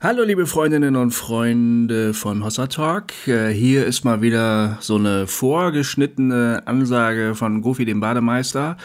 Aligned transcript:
Hallo 0.00 0.22
liebe 0.22 0.46
Freundinnen 0.46 0.94
und 0.94 1.10
Freunde 1.10 2.14
von 2.14 2.44
Hossa 2.44 2.68
Talk. 2.68 3.26
Äh, 3.26 3.48
hier 3.48 3.84
ist 3.84 4.04
mal 4.04 4.22
wieder 4.22 4.78
so 4.80 4.94
eine 4.94 5.26
vorgeschnittene 5.26 6.62
Ansage 6.66 7.34
von 7.34 7.62
Goofy 7.62 7.84
dem 7.84 7.98
Bademeister, 7.98 8.76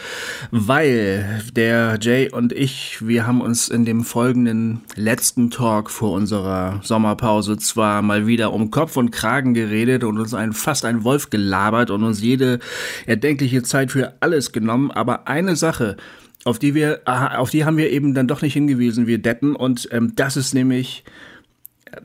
weil 0.49 1.43
der 1.55 1.99
Jay 2.01 2.31
und 2.31 2.51
ich, 2.51 2.97
wir 3.05 3.27
haben 3.27 3.41
uns 3.41 3.69
in 3.69 3.85
dem 3.85 4.03
folgenden 4.03 4.81
letzten 4.95 5.51
Talk 5.51 5.91
vor 5.91 6.13
unserer 6.13 6.79
Sommerpause 6.81 7.57
zwar 7.57 8.01
mal 8.01 8.25
wieder 8.25 8.51
um 8.51 8.71
Kopf 8.71 8.97
und 8.97 9.11
Kragen 9.11 9.53
geredet 9.53 10.03
und 10.03 10.17
uns 10.17 10.33
ein, 10.33 10.51
fast 10.51 10.83
ein 10.83 11.03
Wolf 11.03 11.29
gelabert 11.29 11.91
und 11.91 12.03
uns 12.03 12.23
jede 12.23 12.57
erdenkliche 13.05 13.61
Zeit 13.61 13.91
für 13.91 14.15
alles 14.19 14.51
genommen, 14.51 14.89
aber 14.89 15.27
eine 15.27 15.55
Sache, 15.57 15.95
auf 16.43 16.59
die 16.59 16.75
wir, 16.75 17.01
auf 17.05 17.49
die 17.49 17.65
haben 17.65 17.77
wir 17.77 17.89
eben 17.91 18.13
dann 18.13 18.27
doch 18.27 18.41
nicht 18.41 18.53
hingewiesen, 18.53 19.07
wir 19.07 19.17
Deppen. 19.17 19.55
Und 19.55 19.87
ähm, 19.91 20.13
das 20.15 20.37
ist 20.37 20.53
nämlich, 20.53 21.03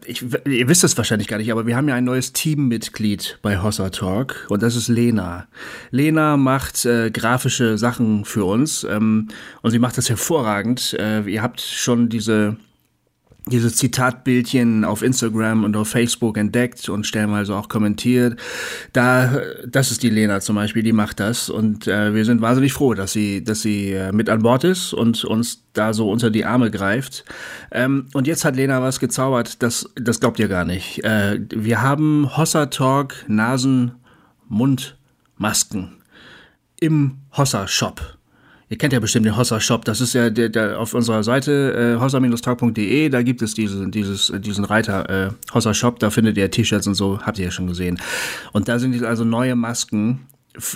ich, 0.07 0.22
ihr 0.22 0.68
wisst 0.68 0.84
es 0.84 0.96
wahrscheinlich 0.96 1.29
gar 1.29 1.39
nicht, 1.39 1.50
aber 1.50 1.67
wir 1.67 1.76
haben 1.76 1.89
ja 1.89 1.95
ein 1.95 2.04
neues 2.04 2.32
Teammitglied 2.32 3.39
bei 3.43 3.61
Hossa 3.61 3.90
Talk 3.90 4.46
und 4.48 4.62
das 4.62 4.76
ist 4.76 4.89
Lena. 4.89 5.48
Lena 5.90 6.36
macht 6.36 6.85
äh, 6.85 7.11
grafische 7.11 7.79
Sachen 7.79 8.25
für 8.25 8.45
uns 8.45 8.85
ähm, 8.85 9.29
und 9.62 9.71
sie 9.71 9.79
macht 9.79 9.98
das 9.98 10.09
hervorragend. 10.09 10.96
Äh, 10.98 11.23
ihr 11.23 11.43
habt 11.43 11.61
schon 11.61 12.09
diese 12.09 12.57
dieses 13.48 13.76
Zitatbildchen 13.76 14.84
auf 14.84 15.02
Instagram 15.02 15.64
und 15.64 15.76
auf 15.76 15.89
Facebook 15.89 16.36
entdeckt 16.39 16.89
und 16.89 17.06
stellenweise 17.06 17.54
auch 17.54 17.68
kommentiert. 17.68 18.39
Da, 18.93 19.40
das 19.66 19.90
ist 19.90 20.02
die 20.02 20.11
Lena 20.11 20.40
zum 20.40 20.56
Beispiel, 20.56 20.82
die 20.82 20.93
macht 20.93 21.20
das 21.20 21.50
und 21.50 21.86
äh, 21.86 22.14
wir 22.14 22.25
sind 22.25 22.40
wahnsinnig 22.40 22.72
froh, 22.72 22.94
dass 22.94 23.12
sie, 23.12 23.42
dass 23.42 23.62
sie 23.62 23.92
äh, 23.92 24.12
mit 24.12 24.29
an 24.29 24.42
Bord 24.42 24.64
ist 24.64 24.92
und 24.92 25.25
uns 25.25 25.64
da 25.72 25.92
so 25.92 26.11
unter 26.11 26.30
die 26.30 26.44
Arme 26.44 26.70
greift. 26.70 27.25
Ähm, 27.70 28.06
und 28.12 28.26
jetzt 28.26 28.44
hat 28.44 28.56
Lena 28.56 28.82
was 28.82 29.00
gezaubert, 29.00 29.62
das, 29.62 29.89
das 29.94 30.20
glaubt 30.20 30.39
ihr 30.39 30.48
gar 30.48 30.64
nicht. 30.64 31.04
Äh, 31.04 31.40
wir 31.54 31.82
haben 31.82 32.36
Hossa 32.36 32.67
Talk 32.67 33.14
Nasen, 33.28 33.92
Mund, 34.48 34.97
Masken 35.36 35.98
im 36.80 37.19
Hossa 37.36 37.67
Shop. 37.67 38.17
Ihr 38.70 38.77
kennt 38.77 38.92
ja 38.92 39.00
bestimmt 39.00 39.24
den 39.24 39.36
Hossa 39.36 39.61
Shop. 39.61 39.84
Das 39.84 40.00
ist 40.00 40.12
ja 40.12 40.28
der, 40.28 40.50
der 40.50 40.78
auf 40.78 40.92
unserer 40.92 41.22
Seite 41.22 41.97
äh, 41.97 42.00
hossa-talk.de. 42.00 43.08
Da 43.08 43.22
gibt 43.22 43.41
es 43.41 43.55
diese, 43.55 43.88
dieses, 43.88 44.33
diesen 44.41 44.64
Reiter 44.64 45.28
äh, 45.28 45.30
Hossa 45.55 45.72
Shop. 45.72 45.98
Da 45.98 46.11
findet 46.11 46.36
ihr 46.36 46.50
T-Shirts 46.50 46.86
und 46.86 46.94
so. 46.94 47.20
Habt 47.20 47.39
ihr 47.39 47.46
ja 47.46 47.50
schon 47.50 47.66
gesehen. 47.66 47.98
Und 48.52 48.69
da 48.69 48.78
sind 48.78 49.02
also 49.05 49.24
neue 49.24 49.56
Masken, 49.56 50.27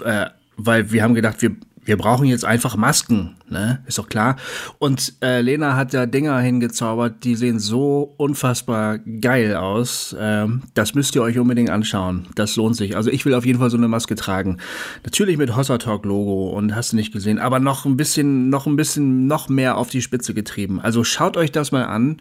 äh, 0.05 0.27
weil 0.57 0.91
wir 0.91 1.03
haben 1.03 1.15
gedacht, 1.15 1.43
wir 1.43 1.55
wir 1.85 1.97
brauchen 1.97 2.27
jetzt 2.27 2.45
einfach 2.45 2.77
Masken, 2.77 3.35
ne? 3.49 3.83
Ist 3.87 3.99
doch 3.99 4.09
klar. 4.09 4.37
Und 4.79 5.15
äh, 5.21 5.41
Lena 5.41 5.75
hat 5.75 5.93
da 5.93 6.07
Dinger 6.07 6.39
hingezaubert, 6.39 7.25
die 7.25 7.35
sehen 7.35 7.59
so 7.59 8.15
unfassbar 8.19 8.99
geil 8.99 9.57
aus. 9.57 10.15
Ähm, 10.19 10.63
das 10.75 10.95
müsst 10.95 11.17
ihr 11.17 11.23
euch 11.23 11.39
unbedingt 11.39 11.71
anschauen. 11.71 12.29
Das 12.37 12.55
lohnt 12.55 12.77
sich. 12.77 12.97
Also 12.97 13.11
ich 13.11 13.25
will 13.25 13.35
auf 13.35 13.45
jeden 13.45 13.59
Fall 13.59 13.71
so 13.71 13.77
eine 13.77 13.89
Maske 13.89 14.15
tragen. 14.15 14.59
Natürlich 15.05 15.39
mit 15.39 15.57
Hossa 15.57 15.79
Talk 15.79 16.05
Logo 16.05 16.51
und 16.51 16.77
hast 16.77 16.93
du 16.93 16.97
nicht 16.97 17.13
gesehen, 17.13 17.41
aber 17.41 17.59
noch 17.59 17.85
ein 17.85 17.97
bisschen, 17.97 18.49
noch 18.49 18.67
ein 18.67 18.77
bisschen, 18.77 19.27
noch 19.27 19.49
mehr 19.49 19.77
auf 19.77 19.91
die 19.91 20.03
Spitze 20.03 20.35
getrieben. 20.35 20.81
Also 20.81 21.03
schaut 21.03 21.37
euch 21.37 21.51
das 21.51 21.73
mal 21.73 21.85
an. 21.85 22.19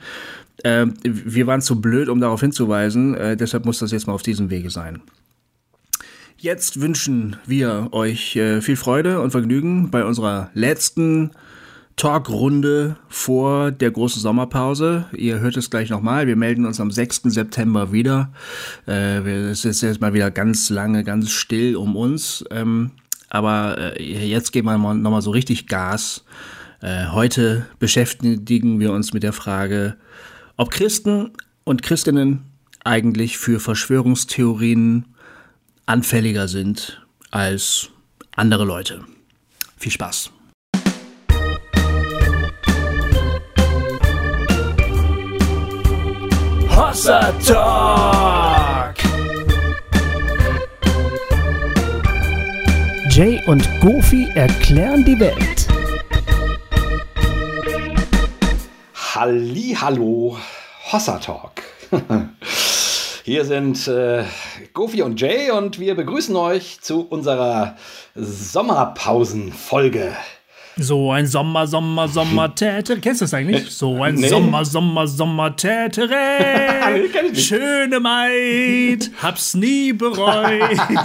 Äh, 0.64 0.88
wir 1.04 1.46
waren 1.46 1.62
zu 1.62 1.80
blöd, 1.80 2.10
um 2.10 2.20
darauf 2.20 2.42
hinzuweisen. 2.42 3.14
Äh, 3.14 3.38
deshalb 3.38 3.66
muss 3.66 3.78
das 3.78 3.92
jetzt 3.92 4.08
mal 4.08 4.14
auf 4.14 4.24
diesem 4.24 4.50
Wege 4.50 4.72
sein. 4.72 5.02
Jetzt 6.42 6.82
wünschen 6.82 7.36
wir 7.46 7.90
euch 7.92 8.36
äh, 8.36 8.62
viel 8.62 8.76
Freude 8.76 9.22
und 9.22 9.30
Vergnügen 9.30 9.92
bei 9.92 10.04
unserer 10.04 10.50
letzten 10.56 11.30
Talkrunde 11.98 12.98
vor 13.10 13.70
der 13.70 13.92
großen 13.92 14.20
Sommerpause. 14.20 15.06
Ihr 15.16 15.40
hört 15.40 15.56
es 15.56 15.70
gleich 15.70 15.92
nochmal. 15.92 16.26
Wir 16.26 16.36
melden 16.36 16.66
uns 16.66 16.80
am 16.80 16.90
6. 16.90 17.26
September 17.26 17.92
wieder. 17.92 18.34
Äh, 18.88 19.20
es 19.52 19.66
ist 19.66 19.82
jetzt 19.82 20.02
mal 20.02 20.16
wieder 20.16 20.32
ganz 20.32 20.72
lange, 20.72 21.04
ganz 21.04 21.30
still 21.30 21.76
um 21.76 21.96
uns. 21.96 22.44
Ähm, 22.50 22.90
aber 23.30 24.00
äh, 24.00 24.04
jetzt 24.04 24.52
geben 24.52 24.66
wir 24.66 24.80
nochmal 24.80 25.22
so 25.22 25.30
richtig 25.30 25.68
Gas. 25.68 26.26
Heute 26.82 27.68
beschäftigen 27.78 28.80
wir 28.80 28.92
uns 28.92 29.14
mit 29.14 29.22
der 29.22 29.34
Frage, 29.34 29.98
ob 30.58 30.72
Christen 30.72 31.30
und 31.64 31.84
Christinnen 31.84 32.46
eigentlich 32.84 33.38
für 33.38 33.60
Verschwörungstheorien 33.60 35.06
anfälliger 35.86 36.48
sind 36.48 37.02
als 37.32 37.90
andere 38.36 38.66
Leute. 38.66 39.04
Viel 39.78 39.92
Spaß. 39.92 40.32
Hossa 46.70 47.32
Talk! 47.46 48.96
Jay 53.10 53.42
und 53.48 53.68
Goofy 53.82 54.30
erklären 54.36 55.04
die 55.04 55.20
Welt. 55.20 55.68
Halli, 59.14 59.76
hallo, 59.80 60.38
Hossa 60.92 61.18
Talk. 61.20 61.62
Hier 63.24 63.46
sind 63.46 63.88
äh, 63.88 64.24
Gofi 64.74 65.04
und 65.04 65.22
Jay 65.22 65.52
und 65.52 65.80
wir 65.80 65.94
begrüßen 65.94 66.36
euch 66.36 66.82
zu 66.82 67.02
unserer 67.02 67.76
Sommerpausenfolge. 68.16 70.18
So 70.78 71.12
ein 71.12 71.28
Sommer, 71.28 71.68
Sommer, 71.68 72.08
Sommer, 72.08 72.56
Tätere. 72.56 73.00
Kennst 73.00 73.22
du 73.22 73.26
das 73.26 73.36
eigentlich? 73.36 73.70
So 73.70 74.02
ein 74.02 74.16
nee. 74.16 74.28
Sommer, 74.28 74.66
Sommer, 74.66 75.06
Sommer, 75.06 75.56
Tätere. 75.56 76.16
nee, 76.94 77.10
Schöne 77.36 78.00
Maid, 78.00 79.12
hab's 79.22 79.54
nie 79.54 79.94
bereut. 79.94 80.80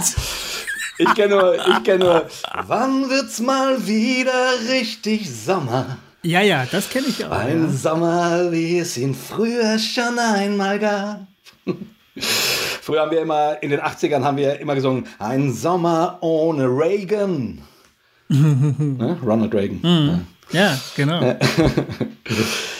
ich 0.97 1.13
kenne 1.13 1.35
nur, 1.35 1.53
ich 1.55 1.83
kenne 1.83 2.03
nur, 2.03 2.25
wann 2.65 3.11
wird's 3.11 3.39
mal 3.39 3.85
wieder 3.85 4.53
richtig 4.71 5.29
Sommer? 5.29 5.99
Ja, 6.23 6.41
ja, 6.41 6.65
das 6.71 6.89
kenne 6.89 7.05
ich 7.09 7.23
auch. 7.23 7.31
Ein 7.31 7.65
ja. 7.65 7.69
Sommer, 7.69 8.51
wie 8.51 8.79
es 8.79 8.97
ihn 8.97 9.13
früher 9.13 9.77
schon 9.77 10.17
einmal 10.17 10.79
gab. 10.79 11.27
Früher 12.19 13.01
haben 13.01 13.11
wir 13.11 13.21
immer, 13.21 13.61
in 13.61 13.69
den 13.69 13.81
80ern 13.81 14.23
haben 14.23 14.37
wir 14.37 14.59
immer 14.59 14.75
gesungen, 14.75 15.07
ein 15.19 15.51
Sommer 15.53 16.17
ohne 16.21 16.65
Reagan. 16.65 17.61
ne? 18.29 19.17
Ronald 19.23 19.53
Reagan. 19.53 19.79
Mhm. 19.81 20.25
Ja. 20.51 20.61
ja, 20.61 20.79
genau. 20.95 21.35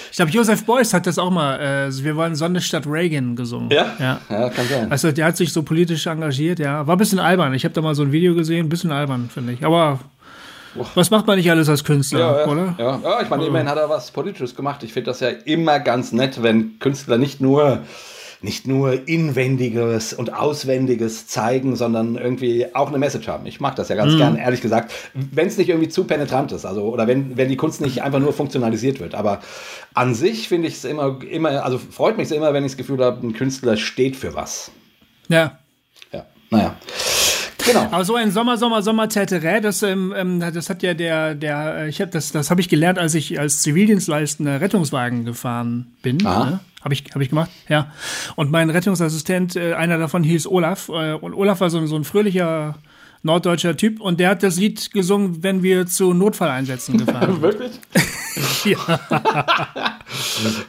Ich 0.10 0.16
glaube, 0.20 0.32
Joseph 0.32 0.66
Beuys 0.66 0.94
hat 0.94 1.06
das 1.06 1.20
auch 1.20 1.30
mal. 1.30 1.60
Äh, 1.60 2.04
wir 2.04 2.16
wollen 2.16 2.34
Sonne 2.36 2.60
statt 2.60 2.86
Reagan 2.88 3.36
gesungen. 3.36 3.70
Ja? 3.70 3.94
ja? 4.00 4.20
Ja, 4.30 4.50
kann 4.50 4.66
sein. 4.68 4.92
Also, 4.92 5.12
der 5.12 5.26
hat 5.26 5.38
sich 5.38 5.54
so 5.54 5.62
politisch 5.62 6.08
engagiert, 6.08 6.58
ja. 6.58 6.88
War 6.88 6.96
ein 6.96 6.98
bisschen 6.98 7.20
albern. 7.20 7.54
Ich 7.54 7.66
habe 7.66 7.74
da 7.74 7.82
mal 7.82 7.94
so 7.94 8.02
ein 8.02 8.12
Video 8.12 8.34
gesehen, 8.34 8.66
ein 8.66 8.70
bisschen 8.70 8.92
albern, 8.92 9.30
finde 9.32 9.54
ich. 9.54 9.64
Aber 9.64 10.00
was 10.96 11.12
macht 11.12 11.28
man 11.28 11.38
nicht 11.38 11.50
alles 11.52 11.70
als 11.70 11.84
Künstler, 11.84 12.20
ja, 12.20 12.40
ja, 12.40 12.48
oder? 12.48 12.76
Ja, 12.78 13.00
ja 13.04 13.22
ich 13.22 13.30
meine, 13.30 13.46
immerhin 13.46 13.70
hat 13.70 13.78
er 13.78 13.90
was 13.90 14.12
Politisches 14.12 14.56
gemacht. 14.56 14.84
Ich 14.84 14.94
finde 14.94 15.12
das 15.12 15.20
ja 15.20 15.30
immer 15.30 15.80
ganz 15.80 16.12
nett, 16.12 16.42
wenn 16.42 16.80
Künstler 16.80 17.18
nicht 17.18 17.42
nur 17.42 17.84
nicht 18.42 18.68
nur 18.68 19.08
Inwendiges 19.08 20.14
und 20.14 20.34
Auswendiges 20.34 21.28
zeigen, 21.28 21.76
sondern 21.76 22.16
irgendwie 22.16 22.74
auch 22.76 22.90
eine 22.90 22.98
Message 22.98 23.28
haben. 23.28 23.46
Ich 23.46 23.60
mag 23.60 23.76
das 23.76 23.90
ja 23.90 23.96
ganz 23.96 24.14
mhm. 24.14 24.18
gern, 24.18 24.36
ehrlich 24.38 24.62
gesagt, 24.62 24.92
wenn 25.14 25.48
es 25.48 25.58
nicht 25.58 25.70
irgendwie 25.70 25.90
zu 25.90 26.04
penetrant 26.04 26.52
ist, 26.52 26.66
also 26.66 26.84
oder 26.84 27.08
wenn, 27.08 27.36
wenn 27.38 27.50
die 27.50 27.58
Kunst 27.58 27.82
nicht 27.82 28.04
einfach 28.04 28.20
nur 28.20 28.34
funktionalisiert 28.34 29.00
wird. 29.00 29.16
Aber 29.16 29.42
an 29.94 30.14
sich 30.14 30.48
finde 30.48 30.68
ich 30.68 30.76
es 30.76 30.86
immer, 30.86 31.20
immer, 31.30 31.64
also 31.64 31.78
freut 31.78 32.18
mich 32.18 32.32
immer, 32.32 32.54
wenn 32.54 32.64
ich 32.64 32.74
das 32.74 32.78
Gefühl 32.78 33.04
habe, 33.04 33.26
ein 33.26 33.34
Künstler 33.34 33.78
steht 33.78 34.16
für 34.16 34.36
was. 34.36 34.72
Ja. 35.28 35.58
Ja, 36.12 36.26
naja. 36.52 36.76
Genau. 37.66 37.82
Aber 37.92 38.06
so 38.06 38.16
ein 38.16 38.32
Sommer, 38.32 38.58
Sommer, 38.58 38.82
Sommer 38.82 39.10
Täterä, 39.10 39.60
das, 39.60 39.84
ähm, 39.84 40.14
ähm, 40.16 40.40
das 40.40 40.70
hat 40.70 40.84
ja 40.84 40.94
der, 40.94 41.36
der, 41.36 41.80
äh, 41.80 41.90
ich 41.90 42.00
habe 42.00 42.12
das, 42.12 42.32
das 42.32 42.50
habe 42.50 42.62
ich 42.62 42.70
gelernt, 42.70 42.98
als 42.98 43.14
ich 43.14 43.40
als 43.40 43.62
Zivildienstleistender 43.62 44.62
Rettungswagen 44.62 45.26
gefahren 45.26 45.88
bin. 46.02 46.18
Ne? 46.18 46.60
Habe 46.88 46.94
ich, 46.94 47.04
hab 47.14 47.22
ich 47.22 47.28
gemacht, 47.28 47.52
ja. 47.68 47.92
Und 48.38 48.50
mein 48.50 48.70
Rettungsassistent, 48.70 49.58
äh, 49.58 49.74
einer 49.74 49.98
davon 49.98 50.24
hieß 50.24 50.48
Olaf. 50.48 50.88
Äh, 50.88 51.16
und 51.16 51.34
Olaf 51.34 51.60
war 51.60 51.70
so, 51.70 51.86
so 51.86 51.98
ein 51.98 52.06
fröhlicher 52.06 52.76
norddeutscher 53.24 53.76
Typ 53.76 54.00
und 54.00 54.22
der 54.22 54.30
hat 54.30 54.42
das 54.42 54.56
Lied 54.56 54.92
gesungen, 54.92 55.44
wenn 55.44 55.64
wir 55.64 55.86
zu 55.86 56.14
Notfalleinsätzen 56.14 56.98
gefahren 57.06 57.34
sind. 57.34 57.42
Wirklich? 57.42 57.72
ja. 58.64 58.78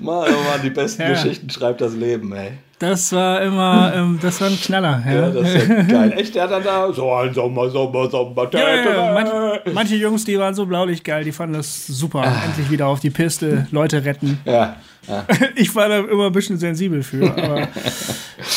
Mann, 0.01 0.29
oh 0.29 0.43
Mann, 0.43 0.61
die 0.61 0.71
besten 0.71 1.03
ja. 1.03 1.11
Geschichten 1.11 1.51
schreibt 1.51 1.81
das 1.81 1.95
Leben, 1.95 2.33
ey. 2.33 2.59
Das 2.79 3.13
war 3.13 3.43
immer, 3.43 3.93
ähm, 3.95 4.19
das 4.23 4.41
war 4.41 4.49
ein 4.49 4.57
Knaller. 4.61 5.03
Ja, 5.05 5.13
ja 5.13 5.31
das 5.31 5.55
ist 5.55 5.69
ja 5.69 5.83
geil. 5.83 6.13
Echt, 6.17 6.35
der 6.35 6.49
hat 6.49 6.65
da 6.65 6.93
so 6.93 7.13
ein 7.13 7.35
Sommer, 7.35 7.69
Sommer, 7.71 8.09
Sommer. 8.09 8.49
Ja, 8.53 8.75
ja, 8.77 9.13
manche, 9.15 9.63
manche 9.73 9.97
Jungs, 9.97 10.25
die 10.25 10.39
waren 10.39 10.55
so 10.55 10.65
blaulich 10.65 11.03
geil, 11.03 11.25
die 11.25 11.33
fanden 11.33 11.55
das 11.55 11.87
super. 11.87 12.21
Ah. 12.21 12.45
Endlich 12.45 12.71
wieder 12.71 12.87
auf 12.87 13.01
die 13.01 13.11
Piste, 13.11 13.67
Leute 13.73 14.05
retten. 14.05 14.39
Ja. 14.45 14.77
ja. 15.09 15.25
Ich 15.57 15.75
war 15.75 15.89
da 15.89 15.99
immer 15.99 16.27
ein 16.27 16.33
bisschen 16.33 16.59
sensibel 16.59 17.03
für, 17.03 17.31
aber, 17.31 17.63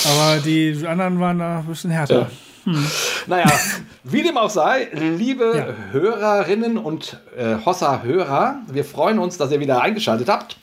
aber 0.05 0.39
die 0.45 0.77
anderen 0.85 1.19
waren 1.19 1.39
da 1.39 1.59
ein 1.59 1.65
bisschen 1.65 1.89
härter. 1.89 2.29
Hm. 2.65 2.85
Naja, 3.25 3.51
wie 4.03 4.21
dem 4.21 4.37
auch 4.37 4.51
sei, 4.51 4.89
liebe. 4.93 5.75
Hörerinnen 5.91 6.77
und 6.77 7.17
äh, 7.35 7.55
Hossa-Hörer, 7.65 8.59
wir 8.71 8.85
freuen 8.85 9.17
uns, 9.17 9.39
dass 9.39 9.51
ihr 9.51 9.59
wieder 9.59 9.81
eingeschaltet 9.81 10.29
habt. 10.29 10.57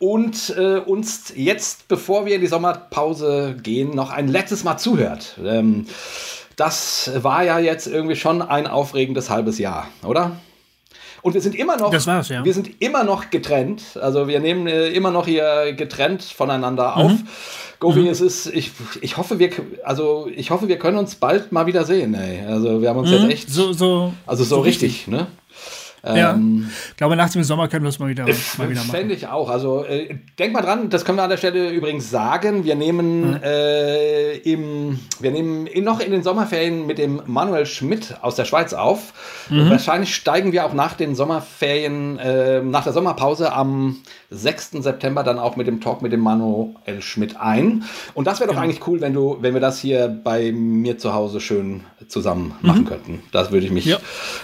Und 0.00 0.54
äh, 0.56 0.78
uns 0.78 1.32
jetzt, 1.36 1.86
bevor 1.86 2.24
wir 2.24 2.34
in 2.34 2.40
die 2.40 2.46
Sommerpause 2.46 3.54
gehen, 3.62 3.94
noch 3.94 4.10
ein 4.10 4.28
letztes 4.28 4.64
Mal 4.64 4.78
zuhört. 4.78 5.38
Ähm, 5.44 5.86
das 6.56 7.10
war 7.16 7.44
ja 7.44 7.58
jetzt 7.58 7.86
irgendwie 7.86 8.16
schon 8.16 8.42
ein 8.42 8.66
aufregendes 8.66 9.30
halbes 9.30 9.58
Jahr, 9.58 9.88
oder? 10.02 10.36
Und 11.22 11.34
wir 11.34 11.42
sind 11.42 11.54
immer 11.54 11.76
noch, 11.76 11.90
das 11.90 12.06
war's, 12.06 12.30
ja. 12.30 12.42
wir 12.42 12.54
sind 12.54 12.80
immer 12.80 13.04
noch 13.04 13.28
getrennt. 13.28 13.98
Also 14.00 14.26
wir 14.26 14.40
nehmen 14.40 14.66
äh, 14.66 14.88
immer 14.88 15.10
noch 15.10 15.26
hier 15.26 15.74
getrennt 15.74 16.22
voneinander 16.22 16.96
auf. 16.96 17.12
Mhm. 17.12 17.28
Govi, 17.78 18.00
mhm. 18.00 18.08
es 18.08 18.22
ist, 18.22 18.46
ich, 18.46 18.72
ich 19.02 19.18
hoffe, 19.18 19.38
wir, 19.38 19.50
also 19.84 20.30
ich 20.34 20.50
hoffe, 20.50 20.68
wir 20.68 20.78
können 20.78 20.96
uns 20.96 21.16
bald 21.16 21.52
mal 21.52 21.66
wieder 21.66 21.84
sehen. 21.84 22.14
Ey. 22.14 22.46
Also 22.46 22.80
wir 22.80 22.88
haben 22.88 22.98
uns 22.98 23.10
mhm. 23.10 23.16
jetzt 23.16 23.32
echt, 23.32 23.50
so, 23.50 23.74
so, 23.74 24.14
also 24.26 24.44
so, 24.44 24.56
so 24.56 24.60
richtig, 24.62 24.92
richtig, 24.92 25.08
ne? 25.08 25.26
Ja. 26.02 26.32
Ähm, 26.32 26.70
ich 26.90 26.96
glaube, 26.96 27.16
nach 27.16 27.30
dem 27.30 27.44
Sommer 27.44 27.68
können 27.68 27.84
wir 27.84 27.90
es 27.90 27.98
mal 27.98 28.08
wieder, 28.08 28.24
mal 28.24 28.70
wieder 28.70 28.80
machen. 28.80 28.90
Fände 28.90 29.14
ich 29.14 29.26
auch. 29.26 29.50
Also 29.50 29.84
äh, 29.84 30.16
denk 30.38 30.52
mal 30.52 30.62
dran, 30.62 30.88
das 30.90 31.04
können 31.04 31.18
wir 31.18 31.24
an 31.24 31.30
der 31.30 31.36
Stelle 31.36 31.70
übrigens 31.70 32.10
sagen. 32.10 32.64
Wir 32.64 32.74
nehmen, 32.74 33.32
mhm. 33.32 33.40
äh, 33.42 34.36
im, 34.38 34.98
wir 35.20 35.30
nehmen 35.30 35.66
in, 35.66 35.84
noch 35.84 36.00
in 36.00 36.10
den 36.10 36.22
Sommerferien 36.22 36.86
mit 36.86 36.98
dem 36.98 37.22
Manuel 37.26 37.66
Schmidt 37.66 38.16
aus 38.22 38.36
der 38.36 38.44
Schweiz 38.44 38.72
auf. 38.72 39.12
Mhm. 39.50 39.70
Wahrscheinlich 39.70 40.14
steigen 40.14 40.52
wir 40.52 40.64
auch 40.64 40.72
nach 40.72 40.94
den 40.94 41.14
Sommerferien, 41.14 42.18
äh, 42.18 42.62
nach 42.62 42.84
der 42.84 42.92
Sommerpause 42.92 43.52
am 43.52 43.98
6. 44.30 44.70
September 44.82 45.22
dann 45.22 45.38
auch 45.38 45.56
mit 45.56 45.66
dem 45.66 45.80
Talk 45.80 46.02
mit 46.02 46.12
dem 46.12 46.20
Manuel 46.20 47.00
Schmidt 47.00 47.36
ein. 47.38 47.84
Und 48.14 48.26
das 48.26 48.40
wäre 48.40 48.48
doch 48.48 48.54
genau. 48.54 48.64
eigentlich 48.64 48.86
cool, 48.86 49.00
wenn 49.00 49.12
du, 49.12 49.38
wenn 49.40 49.54
wir 49.54 49.60
das 49.60 49.80
hier 49.80 50.08
bei 50.08 50.52
mir 50.52 50.98
zu 50.98 51.12
Hause 51.12 51.40
schön 51.40 51.82
zusammen 52.08 52.54
machen 52.62 52.82
mhm. 52.82 52.86
könnten. 52.86 53.22
Das 53.32 53.50
würde 53.50 53.66
ich 53.66 53.72
mich 53.72 53.84
ja. 53.84 53.98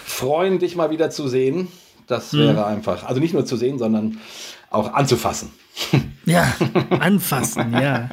freuen, 0.05 0.59
dich 0.59 0.75
mal 0.75 0.91
wieder 0.91 1.09
zu 1.09 1.27
sehen. 1.27 1.46
Das 2.07 2.33
mhm. 2.33 2.39
wäre 2.39 2.65
einfach, 2.65 3.05
also 3.05 3.19
nicht 3.19 3.33
nur 3.33 3.45
zu 3.45 3.57
sehen, 3.57 3.77
sondern 3.77 4.19
auch 4.69 4.93
anzufassen. 4.93 5.51
Ja, 6.25 6.53
anfassen, 6.99 7.71
ja. 7.71 8.09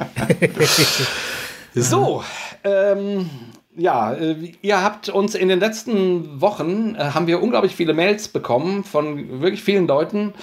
so, 1.75 2.23
ähm, 2.63 3.29
ja, 3.75 4.13
äh, 4.13 4.53
ihr 4.61 4.81
habt 4.81 5.09
uns 5.09 5.35
in 5.35 5.49
den 5.49 5.59
letzten 5.59 6.39
Wochen, 6.39 6.95
äh, 6.95 7.11
haben 7.13 7.27
wir 7.27 7.43
unglaublich 7.43 7.75
viele 7.75 7.93
Mails 7.93 8.29
bekommen 8.29 8.85
von 8.85 9.41
wirklich 9.41 9.63
vielen 9.63 9.85
Leuten 9.85 10.33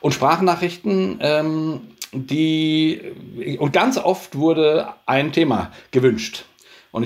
und 0.00 0.14
Sprachnachrichten, 0.14 1.18
ähm, 1.20 1.80
die, 2.12 3.00
und 3.58 3.72
ganz 3.72 3.98
oft 3.98 4.36
wurde 4.36 4.88
ein 5.04 5.32
Thema 5.32 5.72
gewünscht. 5.90 6.44
Und 6.92 7.02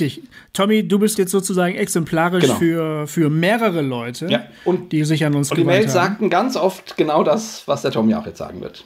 ich 0.00 0.22
haben. 0.58 0.68
Tommy 0.68 0.86
du 0.86 0.98
bist 0.98 1.18
jetzt 1.18 1.30
sozusagen 1.30 1.74
exemplarisch 1.74 2.44
genau. 2.44 2.56
für, 2.56 3.06
für 3.06 3.30
mehrere 3.30 3.82
Leute, 3.82 4.28
ja. 4.28 4.44
und, 4.64 4.92
die 4.92 5.04
sich 5.04 5.24
an 5.24 5.34
uns 5.34 5.50
Und 5.50 5.58
die 5.58 5.64
Mails 5.64 5.86
haben. 5.86 5.92
sagten 5.92 6.30
ganz 6.30 6.56
oft 6.56 6.96
genau 6.96 7.22
das, 7.24 7.66
was 7.66 7.82
der 7.82 7.90
Tommy 7.90 8.14
auch 8.14 8.26
jetzt 8.26 8.38
sagen 8.38 8.60
wird. 8.60 8.84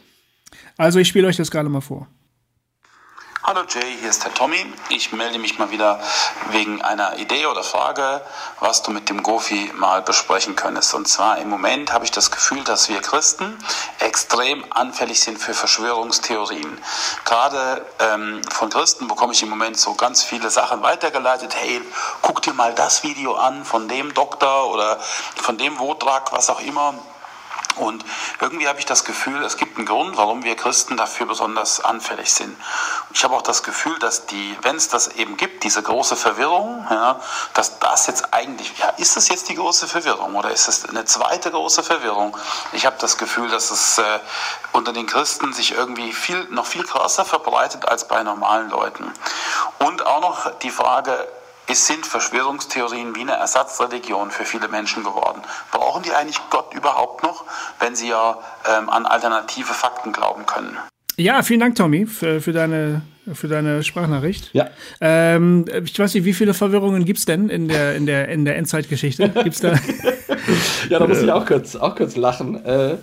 Also 0.77 0.99
ich 0.99 1.09
spiele 1.09 1.27
euch 1.27 1.37
das 1.37 1.51
gerade 1.51 1.69
mal 1.69 1.81
vor. 1.81 2.09
Hallo 3.49 3.63
Jay, 3.67 3.97
hier 3.99 4.11
ist 4.11 4.23
der 4.25 4.35
Tommy. 4.35 4.59
Ich 4.91 5.11
melde 5.13 5.39
mich 5.39 5.59
mal 5.59 5.71
wieder 5.71 5.99
wegen 6.51 6.83
einer 6.83 7.17
Idee 7.17 7.47
oder 7.47 7.65
Frage, 7.65 8.21
was 8.61 8.83
du 8.83 8.91
mit 8.91 9.09
dem 9.09 9.23
Gofi 9.23 9.73
mal 9.75 10.03
besprechen 10.03 10.55
könntest. 10.55 10.93
Und 10.93 11.09
zwar 11.09 11.39
im 11.39 11.49
Moment 11.49 11.91
habe 11.91 12.05
ich 12.05 12.11
das 12.11 12.31
Gefühl, 12.31 12.63
dass 12.65 12.91
wir 12.91 13.01
Christen 13.01 13.57
extrem 14.01 14.71
anfällig 14.71 15.21
sind 15.21 15.39
für 15.39 15.55
Verschwörungstheorien. 15.55 16.79
Gerade 17.25 17.87
ähm, 18.01 18.43
von 18.53 18.69
Christen 18.69 19.09
bekomme 19.09 19.33
ich 19.33 19.43
im 19.43 19.49
Moment 19.49 19.79
so 19.79 19.95
ganz 19.95 20.23
viele 20.23 20.51
Sachen 20.51 20.83
weitergeleitet. 20.83 21.57
Hey, 21.57 21.81
guck 22.21 22.43
dir 22.43 22.53
mal 22.53 22.75
das 22.75 23.03
Video 23.03 23.35
an 23.35 23.65
von 23.65 23.89
dem 23.89 24.13
Doktor 24.13 24.71
oder 24.71 25.01
von 25.37 25.57
dem 25.57 25.79
Wotrag, 25.79 26.33
was 26.33 26.51
auch 26.51 26.61
immer. 26.61 26.93
Und 27.79 28.05
irgendwie 28.41 28.69
habe 28.69 28.79
ich 28.79 28.87
das 28.87 29.05
Gefühl, 29.05 29.43
es 29.45 29.57
gibt 29.57 29.77
einen 29.77 29.87
Grund, 29.87 30.17
warum 30.17 30.45
wir 30.45 30.57
Christen 30.57 30.97
dafür 30.97 31.27
besonders 31.27 31.81
anfällig 31.81 32.33
sind. 32.33 32.57
Ich 33.13 33.25
habe 33.25 33.35
auch 33.35 33.43
das 33.43 33.63
Gefühl, 33.63 33.99
dass 33.99 34.27
die, 34.27 34.57
wenn 34.63 34.77
es 34.77 34.89
das 34.89 35.09
eben 35.09 35.37
gibt, 35.37 35.65
diese 35.65 35.83
große 35.83 36.17
Verwirrung, 36.17 36.87
ja, 36.91 37.21
dass 37.55 37.79
das 37.79 38.07
jetzt 38.07 38.35
eigentlich, 38.35 38.77
ja, 38.79 38.89
ist 38.99 39.17
es 39.17 39.29
jetzt 39.29 39.49
die 39.49 39.55
große 39.55 39.87
Verwirrung 39.87 40.35
oder 40.35 40.51
ist 40.51 40.69
es 40.69 40.89
eine 40.89 41.05
zweite 41.05 41.51
große 41.51 41.83
Verwirrung? 41.83 42.37
Ich 42.73 42.87
habe 42.87 42.97
das 42.99 43.17
Gefühl, 43.17 43.49
dass 43.49 43.71
es 43.71 43.99
äh, 43.99 44.21
unter 44.73 44.93
den 44.93 45.07
Christen 45.07 45.53
sich 45.53 45.73
irgendwie 45.73 46.13
viel, 46.13 46.45
noch 46.51 46.67
viel 46.67 46.85
krasser 46.85 47.25
verbreitet 47.25 47.87
als 47.87 48.09
bei 48.09 48.23
normalen 48.23 48.71
Leuten. 48.71 49.13
Und 49.79 50.05
auch 50.07 50.21
noch 50.21 50.59
die 50.59 50.71
Frage, 50.71 51.27
es 51.69 51.87
sind 51.87 52.07
Verschwörungstheorien 52.07 53.15
wie 53.15 53.21
eine 53.21 53.33
Ersatzreligion 53.33 54.31
für 54.31 54.45
viele 54.45 54.69
Menschen 54.69 55.05
geworden. 55.05 55.43
Brauchen 55.71 56.03
die 56.03 56.13
eigentlich 56.13 56.41
Gott 56.51 56.75
überhaupt 56.75 57.23
noch, 57.23 57.45
wenn 57.79 57.95
sie 57.95 58.09
ja 58.09 58.39
ähm, 58.67 58.89
an 58.89 59.05
alternative 59.07 59.75
Fakten 59.75 60.13
glauben 60.13 60.47
können? 60.47 60.77
Ja, 61.17 61.43
vielen 61.43 61.61
Dank, 61.61 61.75
Tommy, 61.75 62.07
für, 62.07 62.41
für 62.41 62.53
deine 62.53 63.03
für 63.35 63.49
deine 63.49 63.83
Sprachnachricht. 63.83 64.51
Ja. 64.53 64.71
Ähm, 65.01 65.67
ich 65.85 65.99
weiß 65.99 66.15
nicht, 66.15 66.25
wie 66.25 66.33
viele 66.33 66.55
Verwirrungen 66.55 67.05
gibt 67.05 67.19
es 67.19 67.25
denn 67.27 67.51
in 67.51 67.69
der, 67.69 67.95
in 67.95 68.07
der, 68.07 68.29
in 68.29 68.47
der 68.47 68.57
Endzeitgeschichte? 68.57 69.29
Gibt's 69.29 69.61
da? 69.61 69.73
ja, 70.89 70.99
da 70.99 71.07
muss 71.07 71.21
ich 71.21 71.31
auch 71.31 71.45
kurz, 71.45 71.77
auch 71.77 71.95
kurz 71.95 72.17
lachen. 72.17 72.65
Äh, 72.65 72.97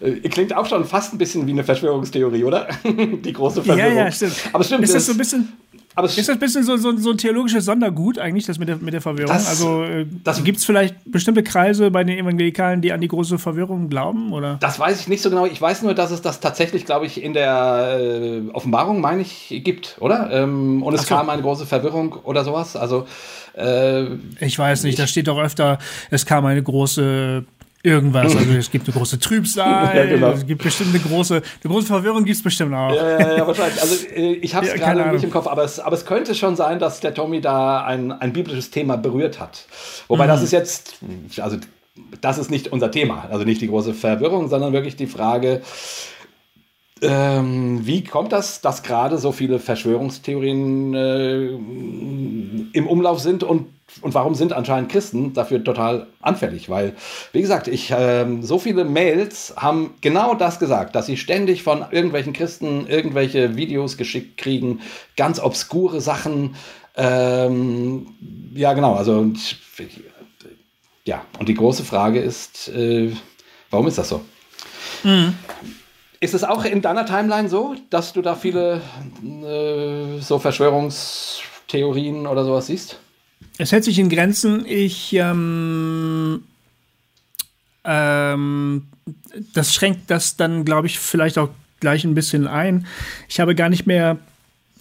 äh, 0.00 0.28
klingt 0.30 0.54
auch 0.54 0.66
schon 0.66 0.84
fast 0.84 1.12
ein 1.12 1.18
bisschen 1.18 1.46
wie 1.46 1.52
eine 1.52 1.64
Verschwörungstheorie, 1.64 2.44
oder? 2.44 2.68
Die 2.84 3.32
große 3.32 3.62
Verwirrung. 3.62 3.96
Ja, 3.96 4.04
ja, 4.04 4.10
stimmt. 4.10 4.36
Aber 4.52 4.64
stimmt. 4.64 4.84
Ist 4.84 4.94
das 4.94 5.06
so 5.06 5.12
ein 5.12 5.18
bisschen. 5.18 5.52
Aber 5.96 6.06
ist 6.06 6.18
das 6.18 6.28
ein 6.28 6.38
bisschen 6.38 6.62
so, 6.62 6.76
so, 6.76 6.94
so 6.98 7.10
ein 7.10 7.16
theologisches 7.16 7.64
Sondergut 7.64 8.18
eigentlich, 8.18 8.44
das 8.44 8.58
mit 8.58 8.68
der, 8.68 8.76
mit 8.76 8.92
der 8.92 9.00
Verwirrung? 9.00 9.32
Das, 9.32 9.48
also 9.48 9.82
äh, 9.82 10.04
gibt 10.44 10.58
es 10.58 10.66
vielleicht 10.66 10.94
bestimmte 11.06 11.42
Kreise 11.42 11.90
bei 11.90 12.04
den 12.04 12.18
Evangelikalen, 12.18 12.82
die 12.82 12.92
an 12.92 13.00
die 13.00 13.08
große 13.08 13.38
Verwirrung 13.38 13.88
glauben? 13.88 14.34
Oder? 14.34 14.58
Das 14.60 14.78
weiß 14.78 15.00
ich 15.00 15.08
nicht 15.08 15.22
so 15.22 15.30
genau. 15.30 15.46
Ich 15.46 15.58
weiß 15.58 15.82
nur, 15.82 15.94
dass 15.94 16.10
es 16.10 16.20
das 16.20 16.40
tatsächlich, 16.40 16.84
glaube 16.84 17.06
ich, 17.06 17.22
in 17.22 17.32
der 17.32 17.98
äh, 17.98 18.42
Offenbarung, 18.52 19.00
meine 19.00 19.22
ich, 19.22 19.62
gibt, 19.64 19.96
oder? 19.98 20.30
Ähm, 20.30 20.82
und 20.82 20.92
es 20.92 21.06
so. 21.06 21.14
kam 21.14 21.30
eine 21.30 21.40
große 21.40 21.64
Verwirrung 21.64 22.12
oder 22.12 22.44
sowas. 22.44 22.76
Also 22.76 23.06
äh, 23.54 24.04
ich 24.40 24.58
weiß 24.58 24.84
nicht, 24.84 24.98
da 24.98 25.06
steht 25.06 25.28
doch 25.28 25.38
öfter, 25.38 25.78
es 26.10 26.26
kam 26.26 26.44
eine 26.44 26.62
große 26.62 27.46
irgendwas. 27.86 28.34
Also 28.46 28.52
es 28.52 28.70
gibt 28.70 28.86
eine 28.86 28.96
große 28.96 29.18
Trübsal, 29.18 29.96
ja, 29.96 30.04
genau. 30.04 30.30
es 30.32 30.46
gibt 30.46 30.62
bestimmt 30.62 30.90
eine 30.90 31.02
große, 31.02 31.36
eine 31.36 31.72
große 31.72 31.86
Verwirrung 31.86 32.24
gibt 32.24 32.36
es 32.36 32.42
bestimmt 32.42 32.74
auch. 32.74 32.94
Ja, 32.94 33.20
ja, 33.20 33.36
ja, 33.38 33.46
wahrscheinlich. 33.46 33.80
Also 33.80 34.06
äh, 34.08 34.34
ich 34.34 34.54
habe 34.54 34.66
es 34.66 34.72
ja, 34.72 34.78
gerade 34.78 35.12
nicht 35.12 35.24
im 35.24 35.30
Kopf, 35.30 35.46
aber 35.46 35.64
es, 35.64 35.80
aber 35.80 35.96
es 35.96 36.04
könnte 36.04 36.34
schon 36.34 36.56
sein, 36.56 36.78
dass 36.78 37.00
der 37.00 37.14
Tommy 37.14 37.40
da 37.40 37.84
ein, 37.84 38.12
ein 38.12 38.32
biblisches 38.32 38.70
Thema 38.70 38.96
berührt 38.96 39.40
hat. 39.40 39.66
Wobei 40.08 40.24
mhm. 40.24 40.28
das 40.28 40.42
ist 40.42 40.52
jetzt, 40.52 40.98
also 41.40 41.56
das 42.20 42.38
ist 42.38 42.50
nicht 42.50 42.68
unser 42.68 42.90
Thema, 42.90 43.26
also 43.30 43.44
nicht 43.44 43.60
die 43.60 43.68
große 43.68 43.94
Verwirrung, 43.94 44.48
sondern 44.48 44.72
wirklich 44.72 44.96
die 44.96 45.06
Frage, 45.06 45.62
ähm, 47.02 47.86
wie 47.86 48.04
kommt 48.04 48.32
das, 48.32 48.62
dass 48.62 48.82
gerade 48.82 49.18
so 49.18 49.30
viele 49.30 49.58
Verschwörungstheorien 49.58 50.94
äh, 50.94 51.46
im 51.48 52.86
Umlauf 52.86 53.20
sind 53.20 53.42
und, 53.42 53.66
und 54.00 54.14
warum 54.14 54.34
sind 54.34 54.54
anscheinend 54.54 54.90
Christen 54.90 55.34
dafür 55.34 55.62
total 55.62 56.06
anfällig? 56.22 56.70
Weil, 56.70 56.96
wie 57.32 57.42
gesagt, 57.42 57.68
ich, 57.68 57.90
äh, 57.90 58.24
so 58.40 58.58
viele 58.58 58.86
Mails 58.86 59.54
haben 59.58 59.94
genau 60.00 60.34
das 60.34 60.58
gesagt, 60.58 60.94
dass 60.94 61.04
sie 61.04 61.18
ständig 61.18 61.62
von 61.62 61.84
irgendwelchen 61.90 62.32
Christen 62.32 62.86
irgendwelche 62.86 63.56
Videos 63.56 63.98
geschickt 63.98 64.38
kriegen, 64.38 64.80
ganz 65.18 65.38
obskure 65.38 66.00
Sachen. 66.00 66.56
Ähm, 66.96 68.06
ja, 68.54 68.72
genau, 68.72 68.94
also 68.94 69.32
ja, 71.04 71.26
und 71.38 71.48
die 71.48 71.54
große 71.54 71.84
Frage 71.84 72.20
ist, 72.20 72.68
äh, 72.68 73.12
warum 73.70 73.86
ist 73.86 73.98
das 73.98 74.08
so? 74.08 74.22
Mhm. 75.04 75.34
Ist 76.20 76.34
es 76.34 76.44
auch 76.44 76.64
in 76.64 76.80
deiner 76.80 77.04
Timeline 77.04 77.48
so, 77.48 77.76
dass 77.90 78.12
du 78.12 78.22
da 78.22 78.34
viele 78.34 78.80
äh, 79.22 80.20
so 80.20 80.38
Verschwörungstheorien 80.38 82.26
oder 82.26 82.44
sowas 82.44 82.66
siehst? 82.66 82.98
Es 83.58 83.72
hält 83.72 83.84
sich 83.84 83.98
in 83.98 84.08
Grenzen. 84.08 84.64
Ich 84.66 85.12
ähm, 85.12 86.42
ähm, 87.84 88.82
das 89.54 89.74
schränkt 89.74 90.10
das 90.10 90.36
dann, 90.36 90.64
glaube 90.64 90.86
ich, 90.88 90.98
vielleicht 90.98 91.38
auch 91.38 91.50
gleich 91.80 92.04
ein 92.04 92.14
bisschen 92.14 92.46
ein. 92.46 92.86
Ich 93.28 93.40
habe 93.40 93.54
gar 93.54 93.68
nicht 93.68 93.86
mehr 93.86 94.18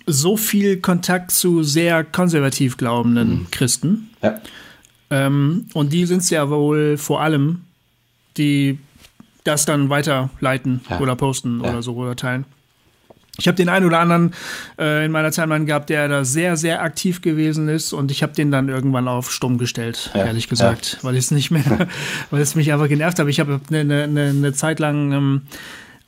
so 0.08 0.38
viel 0.38 0.77
Kontakt 0.77 1.32
zu 1.32 1.63
sehr 1.63 2.04
konservativ 2.04 2.77
glaubenden 2.77 3.30
mhm. 3.30 3.51
Christen. 3.51 4.10
Ja. 4.22 4.39
Ähm, 5.10 5.68
und 5.74 5.94
die 5.94 6.06
sind 6.06 6.22
es 6.22 6.30
ja 6.30 6.50
wohl 6.50 6.98
vor 6.98 7.22
allem, 7.22 7.62
die 8.38 8.80
das 9.45 9.65
dann 9.65 9.89
weiterleiten 9.89 10.81
ja. 10.89 10.99
oder 10.99 11.15
posten 11.15 11.61
ja. 11.63 11.69
oder 11.69 11.81
so 11.81 11.95
oder 11.95 12.15
teilen. 12.15 12.45
Ich 13.37 13.47
habe 13.47 13.55
den 13.55 13.67
einen 13.67 13.85
oder 13.85 13.99
anderen 13.99 14.33
äh, 14.79 15.05
in 15.05 15.11
meiner 15.11 15.31
Timeline 15.31 15.65
gehabt, 15.65 15.89
der 15.89 16.07
da 16.07 16.23
sehr, 16.23 16.55
sehr 16.55 16.81
aktiv 16.81 17.21
gewesen 17.21 17.67
ist 17.67 17.91
und 17.91 18.09
ich 18.11 18.23
habe 18.23 18.33
den 18.33 18.49
dann 18.49 18.69
irgendwann 18.69 19.07
auf 19.07 19.31
stumm 19.31 19.57
gestellt, 19.57 20.09
ja. 20.13 20.25
ehrlich 20.25 20.47
gesagt, 20.47 20.99
weil 21.01 21.15
ich 21.15 21.25
es 21.25 21.31
nicht 21.31 21.51
mehr, 21.51 21.87
weil 22.31 22.41
es 22.41 22.55
mich 22.55 22.71
einfach 22.71 22.87
genervt 22.87 23.19
habe. 23.19 23.29
Ich 23.29 23.39
habe 23.39 23.59
eine, 23.69 24.03
eine, 24.03 24.29
eine 24.29 24.53
Zeit 24.53 24.79
lang 24.79 25.11
ähm, 25.11 25.41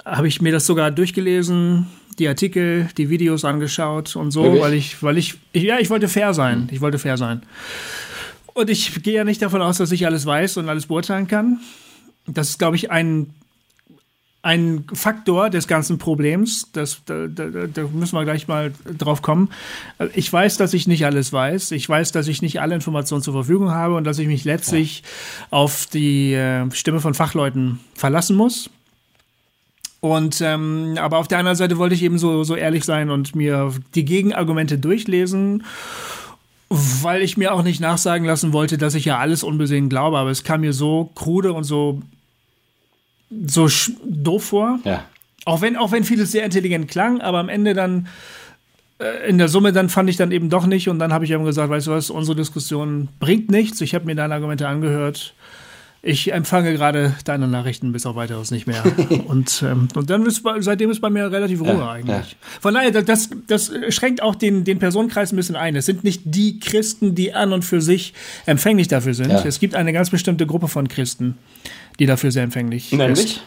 habe 0.05 0.27
ich 0.27 0.41
mir 0.41 0.53
das 0.53 0.65
sogar 0.65 0.89
durchgelesen, 0.89 1.87
die 2.17 2.27
Artikel, 2.29 2.87
die 2.97 3.09
Videos 3.09 3.43
angeschaut 3.43 4.15
und 4.15 4.31
so, 4.31 4.43
Wirklich? 4.43 4.61
weil 4.61 4.73
ich, 4.73 5.03
weil 5.03 5.17
ich, 5.17 5.35
ich, 5.51 5.63
ja, 5.63 5.79
ich 5.79 5.89
wollte 5.89 6.07
fair 6.07 6.33
sein. 6.33 6.69
Ich 6.71 6.81
wollte 6.81 6.97
fair 6.97 7.17
sein. 7.17 7.41
Und 8.53 8.69
ich 8.69 9.03
gehe 9.03 9.13
ja 9.13 9.23
nicht 9.23 9.41
davon 9.41 9.61
aus, 9.61 9.77
dass 9.77 9.91
ich 9.91 10.05
alles 10.05 10.25
weiß 10.25 10.57
und 10.57 10.69
alles 10.69 10.87
beurteilen 10.87 11.27
kann. 11.27 11.59
Das 12.27 12.49
ist, 12.49 12.59
glaube 12.59 12.75
ich, 12.75 12.91
ein, 12.91 13.33
ein 14.41 14.85
Faktor 14.93 15.49
des 15.49 15.67
ganzen 15.67 15.97
Problems. 15.97 16.69
Das, 16.71 17.01
da, 17.05 17.27
da, 17.27 17.47
da 17.67 17.83
müssen 17.87 18.15
wir 18.15 18.23
gleich 18.23 18.47
mal 18.47 18.71
drauf 18.97 19.21
kommen. 19.21 19.49
Ich 20.13 20.31
weiß, 20.31 20.57
dass 20.57 20.73
ich 20.73 20.87
nicht 20.87 21.05
alles 21.05 21.33
weiß. 21.33 21.71
Ich 21.71 21.87
weiß, 21.87 22.11
dass 22.11 22.27
ich 22.27 22.41
nicht 22.41 22.61
alle 22.61 22.75
Informationen 22.75 23.21
zur 23.21 23.33
Verfügung 23.33 23.71
habe 23.71 23.95
und 23.95 24.03
dass 24.03 24.19
ich 24.19 24.27
mich 24.27 24.45
letztlich 24.45 25.01
ja. 25.01 25.47
auf 25.57 25.85
die 25.87 26.33
äh, 26.33 26.69
Stimme 26.71 27.01
von 27.01 27.13
Fachleuten 27.13 27.79
verlassen 27.93 28.35
muss. 28.35 28.69
Und 29.99 30.41
ähm, 30.41 30.95
aber 30.97 31.17
auf 31.17 31.27
der 31.27 31.39
anderen 31.39 31.57
Seite 31.57 31.77
wollte 31.77 31.95
ich 31.95 32.03
eben 32.03 32.19
so, 32.19 32.43
so 32.43 32.55
ehrlich 32.55 32.85
sein 32.85 33.09
und 33.09 33.35
mir 33.35 33.73
die 33.95 34.05
Gegenargumente 34.05 34.77
durchlesen, 34.77 35.63
weil 36.69 37.21
ich 37.21 37.37
mir 37.37 37.53
auch 37.53 37.63
nicht 37.63 37.79
nachsagen 37.79 38.25
lassen 38.25 38.53
wollte, 38.53 38.77
dass 38.77 38.93
ich 38.93 39.05
ja 39.05 39.17
alles 39.17 39.43
unbesehen 39.43 39.89
glaube. 39.89 40.17
Aber 40.17 40.29
es 40.29 40.43
kam 40.43 40.61
mir 40.61 40.73
so 40.73 41.09
krude 41.15 41.53
und 41.53 41.63
so, 41.63 42.01
so 43.29 43.67
doof 44.05 44.43
vor. 44.43 44.79
Ja. 44.83 45.03
Auch 45.45 45.61
wenn, 45.61 45.77
auch 45.77 45.91
wenn 45.91 46.03
vieles 46.03 46.31
sehr 46.31 46.43
intelligent 46.43 46.89
klang, 46.89 47.21
aber 47.21 47.39
am 47.39 47.49
Ende 47.49 47.73
dann 47.73 48.07
äh, 48.99 49.29
in 49.29 49.37
der 49.37 49.47
Summe 49.47 49.71
dann 49.71 49.89
fand 49.89 50.09
ich 50.09 50.17
dann 50.17 50.31
eben 50.31 50.49
doch 50.49 50.65
nicht 50.65 50.89
und 50.89 50.99
dann 50.99 51.13
habe 51.13 51.25
ich 51.25 51.31
eben 51.31 51.45
gesagt, 51.45 51.69
weißt 51.69 51.87
du 51.87 51.91
was, 51.91 52.09
unsere 52.09 52.35
Diskussion 52.35 53.09
bringt 53.19 53.49
nichts. 53.49 53.79
Ich 53.81 53.95
habe 53.95 54.05
mir 54.05 54.15
deine 54.15 54.33
Argumente 54.33 54.67
angehört 54.67 55.33
ich 56.07 56.31
empfange 56.31 56.73
gerade 56.73 57.15
deine 57.25 57.47
Nachrichten 57.47 57.91
bis 57.91 58.05
auf 58.05 58.15
weiteres 58.15 58.51
nicht 58.51 58.67
mehr. 58.67 58.83
und, 59.27 59.63
ähm, 59.67 59.87
und 59.93 60.09
dann 60.09 60.25
ist 60.25 60.43
seitdem 60.59 60.91
ist 60.91 61.01
bei 61.01 61.09
mir 61.09 61.31
relativ 61.31 61.61
Ruhe 61.61 61.69
ja, 61.69 61.91
eigentlich. 61.91 62.31
Ja. 62.31 62.37
Von 62.61 62.73
daher, 62.75 62.91
das, 62.91 63.29
das 63.47 63.71
schränkt 63.89 64.21
auch 64.21 64.35
den, 64.35 64.63
den 64.63 64.79
Personenkreis 64.79 65.33
ein 65.33 65.35
bisschen 65.35 65.55
ein. 65.55 65.75
Es 65.75 65.85
sind 65.85 66.03
nicht 66.03 66.21
die 66.25 66.59
Christen, 66.59 67.15
die 67.15 67.33
an 67.33 67.51
und 67.51 67.65
für 67.65 67.81
sich 67.81 68.13
empfänglich 68.45 68.87
dafür 68.87 69.13
sind. 69.13 69.31
Ja. 69.31 69.43
Es 69.43 69.59
gibt 69.59 69.75
eine 69.75 69.91
ganz 69.91 70.09
bestimmte 70.09 70.45
Gruppe 70.45 70.67
von 70.67 70.87
Christen, 70.87 71.37
die 71.99 72.05
dafür 72.05 72.31
sehr 72.31 72.43
empfänglich 72.43 72.91
Nämlich? 72.91 73.37
ist. 73.37 73.43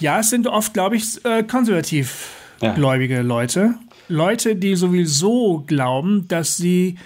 Ja, 0.00 0.20
es 0.20 0.30
sind 0.30 0.46
oft, 0.46 0.74
glaube 0.74 0.96
ich, 0.96 1.24
äh, 1.24 1.42
konservativ 1.42 2.30
gläubige 2.74 3.22
Leute. 3.22 3.74
Leute, 4.08 4.56
die 4.56 4.74
sowieso 4.74 5.64
glauben, 5.66 6.26
dass 6.28 6.56
sie 6.56 6.96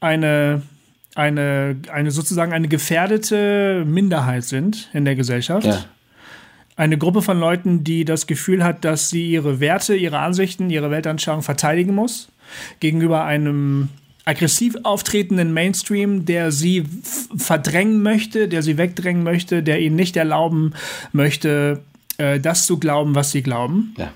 eine 0.00 0.62
eine, 1.14 1.76
eine 1.92 2.10
sozusagen 2.10 2.52
eine 2.52 2.68
gefährdete 2.68 3.84
Minderheit 3.86 4.44
sind 4.44 4.90
in 4.92 5.04
der 5.04 5.14
Gesellschaft. 5.14 5.66
Ja. 5.66 5.84
Eine 6.76 6.98
Gruppe 6.98 7.22
von 7.22 7.38
Leuten, 7.38 7.84
die 7.84 8.04
das 8.04 8.26
Gefühl 8.26 8.64
hat, 8.64 8.84
dass 8.84 9.10
sie 9.10 9.30
ihre 9.30 9.60
Werte, 9.60 9.94
ihre 9.94 10.18
Ansichten, 10.18 10.70
ihre 10.70 10.90
Weltanschauung 10.90 11.42
verteidigen 11.42 11.94
muss 11.94 12.28
gegenüber 12.80 13.24
einem 13.24 13.90
aggressiv 14.24 14.76
auftretenden 14.82 15.52
Mainstream, 15.52 16.24
der 16.24 16.50
sie 16.50 16.84
verdrängen 17.36 18.02
möchte, 18.02 18.48
der 18.48 18.62
sie 18.62 18.78
wegdrängen 18.78 19.22
möchte, 19.22 19.62
der 19.62 19.80
ihnen 19.80 19.96
nicht 19.96 20.16
erlauben 20.16 20.74
möchte, 21.12 21.82
äh, 22.18 22.40
das 22.40 22.66
zu 22.66 22.78
glauben, 22.78 23.14
was 23.14 23.32
sie 23.32 23.42
glauben. 23.42 23.94
Ja. 23.98 24.12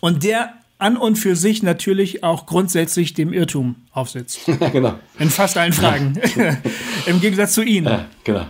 Und 0.00 0.24
der 0.24 0.54
an 0.78 0.96
und 0.96 1.16
für 1.16 1.34
sich 1.34 1.62
natürlich 1.62 2.22
auch 2.22 2.46
grundsätzlich 2.46 3.14
dem 3.14 3.32
Irrtum 3.32 3.76
aufsitzt. 3.92 4.40
genau. 4.72 4.98
In 5.18 5.30
fast 5.30 5.56
allen 5.56 5.72
Fragen. 5.72 6.20
Im 7.06 7.20
Gegensatz 7.20 7.54
zu 7.54 7.62
Ihnen. 7.62 7.86
Ja, 7.86 8.06
genau. 8.24 8.46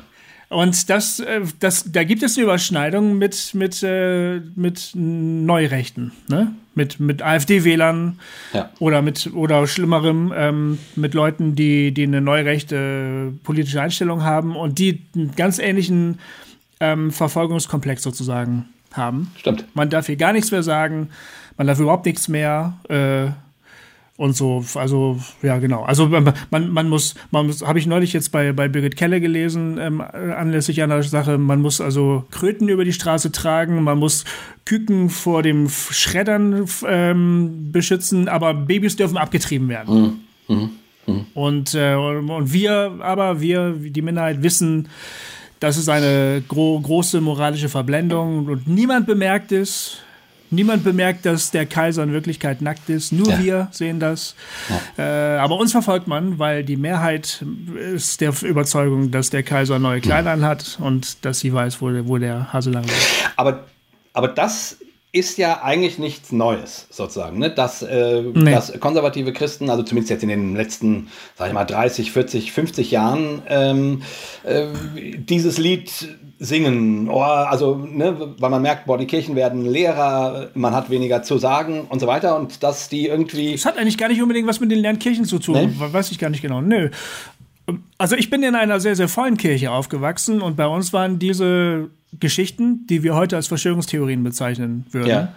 Und 0.49 0.88
das, 0.88 1.21
äh, 1.21 1.43
das, 1.61 1.93
da 1.93 2.05
gibt 2.05 2.23
es 2.23 2.37
eine 2.37 2.45
Überschneidung 2.45 3.19
mit, 3.19 3.55
mit, 3.55 3.83
äh, 3.83 4.40
mit 4.57 4.93
Neurechten, 4.95 6.12
ne? 6.28 6.55
mit, 6.75 7.00
mit 7.00 7.23
AfD-Wählern 7.23 8.19
ja. 8.52 8.71
oder 8.78 9.02
mit 9.02 9.35
oder 9.35 9.67
schlimmerem, 9.67 10.33
ähm, 10.35 10.78
mit 10.97 11.12
Leuten, 11.12 11.55
die, 11.55 11.93
die 11.93 12.05
eine 12.05 12.21
neurechte 12.21 13.33
politische 13.45 13.83
Einstellung 13.83 14.23
haben 14.23 14.57
und 14.57 14.78
die 14.78 15.02
einen 15.14 15.35
ganz 15.37 15.59
ähnlichen 15.59 16.19
ähm, 16.81 17.11
Verfolgungskomplex 17.11 18.02
sozusagen 18.02 18.67
haben. 18.93 19.33
Stimmt. 19.37 19.64
Man 19.75 19.90
darf 19.90 20.07
hier 20.07 20.17
gar 20.17 20.33
nichts 20.33 20.50
mehr 20.50 20.62
sagen 20.62 21.11
man 21.59 21.67
darf 21.67 21.81
überhaupt 21.81 22.07
nichts 22.07 22.28
mehr. 22.28 22.78
Äh, 22.88 23.33
und 24.19 24.37
so, 24.37 24.65
also 24.75 25.21
ja 25.43 25.59
genau. 25.59 25.85
Also 25.85 26.09
man, 26.09 26.35
man 26.51 26.89
muss, 26.89 27.15
man 27.31 27.47
muss, 27.47 27.63
habe 27.63 27.79
ich 27.79 27.87
neulich 27.87 28.13
jetzt 28.13 28.33
bei, 28.33 28.53
bei 28.53 28.67
Birgit 28.67 28.97
Keller 28.97 29.21
gelesen, 29.21 29.79
ähm, 29.81 30.01
anlässlich 30.01 30.83
einer 30.83 31.01
Sache, 31.05 31.39
man 31.39 31.63
muss 31.63 31.81
also 31.81 32.25
Kröten 32.33 32.69
über 32.69 32.85
die 32.85 32.93
Straße 32.93 33.31
tragen, 33.31 33.81
man 33.85 33.97
muss 33.99 34.25
Küken 34.65 35.09
vor 35.09 35.45
dem 35.45 35.69
Schreddern 35.69 36.67
ähm, 36.85 37.71
beschützen, 37.71 38.29
aber 38.29 38.55
Babys 38.55 38.97
dürfen 38.97 39.19
abgetrieben 39.19 39.69
werden. 39.69 40.21
Mhm. 40.49 40.57
Mhm. 40.57 40.71
Mhm. 41.07 41.27
Und, 41.35 41.75
äh, 41.75 41.95
und 41.95 42.53
wir 42.53 42.99
aber, 43.01 43.41
wir, 43.41 43.71
die 43.79 44.03
Minderheit, 44.03 44.43
wissen, 44.43 44.89
das 45.61 45.77
ist 45.77 45.89
eine 45.89 46.43
gro 46.47 46.81
große 46.81 47.21
moralische 47.21 47.69
Verblendung 47.69 48.47
und 48.47 48.67
niemand 48.67 49.07
bemerkt 49.07 49.53
es. 49.53 49.99
Niemand 50.50 50.85
bemerkt, 50.85 51.26
dass 51.26 51.50
der 51.50 51.67
Kaiser 51.67 52.02
in 52.02 52.12
Wirklichkeit 52.12 52.62
nackt 52.62 52.88
ist. 52.88 53.12
Nur 53.12 53.28
ja. 53.28 53.38
wir 53.38 53.69
sehen 53.71 54.00
das. 54.00 54.35
Ja. 54.97 55.05
Äh, 55.05 55.38
aber 55.38 55.59
uns 55.59 55.73
verfolgt 55.73 56.07
man, 56.07 56.38
weil 56.38 56.64
die 56.64 56.76
Mehrheit 56.76 57.45
ist 57.95 58.21
der 58.21 58.33
Überzeugung, 58.43 59.11
dass 59.11 59.31
der 59.31 59.43
Kaiser 59.43 59.78
neue 59.78 60.00
Kleider 60.00 60.37
mhm. 60.37 60.45
hat 60.45 60.78
und 60.81 61.25
dass 61.25 61.40
sie 61.40 61.52
weiß, 61.52 61.81
wo, 61.81 61.90
wo 62.07 62.19
der 62.19 62.52
Hase 62.52 62.71
lang 62.71 62.85
ist. 62.85 63.31
Aber, 63.37 63.64
aber 64.12 64.28
das 64.28 64.78
ist 65.11 65.38
ja 65.38 65.62
eigentlich 65.62 65.99
nichts 65.99 66.33
Neues, 66.33 66.87
sozusagen. 66.91 67.38
Ne? 67.38 67.50
Dass, 67.50 67.83
äh, 67.83 68.23
nee. 68.23 68.50
dass 68.50 68.79
konservative 68.79 69.33
Christen, 69.33 69.71
also 69.71 69.83
zumindest 69.83 70.11
jetzt 70.11 70.23
in 70.23 70.29
den 70.29 70.55
letzten, 70.55 71.09
sag 71.37 71.49
ich 71.49 71.55
mal, 71.55 71.65
30, 71.65 72.12
40, 72.12 72.53
50 72.53 72.91
Jahren, 72.91 73.43
ähm, 73.49 74.03
äh, 74.45 74.67
dieses 75.17 75.57
Lied 75.57 75.91
singen, 76.38 77.09
oh, 77.09 77.23
also, 77.23 77.75
ne, 77.77 78.35
weil 78.38 78.50
man 78.50 78.61
merkt, 78.61 78.87
boah, 78.87 78.99
die 78.99 79.07
Kirchen 79.07 79.35
werden 79.35 79.65
leerer, 79.65 80.50
man 80.55 80.75
hat 80.75 80.91
weniger 80.91 81.23
zu 81.23 81.38
sagen 81.38 81.87
und 81.88 82.00
so 82.00 82.07
weiter 82.07 82.38
und 82.38 82.62
dass 82.62 82.88
die 82.88 83.07
irgendwie. 83.07 83.53
Das 83.53 83.65
hat 83.65 83.79
eigentlich 83.79 83.99
gar 83.99 84.09
nicht 84.09 84.23
unbedingt 84.23 84.47
was 84.47 84.61
mit 84.61 84.71
den 84.71 84.79
leeren 84.79 84.99
Kirchen 84.99 85.25
zu 85.25 85.38
tun, 85.38 85.55
nee? 85.55 85.71
weiß 85.93 86.12
ich 86.12 86.19
gar 86.19 86.31
nicht 86.31 86.43
genau. 86.43 86.61
Nö. 86.61 86.91
Also 87.99 88.15
ich 88.15 88.31
bin 88.31 88.43
in 88.43 88.55
einer 88.55 88.79
sehr, 88.81 88.95
sehr 88.95 89.09
vollen 89.09 89.37
Kirche 89.37 89.71
aufgewachsen 89.73 90.41
und 90.41 90.57
bei 90.57 90.67
uns 90.67 90.93
waren 90.93 91.19
diese 91.19 91.91
Geschichten, 92.19 92.87
die 92.87 93.03
wir 93.03 93.15
heute 93.15 93.37
als 93.37 93.49
Verschwörungstheorien 93.49 94.23
bezeichnen 94.23 94.87
würden, 94.91 95.09
ja. 95.09 95.33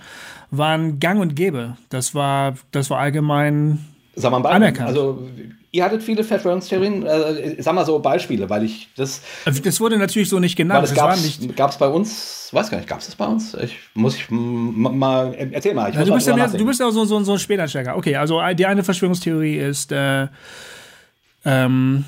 waren 0.49 0.99
gang 0.99 1.19
und 1.19 1.35
gäbe. 1.35 1.77
Das 1.89 2.15
war, 2.15 2.55
das 2.71 2.89
war 2.89 2.99
allgemein 2.99 3.79
Sag 4.15 4.31
mal, 4.31 4.45
anerkannt. 4.45 4.89
Also 4.89 5.27
Ihr 5.73 5.85
hattet 5.85 6.03
viele 6.03 6.25
Verschwörungstheorien, 6.25 7.05
äh, 7.05 7.61
sag 7.61 7.73
mal 7.73 7.85
so 7.85 7.97
Beispiele, 7.99 8.49
weil 8.49 8.65
ich 8.65 8.89
das. 8.97 9.21
Also 9.45 9.61
das 9.61 9.79
wurde 9.79 9.97
natürlich 9.97 10.27
so 10.27 10.37
nicht 10.37 10.57
genannt. 10.57 10.83
Das 10.83 10.93
gab 10.93 11.69
es 11.69 11.77
bei 11.77 11.87
uns, 11.87 12.49
weiß 12.51 12.69
gar 12.69 12.77
nicht, 12.77 12.89
gab 12.89 12.99
es 12.99 13.05
das 13.05 13.15
bei 13.15 13.25
uns? 13.25 13.53
Ich 13.53 13.77
muss 13.93 14.17
ich 14.17 14.29
mal 14.29 15.33
erzähl 15.33 15.73
mal. 15.73 15.93
Ja, 15.93 16.03
du, 16.03 16.13
bist 16.13 16.27
ja 16.27 16.35
mehr, 16.35 16.49
du 16.49 16.65
bist 16.65 16.81
ja 16.81 16.91
so, 16.91 17.05
so, 17.05 17.23
so 17.23 17.31
ein 17.31 17.39
Späteinsteiger. 17.39 17.95
Okay, 17.95 18.17
also 18.17 18.41
die 18.53 18.65
eine 18.65 18.83
Verschwörungstheorie 18.83 19.55
ist, 19.59 19.93
äh, 19.93 20.27
ähm, 21.45 22.03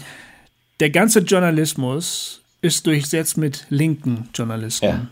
der 0.82 0.89
ganze 0.89 1.20
Journalismus 1.20 2.41
ist 2.63 2.88
durchsetzt 2.88 3.38
mit 3.38 3.67
linken 3.70 4.29
Journalisten. 4.34 4.86
Ja. 4.86 5.08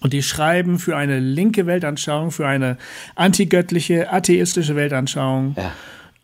Und 0.00 0.12
die 0.12 0.22
schreiben 0.22 0.78
für 0.78 0.96
eine 0.96 1.20
linke 1.20 1.66
Weltanschauung, 1.66 2.30
für 2.30 2.46
eine 2.46 2.76
antigöttliche, 3.14 4.12
atheistische 4.12 4.76
Weltanschauung. 4.76 5.56
Ja. 5.56 5.72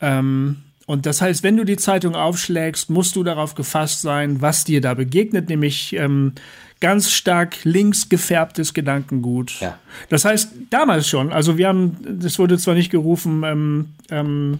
Ähm, 0.00 0.58
und 0.86 1.06
das 1.06 1.22
heißt, 1.22 1.42
wenn 1.42 1.56
du 1.56 1.64
die 1.64 1.76
Zeitung 1.76 2.14
aufschlägst, 2.14 2.90
musst 2.90 3.16
du 3.16 3.22
darauf 3.22 3.54
gefasst 3.54 4.02
sein, 4.02 4.42
was 4.42 4.64
dir 4.64 4.80
da 4.80 4.94
begegnet, 4.94 5.48
nämlich 5.48 5.94
ähm, 5.94 6.32
ganz 6.80 7.10
stark 7.10 7.64
links 7.64 8.08
gefärbtes 8.08 8.74
Gedankengut. 8.74 9.60
Ja. 9.60 9.78
Das 10.08 10.24
heißt, 10.24 10.50
damals 10.70 11.08
schon, 11.08 11.32
also 11.32 11.56
wir 11.56 11.68
haben, 11.68 11.96
das 12.20 12.38
wurde 12.38 12.58
zwar 12.58 12.74
nicht 12.74 12.90
gerufen, 12.90 13.42
ähm, 13.44 13.88
ähm, 14.10 14.58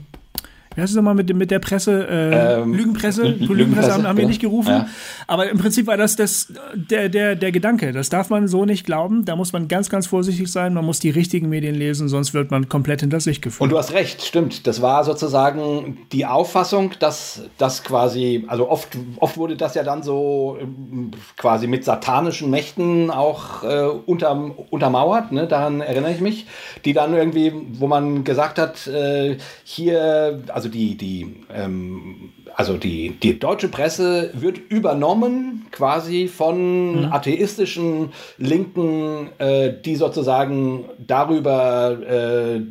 wie 0.74 0.80
heißt 0.80 0.90
es 0.90 0.96
nochmal 0.96 1.14
mit, 1.14 1.34
mit 1.34 1.50
der 1.50 1.58
Presse? 1.58 2.06
Äh, 2.08 2.60
ähm, 2.60 2.74
Lügenpresse? 2.74 3.22
Lügenpresse, 3.22 3.52
Lügenpresse 3.52 3.92
haben, 3.92 4.06
haben 4.06 4.18
wir 4.18 4.26
nicht 4.26 4.40
gerufen. 4.40 4.70
Ja. 4.70 4.88
Aber 5.26 5.48
im 5.48 5.58
Prinzip 5.58 5.86
war 5.86 5.96
das, 5.96 6.16
das 6.16 6.52
der, 6.74 7.08
der, 7.08 7.36
der 7.36 7.52
Gedanke. 7.52 7.92
Das 7.92 8.08
darf 8.08 8.30
man 8.30 8.48
so 8.48 8.64
nicht 8.64 8.84
glauben. 8.84 9.24
Da 9.24 9.36
muss 9.36 9.52
man 9.52 9.68
ganz, 9.68 9.88
ganz 9.88 10.06
vorsichtig 10.06 10.50
sein. 10.50 10.74
Man 10.74 10.84
muss 10.84 10.98
die 10.98 11.10
richtigen 11.10 11.48
Medien 11.48 11.74
lesen, 11.74 12.08
sonst 12.08 12.34
wird 12.34 12.50
man 12.50 12.68
komplett 12.68 13.00
hinter 13.00 13.20
sich 13.20 13.40
geführt. 13.40 13.62
Und 13.62 13.70
du 13.70 13.78
hast 13.78 13.92
recht, 13.92 14.22
stimmt. 14.22 14.66
Das 14.66 14.82
war 14.82 15.04
sozusagen 15.04 15.98
die 16.12 16.26
Auffassung, 16.26 16.92
dass 16.98 17.42
das 17.58 17.84
quasi, 17.84 18.44
also 18.48 18.68
oft, 18.68 18.88
oft 19.18 19.36
wurde 19.36 19.56
das 19.56 19.74
ja 19.74 19.82
dann 19.82 20.02
so 20.02 20.58
ähm, 20.60 21.12
quasi 21.36 21.66
mit 21.66 21.84
satanischen 21.84 22.50
Mächten 22.50 23.10
auch 23.10 23.62
äh, 23.62 23.84
unter, 24.06 24.50
untermauert. 24.70 25.32
Ne? 25.32 25.46
Daran 25.46 25.80
erinnere 25.80 26.12
ich 26.12 26.20
mich. 26.20 26.46
Die 26.84 26.92
dann 26.92 27.14
irgendwie, 27.14 27.52
wo 27.72 27.86
man 27.86 28.24
gesagt 28.24 28.58
hat, 28.58 28.86
äh, 28.86 29.36
hier, 29.62 30.42
also 30.48 30.63
also 30.64 30.72
die, 30.72 30.96
die, 30.96 31.44
ähm, 31.52 32.32
also 32.54 32.78
die, 32.78 33.10
die 33.10 33.38
deutsche 33.38 33.68
Presse 33.68 34.30
wird 34.32 34.56
übernommen 34.70 35.66
quasi 35.70 36.26
von 36.26 37.02
mhm. 37.02 37.12
atheistischen 37.12 38.12
Linken, 38.38 39.28
äh, 39.36 39.74
die 39.84 39.96
sozusagen 39.96 40.86
darüber 40.98 41.98
äh, 42.00 42.62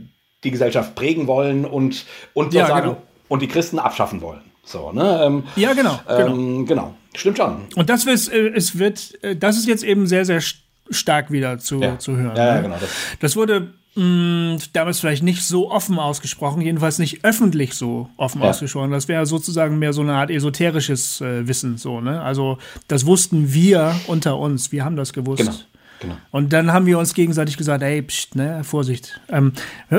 die 0.43 0.49
Gesellschaft 0.51 0.95
prägen 0.95 1.27
wollen 1.27 1.65
und, 1.65 2.05
und, 2.33 2.55
ja, 2.55 2.79
genau. 2.79 2.97
und 3.27 3.43
die 3.43 3.47
Christen 3.47 3.77
abschaffen 3.77 4.21
wollen. 4.21 4.41
So, 4.63 4.91
ne? 4.91 5.21
Ähm, 5.23 5.43
ja, 5.55 5.73
genau. 5.73 5.99
Genau. 6.07 6.35
Ähm, 6.35 6.65
genau. 6.65 6.95
Stimmt 7.13 7.37
schon. 7.37 7.67
Und 7.75 7.91
das 7.91 8.07
wird, 8.07 8.33
äh, 8.33 8.53
es 8.55 8.79
wird, 8.79 9.23
äh, 9.23 9.35
das 9.35 9.55
ist 9.55 9.67
jetzt 9.67 9.83
eben 9.83 10.07
sehr, 10.07 10.25
sehr 10.25 10.41
stark 10.89 11.29
wieder 11.29 11.59
zu, 11.59 11.79
ja. 11.79 11.99
zu 11.99 12.17
hören. 12.17 12.35
Ja, 12.35 12.47
ja 12.47 12.55
ne? 12.55 12.61
genau. 12.63 12.77
Das, 12.79 12.89
das 13.19 13.35
wurde 13.35 13.75
mh, 13.95 14.57
damals 14.73 14.99
vielleicht 14.99 15.23
nicht 15.23 15.43
so 15.43 15.71
offen 15.71 15.99
ausgesprochen, 15.99 16.61
jedenfalls 16.61 16.99
nicht 16.99 17.23
öffentlich 17.23 17.73
so 17.73 18.09
offen 18.17 18.41
ja. 18.41 18.49
ausgesprochen. 18.49 18.91
Das 18.91 19.07
wäre 19.07 19.25
sozusagen 19.25 19.79
mehr 19.79 19.93
so 19.93 20.01
eine 20.01 20.13
Art 20.13 20.29
esoterisches 20.29 21.21
äh, 21.21 21.47
Wissen, 21.47 21.77
so, 21.77 22.01
ne? 22.01 22.21
Also, 22.21 22.57
das 22.87 23.05
wussten 23.05 23.53
wir 23.53 23.95
unter 24.07 24.37
uns. 24.37 24.71
Wir 24.71 24.83
haben 24.85 24.95
das 24.95 25.13
gewusst. 25.13 25.45
Genau. 25.45 25.55
Genau. 26.03 26.17
Und 26.31 26.51
dann 26.51 26.73
haben 26.73 26.85
wir 26.85 26.99
uns 26.99 27.13
gegenseitig 27.13 27.55
gesagt, 27.55 27.81
ey, 27.81 28.01
pst, 28.01 28.35
ne, 28.35 28.63
Vorsicht. 28.65 29.21
Ähm, 29.29 29.53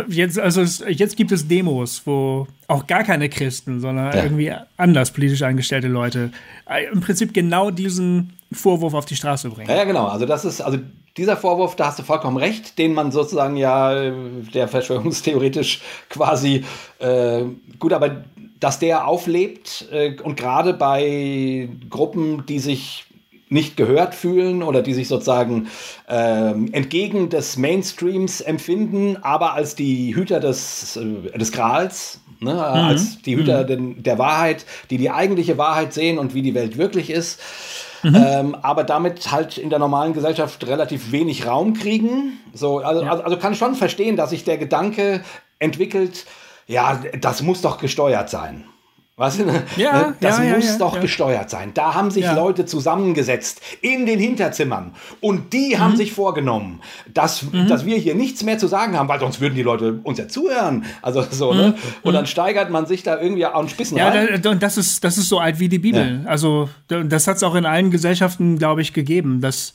jetzt, 0.08 0.38
also 0.38 0.60
es, 0.60 0.84
jetzt 0.86 1.16
gibt 1.16 1.32
es 1.32 1.48
Demos, 1.48 2.02
wo 2.04 2.46
auch 2.68 2.86
gar 2.86 3.04
keine 3.04 3.30
Christen, 3.30 3.80
sondern 3.80 4.14
ja. 4.14 4.22
irgendwie 4.22 4.52
anders 4.76 5.12
politisch 5.12 5.42
eingestellte 5.42 5.88
Leute 5.88 6.30
äh, 6.68 6.92
im 6.92 7.00
Prinzip 7.00 7.32
genau 7.32 7.70
diesen 7.70 8.34
Vorwurf 8.54 8.94
auf 8.94 9.04
die 9.04 9.16
Straße 9.16 9.50
bringen. 9.50 9.68
Ja, 9.68 9.76
ja, 9.76 9.84
genau. 9.84 10.06
Also 10.06 10.26
das 10.26 10.44
ist, 10.44 10.60
also 10.60 10.78
dieser 11.16 11.36
Vorwurf, 11.36 11.76
da 11.76 11.86
hast 11.86 11.98
du 11.98 12.02
vollkommen 12.02 12.36
recht, 12.36 12.78
den 12.78 12.94
man 12.94 13.12
sozusagen 13.12 13.56
ja, 13.56 14.10
der 14.54 14.68
verschwörungstheoretisch 14.68 15.82
quasi, 16.08 16.64
äh, 16.98 17.42
gut, 17.78 17.92
aber 17.92 18.24
dass 18.60 18.78
der 18.78 19.06
auflebt 19.06 19.86
äh, 19.92 20.16
und 20.22 20.36
gerade 20.36 20.72
bei 20.74 21.68
Gruppen, 21.90 22.46
die 22.46 22.58
sich 22.58 23.06
nicht 23.48 23.76
gehört 23.76 24.14
fühlen 24.14 24.62
oder 24.62 24.82
die 24.82 24.94
sich 24.94 25.06
sozusagen 25.06 25.68
ähm, 26.08 26.72
entgegen 26.72 27.28
des 27.28 27.56
Mainstreams 27.56 28.40
empfinden, 28.40 29.18
aber 29.22 29.52
als 29.54 29.74
die 29.74 30.14
Hüter 30.14 30.40
des, 30.40 30.96
äh, 30.96 31.38
des 31.38 31.52
Grals, 31.52 32.20
ne, 32.40 32.52
mhm. 32.52 32.58
als 32.58 33.22
die 33.22 33.36
Hüter 33.36 33.66
mhm. 33.68 34.02
der 34.02 34.18
Wahrheit, 34.18 34.64
die 34.90 34.98
die 34.98 35.10
eigentliche 35.10 35.58
Wahrheit 35.58 35.92
sehen 35.92 36.18
und 36.18 36.34
wie 36.34 36.42
die 36.42 36.54
Welt 36.54 36.78
wirklich 36.78 37.10
ist. 37.10 37.40
Mhm. 38.04 38.14
Ähm, 38.16 38.56
aber 38.60 38.84
damit 38.84 39.32
halt 39.32 39.58
in 39.58 39.70
der 39.70 39.78
normalen 39.78 40.12
Gesellschaft 40.12 40.66
relativ 40.66 41.10
wenig 41.10 41.46
Raum 41.46 41.74
kriegen. 41.74 42.38
So, 42.52 42.78
also, 42.78 43.02
ja. 43.02 43.10
also, 43.10 43.24
also 43.24 43.36
kann 43.38 43.54
ich 43.54 43.58
schon 43.58 43.74
verstehen, 43.74 44.16
dass 44.16 44.30
sich 44.30 44.44
der 44.44 44.58
Gedanke 44.58 45.24
entwickelt, 45.58 46.26
ja, 46.66 47.00
das 47.20 47.42
muss 47.42 47.62
doch 47.62 47.78
gesteuert 47.78 48.30
sein. 48.30 48.64
Was? 49.16 49.38
Ja, 49.76 50.14
das 50.20 50.38
ja, 50.38 50.56
muss 50.56 50.66
ja, 50.66 50.78
doch 50.78 51.00
gesteuert 51.00 51.48
sein. 51.48 51.70
Da 51.72 51.94
haben 51.94 52.10
sich 52.10 52.26
Leute 52.32 52.66
zusammengesetzt 52.66 53.60
in 53.80 54.06
den 54.06 54.18
Hinterzimmern 54.18 54.92
und 55.20 55.52
die 55.52 55.74
mhm. 55.74 55.78
haben 55.78 55.96
sich 55.96 56.12
vorgenommen, 56.12 56.80
dass, 57.12 57.42
mhm. 57.42 57.68
dass 57.68 57.84
wir 57.84 57.96
hier 57.96 58.16
nichts 58.16 58.42
mehr 58.42 58.58
zu 58.58 58.66
sagen 58.66 58.98
haben, 58.98 59.08
weil 59.08 59.20
sonst 59.20 59.40
würden 59.40 59.54
die 59.54 59.62
Leute 59.62 60.00
uns 60.02 60.18
ja 60.18 60.26
zuhören. 60.26 60.84
Also 61.00 61.24
so, 61.30 61.52
ne? 61.54 61.68
mhm. 61.68 61.68
ne? 61.68 61.74
Und 62.02 62.14
dann 62.14 62.26
steigert 62.26 62.70
man 62.70 62.86
sich 62.86 63.04
da 63.04 63.20
irgendwie 63.20 63.46
auch 63.46 63.60
ein 63.60 63.68
Spissen 63.68 63.96
ja, 63.98 64.08
rein. 64.08 64.40
Ja, 64.42 64.50
und 64.50 64.62
das 64.62 64.76
ist, 64.76 65.04
das 65.04 65.16
ist 65.16 65.28
so 65.28 65.38
alt 65.38 65.60
wie 65.60 65.68
die 65.68 65.78
Bibel. 65.78 66.22
Also 66.26 66.68
das 66.88 67.28
hat 67.28 67.36
es 67.36 67.44
auch 67.44 67.54
in 67.54 67.66
allen 67.66 67.92
Gesellschaften, 67.92 68.58
glaube 68.58 68.82
ich, 68.82 68.92
gegeben, 68.92 69.40
dass 69.40 69.74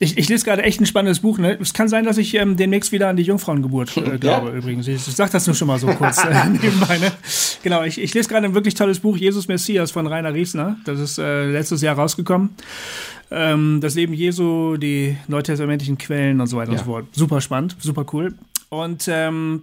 ich, 0.00 0.16
ich 0.16 0.28
lese 0.28 0.44
gerade 0.44 0.62
echt 0.62 0.80
ein 0.80 0.86
spannendes 0.86 1.20
Buch. 1.20 1.38
Ne? 1.38 1.58
Es 1.60 1.74
kann 1.74 1.88
sein, 1.88 2.04
dass 2.04 2.18
ich 2.18 2.34
ähm, 2.34 2.56
demnächst 2.56 2.92
wieder 2.92 3.08
an 3.08 3.16
die 3.16 3.24
Jungfrauengeburt 3.24 3.96
äh, 3.96 4.18
glaube, 4.18 4.50
ja. 4.50 4.54
übrigens. 4.54 4.86
Ich, 4.86 4.94
ich 4.94 5.16
sage 5.16 5.32
das 5.32 5.46
nur 5.46 5.56
schon 5.56 5.66
mal 5.66 5.78
so 5.78 5.88
kurz 5.88 6.24
äh, 6.24 6.48
nebenbei. 6.48 6.98
Ne? 6.98 7.10
Genau, 7.64 7.82
ich, 7.82 8.00
ich 8.00 8.14
lese 8.14 8.28
gerade 8.28 8.46
ein 8.46 8.54
wirklich 8.54 8.74
tolles 8.74 9.00
Buch, 9.00 9.16
Jesus 9.16 9.48
Messias 9.48 9.90
von 9.90 10.06
Rainer 10.06 10.32
Riesner. 10.32 10.76
Das 10.84 11.00
ist 11.00 11.18
äh, 11.18 11.50
letztes 11.50 11.82
Jahr 11.82 11.96
rausgekommen. 11.96 12.50
Ähm, 13.32 13.80
das 13.80 13.96
Leben 13.96 14.14
Jesu, 14.14 14.76
die 14.76 15.16
neutestamentlichen 15.26 15.98
Quellen 15.98 16.40
und 16.40 16.46
so 16.46 16.56
weiter 16.56 16.72
ja. 16.72 16.78
und 16.78 16.84
so 16.84 16.92
fort. 16.92 17.06
Super 17.12 17.40
spannend, 17.40 17.76
super 17.80 18.06
cool. 18.12 18.34
Und 18.68 19.08
ähm, 19.08 19.62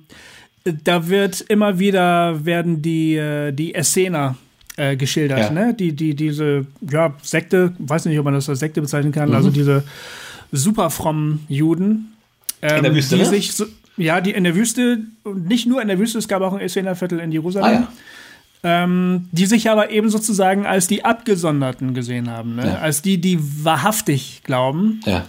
da 0.66 1.08
wird 1.08 1.42
immer 1.48 1.80
wieder 1.80 2.44
werden 2.44 2.82
die, 2.82 3.16
äh, 3.16 3.54
die 3.54 3.74
Essener 3.74 4.36
äh, 4.76 4.98
geschildert, 4.98 5.40
ja. 5.40 5.50
ne? 5.52 5.74
Die, 5.74 5.94
die, 5.94 6.14
diese, 6.14 6.66
ja, 6.82 7.14
Sekte, 7.22 7.74
weiß 7.80 8.06
nicht, 8.06 8.20
ob 8.20 8.26
man 8.26 8.34
das 8.34 8.50
als 8.50 8.60
Sekte 8.60 8.82
bezeichnen 8.82 9.14
kann, 9.14 9.30
mhm. 9.30 9.36
also 9.36 9.50
diese 9.50 9.86
super 10.56 10.90
frommen 10.90 11.46
Juden. 11.48 12.14
Ähm, 12.62 12.78
in 12.78 12.84
der 12.84 12.96
Wüste, 12.96 13.16
die 13.16 13.22
ne? 13.22 13.28
sich 13.28 13.54
so, 13.54 13.66
ja, 13.98 14.22
die 14.22 14.32
in 14.32 14.44
der 14.44 14.56
Wüste, 14.56 15.00
nicht 15.34 15.68
nur 15.68 15.82
in 15.82 15.88
der 15.88 16.00
Wüste, 16.00 16.18
es 16.18 16.28
gab 16.28 16.42
auch 16.42 16.54
ein 16.54 16.60
Essener-Viertel 16.60 17.20
in 17.20 17.32
Jerusalem. 17.32 17.88
Ah, 17.88 17.92
ja. 18.64 18.84
ähm, 18.84 19.30
die 19.32 19.46
sich 19.46 19.70
aber 19.70 19.90
eben 19.90 20.10
sozusagen 20.10 20.66
als 20.66 20.88
die 20.88 21.06
Abgesonderten 21.06 21.94
gesehen 21.94 22.30
haben, 22.30 22.56
ne? 22.56 22.68
Ja. 22.68 22.76
als 22.80 23.02
die, 23.02 23.20
die 23.20 23.40
wahrhaftig 23.64 24.42
glauben. 24.44 25.02
Ja 25.06 25.26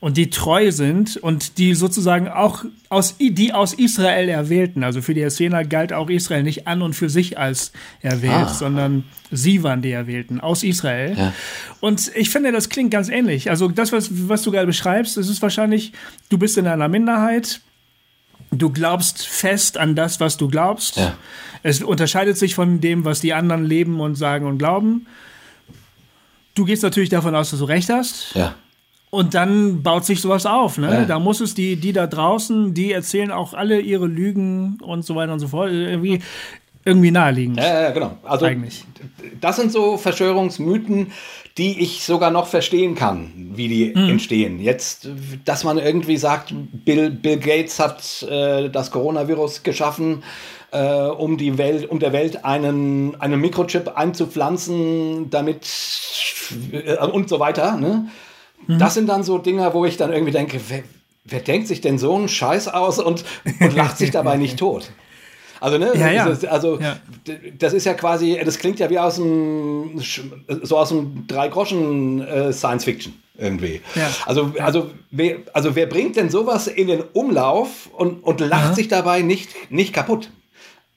und 0.00 0.16
die 0.16 0.30
treu 0.30 0.72
sind 0.72 1.18
und 1.18 1.58
die 1.58 1.74
sozusagen 1.74 2.26
auch 2.26 2.64
aus, 2.88 3.16
die 3.18 3.52
aus 3.52 3.74
Israel 3.74 4.30
erwählten. 4.30 4.82
Also 4.82 5.02
für 5.02 5.12
die 5.12 5.20
Essener 5.20 5.62
galt 5.64 5.92
auch 5.92 6.08
Israel 6.08 6.42
nicht 6.42 6.66
an 6.66 6.80
und 6.80 6.94
für 6.94 7.10
sich 7.10 7.38
als 7.38 7.72
erwählt, 8.00 8.32
ah. 8.32 8.48
sondern 8.48 9.04
sie 9.30 9.62
waren 9.62 9.82
die 9.82 9.92
Erwählten 9.92 10.40
aus 10.40 10.62
Israel. 10.62 11.16
Ja. 11.18 11.34
Und 11.80 12.10
ich 12.16 12.30
finde, 12.30 12.50
das 12.50 12.70
klingt 12.70 12.90
ganz 12.90 13.10
ähnlich. 13.10 13.50
Also 13.50 13.68
das, 13.68 13.92
was, 13.92 14.08
was 14.28 14.42
du 14.42 14.50
gerade 14.50 14.66
beschreibst, 14.66 15.18
das 15.18 15.28
ist 15.28 15.42
wahrscheinlich, 15.42 15.92
du 16.30 16.38
bist 16.38 16.56
in 16.56 16.66
einer 16.66 16.88
Minderheit, 16.88 17.60
du 18.50 18.70
glaubst 18.70 19.26
fest 19.26 19.76
an 19.76 19.94
das, 19.96 20.18
was 20.18 20.38
du 20.38 20.48
glaubst. 20.48 20.96
Ja. 20.96 21.14
Es 21.62 21.82
unterscheidet 21.82 22.38
sich 22.38 22.54
von 22.54 22.80
dem, 22.80 23.04
was 23.04 23.20
die 23.20 23.34
anderen 23.34 23.66
leben 23.66 24.00
und 24.00 24.14
sagen 24.14 24.46
und 24.46 24.56
glauben. 24.56 25.06
Du 26.54 26.64
gehst 26.64 26.82
natürlich 26.82 27.10
davon 27.10 27.34
aus, 27.34 27.50
dass 27.50 27.58
du 27.58 27.66
recht 27.66 27.90
hast. 27.90 28.34
Ja. 28.34 28.54
Und 29.10 29.34
dann 29.34 29.82
baut 29.82 30.04
sich 30.04 30.20
sowas 30.20 30.46
auf, 30.46 30.78
ne? 30.78 30.90
Ja. 30.90 31.04
Da 31.04 31.18
muss 31.18 31.40
es 31.40 31.54
die, 31.54 31.74
die 31.76 31.92
da 31.92 32.06
draußen, 32.06 32.74
die 32.74 32.92
erzählen 32.92 33.32
auch 33.32 33.54
alle 33.54 33.80
ihre 33.80 34.06
Lügen 34.06 34.78
und 34.82 35.04
so 35.04 35.16
weiter 35.16 35.32
und 35.32 35.40
so 35.40 35.48
fort. 35.48 35.72
Irgendwie, 35.72 36.20
irgendwie 36.84 37.10
naheliegend. 37.10 37.58
Ja, 37.58 37.82
ja, 37.82 37.90
genau. 37.90 38.18
Also, 38.22 38.46
Eigentlich. 38.46 38.84
das 39.40 39.56
sind 39.56 39.72
so 39.72 39.96
Verschwörungsmythen, 39.96 41.08
die 41.58 41.80
ich 41.80 42.04
sogar 42.04 42.30
noch 42.30 42.46
verstehen 42.46 42.94
kann, 42.94 43.32
wie 43.54 43.68
die 43.68 43.92
mhm. 43.94 44.10
entstehen. 44.10 44.60
Jetzt, 44.60 45.08
dass 45.44 45.64
man 45.64 45.78
irgendwie 45.78 46.16
sagt, 46.16 46.54
Bill, 46.84 47.10
Bill 47.10 47.38
Gates 47.38 47.80
hat 47.80 48.22
äh, 48.22 48.70
das 48.70 48.92
Coronavirus 48.92 49.64
geschaffen, 49.64 50.22
äh, 50.70 51.02
um 51.06 51.36
die 51.36 51.58
Welt, 51.58 51.90
um 51.90 51.98
der 51.98 52.12
Welt 52.12 52.44
einen, 52.44 53.20
einen 53.20 53.40
Mikrochip 53.40 53.88
einzupflanzen, 53.96 55.30
damit 55.30 55.68
äh, 56.72 56.96
und 57.06 57.28
so 57.28 57.40
weiter, 57.40 57.76
ne? 57.76 58.08
Mhm. 58.70 58.78
Das 58.78 58.94
sind 58.94 59.08
dann 59.08 59.22
so 59.22 59.38
Dinge, 59.38 59.72
wo 59.74 59.84
ich 59.84 59.96
dann 59.96 60.12
irgendwie 60.12 60.32
denke, 60.32 60.60
wer, 60.68 60.82
wer 61.24 61.40
denkt 61.40 61.66
sich 61.66 61.80
denn 61.80 61.98
so 61.98 62.14
einen 62.14 62.28
Scheiß 62.28 62.68
aus 62.68 62.98
und, 62.98 63.24
und 63.60 63.74
lacht 63.74 63.98
sich 63.98 64.10
dabei 64.10 64.36
nicht 64.36 64.58
tot? 64.58 64.90
Also, 65.60 65.76
ne, 65.76 65.92
ja, 65.94 66.10
ja. 66.10 66.24
also 66.48 66.80
ja. 66.80 66.96
das 67.58 67.74
ist 67.74 67.84
ja 67.84 67.92
quasi, 67.92 68.40
das 68.42 68.58
klingt 68.58 68.78
ja 68.78 68.88
wie 68.88 68.98
aus 68.98 69.16
dem, 69.16 70.00
so 70.62 70.78
aus 70.78 70.88
dem 70.88 71.26
Drei-Groschen 71.26 72.26
äh, 72.26 72.52
Science 72.52 72.84
Fiction 72.84 73.12
irgendwie. 73.36 73.82
Also, 74.24 74.52
also, 74.58 74.90
wer, 75.10 75.36
also 75.52 75.74
wer 75.74 75.86
bringt 75.86 76.16
denn 76.16 76.30
sowas 76.30 76.66
in 76.66 76.86
den 76.86 77.02
Umlauf 77.12 77.90
und, 77.92 78.22
und 78.24 78.40
lacht 78.40 78.74
sich 78.74 78.88
dabei 78.88 79.20
nicht, 79.20 79.50
nicht 79.70 79.92
kaputt? 79.92 80.30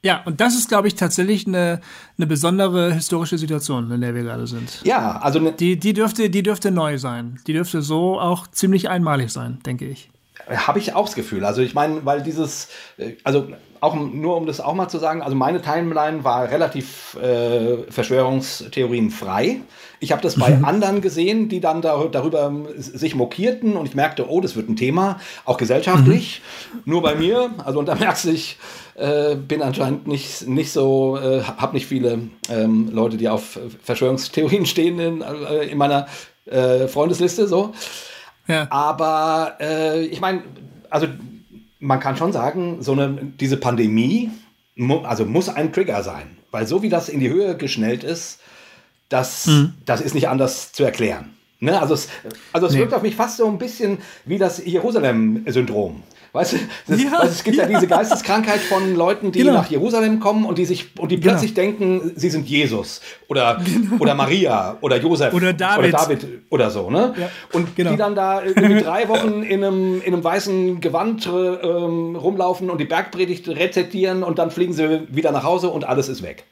Ja, 0.04 0.22
und 0.26 0.42
das 0.42 0.56
ist, 0.56 0.68
glaube 0.68 0.90
ich, 0.90 0.96
tatsächlich 0.96 1.48
eine, 1.48 1.80
eine 2.18 2.28
besondere 2.28 2.94
historische 2.94 3.38
Situation, 3.38 3.90
in 3.90 4.02
der 4.02 4.14
wir 4.14 4.24
gerade 4.24 4.48
sind. 4.48 4.82
Ja, 4.84 5.20
also 5.22 5.40
ne 5.40 5.54
die, 5.54 5.80
die, 5.80 5.94
dürfte, 5.94 6.30
die 6.30 6.44
dürfte 6.44 6.72
neu 6.72 6.98
sein. 6.98 7.40
Die 7.48 7.54
dürfte 7.54 7.82
so 7.82 8.20
auch 8.20 8.48
ziemlich 8.48 8.90
einmalig 8.90 9.32
sein, 9.32 9.60
denke 9.66 9.86
ich. 9.86 10.10
Habe 10.50 10.80
ich 10.80 10.94
auch 10.94 11.06
das 11.06 11.16
Gefühl. 11.16 11.46
Also 11.46 11.62
ich 11.62 11.74
meine, 11.74 12.06
weil 12.06 12.22
dieses, 12.22 12.68
äh, 12.98 13.14
also 13.24 13.48
auch 13.80 13.96
nur 13.96 14.36
um 14.36 14.46
das 14.46 14.60
auch 14.60 14.74
mal 14.74 14.90
zu 14.90 14.98
sagen, 14.98 15.22
also 15.22 15.36
meine 15.36 15.62
Timeline 15.62 16.24
war 16.24 16.50
relativ 16.50 17.18
äh, 17.22 17.90
Verschwörungstheorien 17.90 19.10
frei. 19.10 19.62
Ich 20.00 20.12
habe 20.12 20.22
das 20.22 20.38
bei 20.38 20.50
mhm. 20.50 20.66
anderen 20.66 21.02
gesehen, 21.02 21.48
die 21.48 21.62
dann 21.62 21.82
da, 21.82 22.02
darüber 22.12 22.52
sich 22.78 23.16
mokierten 23.16 23.78
und 23.78 23.86
ich 23.86 23.96
merkte, 23.96 24.30
oh, 24.30 24.42
das 24.42 24.56
wird 24.56 24.70
ein 24.70 24.76
Thema, 24.76 25.20
auch 25.46 25.58
gesellschaftlich. 25.58 26.42
Mhm. 26.74 26.80
Nur 26.86 27.02
bei 27.02 27.16
mir, 27.16 27.52
also 27.64 27.80
und 27.80 27.86
da 27.86 27.96
merkst 28.00 28.26
du, 28.26 28.32
ich 28.32 28.58
äh, 28.96 29.36
bin 29.36 29.62
anscheinend 29.62 30.08
nicht, 30.08 30.48
nicht 30.48 30.72
so, 30.72 31.18
äh, 31.18 31.42
habe 31.44 31.74
nicht 31.74 31.88
viele 31.88 32.30
ähm, 32.50 32.90
Leute, 32.92 33.18
die 33.18 33.30
auf 33.30 33.60
Verschwörungstheorien 33.84 34.66
stehen 34.66 35.00
in, 35.00 35.22
äh, 35.22 35.66
in 35.66 35.78
meiner 35.78 36.08
äh, 36.46 36.88
Freundesliste 36.88 37.48
so. 37.48 37.74
Ja. 38.48 38.68
Aber 38.70 39.58
äh, 39.60 40.06
ich 40.06 40.22
meine, 40.22 40.44
also 40.90 41.08
man 41.80 42.00
kann 42.00 42.18
schon 42.18 42.34
sagen, 42.34 42.82
so 42.82 42.94
eine, 42.94 43.34
diese 43.40 43.58
Pandemie 43.58 44.30
mu 44.76 45.00
also 45.00 45.26
muss 45.26 45.50
ein 45.50 45.72
Trigger 45.72 46.04
sein. 46.04 46.38
Weil 46.52 46.68
so 46.68 46.82
wie 46.82 46.90
das 46.90 47.10
in 47.10 47.20
die 47.20 47.30
Höhe 47.30 47.58
geschnellt 47.58 48.04
ist, 48.04 48.40
das, 49.10 49.48
mhm. 49.48 49.74
das 49.86 50.02
ist 50.02 50.14
nicht 50.14 50.30
anders 50.30 50.72
zu 50.72 50.84
erklären. 50.84 51.34
Ne? 51.60 51.80
Also 51.80 51.94
es, 51.94 52.10
also 52.52 52.68
es 52.68 52.74
nee. 52.74 52.80
wirkt 52.80 52.94
auf 52.94 53.02
mich 53.02 53.16
fast 53.16 53.38
so 53.38 53.48
ein 53.48 53.58
bisschen 53.58 54.00
wie 54.26 54.38
das 54.38 54.64
Jerusalem-Syndrom. 54.64 56.04
Weißt 56.34 56.54
du, 56.54 56.58
das, 56.88 57.04
ja, 57.04 57.12
weißt, 57.12 57.32
es 57.32 57.44
gibt 57.44 57.58
ja. 57.58 57.64
ja. 57.64 57.70
diese 57.70 57.86
Geisteskrankheit 57.86 58.60
von 58.60 58.96
Leuten, 58.96 59.32
die 59.32 59.40
genau. 59.40 59.54
nach 59.54 59.70
Jerusalem 59.70 60.20
kommen 60.20 60.46
und 60.46 60.58
die 60.58 60.66
sich 60.66 60.98
und 60.98 61.12
die 61.12 61.20
genau. 61.20 61.34
plötzlich 61.34 61.54
denken, 61.54 62.12
sie 62.16 62.32
sind 62.32 62.50
Jesus 62.50 63.02
oder, 63.28 63.62
genau. 63.64 63.98
oder 64.00 64.16
Maria 64.16 64.78
oder 64.82 64.98
Josef 64.98 65.32
oder 65.32 65.54
David 65.54 65.94
oder, 65.94 65.98
David 66.00 66.28
oder 66.50 66.72
so, 66.72 66.90
ne? 66.90 67.14
Ja, 67.20 67.30
und 67.52 67.76
genau. 67.76 67.92
die 67.92 67.98
dann 67.98 68.16
da 68.16 68.42
drei 68.56 69.08
Wochen 69.10 69.44
in 69.44 69.64
einem, 69.64 70.02
in 70.02 70.12
einem 70.12 70.24
weißen 70.24 70.82
Gewand 70.82 71.28
ähm, 71.28 72.16
rumlaufen 72.16 72.72
und 72.72 72.82
die 72.82 72.86
Bergpredigt 72.86 73.48
rezitieren 73.48 74.24
und 74.24 74.40
dann 74.40 74.50
fliegen 74.50 74.74
sie 74.74 75.08
wieder 75.10 75.32
nach 75.32 75.44
Hause 75.44 75.70
und 75.70 75.84
alles 75.84 76.10
ist 76.10 76.24
weg. 76.24 76.46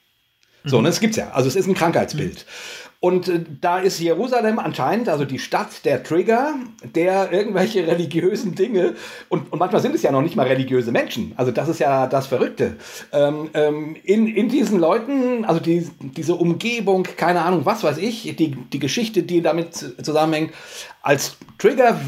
So, 0.63 0.77
mhm. 0.77 0.83
ne, 0.83 0.89
das 0.89 0.99
gibt's 0.99 1.17
ja. 1.17 1.31
Also 1.31 1.47
es 1.47 1.55
ist 1.55 1.67
ein 1.67 1.73
Krankheitsbild. 1.73 2.45
Mhm. 2.45 2.80
Und 3.01 3.27
äh, 3.27 3.39
da 3.59 3.79
ist 3.79 3.99
Jerusalem 3.99 4.59
anscheinend, 4.59 5.09
also 5.09 5.25
die 5.25 5.39
Stadt 5.39 5.85
der 5.85 6.03
Trigger, 6.03 6.53
der 6.83 7.33
irgendwelche 7.33 7.85
religiösen 7.87 8.53
Dinge, 8.53 8.93
und, 9.27 9.51
und 9.51 9.57
manchmal 9.57 9.81
sind 9.81 9.95
es 9.95 10.03
ja 10.03 10.11
noch 10.11 10.21
nicht 10.21 10.35
mal 10.35 10.45
religiöse 10.45 10.91
Menschen, 10.91 11.33
also 11.35 11.51
das 11.51 11.67
ist 11.67 11.79
ja 11.79 12.05
das 12.05 12.27
Verrückte, 12.27 12.75
ähm, 13.11 13.49
ähm, 13.55 13.95
in, 14.03 14.27
in 14.27 14.49
diesen 14.49 14.79
Leuten, 14.79 15.45
also 15.45 15.59
die, 15.59 15.89
diese 16.15 16.35
Umgebung, 16.35 17.01
keine 17.17 17.41
Ahnung, 17.41 17.65
was 17.65 17.83
weiß 17.83 17.97
ich, 17.97 18.35
die, 18.35 18.51
die 18.51 18.79
Geschichte, 18.79 19.23
die 19.23 19.41
damit 19.41 19.75
zusammenhängt, 20.03 20.53
als 21.01 21.37
Trigger, 21.57 21.99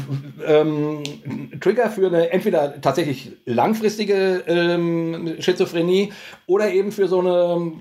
ähm, 0.46 1.02
Trigger 1.60 1.90
für 1.90 2.06
eine 2.06 2.30
entweder 2.30 2.80
tatsächlich 2.80 3.32
langfristige 3.46 4.44
ähm, 4.46 5.34
Schizophrenie 5.40 6.12
oder 6.46 6.72
eben 6.72 6.92
für 6.92 7.08
so, 7.08 7.18
eine, 7.18 7.72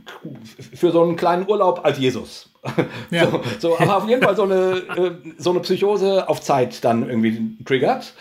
für 0.73 0.91
so 0.91 1.03
einen 1.03 1.15
kleinen 1.15 1.47
Urlaub 1.47 1.81
als 1.83 1.99
Jesus. 1.99 2.52
Ja. 3.11 3.29
So, 3.29 3.41
so, 3.59 3.79
aber 3.79 3.97
auf 3.97 4.07
jeden 4.07 4.21
Fall 4.21 4.35
so 4.35 4.43
eine, 4.43 4.83
äh, 4.95 5.11
so 5.37 5.51
eine 5.51 5.59
Psychose 5.59 6.27
auf 6.27 6.41
Zeit 6.41 6.83
dann 6.83 7.07
irgendwie 7.07 7.57
triggert. 7.65 8.13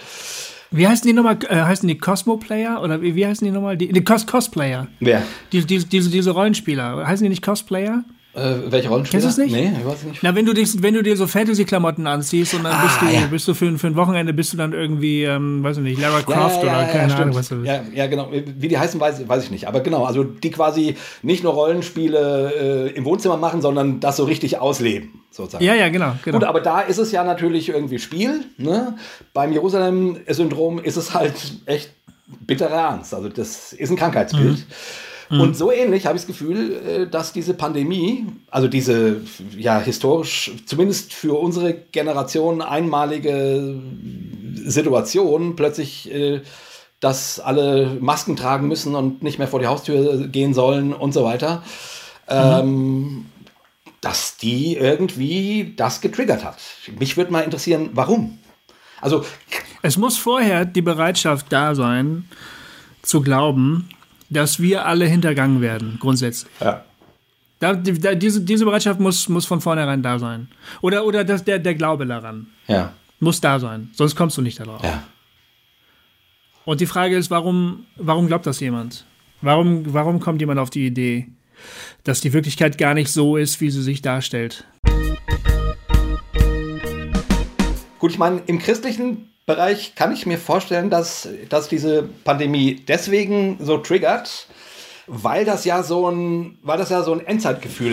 Wie 0.70 0.88
heißen 0.88 1.07
die 1.07 1.12
nochmal? 1.12 1.38
Äh, 1.48 1.57
heißen 1.62 1.87
die 1.87 1.98
Cosmo-Player? 1.98 2.83
Oder 2.83 3.02
wie, 3.02 3.14
wie 3.14 3.26
heißen 3.26 3.44
die 3.44 3.50
nochmal? 3.50 3.76
Die, 3.76 3.92
die 3.92 4.05
Cos 4.05 4.26
Cosplayer. 4.26 4.88
Wer? 5.00 5.22
Die, 5.52 5.64
die, 5.64 5.85
diese, 5.85 6.11
diese 6.11 6.31
Rollenspieler. 6.31 7.07
Heißen 7.07 7.22
die 7.22 7.28
nicht 7.28 7.42
Cosplayer? 7.42 8.05
Äh, 8.35 8.71
welche 8.73 8.88
Rollenspieler? 8.88 9.23
Kennst 9.23 9.38
du 9.38 9.42
es 9.42 9.47
nicht? 9.47 9.55
Nee, 9.55 9.73
ich 9.79 9.87
weiß 9.87 10.05
nicht. 10.05 10.23
Na, 10.23 10.35
wenn 10.35 10.47
du, 10.47 10.55
dich, 10.55 10.83
wenn 10.83 10.95
du 10.95 11.03
dir 11.03 11.18
so 11.18 11.27
Fantasy-Klamotten 11.27 12.07
anziehst 12.07 12.55
und 12.55 12.64
dann 12.64 12.73
ah, 12.73 12.83
bist 12.83 13.03
du, 13.03 13.07
ja. 13.07 13.27
bist 13.27 13.47
du 13.47 13.53
für, 13.53 13.79
für 13.79 13.87
ein 13.88 13.97
Wochenende 13.97 14.33
bist 14.33 14.55
du 14.55 14.57
dann 14.57 14.73
irgendwie, 14.73 15.25
ähm, 15.25 15.62
weiß 15.62 15.77
ich 15.77 15.83
nicht, 15.83 16.01
Lara 16.01 16.23
Croft 16.23 16.62
ja, 16.62 16.66
ja, 16.66 16.79
oder 16.79 16.87
keine 16.87 17.14
Ahnung, 17.14 17.35
was 17.35 17.51
du 17.51 17.57
bist. 17.57 17.66
Ja, 17.66 17.83
ja, 17.92 18.07
genau. 18.07 18.31
Wie 18.33 18.68
die 18.68 18.79
heißen, 18.79 18.99
weiß, 18.99 19.29
weiß 19.29 19.45
ich 19.45 19.51
nicht. 19.51 19.68
Aber 19.68 19.81
genau, 19.81 20.05
also 20.05 20.25
die 20.25 20.51
quasi 20.51 20.97
nicht 21.21 21.45
nur 21.45 21.53
Rollenspiele 21.53 22.88
äh, 22.88 22.97
im 22.97 23.05
Wohnzimmer 23.05 23.37
machen, 23.37 23.61
sondern 23.61 24.01
das 24.01 24.16
so 24.16 24.25
richtig 24.25 24.59
ausleben, 24.59 25.21
sozusagen. 25.31 25.62
Ja, 25.62 25.75
ja, 25.75 25.90
genau, 25.90 26.14
genau. 26.25 26.38
Gut, 26.38 26.49
aber 26.49 26.62
da 26.62 26.81
ist 26.81 26.99
es 26.99 27.12
ja 27.12 27.25
natürlich 27.25 27.68
irgendwie 27.68 27.99
Spiel. 27.99 28.47
Ne? 28.57 28.97
Beim 29.35 29.53
Jerusalem-Syndrom 29.53 30.79
ist 30.79 30.97
es 30.97 31.12
halt 31.12 31.35
echt 31.66 31.92
bitterer 32.47 32.92
Ernst. 32.92 33.12
Also 33.12 33.29
das 33.29 33.75
ist 33.75 33.90
ein 33.90 33.97
Krankheitsbild. 33.97 34.59
Mhm. 34.59 34.64
Mhm. 35.33 35.40
Und 35.40 35.57
so 35.57 35.73
ähnlich 35.73 36.05
habe 36.05 36.16
ich 36.16 36.23
das 36.23 36.27
Gefühl, 36.27 36.77
äh, 36.87 37.07
dass 37.09 37.33
diese 37.33 37.55
Pandemie, 37.55 38.27
also 38.51 38.68
diese 38.68 39.23
ja 39.57 39.81
historisch, 39.81 40.53
zumindest 40.66 41.14
für 41.14 41.38
unsere 41.40 41.73
Generation 41.73 42.61
einmalige 42.61 43.81
Situation, 44.55 45.57
plötzlich, 45.57 46.12
äh, 46.12 46.42
dass 47.01 47.40
alle 47.40 47.97
Masken 47.99 48.37
tragen 48.37 48.68
müssen 48.68 48.95
und 48.95 49.23
nicht 49.23 49.38
mehr 49.38 49.49
vor 49.49 49.59
die 49.59 49.66
Haustür 49.66 50.29
gehen 50.29 50.53
sollen 50.53 50.92
und 50.92 51.12
so 51.12 51.25
weiter, 51.25 51.62
mhm. 52.29 52.37
ähm, 52.37 53.27
dass 54.03 54.37
die 54.37 54.77
irgendwie 54.77 55.73
das 55.77 56.03
getriggert 56.03 56.45
hat. 56.45 56.59
Mich 56.99 57.16
würde 57.16 57.33
mal 57.33 57.40
interessieren, 57.40 57.88
warum? 57.95 58.38
Also 59.01 59.25
es 59.81 59.97
muss 59.97 60.18
vorher 60.18 60.66
die 60.66 60.83
Bereitschaft 60.83 61.47
da 61.49 61.75
sein, 61.75 62.29
zu 63.01 63.23
glauben, 63.23 63.88
dass 64.33 64.61
wir 64.61 64.87
alle 64.87 65.07
hintergangen 65.07 65.61
werden, 65.61 65.99
grundsätzlich. 66.01 66.51
Ja. 66.61 66.85
Da, 67.59 67.75
da, 67.75 68.14
diese, 68.14 68.40
diese 68.40 68.64
Bereitschaft 68.64 68.99
muss, 68.99 69.29
muss 69.29 69.47
von 69.47 69.61
vornherein 69.61 70.03
da 70.03 70.18
sein. 70.18 70.49
Oder, 70.81 71.05
oder 71.05 71.23
das, 71.23 71.45
der, 71.45 71.59
der 71.59 71.75
Glaube 71.75 72.07
daran. 72.07 72.49
Ja. 72.66 72.92
Muss 73.21 73.40
da 73.40 73.61
sein. 73.61 73.90
Sonst 73.92 74.16
kommst 74.16 74.37
du 74.37 74.42
nicht 74.42 74.59
darauf. 74.59 74.83
Ja. 74.83 75.05
Und 76.64 76.81
die 76.81 76.87
Frage 76.87 77.16
ist, 77.16 77.31
warum, 77.31 77.87
warum 77.97 78.27
glaubt 78.27 78.47
das 78.47 78.59
jemand? 78.59 79.05
Warum, 79.42 79.92
warum 79.92 80.18
kommt 80.18 80.40
jemand 80.40 80.59
auf 80.59 80.71
die 80.71 80.87
Idee, 80.87 81.29
dass 82.05 82.21
die 82.21 82.33
Wirklichkeit 82.33 82.79
gar 82.79 82.95
nicht 82.95 83.12
so 83.12 83.37
ist, 83.37 83.61
wie 83.61 83.71
sie 83.71 83.83
sich 83.83 84.03
darstellt? 84.03 84.64
Gut, 87.99 88.11
ich 88.11 88.18
meine, 88.18 88.42
im 88.47 88.59
christlichen 88.59 89.32
Bereich 89.44 89.94
kann 89.96 90.12
ich 90.12 90.24
mir 90.24 90.38
vorstellen, 90.38 90.88
dass, 90.88 91.28
dass 91.48 91.68
diese 91.68 92.05
Pandemie 92.24 92.83
deswegen 92.87 93.59
so 93.61 93.78
triggert, 93.78 94.46
weil 95.09 95.44
das 95.44 95.64
ja 95.64 95.83
so 95.83 96.09
ein, 96.09 96.59
weil 96.62 96.78
das 96.78 96.90
ja 96.90 97.02
so 97.02 97.12
ein 97.12 97.26
Endzeitgefühl 97.26 97.92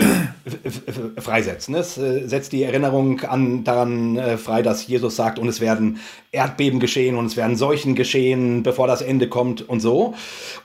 freisetzt. 1.18 1.68
Ne? 1.68 1.78
Es 1.78 1.98
äh, 1.98 2.26
setzt 2.28 2.52
die 2.52 2.62
Erinnerung 2.62 3.22
an, 3.22 3.64
daran 3.64 4.16
äh, 4.16 4.36
frei, 4.36 4.62
dass 4.62 4.86
Jesus 4.86 5.16
sagt, 5.16 5.40
und 5.40 5.48
es 5.48 5.60
werden 5.60 5.98
Erdbeben 6.30 6.78
geschehen 6.78 7.16
und 7.16 7.26
es 7.26 7.36
werden 7.36 7.56
Seuchen 7.56 7.96
geschehen, 7.96 8.62
bevor 8.62 8.86
das 8.86 9.02
Ende 9.02 9.28
kommt 9.28 9.68
und 9.68 9.80
so. 9.80 10.14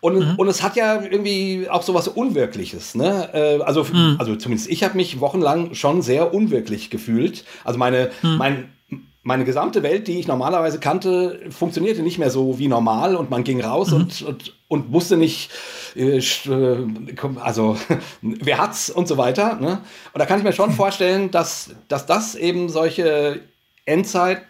Und, 0.01 0.19
mhm. 0.19 0.35
und 0.37 0.47
es 0.47 0.61
hat 0.61 0.75
ja 0.75 1.01
irgendwie 1.01 1.67
auch 1.67 1.81
so 1.81 1.95
was 1.95 2.07
Unwirkliches. 2.07 2.93
Ne? 2.93 3.29
Äh, 3.33 3.63
also, 3.63 3.83
mhm. 3.83 4.17
also 4.19 4.35
zumindest 4.35 4.69
ich 4.69 4.83
habe 4.83 4.95
mich 4.95 5.19
wochenlang 5.19 5.73
schon 5.73 6.03
sehr 6.03 6.31
unwirklich 6.31 6.91
gefühlt. 6.91 7.43
Also 7.63 7.79
meine, 7.79 8.11
mhm. 8.21 8.37
mein 8.37 8.74
meine 9.25 9.43
gesamte 9.43 9.81
Welt, 9.81 10.07
die 10.07 10.19
ich 10.19 10.27
normalerweise 10.27 10.79
kannte, 10.79 11.39
funktionierte 11.49 12.03
nicht 12.03 12.19
mehr 12.19 12.29
so 12.29 12.59
wie 12.59 12.67
normal 12.67 13.15
und 13.15 13.31
man 13.31 13.43
ging 13.43 13.59
raus 13.59 13.89
mhm. 13.89 13.95
und, 13.95 14.21
und, 14.21 14.53
und 14.67 14.93
wusste 14.93 15.17
nicht, 15.17 15.49
äh, 15.95 16.19
äh 16.19 16.87
also 17.41 17.75
wer 18.21 18.59
hat's 18.59 18.91
und 18.91 19.07
so 19.07 19.17
weiter. 19.17 19.55
Ne? 19.55 19.81
Und 20.13 20.19
da 20.19 20.27
kann 20.27 20.37
ich 20.37 20.43
mir 20.43 20.53
schon 20.53 20.71
vorstellen, 20.83 21.31
dass, 21.31 21.71
dass 21.87 22.05
das 22.05 22.35
eben 22.35 22.69
solche 22.69 23.41
Endzeit 23.85 24.43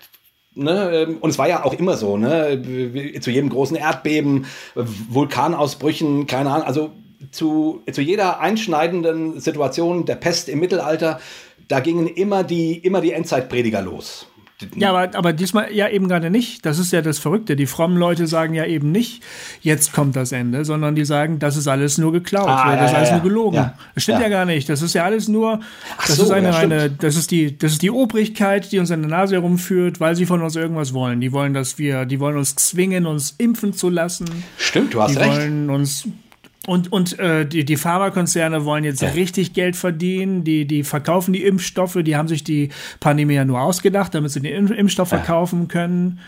Ne, 0.57 0.89
ähm, 0.93 1.17
und 1.17 1.31
es 1.31 1.37
war 1.37 1.49
ja 1.49 1.65
auch 1.65 1.73
immer 1.73 1.97
so, 1.97 2.15
ne, 2.15 2.61
zu 3.19 3.29
jedem 3.29 3.49
großen 3.49 3.75
Erdbeben, 3.75 4.45
Vulkanausbrüchen, 4.73 6.27
keine 6.27 6.49
Ahnung, 6.49 6.65
also 6.65 6.91
zu, 7.31 7.83
zu 7.91 7.99
jeder 7.99 8.39
einschneidenden 8.39 9.41
Situation 9.41 10.05
der 10.05 10.15
Pest 10.15 10.47
im 10.47 10.61
Mittelalter, 10.61 11.19
da 11.67 11.81
gingen 11.81 12.07
immer 12.07 12.45
die, 12.45 12.77
immer 12.77 13.01
die 13.01 13.11
Endzeitprediger 13.11 13.81
los. 13.81 14.27
Ja, 14.75 14.91
aber, 14.91 15.17
aber 15.17 15.33
diesmal 15.33 15.73
ja 15.73 15.89
eben 15.89 16.07
gerade 16.07 16.29
nicht. 16.29 16.65
Das 16.65 16.79
ist 16.79 16.93
ja 16.93 17.01
das 17.01 17.19
Verrückte. 17.19 17.57
Die 17.57 17.65
frommen 17.65 17.97
Leute 17.97 18.25
sagen 18.25 18.53
ja 18.53 18.65
eben 18.65 18.89
nicht, 18.91 19.21
jetzt 19.61 19.91
kommt 19.91 20.15
das 20.15 20.31
Ende, 20.31 20.63
sondern 20.63 20.95
die 20.95 21.03
sagen, 21.03 21.39
das 21.39 21.57
ist 21.57 21.67
alles 21.67 21.97
nur 21.97 22.13
geklaut, 22.13 22.47
ah, 22.47 22.71
ja, 22.71 22.75
das 22.77 22.85
ist 22.85 22.91
ja, 22.91 22.97
alles 22.97 23.09
ja. 23.09 23.15
nur 23.15 23.23
gelogen. 23.23 23.71
Das 23.93 24.03
stimmt 24.03 24.21
ja. 24.21 24.29
gar 24.29 24.45
nicht. 24.45 24.69
Das 24.69 24.81
ist 24.81 24.93
ja 24.93 25.03
alles 25.03 25.27
nur, 25.27 25.59
das 26.07 26.15
so, 26.15 26.23
ist 26.23 26.31
eine, 26.31 26.55
eine, 26.55 26.89
das 26.89 27.17
ist 27.17 27.31
die, 27.31 27.57
das 27.57 27.73
ist 27.73 27.81
die 27.81 27.91
Obrigkeit, 27.91 28.71
die 28.71 28.79
uns 28.79 28.91
in 28.91 29.01
der 29.01 29.11
Nase 29.11 29.35
herumführt, 29.35 29.99
weil 29.99 30.15
sie 30.15 30.25
von 30.25 30.41
uns 30.41 30.55
irgendwas 30.55 30.93
wollen. 30.93 31.19
Die 31.19 31.33
wollen, 31.33 31.53
dass 31.53 31.77
wir, 31.77 32.05
die 32.05 32.21
wollen 32.21 32.37
uns 32.37 32.55
zwingen, 32.55 33.05
uns 33.07 33.35
impfen 33.37 33.73
zu 33.73 33.89
lassen. 33.89 34.25
Stimmt, 34.57 34.93
du 34.93 35.01
hast 35.01 35.15
die 35.15 35.17
recht. 35.17 35.33
Die 35.33 35.37
wollen 35.37 35.69
uns 35.69 36.07
und, 36.67 36.91
und 36.91 37.19
äh, 37.19 37.45
die, 37.45 37.63
die 37.65 37.77
Pharmakonzerne 37.77 38.65
wollen 38.65 38.83
jetzt 38.83 39.01
ja. 39.01 39.09
richtig 39.09 39.53
Geld 39.53 39.75
verdienen. 39.75 40.43
Die, 40.43 40.65
die 40.65 40.83
verkaufen 40.83 41.33
die 41.33 41.43
Impfstoffe. 41.43 41.97
Die 42.01 42.15
haben 42.15 42.27
sich 42.27 42.43
die 42.43 42.69
Pandemie 42.99 43.35
ja 43.35 43.45
nur 43.45 43.61
ausgedacht, 43.61 44.15
damit 44.15 44.31
sie 44.31 44.41
den 44.41 44.67
Impfstoff 44.67 45.11
ja. 45.11 45.17
verkaufen 45.17 45.67
können. 45.67 46.19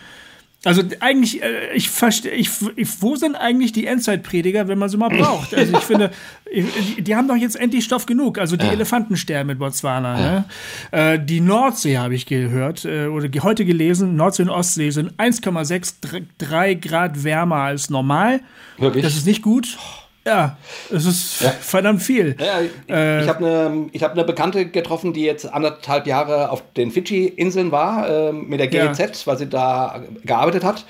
Also 0.64 0.82
eigentlich, 0.98 1.40
äh, 1.40 1.72
ich 1.74 1.88
verstehe, 1.88 2.32
ich, 2.32 2.50
ich, 2.74 3.00
wo 3.00 3.14
sind 3.14 3.36
eigentlich 3.36 3.72
die 3.72 3.86
Endzeitprediger, 3.86 4.66
wenn 4.66 4.78
man 4.78 4.88
sie 4.88 4.96
mal 4.96 5.08
braucht? 5.08 5.54
Also 5.54 5.72
ich 5.76 5.84
finde, 5.84 6.10
die, 6.52 7.02
die 7.02 7.14
haben 7.14 7.28
doch 7.28 7.36
jetzt 7.36 7.54
endlich 7.54 7.84
Stoff 7.84 8.06
genug. 8.06 8.38
Also 8.38 8.56
die 8.56 8.66
ja. 8.66 8.72
Elefanten 8.72 9.16
sterben 9.16 9.48
mit 9.48 9.60
Botswana. 9.60 10.16
Ne? 10.16 10.44
Äh, 10.90 11.20
die 11.20 11.40
Nordsee 11.40 11.98
habe 11.98 12.16
ich 12.16 12.26
gehört 12.26 12.84
äh, 12.84 13.06
oder 13.06 13.28
heute 13.42 13.64
gelesen, 13.64 14.16
Nordsee 14.16 14.42
und 14.42 14.50
Ostsee 14.50 14.90
sind 14.90 15.12
1,63 15.12 16.74
Grad 16.80 17.22
wärmer 17.22 17.56
als 17.56 17.88
normal. 17.88 18.40
Wirklich? 18.78 19.04
Das 19.04 19.16
ist 19.16 19.26
nicht 19.26 19.42
gut. 19.42 19.78
Ja, 20.26 20.58
es 20.92 21.06
ist 21.06 21.40
ja. 21.40 21.50
verdammt 21.50 22.02
viel. 22.02 22.36
Ja, 22.38 22.60
ich, 22.60 22.70
äh, 22.88 23.22
ich 23.22 23.28
habe 23.28 23.46
eine 23.46 23.90
hab 24.00 24.14
ne 24.14 24.24
Bekannte 24.24 24.66
getroffen, 24.66 25.14
die 25.14 25.22
jetzt 25.22 25.50
anderthalb 25.50 26.06
Jahre 26.06 26.50
auf 26.50 26.62
den 26.76 26.90
Fidschi-Inseln 26.90 27.72
war 27.72 28.08
äh, 28.08 28.32
mit 28.32 28.60
der 28.60 28.68
GEZ, 28.68 28.98
ja. 28.98 29.08
weil 29.24 29.38
sie 29.38 29.46
da 29.46 30.02
gearbeitet 30.24 30.64
hat. 30.64 30.84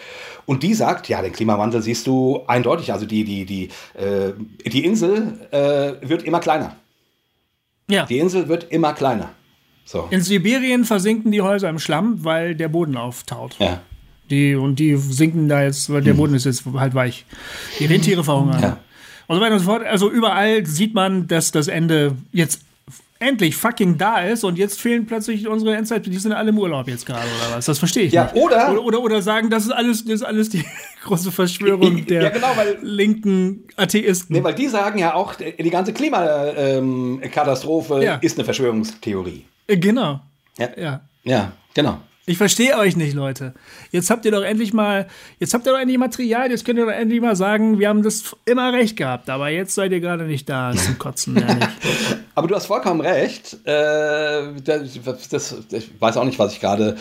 Und 0.46 0.62
die 0.62 0.74
sagt, 0.74 1.08
ja, 1.08 1.22
den 1.22 1.32
Klimawandel 1.32 1.82
siehst 1.82 2.06
du 2.06 2.42
eindeutig. 2.46 2.92
Also 2.92 3.06
die, 3.06 3.22
die, 3.22 3.44
die, 3.44 3.64
äh, 3.94 4.32
die 4.66 4.84
Insel 4.84 5.38
äh, 5.50 6.08
wird 6.08 6.22
immer 6.22 6.40
kleiner. 6.40 6.74
Ja. 7.88 8.06
Die 8.06 8.18
Insel 8.18 8.48
wird 8.48 8.64
immer 8.72 8.92
kleiner. 8.94 9.30
So. 9.84 10.08
In 10.10 10.20
Sibirien 10.20 10.84
versinken 10.84 11.32
die 11.32 11.42
Häuser 11.42 11.68
im 11.68 11.78
Schlamm, 11.78 12.24
weil 12.24 12.54
der 12.54 12.68
Boden 12.68 12.96
auftaut. 12.96 13.56
Ja. 13.58 13.80
Die, 14.30 14.54
und 14.56 14.78
die 14.78 14.96
sinken 14.96 15.48
da 15.48 15.62
jetzt, 15.62 15.92
weil 15.92 16.02
der 16.02 16.14
hm. 16.14 16.18
Boden 16.18 16.34
ist 16.34 16.44
jetzt 16.44 16.64
halt 16.74 16.94
weich. 16.94 17.24
Die 17.78 17.86
Rentiere 17.86 18.24
verhungern. 18.24 18.60
Ja 18.60 18.78
und 19.28 19.36
so 19.36 19.40
weiter 19.40 19.54
und 19.54 19.60
so 19.60 19.66
fort. 19.66 19.86
Also 19.86 20.10
überall 20.10 20.66
sieht 20.66 20.94
man, 20.94 21.28
dass 21.28 21.52
das 21.52 21.68
Ende 21.68 22.16
jetzt 22.32 22.62
endlich 23.20 23.56
fucking 23.56 23.98
da 23.98 24.20
ist 24.20 24.44
und 24.44 24.58
jetzt 24.58 24.80
fehlen 24.80 25.06
plötzlich 25.06 25.48
unsere 25.48 25.76
Endzeit, 25.76 26.06
die 26.06 26.16
sind 26.16 26.32
alle 26.32 26.50
im 26.50 26.58
Urlaub 26.58 26.86
jetzt 26.86 27.04
gerade 27.04 27.26
oder 27.26 27.56
was? 27.56 27.66
Das 27.66 27.78
verstehe 27.78 28.04
ich 28.04 28.12
ja, 28.12 28.24
nicht. 28.24 28.36
Oder, 28.36 28.70
oder, 28.70 28.84
oder, 28.84 29.00
oder 29.00 29.22
sagen, 29.22 29.50
das 29.50 29.64
ist 29.64 29.72
alles, 29.72 30.04
das 30.04 30.14
ist 30.14 30.22
alles 30.22 30.50
die 30.50 30.64
große 31.04 31.32
Verschwörung 31.32 32.06
der 32.06 32.22
ja, 32.22 32.28
genau, 32.30 32.48
weil, 32.54 32.78
linken 32.82 33.64
Atheisten. 33.76 34.36
Nee, 34.36 34.44
weil 34.44 34.54
die 34.54 34.68
sagen 34.68 34.98
ja 34.98 35.14
auch, 35.14 35.34
die 35.34 35.70
ganze 35.70 35.92
Klimakatastrophe 35.92 37.96
ähm, 37.96 38.02
ja. 38.02 38.14
ist 38.16 38.38
eine 38.38 38.44
Verschwörungstheorie. 38.44 39.44
Äh, 39.66 39.76
genau. 39.76 40.20
Ja. 40.58 40.68
ja. 40.76 41.00
Ja, 41.24 41.52
genau. 41.74 41.98
Ich 42.28 42.36
verstehe 42.36 42.76
euch 42.76 42.94
nicht, 42.94 43.14
Leute. 43.14 43.54
Jetzt 43.90 44.10
habt 44.10 44.26
ihr 44.26 44.30
doch 44.30 44.42
endlich 44.42 44.74
mal, 44.74 45.06
jetzt 45.38 45.54
habt 45.54 45.64
ihr 45.64 45.72
doch 45.72 45.78
endlich 45.78 45.96
Material, 45.96 46.50
jetzt 46.50 46.66
könnt 46.66 46.78
ihr 46.78 46.84
doch 46.84 46.92
endlich 46.92 47.22
mal 47.22 47.34
sagen, 47.36 47.78
wir 47.78 47.88
haben 47.88 48.02
das 48.02 48.36
immer 48.44 48.70
recht 48.70 48.98
gehabt, 48.98 49.30
aber 49.30 49.48
jetzt 49.48 49.74
seid 49.74 49.92
ihr 49.92 50.00
gerade 50.00 50.24
nicht 50.24 50.46
da 50.46 50.74
zum 50.76 50.98
Kotzen, 50.98 51.42
aber 52.34 52.46
du 52.46 52.54
hast 52.54 52.66
vollkommen 52.66 53.00
recht. 53.00 53.56
Äh, 53.66 54.60
das, 54.62 55.28
das, 55.30 55.56
ich 55.72 55.90
weiß 55.98 56.18
auch 56.18 56.24
nicht, 56.24 56.38
was 56.38 56.52
ich 56.52 56.60
gerade 56.60 56.98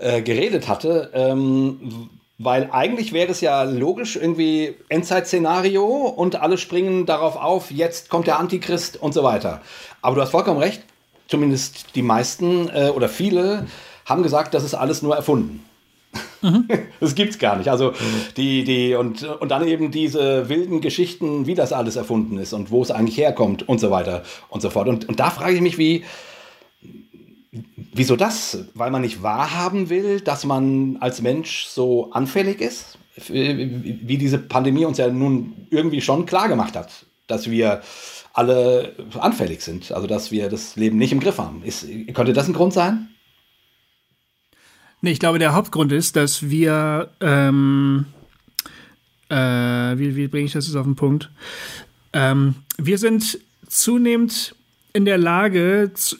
äh, 0.00 0.22
geredet 0.22 0.66
hatte. 0.66 1.08
Ähm, 1.14 2.10
weil 2.38 2.68
eigentlich 2.72 3.12
wäre 3.12 3.30
es 3.30 3.40
ja 3.40 3.62
logisch, 3.62 4.16
irgendwie 4.16 4.74
Endzeitszenario 4.88 5.84
und 5.84 6.34
alle 6.34 6.58
springen 6.58 7.06
darauf 7.06 7.36
auf, 7.36 7.70
jetzt 7.70 8.10
kommt 8.10 8.26
der 8.26 8.40
Antichrist 8.40 9.00
und 9.00 9.14
so 9.14 9.22
weiter. 9.22 9.60
Aber 10.02 10.16
du 10.16 10.22
hast 10.22 10.30
vollkommen 10.30 10.58
recht, 10.58 10.82
zumindest 11.28 11.94
die 11.94 12.02
meisten 12.02 12.68
äh, 12.70 12.88
oder 12.88 13.08
viele 13.08 13.68
haben 14.06 14.22
gesagt, 14.22 14.54
das 14.54 14.64
ist 14.64 14.74
alles 14.74 15.02
nur 15.02 15.16
erfunden. 15.16 15.64
Mhm. 16.42 16.68
Das 17.00 17.14
gibt's 17.14 17.38
gar 17.38 17.56
nicht. 17.56 17.68
Also 17.68 17.92
die, 18.36 18.64
die, 18.64 18.94
und, 18.94 19.24
und 19.24 19.48
dann 19.50 19.66
eben 19.66 19.90
diese 19.90 20.48
wilden 20.48 20.80
Geschichten, 20.80 21.46
wie 21.46 21.54
das 21.54 21.72
alles 21.72 21.96
erfunden 21.96 22.38
ist 22.38 22.52
und 22.52 22.70
wo 22.70 22.82
es 22.82 22.90
eigentlich 22.90 23.18
herkommt 23.18 23.68
und 23.68 23.78
so 23.78 23.90
weiter 23.90 24.22
und 24.48 24.62
so 24.62 24.70
fort. 24.70 24.88
Und, 24.88 25.08
und 25.08 25.20
da 25.20 25.30
frage 25.30 25.54
ich 25.54 25.60
mich, 25.60 25.76
wie, 25.76 26.04
wieso 27.92 28.16
das? 28.16 28.64
Weil 28.74 28.90
man 28.90 29.02
nicht 29.02 29.22
wahrhaben 29.22 29.90
will, 29.90 30.20
dass 30.20 30.44
man 30.44 30.96
als 31.00 31.20
Mensch 31.20 31.66
so 31.66 32.10
anfällig 32.12 32.60
ist? 32.60 32.98
Wie 33.28 34.18
diese 34.18 34.38
Pandemie 34.38 34.86
uns 34.86 34.98
ja 34.98 35.08
nun 35.08 35.66
irgendwie 35.70 36.00
schon 36.00 36.26
klar 36.26 36.48
gemacht 36.48 36.74
hat, 36.74 37.06
dass 37.26 37.50
wir 37.50 37.82
alle 38.32 38.94
anfällig 39.20 39.62
sind, 39.62 39.92
also 39.92 40.08
dass 40.08 40.32
wir 40.32 40.48
das 40.48 40.74
Leben 40.74 40.98
nicht 40.98 41.12
im 41.12 41.20
Griff 41.20 41.38
haben. 41.38 41.62
Ist, 41.64 41.86
könnte 42.12 42.32
das 42.32 42.48
ein 42.48 42.54
Grund 42.54 42.72
sein? 42.72 43.13
Nee, 45.04 45.10
ich 45.10 45.20
glaube, 45.20 45.38
der 45.38 45.52
Hauptgrund 45.52 45.92
ist, 45.92 46.16
dass 46.16 46.48
wir, 46.48 47.10
ähm, 47.20 48.06
äh, 49.28 49.36
wie, 49.36 50.16
wie 50.16 50.28
bringe 50.28 50.46
ich 50.46 50.54
das 50.54 50.66
jetzt 50.66 50.76
auf 50.76 50.86
den 50.86 50.96
Punkt? 50.96 51.30
Ähm, 52.14 52.54
wir 52.78 52.96
sind 52.96 53.38
zunehmend 53.68 54.54
in 54.94 55.04
der 55.04 55.18
Lage, 55.18 55.90
zu, 55.92 56.16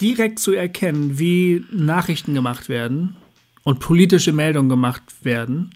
direkt 0.00 0.40
zu 0.40 0.52
erkennen, 0.52 1.16
wie 1.20 1.64
Nachrichten 1.70 2.34
gemacht 2.34 2.68
werden 2.68 3.14
und 3.62 3.78
politische 3.78 4.32
Meldungen 4.32 4.68
gemacht 4.68 5.04
werden 5.22 5.70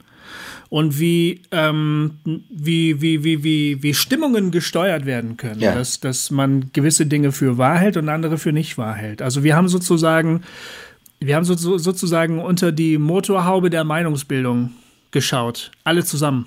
und 0.69 0.99
wie, 0.99 1.43
ähm, 1.53 2.19
wie, 2.51 3.01
wie, 3.01 3.23
wie, 3.23 3.45
wie, 3.45 3.83
wie 3.85 3.95
Stimmungen 3.95 4.51
gesteuert 4.51 5.07
werden 5.07 5.37
können. 5.37 5.61
Ja. 5.61 5.77
Dass, 5.77 6.01
dass 6.01 6.33
man 6.33 6.73
gewisse 6.73 7.07
Dinge 7.07 7.31
für 7.31 7.57
wahr 7.57 7.79
hält 7.79 7.97
und 7.97 8.09
andere 8.09 8.37
für 8.37 8.51
nicht 8.51 8.77
wahr 8.79 8.97
hält. 8.97 9.23
Also 9.23 9.45
wir 9.45 9.55
haben 9.55 9.69
sozusagen 9.69 10.43
wir 11.21 11.37
haben 11.37 11.45
so, 11.45 11.55
so, 11.55 11.79
sozusagen 11.79 12.41
unter 12.41 12.73
die 12.73 12.99
Motorhaube 12.99 13.71
der 13.71 13.85
Meinungsbildung 13.85 14.73
geschaut. 15.11 15.71
Alle 15.85 16.05
zusammen. 16.05 16.47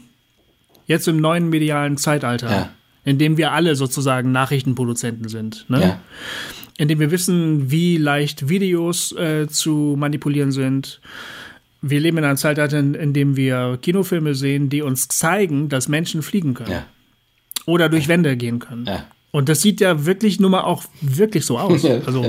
Jetzt 0.88 1.08
im 1.08 1.18
neuen 1.18 1.50
medialen 1.50 1.98
Zeitalter. 1.98 2.50
Ja. 2.50 2.70
In 3.04 3.18
dem 3.18 3.38
wir 3.38 3.52
alle 3.52 3.76
sozusagen 3.76 4.32
Nachrichtenproduzenten 4.32 5.28
sind. 5.28 5.66
Ne? 5.70 5.82
Ja. 5.82 6.00
In 6.78 6.88
dem 6.88 7.00
wir 7.00 7.12
wissen, 7.12 7.72
wie 7.72 7.98
leicht 7.98 8.48
Videos 8.48 9.12
äh, 9.14 9.48
zu 9.48 9.96
manipulieren 9.98 10.52
sind. 10.52 11.02
Wir 11.82 12.00
leben 12.00 12.20
in 12.20 12.24
einem 12.24 12.38
Zeitalter, 12.38 12.80
in, 12.80 12.94
in, 12.94 13.14
dem 13.14 13.36
wir 13.36 13.80
Kinofilme 13.82 14.36
sehen, 14.36 14.70
die 14.70 14.82
uns 14.84 15.08
zeigen, 15.08 15.68
dass 15.68 15.88
Menschen 15.88 16.22
fliegen 16.22 16.54
können. 16.54 16.72
Ja. 16.72 16.86
Oder 17.66 17.90
durch 17.90 18.08
Wände 18.08 18.38
gehen 18.38 18.60
können. 18.60 18.88
Und 19.32 19.50
das 19.50 19.62
sieht 19.62 19.82
ja 19.82 20.06
wirklich 20.06 20.40
nur 20.40 20.50
mal 20.50 20.62
auch 20.62 20.84
wirklich 21.02 21.46
so 21.46 21.58
aus. 21.58 21.84
also, 22.06 22.24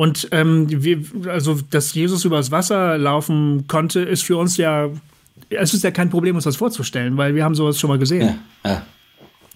und 0.00 0.28
ähm, 0.30 0.66
wir, 0.82 1.02
also, 1.28 1.58
dass 1.68 1.92
Jesus 1.92 2.24
übers 2.24 2.50
Wasser 2.50 2.96
laufen 2.96 3.66
konnte, 3.68 4.00
ist 4.00 4.22
für 4.22 4.38
uns 4.38 4.56
ja, 4.56 4.88
es 5.50 5.74
ist 5.74 5.84
ja 5.84 5.90
kein 5.90 6.08
Problem, 6.08 6.36
uns 6.36 6.44
das 6.44 6.56
vorzustellen, 6.56 7.18
weil 7.18 7.34
wir 7.34 7.44
haben 7.44 7.54
sowas 7.54 7.78
schon 7.78 7.88
mal 7.90 7.98
gesehen. 7.98 8.38
Ja, 8.64 8.70
ja. 8.70 8.82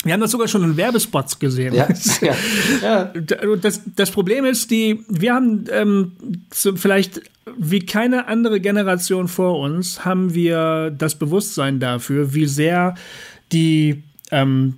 Wir 0.04 0.12
haben 0.12 0.20
das 0.20 0.32
sogar 0.32 0.46
schon 0.46 0.62
in 0.62 0.76
Werbespots 0.76 1.38
gesehen. 1.38 1.72
Ja, 1.72 1.88
ja, 2.20 2.34
ja. 2.82 3.12
Das, 3.56 3.80
das 3.96 4.10
Problem 4.10 4.44
ist, 4.44 4.70
die, 4.70 5.02
wir 5.08 5.32
haben 5.32 5.64
ähm, 5.70 6.12
so 6.52 6.76
vielleicht 6.76 7.22
wie 7.56 7.80
keine 7.80 8.28
andere 8.28 8.60
Generation 8.60 9.28
vor 9.28 9.58
uns, 9.58 10.04
haben 10.04 10.34
wir 10.34 10.90
das 10.90 11.14
Bewusstsein 11.14 11.80
dafür, 11.80 12.34
wie 12.34 12.44
sehr 12.44 12.96
die 13.50 14.02
ähm, 14.30 14.76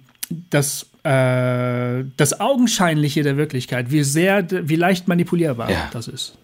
das 0.50 0.86
äh, 1.06 2.04
das 2.16 2.40
Augenscheinliche 2.40 3.22
der 3.22 3.36
Wirklichkeit, 3.36 3.92
wie 3.92 4.02
sehr, 4.02 4.44
wie 4.50 4.74
leicht 4.74 5.06
manipulierbar 5.06 5.70
ja. 5.70 5.88
das 5.92 6.08
ist. 6.08 6.36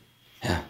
Ja. 0.42 0.62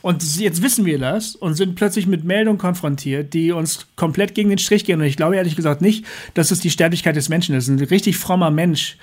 Und 0.00 0.38
jetzt 0.38 0.62
wissen 0.62 0.84
wir 0.84 0.98
das 0.98 1.34
und 1.34 1.54
sind 1.54 1.74
plötzlich 1.74 2.06
mit 2.06 2.22
Meldungen 2.22 2.58
konfrontiert, 2.58 3.34
die 3.34 3.50
uns 3.50 3.86
komplett 3.96 4.36
gegen 4.36 4.48
den 4.48 4.58
Strich 4.58 4.84
gehen. 4.84 5.00
Und 5.00 5.06
ich 5.06 5.16
glaube 5.16 5.36
ehrlich 5.36 5.56
gesagt 5.56 5.82
nicht, 5.82 6.04
dass 6.34 6.52
es 6.52 6.60
die 6.60 6.70
Sterblichkeit 6.70 7.16
des 7.16 7.28
Menschen 7.28 7.56
ist. 7.56 7.66
Ein 7.66 7.80
richtig 7.80 8.16
frommer 8.16 8.52
Mensch 8.52 8.96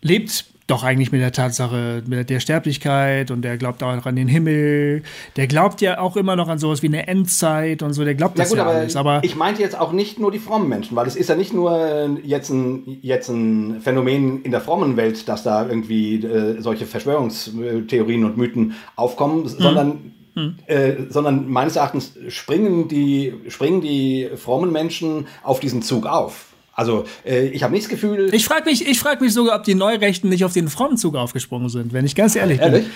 lebt 0.00 0.46
doch 0.66 0.82
eigentlich 0.82 1.12
mit 1.12 1.20
der 1.20 1.32
Tatsache 1.32 2.02
mit 2.06 2.30
der 2.30 2.40
Sterblichkeit 2.40 3.30
und 3.30 3.42
der 3.42 3.58
glaubt 3.58 3.82
auch 3.82 4.06
an 4.06 4.16
den 4.16 4.28
Himmel. 4.28 5.02
Der 5.36 5.46
glaubt 5.46 5.82
ja 5.82 5.98
auch 5.98 6.16
immer 6.16 6.36
noch 6.36 6.48
an 6.48 6.58
sowas 6.58 6.82
wie 6.82 6.86
eine 6.86 7.06
Endzeit 7.06 7.82
und 7.82 7.92
so. 7.92 8.04
Der 8.04 8.14
glaubt 8.14 8.38
ja, 8.38 8.44
das 8.44 8.50
gut, 8.50 8.58
ja 8.58 8.64
aber 8.64 8.74
alles. 8.74 8.96
Aber 8.96 9.20
ich 9.22 9.36
meinte 9.36 9.60
jetzt 9.60 9.78
auch 9.78 9.92
nicht 9.92 10.18
nur 10.18 10.30
die 10.30 10.38
frommen 10.38 10.68
Menschen, 10.68 10.96
weil 10.96 11.06
es 11.06 11.16
ist 11.16 11.28
ja 11.28 11.36
nicht 11.36 11.52
nur 11.52 12.18
jetzt 12.22 12.48
ein, 12.48 12.98
jetzt 13.02 13.28
ein 13.28 13.80
Phänomen 13.82 14.42
in 14.42 14.52
der 14.52 14.62
frommen 14.62 14.96
Welt, 14.96 15.28
dass 15.28 15.42
da 15.42 15.66
irgendwie 15.66 16.24
äh, 16.24 16.60
solche 16.60 16.86
Verschwörungstheorien 16.86 18.24
und 18.24 18.38
Mythen 18.38 18.74
aufkommen, 18.96 19.42
mhm. 19.42 19.48
sondern 19.48 20.12
hm. 20.34 20.56
Äh, 20.66 20.94
sondern 21.10 21.48
meines 21.48 21.76
Erachtens 21.76 22.14
springen 22.28 22.88
die, 22.88 23.34
springen 23.48 23.80
die 23.80 24.30
frommen 24.34 24.72
Menschen 24.72 25.28
auf 25.44 25.60
diesen 25.60 25.80
Zug 25.80 26.06
auf. 26.06 26.53
Also 26.74 27.06
äh, 27.24 27.46
ich 27.48 27.62
habe 27.62 27.72
nicht 27.72 27.84
das 27.84 27.90
Gefühl. 27.90 28.32
Ich 28.34 28.44
frage 28.44 28.64
mich, 28.64 28.86
ich 28.86 28.98
frag 28.98 29.20
mich 29.20 29.32
sogar, 29.32 29.56
ob 29.56 29.64
die 29.64 29.74
Neurechten 29.74 30.28
nicht 30.28 30.44
auf 30.44 30.52
den 30.52 30.68
Frauenzug 30.68 31.14
aufgesprungen 31.14 31.68
sind, 31.68 31.92
wenn 31.92 32.04
ich 32.04 32.14
ganz 32.14 32.36
ehrlich 32.36 32.60
Ehrlich? 32.60 32.84
bin. 32.84 32.92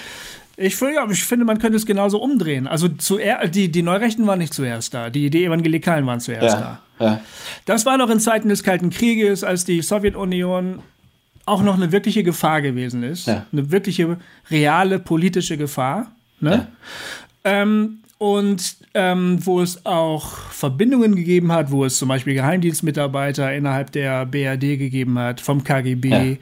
Ich, 0.60 0.80
ja, 0.80 1.08
ich 1.08 1.22
finde, 1.22 1.44
man 1.44 1.60
könnte 1.60 1.76
es 1.76 1.86
genauso 1.86 2.20
umdrehen. 2.20 2.66
Also 2.66 2.88
zuerst, 2.88 3.54
die, 3.54 3.70
die 3.70 3.82
Neurechten 3.82 4.26
waren 4.26 4.40
nicht 4.40 4.52
zuerst 4.52 4.92
da, 4.92 5.08
die, 5.08 5.30
die 5.30 5.44
Evangelikalen 5.44 6.04
waren 6.06 6.18
zuerst 6.18 6.56
ja, 6.56 6.80
da. 6.98 7.04
Ja. 7.04 7.20
Das 7.64 7.86
war 7.86 7.96
noch 7.96 8.10
in 8.10 8.18
Zeiten 8.18 8.48
des 8.48 8.64
Kalten 8.64 8.90
Krieges, 8.90 9.44
als 9.44 9.64
die 9.64 9.82
Sowjetunion 9.82 10.80
auch 11.46 11.62
noch 11.62 11.76
eine 11.76 11.92
wirkliche 11.92 12.24
Gefahr 12.24 12.60
gewesen 12.60 13.04
ist. 13.04 13.28
Ja. 13.28 13.46
Eine 13.52 13.70
wirkliche, 13.70 14.18
reale 14.50 14.98
politische 14.98 15.56
Gefahr. 15.56 16.10
Ne? 16.40 16.66
Ähm, 17.44 18.00
und 18.18 18.76
ähm, 18.94 19.38
wo 19.46 19.60
es 19.60 19.86
auch 19.86 20.26
Verbindungen 20.50 21.14
gegeben 21.14 21.52
hat, 21.52 21.70
wo 21.70 21.84
es 21.84 21.98
zum 21.98 22.08
Beispiel 22.08 22.34
Geheimdienstmitarbeiter 22.34 23.54
innerhalb 23.54 23.92
der 23.92 24.26
BRD 24.26 24.76
gegeben 24.76 25.16
hat, 25.20 25.40
vom 25.40 25.62
KGB, 25.62 26.38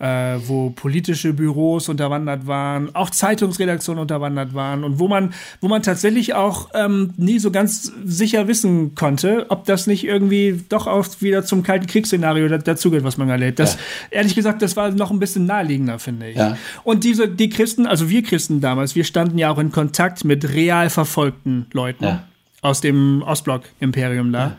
ja. 0.00 0.34
äh, 0.34 0.40
wo 0.44 0.70
politische 0.70 1.32
Büros 1.32 1.88
unterwandert 1.88 2.48
waren, 2.48 2.92
auch 2.96 3.10
Zeitungsredaktionen 3.10 4.02
unterwandert 4.02 4.54
waren 4.54 4.82
und 4.82 4.98
wo 4.98 5.06
man, 5.06 5.32
wo 5.60 5.68
man 5.68 5.84
tatsächlich 5.84 6.34
auch 6.34 6.70
ähm, 6.74 7.12
nie 7.16 7.38
so 7.38 7.52
ganz 7.52 7.92
sicher 8.04 8.48
wissen 8.48 8.96
konnte, 8.96 9.46
ob 9.50 9.64
das 9.66 9.86
nicht 9.86 10.04
irgendwie 10.04 10.60
doch 10.68 10.88
auch 10.88 11.06
wieder 11.20 11.44
zum 11.44 11.62
kalten 11.62 11.86
Kriegsszenario 11.86 12.48
dazugehört, 12.58 13.04
was 13.04 13.18
man 13.18 13.28
erlebt. 13.28 13.60
Das, 13.60 13.74
ja. 13.74 13.80
ehrlich 14.10 14.34
gesagt, 14.34 14.62
das 14.62 14.76
war 14.76 14.90
noch 14.90 15.12
ein 15.12 15.20
bisschen 15.20 15.46
naheliegender, 15.46 16.00
finde 16.00 16.30
ich. 16.30 16.36
Ja. 16.36 16.56
Und 16.82 17.04
diese, 17.04 17.28
die 17.28 17.50
Christen, 17.50 17.86
also 17.86 18.10
wir 18.10 18.24
Christen 18.24 18.60
damals, 18.60 18.96
wir 18.96 19.04
standen 19.04 19.38
ja 19.38 19.50
auch 19.50 19.58
in 19.58 19.70
Kontakt 19.70 20.24
mit 20.24 20.54
real 20.54 20.90
verfolgten 20.90 21.19
Leuten 21.72 22.04
ja. 22.04 22.24
aus 22.62 22.80
dem 22.80 23.22
Ostblock-Imperium 23.22 24.32
da. 24.32 24.56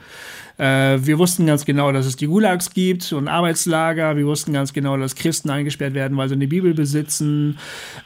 Äh, 0.62 1.04
wir 1.04 1.18
wussten 1.18 1.48
ganz 1.48 1.66
genau, 1.66 1.92
dass 1.92 2.06
es 2.06 2.18
die 2.18 2.28
Gulags 2.28 2.70
gibt 2.70 3.12
und 3.14 3.28
Arbeitslager. 3.28 4.16
Wir 4.16 4.28
wussten 4.28 4.54
ganz 4.54 4.74
genau, 4.74 4.96
dass 4.96 5.16
Christen 5.16 5.50
eingesperrt 5.50 5.96
werden, 5.96 6.16
weil 6.18 6.30
sie 6.30 6.36
eine 6.36 6.48
Bibel 6.48 6.76
besitzen. 6.76 7.58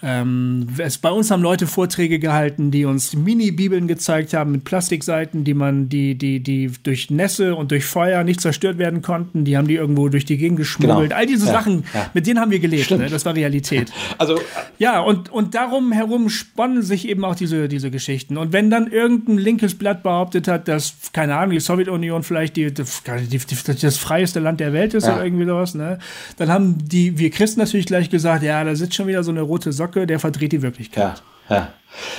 Ähm, 0.02 0.68
es, 0.78 0.98
bei 0.98 1.12
uns 1.12 1.32
haben 1.32 1.41
Leute 1.41 1.68
Vorträge 1.68 2.18
gehalten, 2.18 2.72
die 2.72 2.86
uns 2.86 3.13
Mini-Bibeln 3.13 3.89
gezeigt 3.89 4.34
haben 4.34 4.54
mit 4.54 4.63
Plastikseiten, 4.63 5.44
die 5.44 5.54
man, 5.54 5.89
die, 5.89 6.18
die, 6.18 6.39
die 6.39 6.72
durch 6.84 7.10
Nässe 7.10 7.56
und 7.56 7.72
durch 7.72 7.84
Feuer 7.84 8.24
nicht 8.24 8.39
zerstört 8.39 8.78
werden 8.78 9.02
konnten. 9.02 9.44
Die 9.44 9.58
haben 9.58 9.68
die 9.68 9.76
irgendwo 9.76 10.08
durch 10.08 10.24
die 10.24 10.38
Gegend 10.38 10.58
geschmuggelt. 10.58 11.10
Genau. 11.10 11.20
All 11.20 11.26
diese 11.26 11.48
ja, 11.48 11.52
Sachen, 11.52 11.84
ja. 11.94 12.10
mit 12.13 12.26
denen 12.26 12.39
haben 12.39 12.52
wir 12.52 12.60
gelebt. 12.60 12.89
Ne? 12.91 13.10
Das 13.10 13.26
war 13.26 13.36
Realität. 13.36 13.91
Also 14.18 14.39
ja, 14.78 15.02
und, 15.02 15.32
und 15.32 15.56
darum 15.56 15.91
herum 15.91 16.30
sponnen 16.30 16.82
sich 16.82 17.08
eben 17.08 17.26
auch 17.26 17.36
diese, 17.36 17.68
diese 17.68 17.91
Geschichten. 17.91 18.38
Und 18.38 18.54
wenn 18.54 18.70
dann 18.70 18.88
irgendein 18.88 19.38
linkes 19.38 19.76
Blatt 19.76 20.04
behauptet 20.04 20.48
hat, 20.48 20.68
dass, 20.68 20.96
keine 21.12 21.36
Ahnung, 21.36 21.52
die 21.52 21.60
Sowjetunion 21.60 22.24
vielleicht 22.24 22.45
vielleicht 22.54 22.56
die, 22.58 22.74
die, 22.74 23.38
die, 23.38 23.80
das 23.82 23.98
freieste 23.98 24.40
Land 24.40 24.60
der 24.60 24.74
Welt 24.74 24.94
ist 24.94 25.08
ja. 25.08 25.16
oder 25.16 25.26
irgendwie 25.26 25.46
sowas, 25.46 25.76
ne? 25.76 26.00
Dann 26.38 26.50
haben 26.50 26.78
die, 26.88 27.18
wir 27.18 27.30
Christen 27.30 27.60
natürlich 27.60 27.86
gleich 27.86 28.10
gesagt, 28.10 28.44
ja, 28.44 28.64
da 28.64 28.76
sitzt 28.76 28.96
schon 28.96 29.08
wieder 29.08 29.24
so 29.24 29.32
eine 29.32 29.42
rote 29.42 29.72
Socke, 29.72 30.06
der 30.06 30.20
verdreht 30.20 30.52
die 30.52 30.62
Wirklichkeit. 30.62 31.22
Ja, 31.50 31.56
ja. 31.56 31.74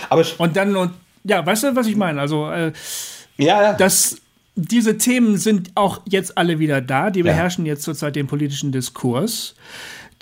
Aber 0.09 0.25
und 0.39 0.57
dann, 0.57 0.75
und, 0.77 0.93
ja, 1.25 1.45
weißt 1.45 1.65
du, 1.65 1.77
was 1.77 1.87
ich 1.87 1.97
meine? 1.97 2.21
Also, 2.21 2.51
äh, 2.51 2.73
ja, 3.37 3.62
ja. 3.62 3.73
Das, 3.75 4.17
diese 4.55 4.97
Themen 4.97 5.37
sind 5.37 5.71
auch 5.75 6.01
jetzt 6.07 6.39
alle 6.39 6.59
wieder 6.59 6.81
da, 6.81 7.11
die 7.11 7.23
beherrschen 7.23 7.67
ja. 7.67 7.73
jetzt 7.73 7.83
zurzeit 7.83 8.17
den 8.17 8.27
politischen 8.27 8.73
Diskurs. 8.73 9.55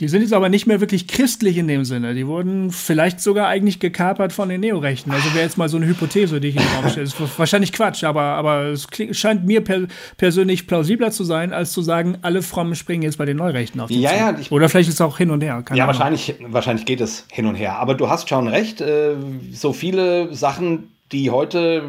Die 0.01 0.09
sind 0.09 0.23
jetzt 0.23 0.33
aber 0.33 0.49
nicht 0.49 0.67
mehr 0.67 0.81
wirklich 0.81 1.07
christlich 1.07 1.57
in 1.57 1.69
dem 1.69 1.85
Sinne. 1.85 2.15
Die 2.15 2.27
wurden 2.27 2.73
vielleicht 2.73 3.21
sogar 3.21 3.47
eigentlich 3.47 3.79
gekapert 3.79 4.33
von 4.33 4.49
den 4.49 4.61
Neorechten. 4.61 5.13
Also 5.13 5.33
wäre 5.35 5.45
jetzt 5.45 5.57
mal 5.57 5.69
so 5.69 5.77
eine 5.77 5.87
Hypothese, 5.87 6.41
die 6.41 6.49
ich 6.49 6.57
in 6.57 6.63
den 6.63 6.71
Raum 6.75 6.91
stelle. 6.91 7.07
Das 7.07 7.15
ist 7.21 7.39
wahrscheinlich 7.39 7.73
Quatsch, 7.73 8.03
aber, 8.03 8.23
aber 8.23 8.65
es 8.65 8.89
klingt, 8.89 9.15
scheint 9.15 9.47
mir 9.47 9.63
per, 9.63 9.83
persönlich 10.17 10.67
plausibler 10.67 11.13
zu 11.13 11.23
sein, 11.23 11.53
als 11.53 11.73
zu 11.73 11.81
sagen, 11.81 12.19
alle 12.23 12.43
Frommen 12.43 12.75
springen 12.75 13.05
jetzt 13.05 13.19
bei 13.19 13.25
den 13.25 13.37
Neurechten 13.37 13.81
auf 13.81 13.89
die 13.89 14.01
ja, 14.01 14.13
ja, 14.17 14.37
ich, 14.37 14.51
Oder 14.51 14.69
vielleicht 14.69 14.89
ist 14.89 14.97
es 14.97 15.01
auch 15.01 15.17
hin 15.17 15.31
und 15.31 15.43
her. 15.43 15.63
ja, 15.73 15.87
wahrscheinlich, 15.87 16.35
wahrscheinlich 16.49 16.87
geht 16.87 17.01
es 17.01 17.27
hin 17.31 17.47
und 17.47 17.55
her. 17.55 17.79
Aber 17.79 17.95
du 17.95 18.09
hast 18.09 18.29
schon 18.29 18.49
recht. 18.49 18.81
Äh, 18.81 19.15
so 19.53 19.73
viele 19.73 20.35
Sachen, 20.35 20.91
die 21.13 21.31
heute 21.31 21.85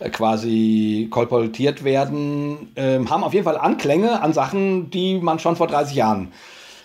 äh, 0.00 0.10
quasi 0.10 1.06
kolportiert 1.08 1.84
werden, 1.84 2.72
äh, 2.74 2.98
haben 2.98 3.22
auf 3.22 3.32
jeden 3.32 3.44
Fall 3.44 3.58
Anklänge 3.58 4.20
an 4.20 4.32
Sachen, 4.32 4.90
die 4.90 5.20
man 5.20 5.38
schon 5.38 5.54
vor 5.54 5.68
30 5.68 5.94
Jahren 5.94 6.32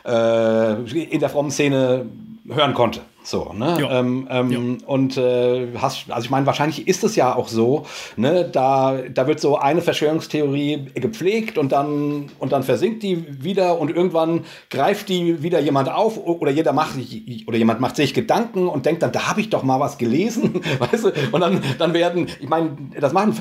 äh, 0.06 1.04
in 1.04 1.20
der 1.20 1.30
frommen 1.30 1.52
Szene 1.52 2.06
hören 2.48 2.74
konnte. 2.74 3.02
So, 3.30 3.52
ne? 3.54 3.78
Ähm, 3.92 4.28
ähm, 4.32 4.78
und 4.88 5.18
äh, 5.18 5.68
hast, 5.78 6.10
also 6.10 6.26
ich 6.26 6.32
meine, 6.32 6.46
wahrscheinlich 6.46 6.88
ist 6.88 7.04
es 7.04 7.16
ja 7.16 7.36
auch 7.36 7.48
so, 7.48 7.86
ne? 8.16 8.50
Da, 8.50 8.98
da 9.14 9.28
wird 9.28 9.40
so 9.40 9.58
eine 9.58 9.82
Verschwörungstheorie 9.82 10.88
gepflegt 10.96 11.58
und 11.58 11.72
dann, 11.72 12.32
und 12.40 12.54
dann 12.54 12.64
versinkt 12.64 13.04
die 13.04 13.44
wieder 13.44 13.78
und 13.78 13.92
irgendwann 13.92 14.46
greift 14.70 15.10
die 15.10 15.44
wieder 15.44 15.60
jemand 15.60 15.92
auf 15.92 16.18
oder 16.18 16.50
jeder 16.52 16.74
macht 16.74 16.96
oder 17.46 17.58
jemand 17.58 17.82
macht 17.82 17.98
sich 17.98 18.14
Gedanken 18.14 18.68
und 18.68 18.86
denkt 18.86 19.04
dann, 19.04 19.12
da 19.12 19.28
habe 19.28 19.42
ich 19.42 19.50
doch 19.50 19.64
mal 19.64 19.80
was 19.80 19.98
gelesen, 19.98 20.62
weißt 20.80 21.04
du? 21.04 21.12
Und 21.32 21.42
dann, 21.42 21.62
dann 21.78 21.94
werden, 21.94 22.30
ich 22.40 22.50
meine, 22.50 22.78
das 23.00 23.14
machen, 23.14 23.36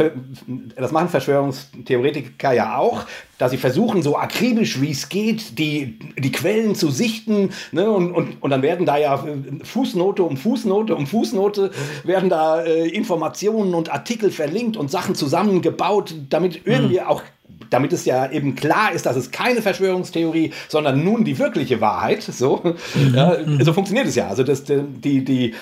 das 0.77 0.93
machen 0.93 1.09
Verschwörungstheoretiker 1.09 2.53
ja 2.53 2.77
auch, 2.77 3.05
dass 3.39 3.53
sie 3.53 3.57
versuchen, 3.57 4.03
so 4.03 4.17
akribisch 4.17 4.81
wie 4.81 4.91
es 4.91 5.09
geht, 5.09 5.59
die, 5.59 5.99
die 6.19 6.33
Quellen 6.33 6.75
zu 6.75 6.91
sichten, 6.91 7.51
ne? 7.73 7.91
und, 7.91 8.13
und, 8.13 8.43
und 8.43 8.51
dann 8.51 8.63
werden 8.63 8.85
da 8.85 8.99
ja 8.99 9.25
Fußnote 9.63 10.23
um 10.25 10.37
Fußnote 10.37 10.95
um 10.95 11.07
Fußnote 11.07 11.71
werden 12.05 12.29
da 12.29 12.63
äh, 12.63 12.89
Informationen 12.89 13.75
und 13.75 13.93
Artikel 13.93 14.31
verlinkt 14.31 14.77
und 14.77 14.91
Sachen 14.91 15.15
zusammengebaut, 15.15 16.15
damit 16.29 16.63
irgendwie 16.67 17.01
mhm. 17.01 17.07
auch 17.07 17.23
damit 17.71 17.93
es 17.93 18.05
ja 18.05 18.31
eben 18.31 18.55
klar 18.55 18.93
ist, 18.93 19.07
dass 19.07 19.17
es 19.17 19.31
keine 19.31 19.63
Verschwörungstheorie, 19.63 20.53
sondern 20.69 21.05
nun 21.05 21.25
die 21.25 21.39
wirkliche 21.39 21.81
Wahrheit. 21.81 22.23
So, 22.23 22.63
mhm. 22.95 23.15
ja, 23.15 23.37
mhm. 23.45 23.63
so 23.63 23.73
funktioniert 23.73 24.07
es 24.07 24.15
ja. 24.15 24.29
Also 24.29 24.43
das, 24.43 24.65
die, 24.65 25.25
die, 25.25 25.55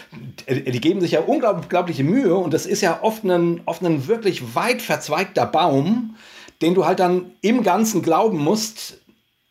die 0.49 0.81
geben 0.81 1.01
sich 1.01 1.13
ja 1.13 1.21
unglaubliche 1.21 2.05
Mühe 2.05 2.35
und 2.35 2.55
das 2.55 2.67
ist 2.67 2.81
ja 2.81 3.01
oft 3.03 3.25
ein, 3.25 3.61
oft 3.67 3.83
ein 3.83 4.07
wirklich 4.07 4.55
weit 4.55 4.83
verzweigter 4.83 5.47
Baum, 5.47 6.17
den 6.63 6.75
du 6.75 6.87
halt 6.87 7.01
dann 7.01 7.33
im 7.41 7.63
Ganzen 7.63 8.03
glauben 8.03 8.39
musst, 8.39 8.99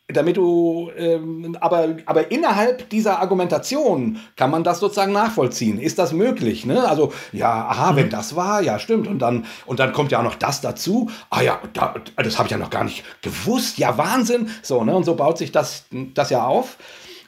damit 0.08 0.38
du, 0.38 0.92
ähm, 0.96 1.58
aber, 1.60 1.98
aber 2.06 2.30
innerhalb 2.30 2.90
dieser 2.90 3.20
Argumentation 3.20 4.20
kann 4.36 4.52
man 4.52 4.64
das 4.64 4.80
sozusagen 4.80 5.14
nachvollziehen. 5.14 5.80
Ist 5.80 5.98
das 5.98 6.14
möglich? 6.14 6.64
Ne? 6.66 6.88
Also, 6.88 7.12
ja, 7.32 7.68
aha, 7.68 7.92
mhm. 7.92 7.96
wenn 7.96 8.10
das 8.12 8.36
war, 8.36 8.62
ja, 8.62 8.78
stimmt. 8.78 9.08
Und 9.08 9.20
dann, 9.20 9.46
und 9.66 9.80
dann 9.80 9.94
kommt 9.94 10.12
ja 10.12 10.20
auch 10.20 10.24
noch 10.24 10.36
das 10.36 10.62
dazu. 10.62 11.10
Ah 11.32 11.42
ja, 11.42 11.60
da, 11.74 11.96
das 12.18 12.38
habe 12.38 12.48
ich 12.48 12.52
ja 12.52 12.58
noch 12.60 12.70
gar 12.70 12.84
nicht 12.84 13.04
gewusst. 13.24 13.80
Ja, 13.80 13.98
Wahnsinn. 13.98 14.50
So, 14.62 14.84
ne? 14.84 14.96
Und 14.96 15.06
so 15.06 15.16
baut 15.16 15.40
sich 15.40 15.52
das, 15.52 15.86
das 15.92 16.30
ja 16.30 16.46
auf. 16.46 16.78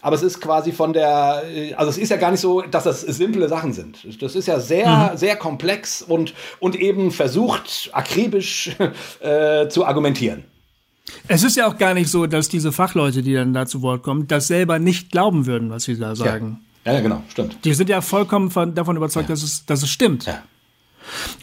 Aber 0.01 0.15
es 0.15 0.23
ist 0.23 0.39
quasi 0.39 0.71
von 0.71 0.93
der, 0.93 1.43
also 1.75 1.89
es 1.89 1.97
ist 1.97 2.09
ja 2.09 2.17
gar 2.17 2.31
nicht 2.31 2.39
so, 2.39 2.61
dass 2.61 2.83
das 2.83 3.01
simple 3.01 3.49
Sachen 3.49 3.73
sind. 3.73 4.21
Das 4.21 4.35
ist 4.35 4.47
ja 4.47 4.59
sehr, 4.59 5.11
mhm. 5.13 5.17
sehr 5.17 5.35
komplex 5.35 6.01
und, 6.01 6.33
und 6.59 6.75
eben 6.75 7.11
versucht, 7.11 7.89
akribisch 7.93 8.75
äh, 9.19 9.67
zu 9.69 9.85
argumentieren. 9.85 10.43
Es 11.27 11.43
ist 11.43 11.55
ja 11.55 11.67
auch 11.67 11.77
gar 11.77 11.93
nicht 11.93 12.09
so, 12.09 12.27
dass 12.27 12.49
diese 12.49 12.71
Fachleute, 12.71 13.21
die 13.21 13.33
dann 13.33 13.53
da 13.53 13.65
zu 13.65 13.81
Wort 13.81 14.03
kommen, 14.03 14.27
das 14.27 14.47
selber 14.47 14.77
nicht 14.79 15.11
glauben 15.11 15.45
würden, 15.45 15.69
was 15.69 15.83
sie 15.85 15.97
da 15.97 16.15
sagen. 16.15 16.59
Ja, 16.85 16.93
ja 16.93 16.99
genau, 17.01 17.23
stimmt. 17.29 17.57
Die 17.63 17.73
sind 17.73 17.89
ja 17.89 18.01
vollkommen 18.01 18.51
von, 18.51 18.75
davon 18.75 18.97
überzeugt, 18.97 19.29
ja. 19.29 19.33
dass, 19.33 19.43
es, 19.43 19.65
dass 19.65 19.83
es 19.83 19.89
stimmt. 19.89 20.25
Ja. 20.25 20.43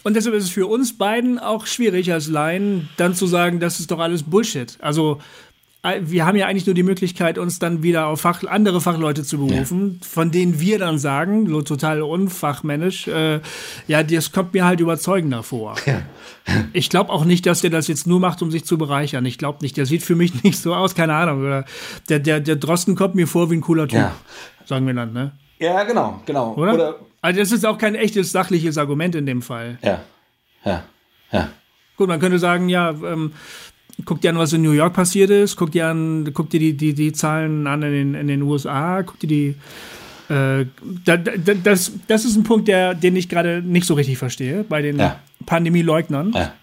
Und 0.03 0.15
deshalb 0.15 0.35
ist 0.35 0.45
es 0.45 0.49
für 0.51 0.67
uns 0.67 0.97
beiden 0.97 1.39
auch 1.39 1.65
schwierig 1.65 2.11
als 2.13 2.27
Laien, 2.27 2.89
dann 2.97 3.15
zu 3.15 3.25
sagen, 3.25 3.59
das 3.59 3.79
ist 3.79 3.91
doch 3.91 3.99
alles 3.99 4.23
Bullshit. 4.23 4.77
Also 4.79 5.19
wir 6.01 6.25
haben 6.25 6.37
ja 6.37 6.47
eigentlich 6.47 6.65
nur 6.65 6.75
die 6.75 6.83
Möglichkeit, 6.83 7.37
uns 7.37 7.59
dann 7.59 7.83
wieder 7.83 8.07
auf 8.07 8.21
Fach, 8.21 8.43
andere 8.43 8.81
Fachleute 8.81 9.23
zu 9.23 9.37
berufen, 9.37 9.99
ja. 10.01 10.07
von 10.07 10.31
denen 10.31 10.59
wir 10.59 10.79
dann 10.79 10.97
sagen, 10.97 11.47
so 11.47 11.61
total 11.61 12.01
unfachmännisch, 12.01 13.07
äh, 13.07 13.39
ja, 13.87 14.03
das 14.03 14.31
kommt 14.31 14.53
mir 14.53 14.65
halt 14.65 14.79
überzeugender 14.79 15.43
vor. 15.43 15.75
Ja. 15.85 16.01
Ich 16.73 16.89
glaube 16.89 17.11
auch 17.11 17.25
nicht, 17.25 17.45
dass 17.45 17.61
der 17.61 17.69
das 17.69 17.87
jetzt 17.87 18.07
nur 18.07 18.19
macht, 18.19 18.41
um 18.41 18.51
sich 18.51 18.65
zu 18.65 18.77
bereichern. 18.77 19.25
Ich 19.25 19.37
glaube 19.37 19.59
nicht. 19.61 19.77
Der 19.77 19.85
sieht 19.85 20.03
für 20.03 20.15
mich 20.15 20.43
nicht 20.43 20.59
so 20.59 20.73
aus, 20.75 20.95
keine 20.95 21.13
Ahnung. 21.13 21.41
Oder 21.41 21.65
der, 22.09 22.19
der, 22.19 22.39
der 22.39 22.55
Drosten 22.55 22.95
kommt 22.95 23.15
mir 23.15 23.27
vor 23.27 23.49
wie 23.51 23.55
ein 23.55 23.61
cooler 23.61 23.87
Typ, 23.87 23.99
ja. 23.99 24.15
sagen 24.65 24.85
wir 24.87 24.93
dann, 24.93 25.13
ne? 25.13 25.31
Ja, 25.59 25.83
genau, 25.83 26.21
genau. 26.25 26.53
Oder? 26.55 26.73
Oder? 26.73 26.99
Also 27.21 27.39
das 27.39 27.51
ist 27.51 27.65
auch 27.65 27.77
kein 27.77 27.95
echtes 27.95 28.31
sachliches 28.31 28.77
Argument 28.77 29.15
in 29.15 29.25
dem 29.25 29.41
Fall. 29.41 29.79
Ja, 29.81 30.03
ja, 30.63 30.83
ja. 31.31 31.49
Gut, 31.97 32.07
man 32.07 32.19
könnte 32.19 32.39
sagen, 32.39 32.69
ja, 32.69 32.89
ähm, 32.89 33.31
guck 34.03 34.21
dir 34.21 34.31
an, 34.31 34.37
was 34.37 34.53
in 34.53 34.61
New 34.61 34.71
York 34.71 34.93
passiert 34.93 35.29
ist, 35.29 35.55
guck 35.55 35.71
dir 35.71 35.87
an, 35.87 36.29
guck 36.33 36.49
dir 36.49 36.59
die, 36.59 36.73
die, 36.73 36.93
die 36.93 37.13
Zahlen 37.13 37.67
an 37.67 37.83
in 37.83 37.91
den, 37.91 38.15
in 38.15 38.27
den 38.27 38.41
USA, 38.41 39.03
guck 39.03 39.19
dir 39.19 39.27
die. 39.27 39.55
Äh, 40.27 40.65
da, 41.05 41.17
da, 41.17 41.53
das, 41.63 41.91
das 42.07 42.25
ist 42.25 42.35
ein 42.35 42.43
Punkt, 42.43 42.67
der, 42.67 42.95
den 42.95 43.15
ich 43.15 43.29
gerade 43.29 43.61
nicht 43.61 43.85
so 43.85 43.93
richtig 43.93 44.17
verstehe 44.17 44.63
bei 44.63 44.81
den 44.81 44.97
ja. 44.97 45.19
Pandemieleugnern. 45.45 46.33
Ja. 46.33 46.53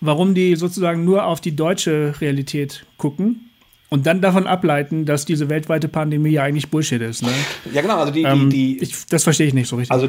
Warum 0.00 0.34
die 0.34 0.56
sozusagen 0.56 1.04
nur 1.04 1.26
auf 1.26 1.40
die 1.40 1.54
deutsche 1.54 2.14
Realität 2.20 2.86
gucken 2.96 3.50
und 3.88 4.06
dann 4.06 4.20
davon 4.20 4.46
ableiten, 4.46 5.04
dass 5.04 5.24
diese 5.24 5.48
weltweite 5.48 5.88
Pandemie 5.88 6.30
ja 6.30 6.42
eigentlich 6.42 6.70
Bullshit 6.70 7.00
ist. 7.00 7.22
Ne? 7.22 7.30
Ja, 7.72 7.82
genau. 7.82 7.98
Also 7.98 8.12
die, 8.12 8.22
ähm, 8.22 8.50
die, 8.50 8.78
ich, 8.78 9.06
das 9.06 9.24
verstehe 9.24 9.46
ich 9.46 9.54
nicht 9.54 9.68
so 9.68 9.76
richtig. 9.76 9.92
Also 9.92 10.08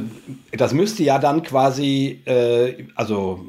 das 0.52 0.74
müsste 0.74 1.04
ja 1.04 1.20
dann 1.20 1.44
quasi, 1.44 2.22
äh, 2.26 2.86
also 2.96 3.46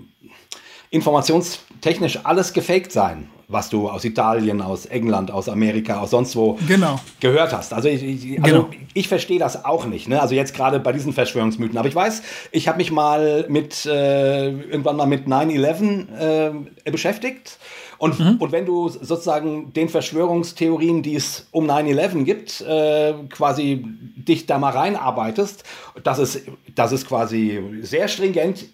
informationstechnisch 1.79 2.21
alles 2.25 2.53
gefaked 2.53 2.93
sein, 2.93 3.29
was 3.49 3.71
du 3.71 3.89
aus 3.89 4.05
Italien, 4.05 4.61
aus 4.61 4.87
England, 4.87 5.31
aus 5.31 5.49
Amerika, 5.49 6.01
aus 6.01 6.11
sonst 6.11 6.37
wo 6.37 6.59
genau. 6.67 7.01
gehört 7.21 7.53
hast. 7.53 7.73
Also 7.73 7.89
ich, 7.89 8.03
also 8.43 8.65
genau. 8.65 8.71
ich 8.95 9.09
verstehe 9.09 9.39
das 9.39 9.65
auch 9.65 9.87
nicht. 9.87 10.09
Ne? 10.09 10.21
Also 10.21 10.35
jetzt 10.35 10.55
gerade 10.55 10.81
bei 10.81 10.93
diesen 10.93 11.13
Verschwörungsmythen. 11.13 11.79
Aber 11.79 11.89
ich 11.89 11.95
weiß, 11.95 12.23
ich 12.53 12.69
habe 12.69 12.79
mich 12.79 12.91
mal 12.91 13.47
mit 13.49 13.87
äh, 13.87 14.51
irgendwann 14.51 14.97
mal 14.97 15.07
mit 15.07 15.27
9-11 15.27 16.77
äh, 16.85 16.91
beschäftigt. 16.91 17.59
Und, 17.97 18.21
mhm. 18.21 18.37
und 18.39 18.53
wenn 18.53 18.65
du 18.65 18.89
sozusagen 18.89 19.73
den 19.73 19.89
Verschwörungstheorien, 19.89 21.03
die 21.03 21.17
es 21.17 21.49
um 21.51 21.69
9-11 21.69 22.25
gibt, 22.25 22.61
äh, 22.61 23.15
quasi 23.31 23.85
dich 23.85 24.47
da 24.47 24.59
mal 24.59 24.71
reinarbeitest, 24.71 25.65
das 26.05 26.21
ist, 26.21 26.43
das 26.77 26.93
ist 26.93 27.09
quasi 27.09 27.61
sehr 27.81 28.07
stringent 28.07 28.67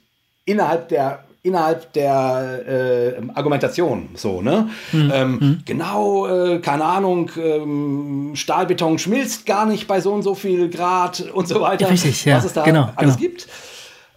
innerhalb 0.45 0.89
der 0.91 1.25
innerhalb 1.45 1.93
der 1.93 2.63
äh, 2.67 3.23
Argumentation 3.35 4.09
so, 4.15 4.41
ne? 4.41 4.71
Mhm. 4.93 5.13
Ähm, 5.15 5.31
mhm. 5.33 5.59
Genau, 5.67 6.27
äh, 6.27 6.59
keine 6.59 6.85
Ahnung, 6.87 7.31
ähm, 7.37 8.33
Stahlbeton 8.35 8.99
schmilzt 8.99 9.45
gar 9.45 9.67
nicht 9.67 9.87
bei 9.87 10.01
so 10.01 10.13
und 10.13 10.23
so 10.23 10.35
viel 10.35 10.71
Grad 10.71 11.21
und 11.33 11.47
so 11.47 11.61
weiter, 11.61 11.91
Richtig, 11.91 12.25
ja. 12.25 12.39
was 12.39 12.47
es 12.47 12.55
da 12.55 12.65
genau, 12.65 12.91
alles 12.97 13.19
genau. 13.19 13.29
gibt. 13.29 13.47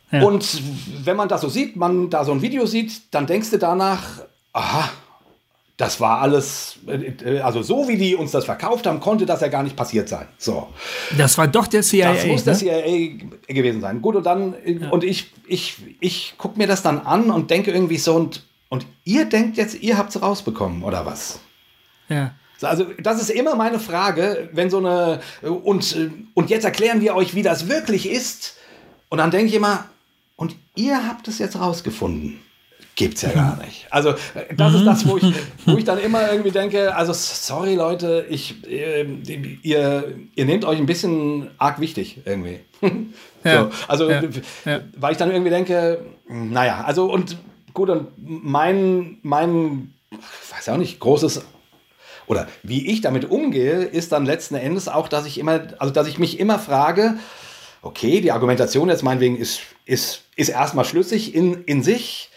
Ja. 0.10 0.24
Und 0.24 0.62
wenn 1.04 1.18
man 1.18 1.28
das 1.28 1.42
so 1.42 1.50
sieht, 1.50 1.76
man 1.76 2.10
da 2.10 2.24
so 2.24 2.32
ein 2.32 2.42
Video 2.42 2.66
sieht, 2.66 3.14
dann 3.14 3.28
denkst 3.28 3.52
du 3.52 3.58
danach, 3.58 4.04
aha, 4.54 4.90
das 5.78 6.02
war 6.02 6.22
alles, 6.22 6.80
äh, 6.88 7.40
also 7.40 7.62
so 7.62 7.88
wie 7.88 7.98
die 7.98 8.16
uns 8.16 8.32
das 8.32 8.46
verkauft 8.46 8.88
haben, 8.88 9.00
konnte 9.00 9.28
das 9.28 9.42
ja 9.42 9.48
gar 9.48 9.62
nicht 9.62 9.76
passiert 9.76 10.10
sein. 10.10 10.28
So. 10.40 10.68
Das 11.18 11.38
war 11.38 11.48
doch 11.48 11.68
der 11.68 11.84
CIA. 11.84 12.14
Das 12.14 12.26
muss 12.26 12.46
ne? 12.46 12.54
der 12.54 12.56
CIA 12.56 13.28
gewesen 13.48 13.82
sein. 13.82 14.02
Gut, 14.02 14.16
und 14.16 14.26
dann, 14.26 14.56
äh, 14.66 14.74
ja. 14.74 14.90
und 14.90 15.04
ich, 15.04 15.32
ich, 15.46 15.78
ich 16.00 16.34
gucke 16.40 16.58
mir 16.58 16.66
das 16.66 16.82
dann 16.82 17.00
an 17.02 17.30
und 17.30 17.52
denke 17.52 17.72
irgendwie 17.72 17.98
so, 17.98 18.16
und, 18.16 18.44
und 18.70 18.88
ihr 19.04 19.26
denkt 19.26 19.58
jetzt, 19.58 19.80
ihr 19.82 20.00
habt 20.00 20.16
es 20.16 20.22
rausbekommen, 20.22 20.84
oder 20.84 21.06
was? 21.06 21.40
Ja. 22.10 22.32
Also, 22.64 22.86
das 23.00 23.22
ist 23.22 23.30
immer 23.30 23.54
meine 23.54 23.80
Frage, 23.80 24.50
wenn 24.54 24.72
so 24.72 24.80
eine, 24.80 25.20
und, 25.44 25.96
und 26.34 26.50
jetzt 26.50 26.64
erklären 26.64 27.02
wir 27.02 27.16
euch, 27.16 27.36
wie 27.36 27.44
das 27.44 27.70
wirklich 27.70 28.10
ist. 28.10 28.56
Und 29.10 29.20
dann 29.20 29.30
denke 29.30 29.48
ich 29.48 29.54
immer, 29.54 29.86
und 30.38 30.56
ihr 30.76 31.08
habt 31.08 31.28
es 31.28 31.38
jetzt 31.38 31.60
rausgefunden. 31.60 32.40
Gibt's 32.98 33.22
ja 33.22 33.30
gar 33.30 33.58
nicht. 33.58 33.86
Also 33.92 34.16
das 34.56 34.74
ist 34.74 34.84
das, 34.84 35.08
wo 35.08 35.18
ich, 35.18 35.32
wo 35.68 35.78
ich 35.78 35.84
dann 35.84 36.00
immer 36.00 36.32
irgendwie 36.32 36.50
denke, 36.50 36.96
also 36.96 37.14
sorry 37.14 37.76
Leute, 37.76 38.26
ich, 38.28 38.68
äh, 38.68 39.06
ihr, 39.62 40.16
ihr 40.34 40.46
nehmt 40.46 40.66
euch 40.66 40.80
ein 40.80 40.88
bisschen 40.88 41.52
arg 41.60 41.80
wichtig 41.80 42.22
irgendwie. 42.26 42.60
Ja, 43.44 43.66
so, 43.66 43.72
also 43.88 44.10
ja, 44.10 44.22
ja. 44.66 44.80
weil 44.98 45.12
ich 45.14 45.18
dann 45.18 45.32
irgendwie 45.32 45.52
denke, 45.52 46.02
naja, 46.28 46.84
also 46.86 47.10
und 47.10 47.38
gut, 47.74 47.90
und 47.90 48.08
mein, 48.18 49.20
mein, 49.22 49.94
weiß 50.52 50.66
ja 50.66 50.74
auch 50.74 50.78
nicht, 50.78 51.00
großes 51.00 51.46
oder 52.26 52.48
wie 52.64 52.88
ich 52.88 53.00
damit 53.00 53.30
umgehe, 53.30 53.84
ist 53.84 54.12
dann 54.12 54.26
letzten 54.26 54.56
Endes 54.56 54.90
auch, 54.90 55.08
dass 55.08 55.26
ich 55.26 55.38
immer, 55.38 55.62
also 55.78 55.94
dass 55.94 56.08
ich 56.08 56.20
mich 56.20 56.40
immer 56.40 56.60
frage, 56.60 57.14
okay, 57.84 58.20
die 58.20 58.34
Argumentation 58.34 58.90
jetzt 58.90 59.04
meinetwegen 59.04 59.38
ist, 59.38 59.62
ist, 59.86 60.24
ist 60.36 60.50
erstmal 60.50 60.84
schlüssig 60.84 61.34
in, 61.34 61.64
in 61.64 61.84
sich, 61.84 62.32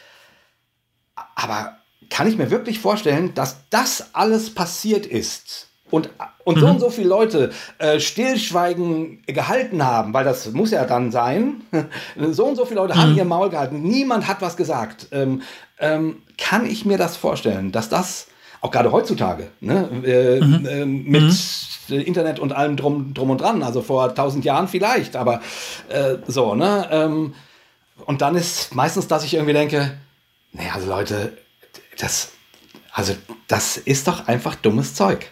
aber 1.43 1.77
kann 2.11 2.27
ich 2.27 2.37
mir 2.37 2.51
wirklich 2.51 2.81
vorstellen, 2.81 3.35
dass 3.35 3.57
das 3.71 4.15
alles 4.15 4.55
passiert 4.55 5.07
ist 5.07 5.69
und, 5.91 6.11
und 6.45 6.57
mhm. 6.57 6.61
so 6.61 6.67
und 6.67 6.81
so 6.81 6.91
viele 6.91 7.09
Leute 7.09 7.51
äh, 7.79 7.99
Stillschweigen 7.99 9.23
gehalten 9.27 9.85
haben, 9.85 10.13
weil 10.13 10.25
das 10.25 10.51
muss 10.53 10.71
ja 10.71 10.85
dann 10.85 11.11
sein, 11.11 11.63
so 12.31 12.47
und 12.47 12.57
so 12.57 12.65
viele 12.65 12.81
Leute 12.81 12.95
mhm. 12.95 12.99
haben 12.99 13.17
ihr 13.17 13.25
Maul 13.25 13.51
gehalten, 13.51 13.83
niemand 13.83 14.29
hat 14.29 14.43
was 14.43 14.57
gesagt, 14.57 15.09
ähm, 15.13 15.43
ähm, 15.79 16.23
kann 16.37 16.67
ich 16.67 16.85
mir 16.85 16.99
das 16.99 17.17
vorstellen, 17.17 17.73
dass 17.73 17.89
das 17.89 18.27
auch 18.61 18.71
gerade 18.71 18.93
heutzutage 18.93 19.49
ne, 19.61 19.89
äh, 20.05 20.41
mhm. 20.41 20.67
äh, 20.67 20.85
mit 20.85 21.23
mhm. 21.89 22.01
Internet 22.01 22.39
und 22.39 22.53
allem 22.53 22.77
drum, 22.77 23.15
drum 23.15 23.31
und 23.31 23.41
dran, 23.41 23.63
also 23.63 23.81
vor 23.83 24.15
tausend 24.15 24.45
Jahren 24.45 24.69
vielleicht, 24.69 25.17
aber 25.17 25.41
äh, 25.89 26.17
so, 26.27 26.55
ne? 26.55 26.89
Ähm, 26.91 27.35
und 28.07 28.23
dann 28.23 28.35
ist 28.35 28.75
meistens, 28.75 29.09
dass 29.09 29.25
ich 29.25 29.35
irgendwie 29.35 29.53
denke, 29.53 29.93
naja, 30.53 30.75
also 30.75 30.89
Leute, 30.89 31.33
das, 31.99 32.33
also 32.93 33.15
das 33.49 33.77
ist 33.77 34.09
doch 34.09 34.29
einfach 34.29 34.55
dummes 34.57 34.95
Zeug. 34.95 35.31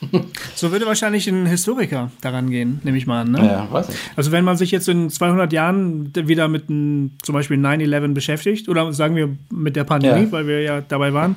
So 0.54 0.72
würde 0.72 0.86
wahrscheinlich 0.86 1.28
ein 1.28 1.46
Historiker 1.46 2.10
daran 2.20 2.50
gehen, 2.50 2.80
nehme 2.84 2.98
ich 2.98 3.06
mal 3.06 3.22
an. 3.22 3.32
Ne? 3.32 3.46
Ja, 3.46 3.68
weiß 3.70 3.88
ich. 3.88 3.96
Also 4.16 4.32
wenn 4.32 4.44
man 4.44 4.56
sich 4.56 4.70
jetzt 4.70 4.88
in 4.88 5.10
200 5.10 5.52
Jahren 5.52 6.12
wieder 6.14 6.48
mit 6.48 6.68
ein, 6.68 7.16
zum 7.22 7.34
Beispiel 7.34 7.58
9-11 7.58 8.14
beschäftigt 8.14 8.68
oder 8.68 8.92
sagen 8.92 9.16
wir 9.16 9.36
mit 9.50 9.76
der 9.76 9.84
Pandemie, 9.84 10.24
ja. 10.24 10.32
weil 10.32 10.46
wir 10.46 10.62
ja 10.62 10.80
dabei 10.80 11.12
waren, 11.12 11.36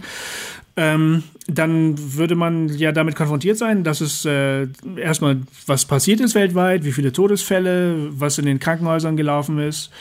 ähm, 0.75 1.23
dann 1.47 1.95
würde 2.15 2.35
man 2.35 2.69
ja 2.69 2.91
damit 2.91 3.15
konfrontiert 3.15 3.57
sein, 3.57 3.83
dass 3.83 4.01
es 4.01 4.25
äh, 4.25 4.67
erstmal 4.97 5.41
was 5.67 5.85
passiert 5.85 6.19
ist 6.19 6.35
weltweit, 6.35 6.83
wie 6.83 6.91
viele 6.91 7.11
Todesfälle, 7.11 8.09
was 8.11 8.37
in 8.37 8.45
den 8.45 8.59
Krankenhäusern 8.59 9.15
gelaufen 9.15 9.59
ist. 9.59 9.91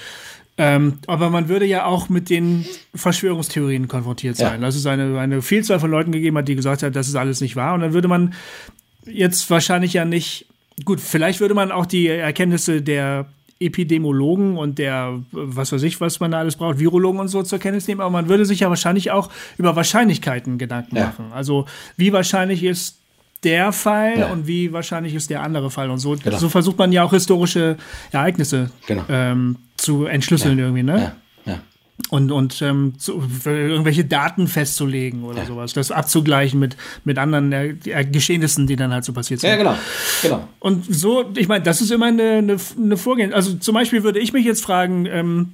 Ähm, 0.64 0.98
aber 1.08 1.28
man 1.28 1.48
würde 1.48 1.66
ja 1.66 1.86
auch 1.86 2.08
mit 2.08 2.30
den 2.30 2.64
Verschwörungstheorien 2.94 3.88
konfrontiert 3.88 4.36
sein. 4.36 4.60
Ja. 4.60 4.66
Dass 4.66 4.76
es 4.76 4.86
eine, 4.86 5.18
eine 5.18 5.42
Vielzahl 5.42 5.80
von 5.80 5.90
Leuten 5.90 6.12
gegeben 6.12 6.38
hat, 6.38 6.46
die 6.46 6.54
gesagt 6.54 6.84
hat, 6.84 6.94
das 6.94 7.08
ist 7.08 7.16
alles 7.16 7.40
nicht 7.40 7.56
wahr. 7.56 7.74
Und 7.74 7.80
dann 7.80 7.94
würde 7.94 8.06
man 8.06 8.32
jetzt 9.04 9.50
wahrscheinlich 9.50 9.94
ja 9.94 10.04
nicht, 10.04 10.46
gut, 10.84 11.00
vielleicht 11.00 11.40
würde 11.40 11.54
man 11.54 11.72
auch 11.72 11.84
die 11.84 12.06
Erkenntnisse 12.06 12.80
der 12.80 13.26
Epidemiologen 13.58 14.56
und 14.56 14.78
der, 14.78 15.18
was 15.32 15.72
weiß 15.72 15.82
ich, 15.82 16.00
was 16.00 16.20
man 16.20 16.30
da 16.30 16.38
alles 16.38 16.54
braucht, 16.54 16.78
Virologen 16.78 17.18
und 17.18 17.26
so 17.26 17.42
zur 17.42 17.58
Kenntnis 17.58 17.88
nehmen, 17.88 18.00
aber 18.00 18.10
man 18.10 18.28
würde 18.28 18.46
sich 18.46 18.60
ja 18.60 18.68
wahrscheinlich 18.68 19.10
auch 19.10 19.30
über 19.58 19.74
Wahrscheinlichkeiten 19.74 20.58
Gedanken 20.58 20.96
ja. 20.96 21.06
machen. 21.06 21.32
Also 21.32 21.66
wie 21.96 22.12
wahrscheinlich 22.12 22.62
ist 22.62 23.01
der 23.45 23.72
Fall 23.72 24.20
ja. 24.20 24.26
und 24.32 24.47
wie 24.47 24.72
wahrscheinlich 24.72 25.14
ist 25.14 25.30
der 25.30 25.43
andere 25.43 25.70
Fall 25.70 25.90
und 25.90 25.99
so. 25.99 26.16
Genau. 26.16 26.38
So 26.38 26.49
versucht 26.49 26.78
man 26.78 26.93
ja 26.93 27.03
auch 27.03 27.12
historische 27.12 27.76
Ereignisse 28.12 28.70
genau. 28.86 29.05
ähm, 29.09 29.57
zu 29.76 30.07
entschlüsseln 30.07 30.59
ja. 30.59 30.64
irgendwie, 30.64 30.82
ne? 30.82 30.99
Ja. 30.99 31.12
Und, 32.09 32.32
und 32.32 32.61
ähm, 32.62 32.95
zu, 32.99 33.22
irgendwelche 33.45 34.05
Daten 34.05 34.49
festzulegen 34.49 35.24
oder 35.24 35.47
sowas, 35.47 35.72
das 35.72 35.90
abzugleichen 35.90 36.59
mit, 36.59 36.76
mit 37.05 37.18
anderen 37.18 37.53
äh, 37.53 37.74
Geschehnissen, 38.11 38.66
die 38.66 38.76
dann 38.76 38.93
halt 38.93 39.05
so 39.05 39.12
passiert 39.12 39.40
sind. 39.40 39.51
Ja, 39.51 39.57
genau. 39.57 39.76
genau. 40.20 40.49
Und 40.59 40.93
so, 40.93 41.30
ich 41.36 41.49
meine, 41.49 41.62
das 41.64 41.80
ist 41.80 41.90
immer 41.90 42.07
eine, 42.07 42.32
eine, 42.32 42.57
eine 42.76 42.97
Vorgehen. 42.97 43.32
Also 43.32 43.55
zum 43.55 43.74
Beispiel 43.74 44.03
würde 44.03 44.18
ich 44.18 44.32
mich 44.32 44.45
jetzt 44.45 44.64
fragen, 44.64 45.07
ähm, 45.07 45.53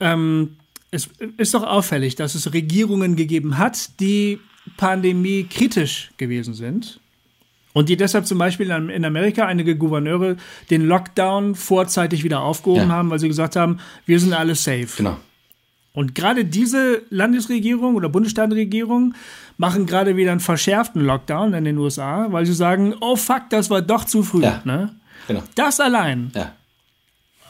ähm, 0.00 0.56
es 0.90 1.08
ist 1.36 1.52
doch 1.54 1.62
auffällig, 1.62 2.14
dass 2.14 2.34
es 2.34 2.52
Regierungen 2.52 3.16
gegeben 3.16 3.58
hat, 3.58 4.00
die 4.00 4.38
Pandemie 4.76 5.44
kritisch 5.44 6.10
gewesen 6.16 6.54
sind 6.54 7.00
und 7.76 7.90
die 7.90 7.98
deshalb 7.98 8.26
zum 8.26 8.38
Beispiel 8.38 8.70
in 8.70 9.04
Amerika 9.04 9.44
einige 9.44 9.76
Gouverneure 9.76 10.36
den 10.70 10.86
Lockdown 10.86 11.54
vorzeitig 11.54 12.24
wieder 12.24 12.40
aufgehoben 12.40 12.88
ja. 12.88 12.94
haben, 12.94 13.10
weil 13.10 13.18
sie 13.18 13.28
gesagt 13.28 13.54
haben, 13.54 13.80
wir 14.06 14.18
sind 14.18 14.32
alle 14.32 14.54
safe. 14.54 14.88
Genau. 14.96 15.18
Und 15.92 16.14
gerade 16.14 16.46
diese 16.46 17.02
Landesregierung 17.10 17.94
oder 17.94 18.08
Bundesstaatenregierung 18.08 19.12
machen 19.58 19.84
gerade 19.84 20.16
wieder 20.16 20.30
einen 20.30 20.40
verschärften 20.40 21.04
Lockdown 21.04 21.52
in 21.52 21.64
den 21.64 21.76
USA, 21.76 22.32
weil 22.32 22.46
sie 22.46 22.54
sagen, 22.54 22.94
oh 23.02 23.14
fuck, 23.14 23.50
das 23.50 23.68
war 23.68 23.82
doch 23.82 24.06
zu 24.06 24.22
früh. 24.22 24.42
Ja. 24.42 24.62
Ne? 24.64 24.94
Genau. 25.28 25.42
Das 25.54 25.78
allein 25.78 26.30
ja 26.34 26.52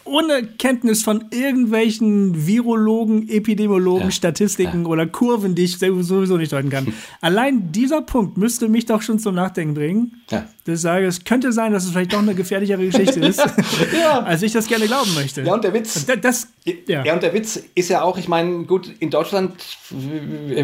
ohne 0.06 0.44
Kenntnis 0.44 1.02
von 1.02 1.26
irgendwelchen 1.30 2.46
Virologen, 2.46 3.28
Epidemiologen, 3.28 4.06
ja. 4.06 4.10
Statistiken 4.10 4.82
ja. 4.82 4.88
oder 4.88 5.06
Kurven, 5.06 5.54
die 5.54 5.64
ich 5.64 5.78
sowieso 5.78 6.36
nicht 6.36 6.52
deuten 6.52 6.70
kann. 6.70 6.92
Allein 7.20 7.72
dieser 7.72 8.02
Punkt 8.02 8.36
müsste 8.36 8.68
mich 8.68 8.86
doch 8.86 9.02
schon 9.02 9.18
zum 9.18 9.34
Nachdenken 9.34 9.74
bringen. 9.74 10.22
Ja. 10.30 10.46
Ich 10.68 10.80
sage, 10.80 11.06
es 11.06 11.24
könnte 11.24 11.52
sein, 11.52 11.72
dass 11.72 11.84
es 11.84 11.90
vielleicht 11.90 12.12
doch 12.12 12.18
eine 12.18 12.34
gefährlichere 12.34 12.84
Geschichte 12.84 13.20
ist, 13.20 13.38
ja. 14.00 14.20
als 14.24 14.42
ich 14.42 14.52
das 14.52 14.66
gerne 14.66 14.86
glauben 14.86 15.14
möchte. 15.14 15.42
Ja, 15.42 15.54
und 15.54 15.62
der 15.62 15.72
Witz. 15.72 16.06
Das, 16.06 16.20
das 16.20 16.48
ja. 16.86 17.04
ja, 17.04 17.14
und 17.14 17.22
der 17.22 17.32
Witz 17.32 17.60
ist 17.74 17.88
ja 17.88 18.02
auch, 18.02 18.18
ich 18.18 18.28
meine, 18.28 18.64
gut, 18.64 18.90
in 18.98 19.10
Deutschland 19.10 19.54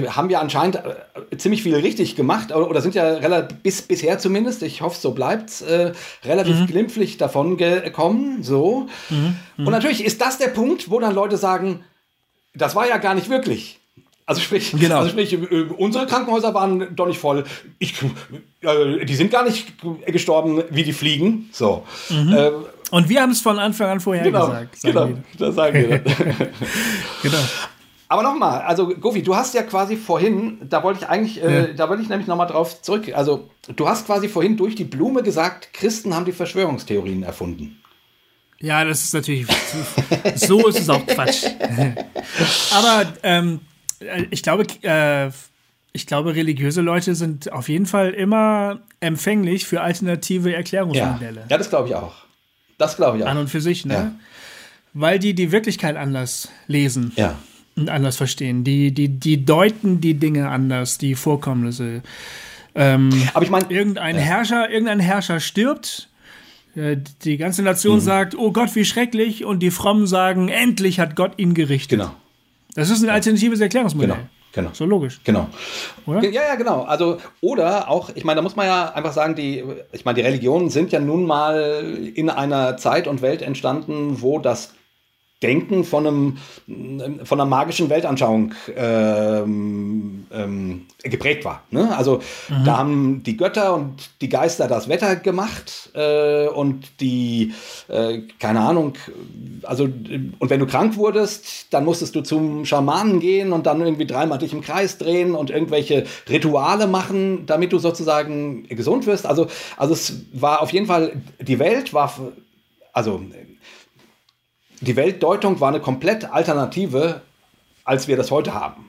haben 0.08 0.28
wir 0.28 0.40
anscheinend 0.40 0.76
äh, 0.76 1.36
ziemlich 1.36 1.62
viel 1.62 1.74
richtig 1.74 2.16
gemacht 2.16 2.52
oder 2.52 2.80
sind 2.80 2.94
ja 2.94 3.04
relativ, 3.04 3.58
bis, 3.58 3.82
bisher 3.82 4.18
zumindest, 4.18 4.62
ich 4.62 4.80
hoffe, 4.80 4.98
so 5.00 5.12
bleibt 5.12 5.62
äh, 5.62 5.92
relativ 6.24 6.60
mhm. 6.60 6.66
glimpflich 6.66 7.18
davon 7.18 7.56
gekommen. 7.56 8.42
So. 8.42 8.88
Mhm. 9.10 9.36
Mhm. 9.56 9.66
Und 9.66 9.72
natürlich 9.72 10.04
ist 10.04 10.20
das 10.20 10.38
der 10.38 10.48
Punkt, 10.48 10.90
wo 10.90 10.98
dann 10.98 11.14
Leute 11.14 11.36
sagen, 11.36 11.84
das 12.54 12.74
war 12.74 12.88
ja 12.88 12.98
gar 12.98 13.14
nicht 13.14 13.30
wirklich. 13.30 13.78
Also 14.24 14.40
sprich, 14.40 14.72
genau. 14.78 14.98
also 14.98 15.10
sprich, 15.10 15.32
äh, 15.32 15.66
unsere 15.76 16.06
Krankenhäuser 16.06 16.54
waren 16.54 16.94
doch 16.94 17.06
nicht 17.06 17.18
voll. 17.18 17.44
Ich, 17.78 17.94
äh, 18.60 19.04
die 19.04 19.14
sind 19.14 19.30
gar 19.30 19.44
nicht 19.44 19.74
gestorben, 20.06 20.62
wie 20.70 20.84
die 20.84 20.92
fliegen. 20.92 21.48
So. 21.52 21.84
Mhm. 22.08 22.32
Äh, 22.32 22.50
und 22.92 23.08
wir 23.08 23.22
haben 23.22 23.32
es 23.32 23.40
von 23.40 23.58
Anfang 23.58 23.88
an 23.88 24.00
vorher 24.00 24.22
genau, 24.22 24.46
gesagt. 24.46 24.82
Genau, 24.82 25.08
das 25.38 25.54
sagen 25.54 25.74
wir. 25.74 25.98
genau. 27.22 27.38
Aber 28.12 28.22
nochmal, 28.22 28.60
also 28.60 28.88
Gofi, 28.88 29.22
du 29.22 29.34
hast 29.34 29.54
ja 29.54 29.62
quasi 29.62 29.96
vorhin, 29.96 30.58
da 30.68 30.82
wollte 30.82 31.00
ich 31.00 31.08
eigentlich, 31.08 31.42
äh, 31.42 31.68
ja. 31.68 31.72
da 31.72 31.88
wollte 31.88 32.02
ich 32.02 32.10
nämlich 32.10 32.28
nochmal 32.28 32.46
drauf 32.46 32.82
zurück. 32.82 33.10
Also 33.14 33.48
du 33.74 33.88
hast 33.88 34.04
quasi 34.04 34.28
vorhin 34.28 34.58
durch 34.58 34.74
die 34.74 34.84
Blume 34.84 35.22
gesagt, 35.22 35.72
Christen 35.72 36.14
haben 36.14 36.26
die 36.26 36.32
Verschwörungstheorien 36.32 37.22
erfunden. 37.22 37.80
Ja, 38.60 38.84
das 38.84 39.02
ist 39.02 39.14
natürlich, 39.14 39.46
so 40.36 40.68
ist 40.68 40.80
es 40.80 40.88
auch 40.90 41.04
Quatsch. 41.06 41.46
Aber 42.72 43.12
ähm, 43.22 43.60
ich 44.30 44.42
glaube, 44.42 44.66
äh, 44.82 45.30
ich 45.92 46.06
glaube, 46.06 46.34
religiöse 46.34 46.80
Leute 46.80 47.14
sind 47.14 47.52
auf 47.52 47.68
jeden 47.68 47.86
Fall 47.86 48.10
immer 48.10 48.80
empfänglich 49.00 49.66
für 49.66 49.82
alternative 49.82 50.54
Erklärungsmodelle. 50.54 51.44
Ja, 51.48 51.58
das 51.58 51.68
glaube 51.68 51.88
ich 51.88 51.94
auch. 51.94 52.14
Das 52.78 52.96
glaube 52.96 53.18
ich 53.18 53.24
auch. 53.24 53.28
An 53.28 53.38
und 53.38 53.48
für 53.48 53.60
sich, 53.60 53.84
ne? 53.84 53.94
Ja. 53.94 54.12
Weil 54.94 55.18
die 55.18 55.34
die 55.34 55.52
Wirklichkeit 55.52 55.96
anders 55.96 56.48
lesen. 56.66 57.12
Ja. 57.16 57.38
Und 57.76 57.88
anders 57.88 58.16
verstehen. 58.16 58.64
Die, 58.64 58.92
die, 58.92 59.08
die 59.08 59.44
deuten 59.44 60.00
die 60.00 60.14
Dinge 60.14 60.50
anders, 60.50 60.98
die 60.98 61.14
Vorkommnisse. 61.14 62.02
Ähm, 62.74 63.10
Aber 63.32 63.44
ich 63.44 63.50
meine, 63.50 63.70
irgendein 63.70 64.16
ja. 64.16 64.22
Herrscher, 64.22 64.70
irgendein 64.70 65.00
Herrscher 65.00 65.40
stirbt 65.40 66.08
äh, 66.74 66.96
die 67.24 67.36
ganze 67.36 67.62
Nation 67.62 67.96
mhm. 67.96 68.00
sagt, 68.00 68.34
oh 68.34 68.52
Gott, 68.52 68.74
wie 68.74 68.84
schrecklich, 68.84 69.44
und 69.44 69.60
die 69.60 69.70
Frommen 69.70 70.06
sagen, 70.06 70.48
endlich 70.48 71.00
hat 71.00 71.16
Gott 71.16 71.38
ihn 71.38 71.54
gerichtet. 71.54 72.00
Genau. 72.00 72.14
Das 72.74 72.90
ist 72.90 73.02
ein 73.02 73.10
alternatives 73.10 73.60
Erklärungsmodell. 73.60 74.08
Genau. 74.10 74.28
Genau. 74.54 74.70
So 74.74 74.84
logisch. 74.84 75.20
Genau. 75.24 75.48
Oder? 76.04 76.22
Ja, 76.24 76.42
ja, 76.42 76.54
genau. 76.56 76.82
Also, 76.82 77.18
oder 77.40 77.88
auch, 77.88 78.10
ich 78.14 78.24
meine, 78.24 78.36
da 78.36 78.42
muss 78.42 78.54
man 78.54 78.66
ja 78.66 78.92
einfach 78.92 79.12
sagen, 79.12 79.34
die, 79.34 79.64
ich 79.92 80.04
meine, 80.04 80.16
die 80.16 80.26
Religionen 80.26 80.68
sind 80.68 80.92
ja 80.92 81.00
nun 81.00 81.24
mal 81.24 82.12
in 82.14 82.28
einer 82.28 82.76
Zeit 82.76 83.06
und 83.06 83.22
Welt 83.22 83.40
entstanden, 83.40 84.20
wo 84.20 84.38
das 84.38 84.74
Denken 85.42 85.84
von, 85.84 86.06
einem, 86.06 86.36
von 87.24 87.40
einer 87.40 87.48
magischen 87.48 87.90
Weltanschauung 87.90 88.54
ähm, 88.76 90.26
ähm, 90.32 90.86
geprägt 91.02 91.44
war. 91.44 91.62
Ne? 91.70 91.94
Also 91.96 92.20
mhm. 92.48 92.64
da 92.64 92.78
haben 92.78 93.22
die 93.24 93.36
Götter 93.36 93.74
und 93.74 94.10
die 94.20 94.28
Geister 94.28 94.68
das 94.68 94.88
Wetter 94.88 95.16
gemacht 95.16 95.90
äh, 95.94 96.46
und 96.48 97.00
die, 97.00 97.52
äh, 97.88 98.20
keine 98.38 98.60
Ahnung, 98.60 98.94
also 99.64 99.84
und 99.84 100.50
wenn 100.50 100.60
du 100.60 100.66
krank 100.66 100.96
wurdest, 100.96 101.72
dann 101.72 101.84
musstest 101.84 102.14
du 102.14 102.22
zum 102.22 102.64
Schamanen 102.64 103.20
gehen 103.20 103.52
und 103.52 103.66
dann 103.66 103.80
irgendwie 103.80 104.06
dreimal 104.06 104.38
dich 104.38 104.52
im 104.52 104.60
Kreis 104.60 104.98
drehen 104.98 105.34
und 105.34 105.50
irgendwelche 105.50 106.04
Rituale 106.28 106.86
machen, 106.86 107.46
damit 107.46 107.72
du 107.72 107.78
sozusagen 107.78 108.68
gesund 108.68 109.06
wirst. 109.06 109.26
Also, 109.26 109.48
also 109.76 109.94
es 109.94 110.22
war 110.32 110.62
auf 110.62 110.72
jeden 110.72 110.86
Fall, 110.86 111.12
die 111.40 111.58
Welt 111.58 111.92
war, 111.92 112.12
also 112.92 113.20
die 114.82 114.96
Weltdeutung 114.96 115.60
war 115.60 115.68
eine 115.68 115.80
komplett 115.80 116.30
alternative, 116.30 117.22
als 117.84 118.08
wir 118.08 118.16
das 118.16 118.30
heute 118.30 118.54
haben. 118.54 118.88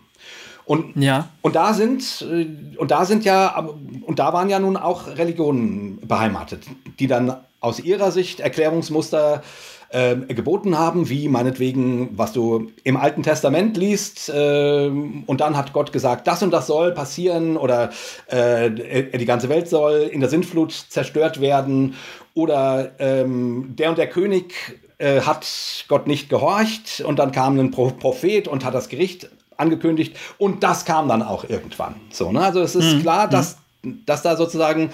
Und, 0.66 0.96
ja. 0.96 1.30
und 1.42 1.56
da 1.56 1.74
sind 1.74 2.26
äh, 2.30 2.48
und 2.78 2.92
da 2.92 3.06
sind 3.06 3.26
ja 3.26 3.68
und 4.06 4.20
da 4.20 4.32
waren 4.32 4.50
ja 4.50 4.60
nun 4.60 4.78
auch 4.78 5.08
Religionen 5.08 6.00
beheimatet, 6.08 6.64
die 7.00 7.08
dann 7.08 7.36
aus 7.60 7.80
ihrer 7.80 8.12
Sicht 8.12 8.40
Erklärungsmuster 8.40 9.44
äh, 9.90 10.16
geboten 10.16 10.78
haben, 10.78 11.10
wie 11.10 11.28
meinetwegen, 11.28 12.18
was 12.18 12.34
du 12.34 12.72
im 12.84 12.98
Alten 12.98 13.24
Testament 13.24 13.78
liest, 13.78 14.30
äh, 14.30 14.88
und 14.88 15.42
dann 15.42 15.56
hat 15.58 15.74
Gott 15.74 15.92
gesagt, 15.92 16.28
das 16.28 16.42
und 16.42 16.52
das 16.52 16.68
soll 16.68 16.94
passieren 16.94 17.58
oder 17.58 17.92
äh, 18.28 18.72
die 18.72 19.26
ganze 19.26 19.50
Welt 19.50 19.68
soll 19.68 20.10
in 20.12 20.22
der 20.22 20.30
Sintflut 20.30 20.72
zerstört 20.72 21.42
werden 21.42 21.96
oder 22.34 22.92
ähm, 23.00 23.76
der 23.78 23.90
und 23.90 23.98
der 23.98 24.08
König 24.08 24.56
äh, 24.98 25.22
hat 25.22 25.46
Gott 25.88 26.08
nicht 26.08 26.30
gehorcht 26.30 27.02
und 27.02 27.20
dann 27.20 27.32
kam 27.32 27.60
ein 27.60 27.72
Prophet 27.72 28.48
und 28.48 28.66
hat 28.66 28.74
das 28.74 28.90
Gericht 28.90 29.30
angekündigt 29.58 30.18
und 30.38 30.64
das 30.64 30.86
kam 30.86 31.08
dann 31.08 31.22
auch 31.22 31.48
irgendwann. 31.48 31.96
So, 32.12 32.32
ne? 32.32 32.42
Also 32.42 32.62
es 32.62 32.76
ist 32.76 32.96
mhm. 32.96 33.02
klar, 33.02 33.28
dass 33.28 33.58
dass 34.06 34.22
da 34.22 34.36
sozusagen 34.36 34.92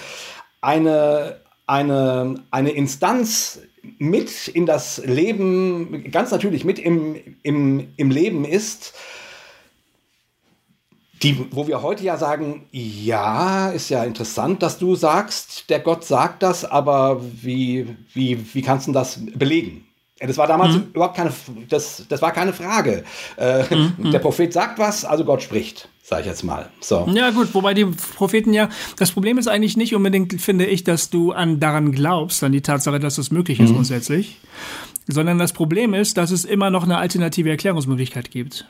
eine, 0.61 1.39
eine, 1.67 2.35
eine 2.51 2.71
Instanz 2.71 3.61
mit 3.97 4.47
in 4.47 4.65
das 4.65 5.01
Leben, 5.05 6.11
ganz 6.11 6.31
natürlich 6.31 6.65
mit 6.65 6.79
im, 6.79 7.15
im, 7.43 7.93
im 7.95 8.11
Leben 8.11 8.45
ist, 8.45 8.93
die, 11.21 11.47
wo 11.51 11.67
wir 11.67 11.81
heute 11.81 12.03
ja 12.03 12.15
sagen, 12.17 12.67
ja, 12.71 13.69
ist 13.71 13.89
ja 13.89 14.03
interessant, 14.05 14.63
dass 14.63 14.79
du 14.79 14.95
sagst, 14.95 15.69
der 15.69 15.79
Gott 15.79 16.05
sagt 16.05 16.43
das, 16.43 16.63
aber 16.63 17.21
wie, 17.21 17.95
wie, 18.13 18.53
wie 18.53 18.61
kannst 18.61 18.87
du 18.87 18.93
das 18.93 19.19
belegen? 19.35 19.85
Das 20.19 20.37
war 20.37 20.47
damals 20.47 20.75
mhm. 20.75 20.87
überhaupt 20.93 21.15
keine, 21.15 21.31
das, 21.69 22.03
das 22.09 22.21
war 22.21 22.31
keine 22.31 22.51
Frage. 22.51 23.03
Äh, 23.37 23.63
mhm. 23.73 24.11
Der 24.11 24.19
Prophet 24.19 24.51
sagt 24.51 24.77
was, 24.77 25.05
also 25.05 25.23
Gott 25.23 25.41
spricht, 25.41 25.87
sage 26.03 26.21
ich 26.23 26.27
jetzt 26.27 26.43
mal. 26.43 26.69
So. 26.81 27.07
Ja 27.13 27.29
gut, 27.31 27.53
wobei 27.53 27.73
die 27.73 27.85
Propheten 27.85 28.53
ja, 28.53 28.69
das 28.97 29.11
Problem 29.11 29.37
ist 29.37 29.47
eigentlich 29.47 29.77
nicht 29.77 29.95
unbedingt, 29.95 30.41
finde 30.41 30.65
ich, 30.65 30.83
dass 30.83 31.09
du 31.09 31.31
an 31.31 31.59
daran 31.59 31.93
glaubst, 31.93 32.43
an 32.43 32.51
die 32.51 32.61
Tatsache, 32.61 32.99
dass 32.99 33.15
das 33.15 33.31
möglich 33.31 33.59
ist 33.61 33.69
mhm. 33.69 33.75
grundsätzlich, 33.75 34.39
sondern 35.07 35.39
das 35.39 35.53
Problem 35.53 35.93
ist, 35.93 36.17
dass 36.17 36.31
es 36.31 36.43
immer 36.43 36.69
noch 36.69 36.83
eine 36.83 36.97
alternative 36.97 37.49
Erklärungsmöglichkeit 37.49 38.29
gibt. 38.29 38.65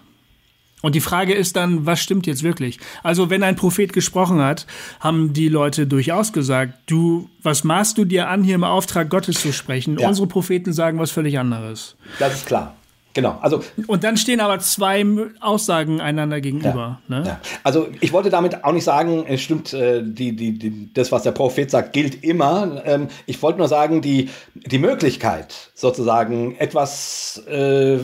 Und 0.81 0.95
die 0.95 1.01
Frage 1.01 1.33
ist 1.33 1.55
dann, 1.55 1.85
was 1.85 1.99
stimmt 1.99 2.25
jetzt 2.25 2.43
wirklich? 2.43 2.79
Also, 3.03 3.29
wenn 3.29 3.43
ein 3.43 3.55
Prophet 3.55 3.91
gesprochen 3.93 4.41
hat, 4.41 4.65
haben 4.99 5.33
die 5.33 5.49
Leute 5.49 5.87
durchaus 5.87 6.31
gesagt, 6.33 6.73
du, 6.85 7.29
was 7.43 7.63
maßt 7.63 7.97
du 7.97 8.05
dir 8.05 8.29
an, 8.29 8.43
hier 8.43 8.55
im 8.55 8.63
Auftrag 8.63 9.09
Gottes 9.09 9.41
zu 9.41 9.51
sprechen? 9.51 9.97
Ja. 9.97 10.07
Unsere 10.07 10.27
Propheten 10.27 10.73
sagen 10.73 10.99
was 10.99 11.11
völlig 11.11 11.37
anderes. 11.37 11.95
Das 12.19 12.33
ist 12.33 12.45
klar. 12.45 12.75
Genau. 13.13 13.39
Also, 13.41 13.63
und 13.87 14.03
dann 14.03 14.17
stehen 14.17 14.39
aber 14.39 14.59
zwei 14.59 15.03
Aussagen 15.39 15.99
einander 15.99 16.41
gegenüber. 16.41 17.01
Ja, 17.09 17.19
ne? 17.19 17.23
ja. 17.25 17.39
Also 17.63 17.87
ich 18.01 18.13
wollte 18.13 18.29
damit 18.29 18.63
auch 18.63 18.71
nicht 18.71 18.83
sagen, 18.83 19.25
es 19.27 19.41
stimmt, 19.41 19.73
äh, 19.73 20.03
die, 20.03 20.35
die, 20.35 20.57
die, 20.59 20.93
das, 20.93 21.11
was 21.11 21.23
der 21.23 21.31
Prophet 21.31 21.71
sagt, 21.71 21.91
gilt 21.93 22.23
immer. 22.23 22.83
Ähm, 22.85 23.07
ich 23.25 23.41
wollte 23.41 23.57
nur 23.57 23.67
sagen, 23.67 24.01
die, 24.01 24.29
die 24.53 24.77
Möglichkeit, 24.77 25.71
sozusagen 25.73 26.55
etwas 26.57 27.43
äh, 27.47 27.97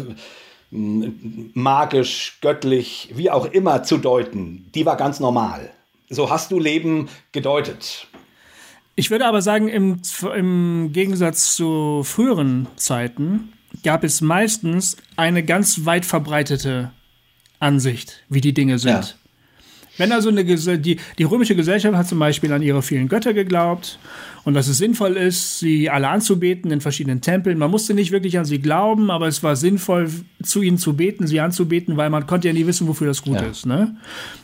magisch, 1.54 2.38
göttlich, 2.42 3.12
wie 3.16 3.30
auch 3.30 3.46
immer 3.46 3.84
zu 3.84 3.98
deuten, 3.98 4.70
die 4.74 4.86
war 4.86 4.98
ganz 4.98 5.20
normal. 5.20 5.72
So 6.10 6.30
hast 6.30 6.52
du 6.52 6.60
Leben 6.60 7.10
gedeutet. 7.32 8.08
Ich 8.96 9.12
würde 9.12 9.26
aber 9.26 9.42
sagen, 9.42 9.68
im, 9.68 10.02
im 10.36 10.92
Gegensatz 10.94 11.56
zu 11.56 12.04
früheren 12.04 12.68
Zeiten 12.78 13.54
gab 13.84 14.04
es 14.04 14.22
meistens 14.22 14.96
eine 15.18 15.44
ganz 15.44 15.86
weit 15.86 16.06
verbreitete 16.06 16.92
Ansicht, 17.60 18.24
wie 18.30 18.42
die 18.42 18.54
Dinge 18.54 18.80
sind. 18.80 18.92
Ja. 18.92 19.25
Wenn 19.98 20.12
also 20.12 20.30
eine, 20.30 20.44
die, 20.44 20.98
die 21.18 21.24
römische 21.24 21.56
Gesellschaft 21.56 21.96
hat 21.96 22.08
zum 22.08 22.20
Beispiel 22.20 22.52
an 22.52 22.62
ihre 22.62 22.82
vielen 22.82 23.08
Götter 23.08 23.34
geglaubt 23.34 24.00
und 24.44 24.54
dass 24.54 24.68
es 24.68 24.78
sinnvoll 24.78 25.18
ist, 25.18 25.60
sie 25.60 25.90
alle 25.90 26.08
anzubeten 26.08 26.72
in 26.72 26.82
verschiedenen 26.82 27.22
Tempeln. 27.22 27.58
Man 27.58 27.72
musste 27.72 27.94
nicht 27.94 28.12
wirklich 28.12 28.38
an 28.38 28.46
sie 28.46 28.60
glauben, 28.60 29.10
aber 29.10 29.28
es 29.28 29.42
war 29.44 29.56
sinnvoll, 29.56 30.10
zu 30.44 30.62
ihnen 30.62 30.78
zu 30.78 30.96
beten, 30.96 31.28
sie 31.28 31.40
anzubeten, 31.40 31.98
weil 31.98 32.10
man 32.10 32.28
konnte 32.28 32.48
ja 32.48 32.54
nie 32.54 32.68
wissen, 32.68 32.88
wofür 32.88 33.08
das 33.08 33.22
gut 33.22 33.42
ja. 33.42 33.48
ist. 33.48 33.66
Ne? 33.66 33.96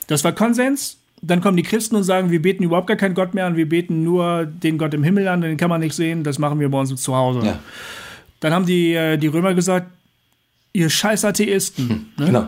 Das 0.07 0.23
war 0.23 0.31
Konsens. 0.31 0.97
Dann 1.23 1.39
kommen 1.39 1.55
die 1.55 1.63
Christen 1.63 1.95
und 1.95 2.03
sagen, 2.03 2.31
wir 2.31 2.41
beten 2.41 2.63
überhaupt 2.63 2.87
gar 2.87 2.97
keinen 2.97 3.13
Gott 3.13 3.35
mehr 3.35 3.45
an, 3.45 3.55
wir 3.55 3.69
beten 3.69 4.03
nur 4.03 4.45
den 4.45 4.79
Gott 4.79 4.95
im 4.95 5.03
Himmel 5.03 5.27
an, 5.27 5.41
den 5.41 5.55
kann 5.55 5.69
man 5.69 5.79
nicht 5.79 5.93
sehen, 5.93 6.23
das 6.23 6.39
machen 6.39 6.59
wir 6.59 6.67
bei 6.69 6.79
uns 6.79 6.99
zu 6.99 7.15
Hause. 7.15 7.45
Ja. 7.45 7.59
Dann 8.39 8.53
haben 8.53 8.65
die, 8.65 8.95
äh, 8.95 9.17
die 9.17 9.27
Römer 9.27 9.53
gesagt, 9.53 9.91
ihr 10.73 10.89
scheiß 10.89 11.23
Atheisten. 11.23 11.89
Hm, 11.89 12.05
ne? 12.17 12.25
Genau. 12.25 12.47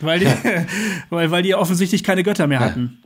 Weil 0.00 0.20
die, 0.20 0.26
weil, 1.10 1.30
weil 1.30 1.42
die 1.42 1.54
offensichtlich 1.54 2.04
keine 2.04 2.22
Götter 2.22 2.46
mehr 2.46 2.60
hatten. 2.60 3.02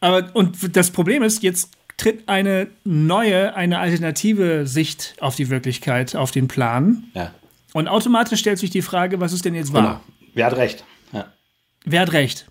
Aber, 0.00 0.34
und 0.34 0.76
das 0.76 0.90
Problem 0.90 1.22
ist, 1.22 1.42
jetzt 1.42 1.70
tritt 1.96 2.28
eine 2.28 2.68
neue, 2.84 3.54
eine 3.54 3.78
alternative 3.78 4.66
Sicht 4.66 5.16
auf 5.20 5.36
die 5.36 5.48
Wirklichkeit, 5.48 6.14
auf 6.14 6.30
den 6.30 6.48
Plan. 6.48 7.04
Ja. 7.14 7.32
Und 7.72 7.88
automatisch 7.88 8.40
stellt 8.40 8.58
sich 8.58 8.70
die 8.70 8.82
Frage, 8.82 9.20
was 9.20 9.32
ist 9.32 9.44
denn 9.44 9.54
jetzt 9.54 9.72
wahr? 9.72 9.82
Genau. 9.82 10.30
Wer 10.34 10.46
hat 10.46 10.56
recht? 10.56 10.84
Ja. 11.12 11.32
Wer 11.84 12.00
hat 12.02 12.12
recht? 12.12 12.46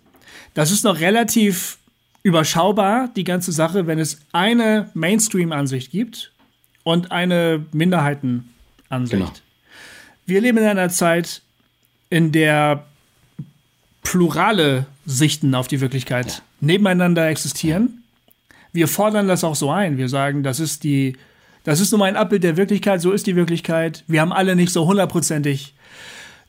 Das 0.54 0.70
ist 0.70 0.84
noch 0.84 1.00
relativ 1.00 1.78
überschaubar, 2.22 3.08
die 3.14 3.24
ganze 3.24 3.52
Sache, 3.52 3.86
wenn 3.86 3.98
es 3.98 4.20
eine 4.32 4.90
Mainstream-Ansicht 4.94 5.92
gibt 5.92 6.32
und 6.82 7.12
eine 7.12 7.64
Minderheiten-Ansicht. 7.72 9.20
Genau. 9.20 9.32
Wir 10.26 10.40
leben 10.40 10.58
in 10.58 10.64
einer 10.64 10.88
Zeit, 10.88 11.42
in 12.10 12.32
der 12.32 12.84
plurale 14.08 14.86
Sichten 15.04 15.54
auf 15.54 15.68
die 15.68 15.80
Wirklichkeit 15.80 16.26
ja. 16.26 16.42
nebeneinander 16.60 17.28
existieren 17.28 18.02
wir 18.76 18.86
fordern 18.86 19.26
das 19.26 19.42
auch 19.42 19.56
so 19.56 19.70
ein. 19.70 19.98
Wir 19.98 20.08
sagen, 20.08 20.44
das 20.44 20.60
ist 20.60 20.84
die, 20.84 21.16
das 21.64 21.80
ist 21.80 21.90
nur 21.90 21.98
mal 21.98 22.04
ein 22.04 22.16
Abbild 22.16 22.44
der 22.44 22.56
Wirklichkeit, 22.56 23.00
so 23.00 23.10
ist 23.10 23.26
die 23.26 23.34
Wirklichkeit. 23.34 24.04
Wir 24.06 24.20
haben 24.20 24.32
alle 24.32 24.54
nicht 24.54 24.72
so 24.72 24.86
hundertprozentig 24.86 25.74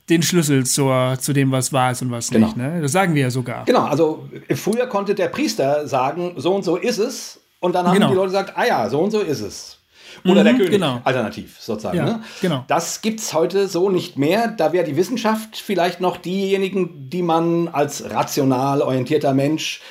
den 0.10 0.22
Schlüssel 0.22 0.66
zur, 0.66 1.18
zu 1.20 1.34
dem, 1.34 1.52
was 1.52 1.74
wahr 1.74 1.92
ist 1.92 2.02
und 2.02 2.12
was 2.12 2.30
genau. 2.30 2.48
nicht. 2.48 2.58
Ne? 2.58 2.82
Das 2.82 2.92
sagen 2.92 3.16
wir 3.16 3.24
ja 3.24 3.32
sogar. 3.32 3.66
Genau, 3.66 3.86
also 3.86 4.30
früher 4.56 4.88
konnte 4.88 5.16
der 5.16 5.30
Priester 5.30 5.88
sagen, 5.88 6.34
so 6.38 6.54
und 6.54 6.64
so 6.64 6.76
ist 6.76 7.00
es. 7.00 7.40
Und 7.60 7.74
dann 7.74 7.88
haben 7.88 7.96
genau. 7.96 8.10
die 8.10 8.16
Leute 8.16 8.28
gesagt, 8.28 8.54
ah 8.56 8.66
ja, 8.66 8.90
so 8.90 9.00
und 9.00 9.12
so 9.12 9.20
ist 9.20 9.42
es. 9.42 9.77
Oder 10.24 10.42
mhm, 10.42 10.46
der 10.46 10.54
König, 10.56 10.72
genau. 10.72 11.02
alternativ 11.04 11.58
sozusagen. 11.60 11.98
Ja, 11.98 12.06
ne? 12.06 12.24
genau. 12.42 12.64
Das 12.68 13.02
gibt 13.02 13.20
es 13.20 13.34
heute 13.34 13.68
so 13.68 13.90
nicht 13.90 14.18
mehr. 14.18 14.48
Da 14.48 14.74
wäre 14.74 14.86
die 14.86 14.96
Wissenschaft 14.96 15.58
vielleicht 15.58 16.02
noch 16.02 16.18
diejenigen, 16.18 17.10
die 17.10 17.22
man 17.22 17.68
als 17.68 18.10
rational 18.10 18.82
orientierter 18.82 19.34
Mensch 19.34 19.82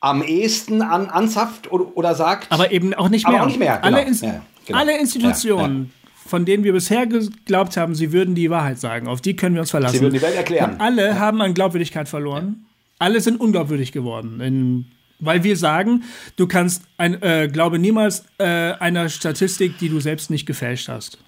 am 0.00 0.22
ehesten 0.22 0.82
an, 0.82 1.08
anzapft 1.08 1.70
oder, 1.72 1.96
oder 1.96 2.14
sagt. 2.14 2.52
Aber 2.52 2.70
eben 2.70 2.94
auch 2.94 3.08
nicht 3.08 3.28
mehr. 3.28 3.42
Auch 3.42 3.46
nicht 3.46 3.58
mehr. 3.58 3.80
Genau. 3.82 3.96
Alle, 3.96 4.06
Inst 4.06 4.22
ja, 4.22 4.42
genau. 4.66 4.78
alle, 4.78 4.98
Institutionen, 4.98 5.90
ja, 5.92 6.10
von 6.28 6.44
denen 6.44 6.64
wir 6.64 6.72
bisher 6.72 7.06
geglaubt 7.06 7.76
haben, 7.76 7.94
sie 7.94 8.12
würden 8.12 8.34
die 8.34 8.50
Wahrheit 8.50 8.78
sagen, 8.78 9.08
auf 9.08 9.20
die 9.20 9.36
können 9.36 9.54
wir 9.54 9.62
uns 9.62 9.70
verlassen. 9.70 9.96
Sie 9.96 10.02
würden 10.02 10.14
die 10.14 10.22
Welt 10.22 10.36
erklären. 10.36 10.74
Und 10.74 10.80
alle 10.80 11.18
haben 11.18 11.40
an 11.40 11.54
Glaubwürdigkeit 11.54 12.08
verloren. 12.08 12.66
Alle 12.98 13.20
sind 13.20 13.40
unglaubwürdig 13.40 13.92
geworden. 13.92 14.40
In, 14.40 14.86
weil 15.18 15.44
wir 15.44 15.56
sagen, 15.56 16.04
du 16.36 16.46
kannst, 16.46 16.82
ein, 16.98 17.20
äh, 17.22 17.48
glaube 17.52 17.78
niemals 17.78 18.24
äh, 18.38 18.44
einer 18.44 19.08
Statistik, 19.08 19.78
die 19.78 19.88
du 19.88 20.00
selbst 20.00 20.30
nicht 20.30 20.46
gefälscht 20.46 20.88
hast. 20.88 21.18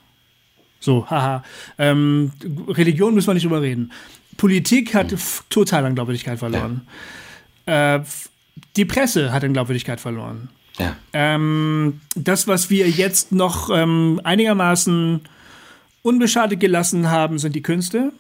So, 0.81 1.09
haha. 1.11 1.43
Ähm, 1.79 2.33
Religion 2.69 3.15
müssen 3.15 3.27
wir 3.27 3.35
nicht 3.35 3.45
drüber 3.45 3.63
reden. 3.63 3.93
Politik 4.37 4.95
hat 4.95 5.11
hm. 5.11 5.19
total 5.51 5.87
an 5.87 5.95
Glaubwürdigkeit 5.95 6.39
verloren. 6.39 6.87
Ja. 7.67 7.97
Äh, 7.97 8.05
die 8.77 8.85
Presse 8.85 9.33
hat 9.33 9.45
an 9.45 9.53
Glaubwürdigkeit 9.53 10.01
verloren. 10.01 10.49
Ja. 10.79 10.97
Ähm, 11.13 12.01
das, 12.15 12.47
was 12.47 12.71
wir 12.71 12.89
jetzt 12.89 13.33
noch 13.33 13.71
ähm, 13.71 14.21
einigermaßen 14.23 15.21
unbeschadet 16.03 16.61
gelassen 16.61 17.11
haben, 17.11 17.39
sind 17.39 17.57
die 17.57 17.63
Künste. 17.63 18.13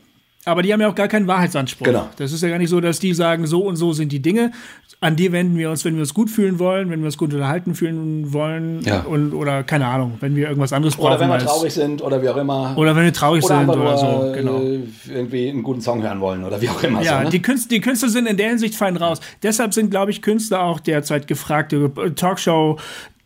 Aber 0.44 0.62
die 0.62 0.72
haben 0.72 0.80
ja 0.80 0.88
auch 0.88 0.94
gar 0.94 1.08
keinen 1.08 1.26
Wahrheitsanspruch. 1.26 1.84
Genau. 1.84 2.08
Das 2.16 2.32
ist 2.32 2.42
ja 2.42 2.48
gar 2.48 2.58
nicht 2.58 2.70
so, 2.70 2.80
dass 2.80 2.98
die 2.98 3.12
sagen, 3.12 3.46
so 3.46 3.64
und 3.64 3.76
so 3.76 3.92
sind 3.92 4.12
die 4.12 4.20
Dinge. 4.20 4.52
An 5.00 5.14
die 5.14 5.30
wenden 5.30 5.56
wir 5.56 5.70
uns, 5.70 5.84
wenn 5.84 5.94
wir 5.94 6.00
uns 6.00 6.12
gut 6.12 6.28
fühlen 6.28 6.58
wollen, 6.58 6.90
wenn 6.90 7.00
wir 7.00 7.06
uns 7.06 7.18
gut 7.18 7.32
unterhalten 7.32 7.74
fühlen 7.74 8.32
wollen 8.32 8.80
ja. 8.82 9.02
und, 9.02 9.32
oder 9.32 9.62
keine 9.62 9.86
Ahnung, 9.86 10.14
wenn 10.20 10.34
wir 10.34 10.48
irgendwas 10.48 10.72
anderes 10.72 10.96
brauchen. 10.96 11.12
Oder 11.12 11.20
wenn 11.20 11.28
wir 11.28 11.38
traurig 11.38 11.72
sind 11.72 12.02
oder 12.02 12.20
wie 12.22 12.28
auch 12.28 12.36
immer. 12.36 12.74
Oder 12.76 12.96
wenn 12.96 13.04
wir 13.04 13.12
traurig 13.12 13.44
oder 13.44 13.58
sind 13.58 13.68
oder 13.68 13.96
so. 13.96 14.32
Genau. 14.34 14.60
Äh, 14.60 14.80
irgendwie 15.08 15.50
einen 15.50 15.62
guten 15.62 15.82
Song 15.82 16.02
hören 16.02 16.20
wollen 16.20 16.44
oder 16.44 16.60
wie 16.60 16.68
auch 16.68 16.82
immer. 16.82 17.02
Ja, 17.02 17.18
so, 17.18 17.24
ne? 17.24 17.30
die, 17.30 17.42
Künstler, 17.42 17.68
die 17.76 17.80
Künstler 17.80 18.08
sind 18.08 18.26
in 18.26 18.36
der 18.36 18.48
Hinsicht 18.48 18.74
fein 18.74 18.96
raus. 18.96 19.20
Deshalb 19.42 19.74
sind, 19.74 19.90
glaube 19.90 20.10
ich, 20.10 20.22
Künstler 20.22 20.62
auch 20.62 20.80
derzeit 20.80 21.28
gefragte 21.28 21.92
Talkshow 22.16 22.78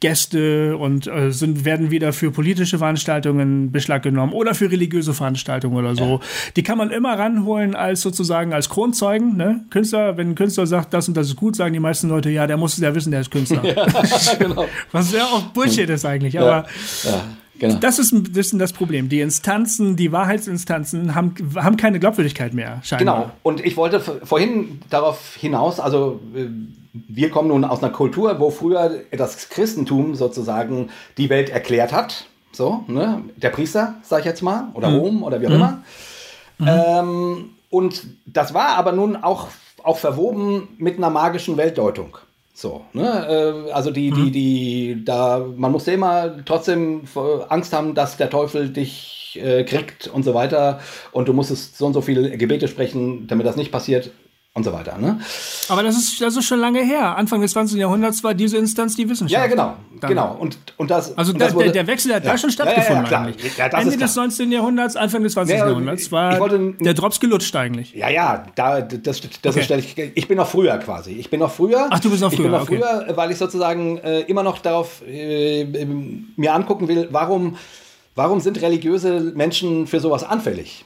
Gäste 0.02 0.76
und 0.76 1.06
äh, 1.06 1.30
sind, 1.30 1.64
werden 1.64 1.92
wieder 1.92 2.12
für 2.12 2.32
politische 2.32 2.76
Veranstaltungen 2.76 3.70
Beschlag 3.70 4.02
genommen 4.02 4.32
oder 4.32 4.52
für 4.52 4.68
religiöse 4.68 5.14
Veranstaltungen 5.14 5.76
oder 5.76 5.94
so. 5.94 6.14
Ja. 6.14 6.20
Die 6.56 6.64
kann 6.64 6.76
man 6.76 6.90
immer 6.90 7.16
ranholen 7.16 7.76
als 7.76 8.00
sozusagen 8.00 8.52
als 8.52 8.68
Kronzeugen. 8.68 9.36
Ne? 9.36 9.64
Künstler, 9.70 10.16
wenn 10.16 10.30
ein 10.30 10.34
Künstler 10.34 10.66
sagt, 10.66 10.92
das 10.92 11.06
und 11.06 11.16
das 11.16 11.28
ist 11.28 11.36
gut, 11.36 11.54
sagen 11.54 11.72
die 11.72 11.78
meisten 11.78 12.08
Leute, 12.08 12.30
ja, 12.30 12.48
der 12.48 12.56
muss 12.56 12.76
ja 12.78 12.92
wissen, 12.96 13.12
der 13.12 13.20
ist 13.20 13.30
Künstler. 13.30 13.64
ja, 13.64 13.86
genau. 14.40 14.66
Was 14.90 15.12
ja 15.12 15.22
auch 15.22 15.42
Bullshit 15.52 15.88
ist 15.88 16.04
eigentlich. 16.04 16.36
Aber 16.36 16.66
ja. 17.04 17.24
Genau. 17.60 17.76
Das 17.76 18.00
ist 18.00 18.10
ein 18.10 18.24
bisschen 18.24 18.58
das 18.58 18.72
Problem. 18.72 19.08
Die 19.08 19.20
Instanzen, 19.20 19.94
die 19.94 20.10
Wahrheitsinstanzen 20.10 21.14
haben, 21.14 21.32
haben 21.54 21.76
keine 21.76 22.00
Glaubwürdigkeit 22.00 22.54
mehr, 22.54 22.80
scheinbar. 22.82 23.20
Genau. 23.20 23.32
Und 23.44 23.64
ich 23.64 23.76
wollte 23.76 24.00
vorhin 24.00 24.80
darauf 24.90 25.36
hinaus, 25.36 25.78
also 25.78 26.20
äh, 26.34 26.48
wir 26.92 27.30
kommen 27.30 27.48
nun 27.48 27.64
aus 27.64 27.82
einer 27.82 27.92
Kultur, 27.92 28.38
wo 28.38 28.50
früher 28.50 29.00
das 29.10 29.48
Christentum 29.48 30.14
sozusagen 30.14 30.90
die 31.16 31.30
Welt 31.30 31.50
erklärt 31.50 31.92
hat. 31.92 32.26
So, 32.52 32.84
ne? 32.86 33.22
Der 33.36 33.48
Priester, 33.48 33.94
sag 34.02 34.20
ich 34.20 34.26
jetzt 34.26 34.42
mal, 34.42 34.68
oder 34.74 34.90
mhm. 34.90 34.98
Rom 34.98 35.22
oder 35.22 35.40
wie 35.40 35.46
auch 35.46 35.50
mhm. 35.50 35.56
immer. 35.56 35.82
Mhm. 36.58 36.68
Ähm, 36.68 37.50
und 37.70 38.06
das 38.26 38.52
war 38.52 38.76
aber 38.76 38.92
nun 38.92 39.16
auch, 39.16 39.48
auch 39.82 39.96
verwoben 39.96 40.68
mit 40.76 40.98
einer 40.98 41.08
magischen 41.08 41.56
Weltdeutung. 41.56 42.18
So, 42.52 42.82
ne? 42.92 43.64
Äh, 43.66 43.72
also 43.72 43.90
die, 43.90 44.10
die, 44.10 44.20
mhm. 44.20 44.32
die, 44.32 45.04
da, 45.06 45.46
man 45.56 45.72
muss 45.72 45.88
immer 45.88 46.44
trotzdem 46.44 47.04
Angst 47.48 47.72
haben, 47.72 47.94
dass 47.94 48.18
der 48.18 48.28
Teufel 48.28 48.68
dich 48.68 49.40
äh, 49.42 49.64
kriegt 49.64 50.08
und 50.08 50.24
so 50.24 50.34
weiter. 50.34 50.80
Und 51.12 51.28
du 51.28 51.32
musstest 51.32 51.78
so 51.78 51.86
und 51.86 51.94
so 51.94 52.02
viele 52.02 52.36
Gebete 52.36 52.68
sprechen, 52.68 53.26
damit 53.28 53.46
das 53.46 53.56
nicht 53.56 53.72
passiert 53.72 54.10
und 54.54 54.64
so 54.64 54.72
weiter. 54.72 54.98
Ne? 54.98 55.18
Aber 55.68 55.82
das 55.82 55.96
ist, 55.96 56.20
das 56.20 56.36
ist 56.36 56.44
schon 56.44 56.58
lange 56.58 56.82
her. 56.82 57.16
Anfang 57.16 57.40
des 57.40 57.52
20. 57.52 57.78
Jahrhunderts 57.78 58.22
war 58.22 58.34
diese 58.34 58.58
Instanz 58.58 58.96
die 58.96 59.08
Wissenschaft. 59.08 59.40
Ja, 59.40 59.46
genau. 59.46 59.76
Dann. 59.98 60.10
genau. 60.10 60.36
Und, 60.38 60.58
und 60.76 60.90
das, 60.90 61.16
also 61.16 61.32
und 61.32 61.40
das 61.40 61.54
wurde, 61.54 61.72
der, 61.72 61.86
Wechsel 61.86 62.14
hat 62.14 62.24
ja. 62.24 62.32
da 62.32 62.38
schon 62.38 62.50
stattgefunden 62.50 63.06
ja, 63.10 63.20
eigentlich. 63.22 63.58
Ende 63.58 63.96
des 63.96 64.14
19. 64.14 64.52
Jahrhunderts, 64.52 64.96
Anfang 64.96 65.22
des 65.22 65.32
20. 65.32 65.56
Jahrhunderts 65.56 66.12
war 66.12 66.38
wollte, 66.38 66.74
der 66.80 66.92
Drops 66.92 67.18
gelutscht 67.18 67.56
eigentlich. 67.56 67.94
Ja, 67.94 68.10
ja, 68.10 68.44
da, 68.54 68.82
das, 68.82 69.22
das 69.40 69.56
okay. 69.56 69.78
ich, 69.78 69.98
ich 70.14 70.28
bin 70.28 70.36
noch 70.36 70.48
früher 70.48 70.76
quasi. 70.78 71.12
Ich 71.12 71.30
bin 71.30 71.40
noch 71.40 71.52
früher. 71.52 71.86
Ach, 71.88 72.00
du 72.00 72.10
bist 72.10 72.20
noch 72.20 72.30
früher. 72.30 72.40
Ich 72.40 72.50
bin 72.50 72.52
noch 72.52 72.62
okay. 72.62 73.06
früher, 73.06 73.16
weil 73.16 73.30
ich 73.30 73.38
sozusagen 73.38 73.98
äh, 73.98 74.20
immer 74.22 74.42
noch 74.42 74.58
darauf 74.58 75.02
äh, 75.06 75.64
mir 76.36 76.52
angucken 76.52 76.88
will, 76.88 77.08
warum, 77.10 77.56
warum 78.14 78.40
sind 78.40 78.60
religiöse 78.60 79.32
Menschen 79.34 79.86
für 79.86 80.00
sowas 80.00 80.24
anfällig? 80.24 80.84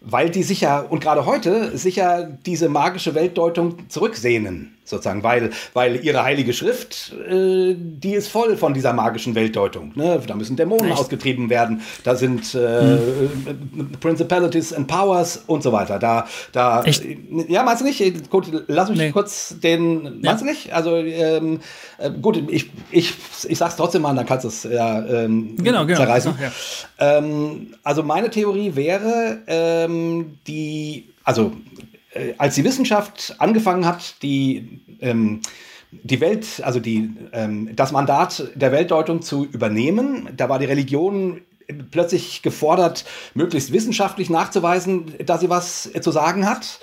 Weil 0.00 0.30
die 0.30 0.42
sicher 0.42 0.86
und 0.90 1.00
gerade 1.00 1.26
heute 1.26 1.76
sicher 1.76 2.28
diese 2.46 2.68
magische 2.68 3.14
Weltdeutung 3.14 3.88
zurücksehnen 3.88 4.78
sozusagen, 4.88 5.22
weil, 5.22 5.50
weil 5.74 6.04
ihre 6.04 6.22
heilige 6.22 6.52
Schrift, 6.52 7.12
äh, 7.28 7.74
die 7.76 8.14
ist 8.14 8.28
voll 8.28 8.56
von 8.56 8.74
dieser 8.74 8.92
magischen 8.92 9.34
Weltdeutung. 9.34 9.92
Ne? 9.94 10.20
Da 10.26 10.34
müssen 10.34 10.56
Dämonen 10.56 10.90
Echt? 10.90 10.98
ausgetrieben 10.98 11.50
werden, 11.50 11.82
da 12.04 12.14
sind 12.14 12.54
äh, 12.54 12.98
hm. 12.98 13.92
Principalities 14.00 14.72
and 14.72 14.86
Powers 14.86 15.44
und 15.46 15.62
so 15.62 15.72
weiter. 15.72 15.98
Da, 15.98 16.26
da, 16.52 16.82
Echt? 16.84 17.04
ja, 17.48 17.62
meinst 17.62 17.82
du 17.82 17.86
nicht? 17.86 18.30
Gut, 18.30 18.64
lass 18.66 18.88
mich 18.88 18.98
nee. 18.98 19.10
kurz 19.10 19.56
den, 19.62 20.02
meinst 20.02 20.24
ja. 20.24 20.34
du 20.36 20.44
nicht? 20.44 20.72
Also, 20.72 20.96
ähm, 20.96 21.60
äh, 21.98 22.10
gut, 22.10 22.42
ich, 22.48 22.70
ich, 22.90 23.14
ich 23.46 23.58
sag's 23.58 23.76
trotzdem 23.76 24.02
mal, 24.02 24.14
dann 24.14 24.26
kannst 24.26 24.44
du 24.44 24.48
es 24.48 24.62
ja 24.64 25.04
ähm, 25.06 25.56
genau, 25.56 25.84
genau. 25.84 25.98
zerreißen. 25.98 26.34
Ach, 26.36 26.40
ja. 26.40 27.18
ähm, 27.18 27.74
also, 27.82 28.02
meine 28.02 28.30
Theorie 28.30 28.74
wäre, 28.74 29.38
ähm, 29.88 30.38
die, 30.46 31.08
also 31.24 31.52
äh, 32.12 32.34
als 32.38 32.54
die 32.54 32.64
Wissenschaft 32.64 33.34
angefangen 33.38 33.86
hat, 33.86 34.22
die, 34.22 34.80
ähm, 35.00 35.40
die 35.90 36.20
Welt, 36.20 36.62
also 36.62 36.80
die, 36.80 37.10
ähm, 37.32 37.74
das 37.74 37.92
Mandat 37.92 38.50
der 38.54 38.72
Weltdeutung 38.72 39.22
zu 39.22 39.46
übernehmen, 39.46 40.28
da 40.36 40.48
war 40.48 40.58
die 40.58 40.66
Religion 40.66 41.40
plötzlich 41.90 42.42
gefordert, 42.42 43.04
möglichst 43.34 43.72
wissenschaftlich 43.72 44.30
nachzuweisen, 44.30 45.14
dass 45.24 45.40
sie 45.40 45.50
was 45.50 45.90
zu 46.00 46.10
sagen 46.10 46.48
hat. 46.48 46.80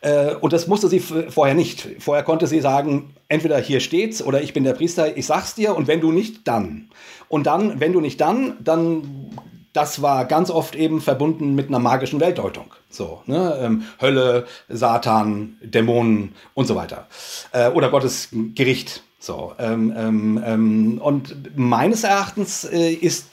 Äh, 0.00 0.34
und 0.34 0.52
das 0.52 0.66
musste 0.66 0.88
sie 0.88 1.00
vorher 1.00 1.54
nicht. 1.54 1.88
Vorher 2.00 2.24
konnte 2.24 2.46
sie 2.46 2.60
sagen, 2.60 3.14
entweder 3.28 3.58
hier 3.58 3.80
steht's 3.80 4.22
oder 4.22 4.42
ich 4.42 4.52
bin 4.52 4.64
der 4.64 4.74
Priester, 4.74 5.16
ich 5.16 5.26
sag's 5.26 5.54
dir 5.54 5.76
und 5.76 5.86
wenn 5.86 6.00
du 6.00 6.12
nicht, 6.12 6.46
dann. 6.46 6.88
Und 7.28 7.46
dann, 7.46 7.80
wenn 7.80 7.92
du 7.92 8.00
nicht 8.00 8.20
dann, 8.20 8.56
dann 8.62 9.30
das 9.74 10.00
war 10.00 10.24
ganz 10.24 10.50
oft 10.50 10.76
eben 10.76 11.00
verbunden 11.02 11.54
mit 11.54 11.68
einer 11.68 11.80
magischen 11.80 12.20
Weltdeutung. 12.20 12.72
So, 12.88 13.22
ne? 13.26 13.58
Ähm, 13.60 13.82
Hölle, 14.00 14.46
Satan, 14.68 15.58
Dämonen 15.62 16.34
und 16.54 16.66
so 16.66 16.76
weiter. 16.76 17.08
Äh, 17.52 17.68
oder 17.70 17.90
Gottes 17.90 18.28
Gericht. 18.54 19.02
So, 19.18 19.52
ähm, 19.58 19.92
ähm, 19.96 20.42
ähm 20.46 21.00
und 21.02 21.56
meines 21.58 22.04
Erachtens 22.04 22.64
äh, 22.64 22.92
ist 22.92 23.26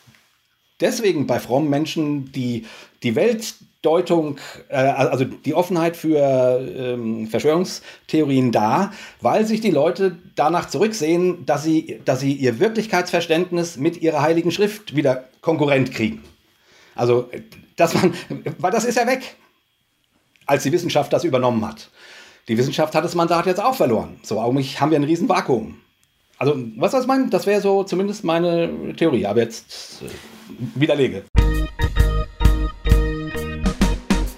deswegen 0.79 1.27
bei 1.27 1.39
frommen 1.39 1.69
Menschen 1.69 2.31
die, 2.31 2.65
die 3.03 3.15
Weltdeutung, 3.15 4.37
äh, 4.69 4.77
also 4.77 5.25
die 5.25 5.53
Offenheit 5.53 5.95
für 5.95 6.17
ähm, 6.75 7.27
Verschwörungstheorien 7.27 8.51
da, 8.51 8.93
weil 9.19 9.45
sich 9.45 9.61
die 9.61 9.69
Leute 9.69 10.17
danach 10.35 10.69
zurücksehen, 10.69 11.45
dass 11.45 11.63
sie, 11.63 11.99
dass 12.03 12.19
sie 12.19 12.33
ihr 12.33 12.59
Wirklichkeitsverständnis 12.59 13.77
mit 13.77 14.01
ihrer 14.01 14.23
heiligen 14.23 14.49
Schrift 14.49 14.95
wieder 14.95 15.25
konkurrent 15.41 15.91
kriegen. 15.91 16.23
Also, 17.02 17.32
dass 17.78 17.95
man, 17.95 18.14
weil 18.60 18.70
das 18.70 18.86
ist 18.86 18.95
ja 18.95 19.08
weg, 19.08 19.36
als 20.45 20.62
die 20.62 20.72
Wissenschaft 20.72 21.12
das 21.12 21.24
übernommen 21.24 21.66
hat. 21.66 21.89
Die 22.47 22.56
Wissenschaft 22.60 22.93
hat 22.93 23.04
das 23.04 23.16
Mandat 23.16 23.47
jetzt 23.47 23.60
auch 23.60 23.74
verloren. 23.74 24.20
So, 24.22 24.39
eigentlich 24.39 24.80
haben 24.80 24.91
wir 24.91 24.99
ein 24.99 25.04
riesen 25.04 25.28
Vakuum. 25.28 25.78
Also, 26.38 26.56
was 26.78 26.91
das 26.91 27.08
meint, 27.08 27.34
das 27.34 27.47
wäre 27.47 27.60
so 27.60 27.84
zumindest 27.84 28.24
meine 28.24 28.93
Theorie, 28.95 29.26
aber 29.26 29.39
jetzt 29.39 30.04
äh, 30.04 30.10
widerlege. 30.76 31.24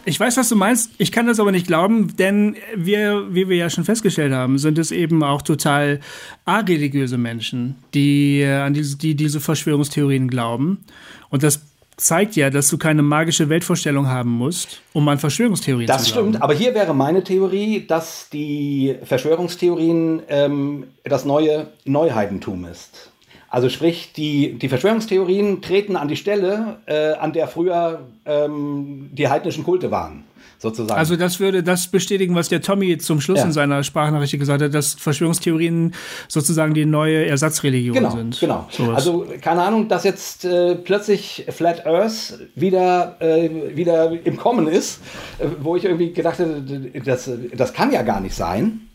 Ich 0.06 0.18
weiß, 0.18 0.38
was 0.38 0.48
du 0.48 0.56
meinst. 0.56 0.92
Ich 1.00 1.12
kann 1.12 1.28
das 1.28 1.42
aber 1.42 1.52
nicht 1.52 1.68
glauben, 1.68 2.16
denn 2.16 2.56
wir, 2.78 3.28
wie 3.34 3.50
wir 3.50 3.58
ja 3.58 3.70
schon 3.70 3.84
festgestellt 3.84 4.32
haben, 4.32 4.58
sind 4.58 4.78
es 4.78 4.92
eben 4.92 5.22
auch 5.22 5.42
total 5.42 6.00
areligiöse 6.46 7.18
Menschen, 7.18 7.76
die 7.94 8.40
äh, 8.40 8.54
an 8.56 8.74
diese, 8.74 8.98
die 8.98 9.16
diese 9.16 9.42
Verschwörungstheorien 9.42 10.30
glauben. 10.30 10.86
Und 11.30 11.44
das 11.44 11.62
zeigt 11.98 12.36
ja, 12.36 12.50
dass 12.50 12.68
du 12.70 12.78
keine 12.78 13.02
magische 13.02 13.50
Weltvorstellung 13.50 14.08
haben 14.08 14.32
musst, 14.32 14.82
um 14.94 15.08
an 15.08 15.20
Verschwörungstheorien 15.20 15.88
das 15.88 16.06
zu 16.06 16.14
glauben. 16.14 16.32
Das 16.32 16.40
stimmt, 16.40 16.44
aber 16.44 16.54
hier 16.54 16.74
wäre 16.74 16.94
meine 16.94 17.24
Theorie, 17.24 17.86
dass 17.88 18.30
die 18.32 18.96
Verschwörungstheorien 19.04 20.24
ähm, 20.28 20.88
das 21.04 21.26
neue 21.26 21.68
Neuheidentum 21.86 22.66
ist. 22.66 23.12
Also 23.50 23.70
sprich, 23.70 24.14
die, 24.14 24.54
die 24.58 24.68
Verschwörungstheorien 24.68 25.62
treten 25.62 25.96
an 25.96 26.08
die 26.08 26.16
Stelle, 26.16 26.78
äh, 26.88 27.14
an 27.14 27.34
der 27.34 27.48
früher 27.48 28.02
ähm, 28.26 29.10
die 29.12 29.28
heidnischen 29.28 29.64
Kulte 29.64 29.92
waren 29.92 30.24
sozusagen. 30.64 30.98
Also 30.98 31.16
das 31.16 31.40
würde 31.40 31.62
das 31.62 31.88
bestätigen, 31.88 32.34
was 32.36 32.50
der 32.50 32.62
Tommy 32.62 32.98
zum 32.98 33.22
Schluss 33.22 33.40
ja. 33.40 33.46
in 33.46 33.52
seiner 33.52 33.84
Sprachnachricht 33.84 34.40
gesagt 34.40 34.64
hat, 34.64 34.74
dass 34.74 34.94
Verschwörungstheorien 34.94 35.94
sozusagen 36.28 36.74
die 36.74 36.86
neue 36.86 37.26
Ersatzreligion 37.26 37.94
genau, 37.94 38.12
sind. 38.12 38.40
Genau. 38.40 38.66
Sowas. 38.72 38.96
Also 38.96 39.28
keine 39.42 39.62
Ahnung, 39.62 39.90
dass 39.90 40.06
jetzt 40.06 40.46
äh, 40.46 40.76
plötzlich 40.76 41.46
Flat 41.50 41.86
Earth 41.86 42.40
wieder 42.56 43.18
äh, 43.20 43.76
wieder 43.76 44.26
im 44.26 44.38
Kommen 44.38 44.68
ist, 44.68 45.02
äh, 45.38 45.48
wo 45.60 45.76
ich 45.76 45.84
irgendwie 45.84 46.14
gedacht 46.14 46.40
hätte, 46.40 46.64
das 47.06 47.30
das 47.56 47.74
kann 47.74 47.92
ja 47.92 48.02
gar 48.02 48.22
nicht 48.22 48.34
sein. 48.34 48.88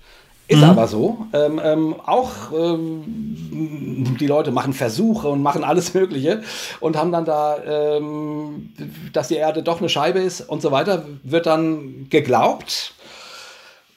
Ist 0.48 0.58
mhm. 0.58 0.64
aber 0.64 0.88
so. 0.88 1.26
Ähm, 1.34 1.60
ähm, 1.62 1.94
auch 2.06 2.52
ähm, 2.56 4.16
die 4.18 4.26
Leute 4.26 4.50
machen 4.50 4.72
Versuche 4.72 5.28
und 5.28 5.42
machen 5.42 5.62
alles 5.62 5.92
Mögliche 5.94 6.42
und 6.80 6.96
haben 6.96 7.12
dann 7.12 7.26
da, 7.26 7.58
ähm, 7.64 8.72
dass 9.12 9.28
die 9.28 9.36
Erde 9.36 9.62
doch 9.62 9.80
eine 9.80 9.90
Scheibe 9.90 10.20
ist 10.20 10.40
und 10.40 10.62
so 10.62 10.72
weiter, 10.72 11.04
wird 11.22 11.44
dann 11.44 12.08
geglaubt. 12.08 12.94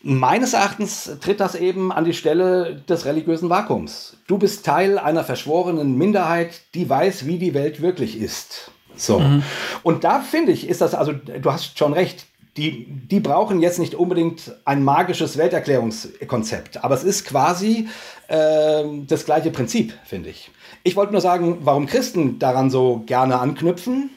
Meines 0.03 0.53
Erachtens 0.53 1.17
tritt 1.21 1.39
das 1.39 1.55
eben 1.55 1.91
an 1.91 2.03
die 2.03 2.13
Stelle 2.13 2.81
des 2.89 3.05
religiösen 3.05 3.49
Vakuums. 3.49 4.17
Du 4.27 4.37
bist 4.37 4.65
Teil 4.65 4.97
einer 4.97 5.23
verschworenen 5.23 5.95
Minderheit, 5.95 6.61
die 6.73 6.89
weiß, 6.89 7.27
wie 7.27 7.37
die 7.37 7.53
Welt 7.53 7.81
wirklich 7.81 8.19
ist. 8.19 8.71
So. 8.95 9.19
Mhm. 9.19 9.43
Und 9.83 10.03
da 10.03 10.19
finde 10.19 10.51
ich, 10.51 10.67
ist 10.67 10.81
das, 10.81 10.95
also 10.95 11.13
du 11.13 11.51
hast 11.51 11.77
schon 11.77 11.93
recht, 11.93 12.25
die, 12.57 12.85
die 12.87 13.19
brauchen 13.19 13.61
jetzt 13.61 13.79
nicht 13.79 13.95
unbedingt 13.95 14.53
ein 14.65 14.83
magisches 14.83 15.37
Welterklärungskonzept, 15.37 16.83
aber 16.83 16.95
es 16.95 17.03
ist 17.03 17.25
quasi 17.25 17.87
äh, 18.27 18.83
das 19.07 19.25
gleiche 19.25 19.51
Prinzip, 19.51 19.93
finde 20.03 20.29
ich. 20.29 20.51
Ich 20.83 20.95
wollte 20.95 21.13
nur 21.13 21.21
sagen, 21.21 21.59
warum 21.61 21.85
Christen 21.85 22.39
daran 22.39 22.69
so 22.69 23.03
gerne 23.05 23.39
anknüpfen, 23.39 24.09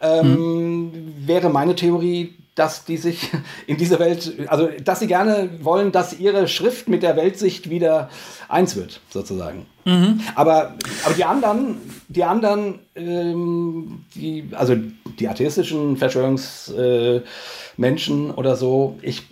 ähm, 0.00 0.22
hm. 0.22 1.14
wäre 1.26 1.50
meine 1.50 1.74
Theorie, 1.74 2.34
dass 2.54 2.84
die 2.84 2.96
sich 2.96 3.30
in 3.66 3.76
diese 3.76 3.98
Welt, 3.98 4.32
also 4.46 4.68
dass 4.82 5.00
sie 5.00 5.06
gerne 5.06 5.50
wollen, 5.60 5.92
dass 5.92 6.18
ihre 6.18 6.48
Schrift 6.48 6.88
mit 6.88 7.02
der 7.02 7.16
Weltsicht 7.16 7.68
wieder 7.68 8.08
eins 8.48 8.76
wird, 8.76 9.00
sozusagen. 9.10 9.66
Mhm. 9.84 10.20
Aber, 10.34 10.74
aber 11.04 11.14
die 11.14 11.24
anderen, 11.24 11.76
die 12.08 12.24
anderen, 12.24 12.78
ähm, 12.94 14.04
die, 14.14 14.48
also 14.52 14.76
die 15.18 15.28
atheistischen 15.28 15.96
Verschwörungsmenschen 15.96 18.30
äh, 18.30 18.32
oder 18.32 18.56
so, 18.56 18.98
ich, 19.02 19.22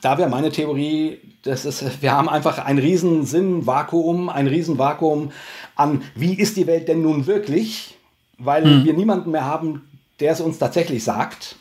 da 0.00 0.18
wäre 0.18 0.28
meine 0.28 0.50
Theorie, 0.50 1.18
das 1.42 1.64
ist, 1.64 2.02
wir 2.02 2.12
haben 2.12 2.28
einfach 2.28 2.58
ein 2.58 2.78
riesen 2.78 3.24
Sinnvakuum, 3.24 4.28
ein 4.28 4.46
riesen 4.46 4.78
Vakuum 4.78 5.32
an, 5.74 6.02
wie 6.14 6.34
ist 6.34 6.56
die 6.56 6.66
Welt 6.66 6.88
denn 6.88 7.02
nun 7.02 7.26
wirklich, 7.26 7.96
weil 8.38 8.64
mhm. 8.64 8.84
wir 8.84 8.92
niemanden 8.92 9.30
mehr 9.30 9.44
haben, 9.44 9.82
der 10.20 10.32
es 10.32 10.40
uns 10.40 10.58
tatsächlich 10.58 11.04
sagt. 11.04 11.56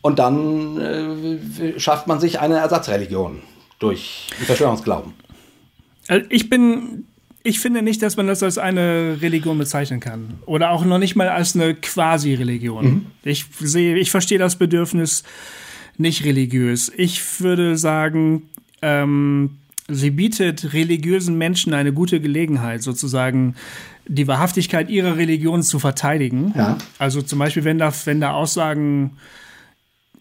Und 0.00 0.20
dann 0.20 0.80
äh, 0.80 1.80
schafft 1.80 2.06
man 2.06 2.20
sich 2.20 2.38
eine 2.38 2.58
Ersatzreligion 2.58 3.42
durch 3.80 4.28
Verschwörungsglauben. 4.46 5.14
Also 6.06 6.26
ich 6.30 6.48
bin, 6.48 7.08
ich 7.46 7.60
finde 7.60 7.82
nicht, 7.82 8.02
dass 8.02 8.16
man 8.16 8.26
das 8.26 8.42
als 8.42 8.58
eine 8.58 9.18
Religion 9.20 9.56
bezeichnen 9.56 10.00
kann. 10.00 10.34
Oder 10.46 10.70
auch 10.72 10.84
noch 10.84 10.98
nicht 10.98 11.14
mal 11.14 11.28
als 11.28 11.54
eine 11.54 11.74
Quasi-Religion. 11.74 12.84
Mhm. 12.84 13.06
Ich 13.22 13.46
sehe, 13.60 13.96
ich 13.96 14.10
verstehe 14.10 14.38
das 14.38 14.56
Bedürfnis 14.56 15.22
nicht 15.96 16.24
religiös. 16.24 16.92
Ich 16.96 17.40
würde 17.40 17.78
sagen, 17.78 18.42
ähm, 18.82 19.58
sie 19.88 20.10
bietet 20.10 20.72
religiösen 20.72 21.38
Menschen 21.38 21.72
eine 21.72 21.92
gute 21.92 22.20
Gelegenheit, 22.20 22.82
sozusagen 22.82 23.54
die 24.08 24.26
Wahrhaftigkeit 24.26 24.90
ihrer 24.90 25.16
Religion 25.16 25.62
zu 25.62 25.78
verteidigen. 25.78 26.52
Ja. 26.56 26.78
Also 26.98 27.22
zum 27.22 27.38
Beispiel, 27.38 27.64
wenn 27.64 27.78
da, 27.78 27.92
wenn 28.04 28.20
da 28.20 28.32
Aussagen 28.32 29.12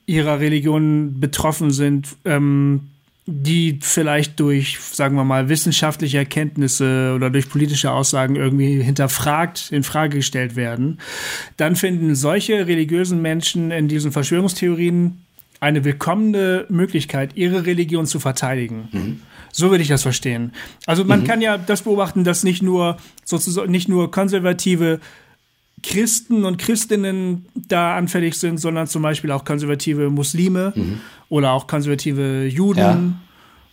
ihrer 0.06 0.40
Religion 0.40 1.20
betroffen 1.20 1.72
sind, 1.72 2.16
ähm, 2.24 2.92
die 3.28 3.80
vielleicht 3.82 4.40
durch, 4.40 4.80
sagen 4.80 5.16
wir 5.16 5.24
mal, 5.24 5.50
wissenschaftliche 5.50 6.20
Erkenntnisse 6.20 7.14
oder 7.16 7.32
durch 7.32 7.50
politische 7.50 7.92
Aussagen 7.92 8.36
irgendwie 8.36 8.84
hinterfragt, 8.84 9.72
in 9.72 9.84
Frage 9.84 10.18
gestellt 10.18 10.56
werden, 10.56 11.00
dann 11.58 11.76
finden 11.76 12.14
solche 12.14 12.68
religiösen 12.68 13.22
Menschen 13.22 13.72
in 13.72 13.88
diesen 13.88 14.12
Verschwörungstheorien 14.12 15.26
eine 15.60 15.84
willkommene 15.84 16.66
Möglichkeit, 16.70 17.32
ihre 17.36 17.66
Religion 17.66 18.06
zu 18.06 18.20
verteidigen. 18.20 18.90
Mhm. 18.92 19.22
So 19.52 19.72
würde 19.72 19.82
ich 19.82 19.90
das 19.90 20.04
verstehen. 20.04 20.52
Also 20.86 21.04
man 21.04 21.22
mhm. 21.22 21.24
kann 21.26 21.42
ja 21.42 21.58
das 21.58 21.84
beobachten, 21.84 22.24
dass 22.24 22.44
nicht 22.44 22.62
nur 22.62 22.98
sozusagen 23.24 23.72
nicht 23.72 23.88
nur 23.88 24.12
konservative 24.12 25.00
Christen 25.86 26.46
und 26.46 26.58
Christinnen 26.58 27.46
da 27.56 27.98
anfällig 27.98 28.36
sind, 28.36 28.60
sondern 28.60 28.88
zum 28.88 29.02
Beispiel 29.02 29.32
auch 29.32 29.46
konservative 29.46 30.10
Muslime 30.10 30.74
mhm. 30.76 31.00
oder 31.30 31.52
auch 31.52 31.68
konservative 31.68 32.46
Juden. 32.46 32.80
Ja 32.80 33.00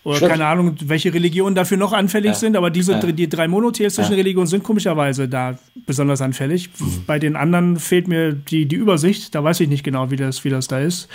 oder 0.05 0.17
Stimmt. 0.17 0.33
keine 0.33 0.47
Ahnung, 0.47 0.75
welche 0.85 1.15
Religionen 1.15 1.55
dafür 1.55 1.77
noch 1.77 1.93
anfällig 1.93 2.33
ja. 2.33 2.35
sind, 2.35 2.57
aber 2.57 2.71
diese 2.71 2.93
ja. 2.93 3.13
die 3.13 3.29
drei 3.29 3.47
monotheistischen 3.47 4.13
ja. 4.13 4.17
Religionen 4.17 4.49
sind 4.49 4.65
komischerweise 4.65 5.29
da 5.29 5.57
besonders 5.87 6.21
anfällig. 6.21 6.71
Mhm. 6.77 7.05
Bei 7.07 7.21
den 7.21 7.37
anderen 7.37 7.79
fehlt 7.79 8.09
mir 8.09 8.33
die, 8.33 8.67
die 8.67 8.75
Übersicht, 8.75 9.33
da 9.35 9.45
weiß 9.45 9.61
ich 9.61 9.69
nicht 9.69 9.85
genau, 9.85 10.11
wie 10.11 10.17
das, 10.17 10.43
wie 10.43 10.51
das 10.51 10.67
da 10.67 10.81
ist. 10.81 11.09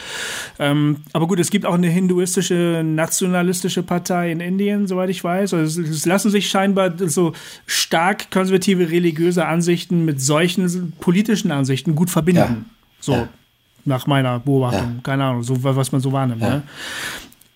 Ähm, 0.58 0.98
aber 1.12 1.28
gut, 1.28 1.40
es 1.40 1.50
gibt 1.50 1.66
auch 1.66 1.74
eine 1.74 1.90
hinduistische, 1.90 2.82
nationalistische 2.86 3.84
Partei 3.84 4.32
in 4.32 4.40
Indien, 4.40 4.88
soweit 4.88 5.10
ich 5.10 5.22
weiß. 5.22 5.54
Also 5.54 5.82
es, 5.82 5.90
es 5.90 6.06
lassen 6.06 6.32
sich 6.32 6.50
scheinbar 6.50 6.94
so 6.98 7.34
stark 7.66 8.32
konservative 8.32 8.90
religiöse 8.90 9.46
Ansichten 9.46 10.06
mit 10.06 10.22
solchen 10.22 10.94
politischen 10.94 11.52
Ansichten 11.52 11.94
gut 11.94 12.10
verbinden. 12.10 12.66
So 13.02 13.28
nach 13.84 14.06
meiner 14.06 14.40
Beobachtung. 14.40 15.02
Keine 15.04 15.24
Ahnung, 15.24 15.44
so 15.44 15.64
was 15.64 15.92
man 15.92 16.02
so 16.02 16.12
wahrnimmt. 16.12 16.42
Ne? 16.42 16.62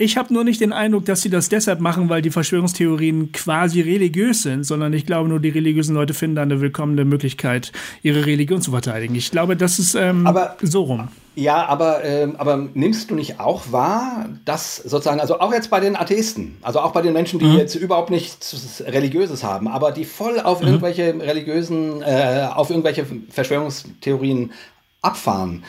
Ich 0.01 0.17
habe 0.17 0.33
nur 0.33 0.43
nicht 0.43 0.59
den 0.59 0.73
Eindruck, 0.73 1.05
dass 1.05 1.21
sie 1.21 1.29
das 1.29 1.47
deshalb 1.47 1.79
machen, 1.79 2.09
weil 2.09 2.23
die 2.23 2.31
Verschwörungstheorien 2.31 3.31
quasi 3.33 3.81
religiös 3.81 4.41
sind, 4.41 4.63
sondern 4.63 4.93
ich 4.93 5.05
glaube 5.05 5.29
nur, 5.29 5.39
die 5.39 5.49
religiösen 5.49 5.93
Leute 5.93 6.15
finden 6.15 6.37
da 6.37 6.41
eine 6.41 6.59
willkommene 6.59 7.05
Möglichkeit, 7.05 7.71
ihre 8.01 8.25
Religion 8.25 8.63
zu 8.63 8.71
verteidigen. 8.71 9.13
Ich 9.13 9.29
glaube, 9.29 9.55
das 9.55 9.77
ist 9.77 9.93
ähm, 9.93 10.25
aber, 10.25 10.57
so 10.63 10.81
rum. 10.85 11.09
Ja, 11.35 11.67
aber, 11.67 12.03
ähm, 12.03 12.35
aber 12.39 12.57
nimmst 12.73 13.11
du 13.11 13.15
nicht 13.15 13.39
auch 13.39 13.71
wahr, 13.71 14.27
dass 14.43 14.77
sozusagen, 14.77 15.19
also 15.19 15.39
auch 15.39 15.53
jetzt 15.53 15.69
bei 15.69 15.79
den 15.79 15.95
Atheisten, 15.95 16.57
also 16.63 16.79
auch 16.79 16.93
bei 16.93 17.03
den 17.03 17.13
Menschen, 17.13 17.37
die 17.37 17.45
mhm. 17.45 17.57
jetzt 17.57 17.75
überhaupt 17.75 18.09
nichts 18.09 18.83
Religiöses 18.83 19.43
haben, 19.43 19.67
aber 19.67 19.91
die 19.91 20.05
voll 20.05 20.39
auf 20.39 20.61
mhm. 20.61 20.67
irgendwelche 20.67 21.13
religiösen, 21.13 22.01
äh, 22.01 22.47
auf 22.51 22.71
irgendwelche 22.71 23.05
Verschwörungstheorien 23.29 24.51
abfahren. 25.03 25.63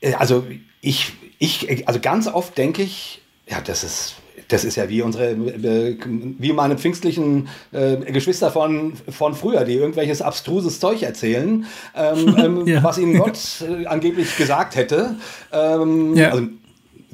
Äh, 0.00 0.14
also 0.14 0.44
ich, 0.80 1.12
ich, 1.38 1.86
also 1.86 2.00
ganz 2.00 2.26
oft 2.26 2.58
denke 2.58 2.82
ich, 2.82 3.21
ja, 3.48 3.60
das 3.60 3.84
ist, 3.84 4.14
das 4.48 4.64
ist 4.64 4.76
ja 4.76 4.88
wie 4.88 5.02
unsere, 5.02 5.36
wie 5.36 6.52
meine 6.52 6.76
pfingstlichen 6.76 7.48
äh, 7.72 7.96
Geschwister 7.96 8.50
von, 8.50 8.94
von 9.08 9.34
früher, 9.34 9.64
die 9.64 9.74
irgendwelches 9.74 10.22
abstruses 10.22 10.80
Zeug 10.80 11.02
erzählen, 11.02 11.66
ähm, 11.94 12.36
ähm, 12.38 12.66
ja. 12.66 12.82
was 12.82 12.98
ihnen 12.98 13.18
Gott 13.18 13.38
äh, 13.62 13.86
angeblich 13.86 14.36
gesagt 14.36 14.76
hätte. 14.76 15.16
Ähm, 15.52 16.16
ja. 16.16 16.30
Also, 16.30 16.48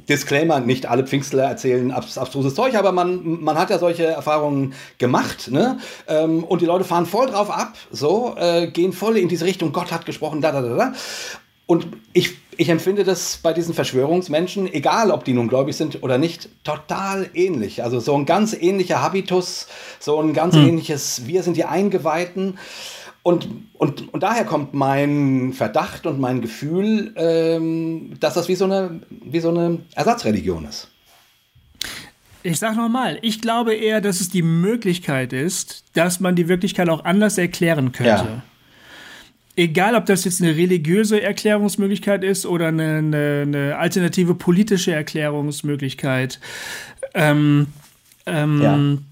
Disclaimer, 0.08 0.60
nicht 0.60 0.86
alle 0.86 1.06
Pfingstler 1.06 1.44
erzählen 1.44 1.90
abstruses 1.92 2.54
Zeug, 2.54 2.74
aber 2.76 2.92
man, 2.92 3.42
man 3.42 3.58
hat 3.58 3.68
ja 3.70 3.78
solche 3.78 4.06
Erfahrungen 4.06 4.72
gemacht. 4.96 5.50
Ne? 5.50 5.78
Ähm, 6.06 6.44
und 6.44 6.62
die 6.62 6.66
Leute 6.66 6.84
fahren 6.84 7.04
voll 7.04 7.26
drauf 7.26 7.50
ab, 7.50 7.74
so, 7.90 8.34
äh, 8.38 8.68
gehen 8.68 8.92
voll 8.92 9.18
in 9.18 9.28
diese 9.28 9.44
Richtung, 9.44 9.72
Gott 9.72 9.92
hat 9.92 10.06
gesprochen, 10.06 10.40
da, 10.40 10.50
da, 10.50 10.62
da, 10.62 10.76
da. 10.76 10.92
Und 11.66 11.88
ich, 12.14 12.38
ich 12.58 12.68
empfinde 12.70 13.04
das 13.04 13.38
bei 13.40 13.52
diesen 13.52 13.72
Verschwörungsmenschen, 13.72 14.70
egal 14.72 15.12
ob 15.12 15.24
die 15.24 15.32
nun 15.32 15.46
gläubig 15.46 15.76
sind 15.76 16.02
oder 16.02 16.18
nicht, 16.18 16.48
total 16.64 17.30
ähnlich. 17.32 17.84
Also 17.84 18.00
so 18.00 18.16
ein 18.16 18.26
ganz 18.26 18.52
ähnlicher 18.52 19.00
Habitus, 19.00 19.68
so 20.00 20.20
ein 20.20 20.34
ganz 20.34 20.56
hm. 20.56 20.68
ähnliches, 20.68 21.26
wir 21.26 21.44
sind 21.44 21.56
die 21.56 21.64
Eingeweihten. 21.64 22.58
Und, 23.22 23.48
und, 23.74 24.12
und 24.12 24.22
daher 24.24 24.44
kommt 24.44 24.74
mein 24.74 25.52
Verdacht 25.52 26.04
und 26.04 26.18
mein 26.18 26.40
Gefühl, 26.40 27.12
ähm, 27.16 28.14
dass 28.18 28.34
das 28.34 28.48
wie 28.48 28.56
so, 28.56 28.64
eine, 28.64 29.02
wie 29.08 29.40
so 29.40 29.50
eine 29.50 29.78
Ersatzreligion 29.94 30.64
ist. 30.64 30.88
Ich 32.42 32.58
sag 32.58 32.76
nochmal, 32.76 33.18
ich 33.22 33.40
glaube 33.40 33.74
eher, 33.74 34.00
dass 34.00 34.20
es 34.20 34.30
die 34.30 34.42
Möglichkeit 34.42 35.32
ist, 35.32 35.84
dass 35.94 36.18
man 36.18 36.34
die 36.34 36.48
Wirklichkeit 36.48 36.88
auch 36.88 37.04
anders 37.04 37.38
erklären 37.38 37.92
könnte. 37.92 38.10
Ja 38.10 38.42
egal 39.58 39.96
ob 39.96 40.06
das 40.06 40.24
jetzt 40.24 40.40
eine 40.40 40.56
religiöse 40.56 41.20
Erklärungsmöglichkeit 41.20 42.22
ist 42.22 42.46
oder 42.46 42.68
eine, 42.68 42.98
eine, 42.98 43.42
eine 43.42 43.76
alternative 43.76 44.34
politische 44.34 44.92
Erklärungsmöglichkeit. 44.92 46.38
Ähm, 47.12 47.66
ähm, 48.24 49.02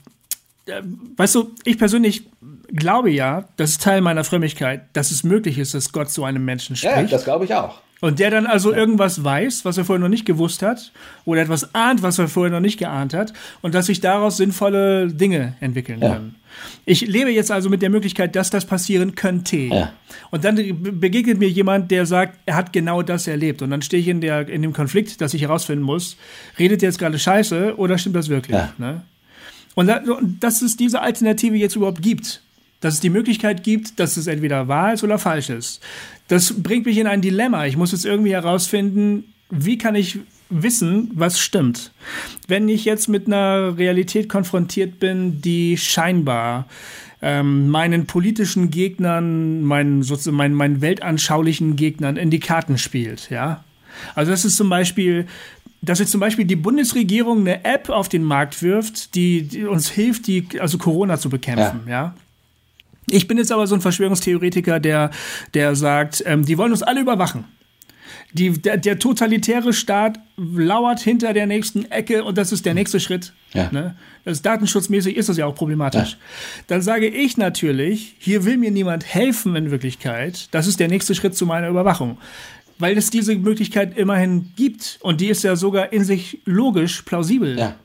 ja. 0.66 0.78
Äh, 0.78 0.82
weißt 1.16 1.34
du, 1.34 1.50
ich 1.64 1.78
persönlich 1.78 2.28
glaube 2.72 3.10
ja, 3.10 3.48
das 3.56 3.70
ist 3.70 3.82
Teil 3.82 4.00
meiner 4.00 4.24
Frömmigkeit, 4.24 4.82
dass 4.92 5.10
es 5.10 5.24
möglich 5.24 5.58
ist, 5.58 5.74
dass 5.74 5.92
Gott 5.92 6.10
zu 6.10 6.24
einem 6.24 6.44
Menschen 6.44 6.76
spricht. 6.76 6.96
Ja, 6.96 7.02
das 7.02 7.24
glaube 7.24 7.44
ich 7.44 7.54
auch. 7.54 7.80
Und 8.06 8.20
der 8.20 8.30
dann 8.30 8.46
also 8.46 8.70
ja. 8.70 8.78
irgendwas 8.78 9.24
weiß, 9.24 9.64
was 9.64 9.78
er 9.78 9.84
vorher 9.84 10.00
noch 10.00 10.08
nicht 10.08 10.24
gewusst 10.24 10.62
hat, 10.62 10.92
oder 11.24 11.40
etwas 11.40 11.74
ahnt, 11.74 12.02
was 12.02 12.20
er 12.20 12.28
vorher 12.28 12.52
noch 12.52 12.60
nicht 12.60 12.78
geahnt 12.78 13.12
hat, 13.12 13.32
und 13.62 13.74
dass 13.74 13.86
sich 13.86 14.00
daraus 14.00 14.36
sinnvolle 14.36 15.08
Dinge 15.08 15.56
entwickeln 15.58 16.00
ja. 16.00 16.12
können. 16.12 16.36
Ich 16.84 17.00
lebe 17.00 17.32
jetzt 17.32 17.50
also 17.50 17.68
mit 17.68 17.82
der 17.82 17.90
Möglichkeit, 17.90 18.36
dass 18.36 18.48
das 18.48 18.64
passieren 18.64 19.16
könnte. 19.16 19.56
Ja. 19.56 19.92
Und 20.30 20.44
dann 20.44 20.54
begegnet 21.00 21.40
mir 21.40 21.48
jemand, 21.48 21.90
der 21.90 22.06
sagt, 22.06 22.38
er 22.46 22.54
hat 22.54 22.72
genau 22.72 23.02
das 23.02 23.26
erlebt. 23.26 23.60
Und 23.60 23.70
dann 23.70 23.82
stehe 23.82 24.00
ich 24.00 24.06
in, 24.06 24.20
der, 24.20 24.48
in 24.48 24.62
dem 24.62 24.72
Konflikt, 24.72 25.20
dass 25.20 25.34
ich 25.34 25.42
herausfinden 25.42 25.84
muss, 25.84 26.16
redet 26.60 26.84
er 26.84 26.90
jetzt 26.90 27.00
gerade 27.00 27.18
Scheiße 27.18 27.76
oder 27.76 27.98
stimmt 27.98 28.14
das 28.14 28.28
wirklich? 28.28 28.56
Ne? 28.78 29.02
Und, 29.74 29.88
da, 29.88 29.96
und 29.96 30.44
dass 30.44 30.62
es 30.62 30.76
diese 30.76 31.00
Alternative 31.00 31.56
jetzt 31.56 31.74
überhaupt 31.74 32.02
gibt, 32.02 32.40
dass 32.80 32.94
es 32.94 33.00
die 33.00 33.10
Möglichkeit 33.10 33.64
gibt, 33.64 33.98
dass 33.98 34.16
es 34.16 34.28
entweder 34.28 34.68
wahr 34.68 34.92
ist 34.92 35.02
oder 35.02 35.18
falsch 35.18 35.50
ist. 35.50 35.80
Das 36.28 36.62
bringt 36.62 36.86
mich 36.86 36.98
in 36.98 37.06
ein 37.06 37.20
Dilemma. 37.20 37.66
Ich 37.66 37.76
muss 37.76 37.92
jetzt 37.92 38.04
irgendwie 38.04 38.32
herausfinden, 38.32 39.32
wie 39.50 39.78
kann 39.78 39.94
ich 39.94 40.18
wissen, 40.48 41.10
was 41.14 41.40
stimmt. 41.40 41.92
Wenn 42.48 42.68
ich 42.68 42.84
jetzt 42.84 43.08
mit 43.08 43.26
einer 43.26 43.76
Realität 43.78 44.28
konfrontiert 44.28 44.98
bin, 44.98 45.40
die 45.40 45.76
scheinbar 45.76 46.66
ähm, 47.22 47.68
meinen 47.68 48.06
politischen 48.06 48.70
Gegnern, 48.70 49.62
meinen, 49.62 50.02
sozusagen 50.02 50.36
meinen, 50.36 50.54
meinen 50.54 50.80
weltanschaulichen 50.80 51.76
Gegnern 51.76 52.16
in 52.16 52.30
die 52.30 52.40
Karten 52.40 52.78
spielt, 52.78 53.30
ja. 53.30 53.64
Also 54.14 54.30
das 54.30 54.44
ist 54.44 54.56
zum 54.56 54.68
Beispiel, 54.68 55.26
dass 55.80 55.98
jetzt 55.98 56.10
zum 56.10 56.20
Beispiel 56.20 56.44
die 56.44 56.56
Bundesregierung 56.56 57.40
eine 57.40 57.64
App 57.64 57.88
auf 57.88 58.08
den 58.08 58.24
Markt 58.24 58.62
wirft, 58.62 59.14
die, 59.14 59.42
die 59.42 59.64
uns 59.64 59.88
hilft, 59.88 60.26
die, 60.26 60.46
also 60.60 60.78
Corona 60.78 61.18
zu 61.18 61.30
bekämpfen, 61.30 61.82
ja. 61.86 61.92
ja? 61.92 62.14
Ich 63.08 63.28
bin 63.28 63.38
jetzt 63.38 63.52
aber 63.52 63.66
so 63.66 63.74
ein 63.74 63.80
Verschwörungstheoretiker, 63.80 64.80
der, 64.80 65.10
der 65.54 65.76
sagt, 65.76 66.22
ähm, 66.26 66.44
die 66.44 66.58
wollen 66.58 66.72
uns 66.72 66.82
alle 66.82 67.00
überwachen. 67.00 67.44
Die, 68.32 68.50
der, 68.50 68.76
der, 68.76 68.98
totalitäre 68.98 69.72
Staat 69.72 70.18
lauert 70.36 71.00
hinter 71.00 71.32
der 71.32 71.46
nächsten 71.46 71.90
Ecke 71.90 72.24
und 72.24 72.36
das 72.36 72.52
ist 72.52 72.66
der 72.66 72.74
nächste 72.74 72.98
Schritt. 72.98 73.32
Ja. 73.52 73.70
Ne? 73.70 73.96
Das 74.24 74.42
datenschutzmäßig 74.42 75.16
ist 75.16 75.28
das 75.28 75.36
ja 75.36 75.46
auch 75.46 75.54
problematisch. 75.54 76.12
Ja. 76.12 76.18
Dann 76.66 76.82
sage 76.82 77.06
ich 77.06 77.36
natürlich, 77.36 78.16
hier 78.18 78.44
will 78.44 78.56
mir 78.58 78.72
niemand 78.72 79.06
helfen 79.06 79.54
in 79.54 79.70
Wirklichkeit. 79.70 80.48
Das 80.50 80.66
ist 80.66 80.80
der 80.80 80.88
nächste 80.88 81.14
Schritt 81.14 81.36
zu 81.36 81.46
meiner 81.46 81.68
Überwachung. 81.68 82.18
Weil 82.78 82.98
es 82.98 83.10
diese 83.10 83.34
Möglichkeit 83.36 83.96
immerhin 83.96 84.52
gibt 84.56 84.98
und 85.00 85.20
die 85.20 85.28
ist 85.28 85.44
ja 85.44 85.56
sogar 85.56 85.92
in 85.92 86.04
sich 86.04 86.40
logisch 86.44 87.02
plausibel. 87.02 87.58
Ja. 87.58 87.76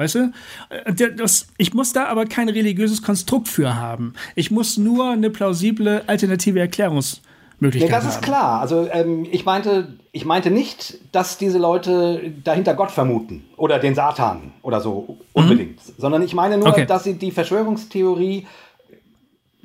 Weißt 0.00 0.14
du? 0.14 0.32
Äh, 0.70 1.12
das, 1.14 1.48
ich 1.58 1.74
muss 1.74 1.92
da 1.92 2.06
aber 2.06 2.24
kein 2.24 2.48
religiöses 2.48 3.02
Konstrukt 3.02 3.48
für 3.48 3.76
haben. 3.76 4.14
Ich 4.34 4.50
muss 4.50 4.78
nur 4.78 5.10
eine 5.10 5.28
plausible 5.28 6.02
alternative 6.06 6.58
Erklärungsmöglichkeit 6.58 7.92
haben. 7.92 8.02
Ja, 8.02 8.08
das 8.08 8.16
ist 8.16 8.22
klar. 8.22 8.60
Also 8.62 8.88
ähm, 8.90 9.26
ich 9.30 9.44
meinte, 9.44 9.98
ich 10.12 10.24
meinte 10.24 10.50
nicht, 10.50 10.98
dass 11.12 11.36
diese 11.36 11.58
Leute 11.58 12.32
dahinter 12.42 12.72
Gott 12.72 12.90
vermuten 12.90 13.44
oder 13.58 13.78
den 13.78 13.94
Satan 13.94 14.54
oder 14.62 14.80
so 14.80 15.18
unbedingt, 15.34 15.86
mhm. 15.86 15.92
sondern 15.98 16.22
ich 16.22 16.32
meine 16.32 16.56
nur, 16.56 16.68
okay. 16.68 16.86
dass 16.86 17.04
sie 17.04 17.18
die 17.18 17.30
Verschwörungstheorie 17.30 18.46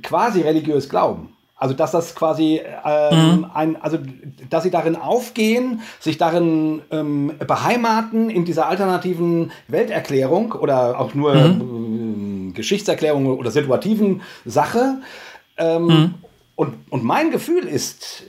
quasi 0.04 0.42
religiös 0.42 0.90
glauben. 0.90 1.35
Also 1.58 1.74
dass 1.74 1.92
das 1.92 2.16
quasi 2.16 2.62
ähm, 2.86 3.38
mhm. 3.38 3.46
ein, 3.54 3.82
also 3.82 3.98
dass 4.50 4.64
sie 4.64 4.72
darin 4.72 4.98
aufgehen, 4.98 5.82
sich 6.02 6.18
darin 6.18 6.82
ähm, 6.92 7.32
beheimaten 7.48 8.30
in 8.30 8.44
dieser 8.44 8.68
alternativen 8.68 9.52
Welterklärung 9.70 10.52
oder 10.52 11.00
auch 11.00 11.14
nur 11.14 11.34
mhm. 11.34 12.50
äh, 12.50 12.52
Geschichtserklärung 12.54 13.26
oder 13.28 13.52
situativen 13.52 14.22
Sache. 14.44 14.98
Ähm, 15.58 15.86
mhm. 15.86 16.14
und, 16.56 16.74
und 16.90 17.06
mein 17.06 17.32
Gefühl 17.32 17.64
ist, 17.64 18.24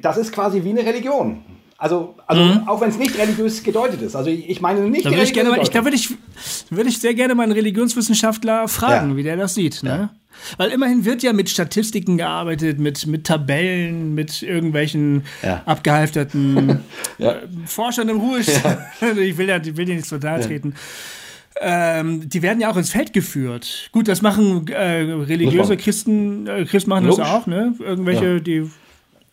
das 0.00 0.16
ist 0.16 0.32
quasi 0.32 0.62
wie 0.62 0.70
eine 0.70 0.84
Religion. 0.84 1.44
Also, 1.76 2.14
also 2.28 2.40
mhm. 2.40 2.68
auch 2.68 2.80
wenn 2.80 2.90
es 2.90 2.98
nicht 2.98 3.18
religiös 3.18 3.64
gedeutet 3.64 4.00
ist. 4.00 4.14
Also 4.14 4.30
ich 4.30 4.60
meine 4.60 4.80
nicht 4.88 5.04
da 5.04 5.10
würde 5.10 5.22
ich 5.24 5.34
gerne, 5.34 5.60
ich, 5.60 5.70
Da 5.70 5.84
würde 5.84 5.96
ich, 5.96 6.10
würde 6.70 6.88
ich 6.88 7.00
sehr 7.00 7.14
gerne 7.14 7.34
mal 7.34 7.42
einen 7.42 7.52
Religionswissenschaftler 7.52 8.68
fragen, 8.68 9.10
ja. 9.10 9.16
wie 9.16 9.22
der 9.24 9.36
das 9.36 9.54
sieht. 9.54 9.82
Ne? 9.82 9.90
Ja. 9.90 10.10
Weil 10.56 10.70
immerhin 10.70 11.04
wird 11.04 11.22
ja 11.22 11.32
mit 11.32 11.48
Statistiken 11.50 12.18
gearbeitet, 12.18 12.78
mit, 12.78 13.06
mit 13.06 13.24
Tabellen, 13.24 14.14
mit 14.14 14.42
irgendwelchen 14.42 15.24
ja. 15.42 15.62
abgehalfterten 15.64 16.80
ja. 17.18 17.32
Äh, 17.32 17.48
Forschern 17.66 18.08
im 18.08 18.20
Ruhestand. 18.20 18.78
Ja. 19.00 19.12
Ich 19.24 19.36
will 19.38 19.48
ja, 19.48 19.58
ich 19.58 19.76
will 19.76 19.84
dir 19.84 19.96
nicht 19.96 20.08
total 20.08 20.40
treten. 20.40 20.74
Ähm, 21.60 22.28
die 22.28 22.42
werden 22.42 22.60
ja 22.60 22.70
auch 22.70 22.76
ins 22.76 22.90
Feld 22.90 23.12
geführt. 23.12 23.88
Gut, 23.92 24.08
das 24.08 24.22
machen 24.22 24.66
äh, 24.68 25.02
religiöse 25.02 25.76
Christen, 25.76 26.46
äh, 26.46 26.64
Christen 26.64 26.90
machen 26.90 27.06
Logisch. 27.06 27.24
das 27.24 27.28
auch, 27.28 27.46
ne? 27.46 27.74
Irgendwelche, 27.78 28.40
die 28.40 28.68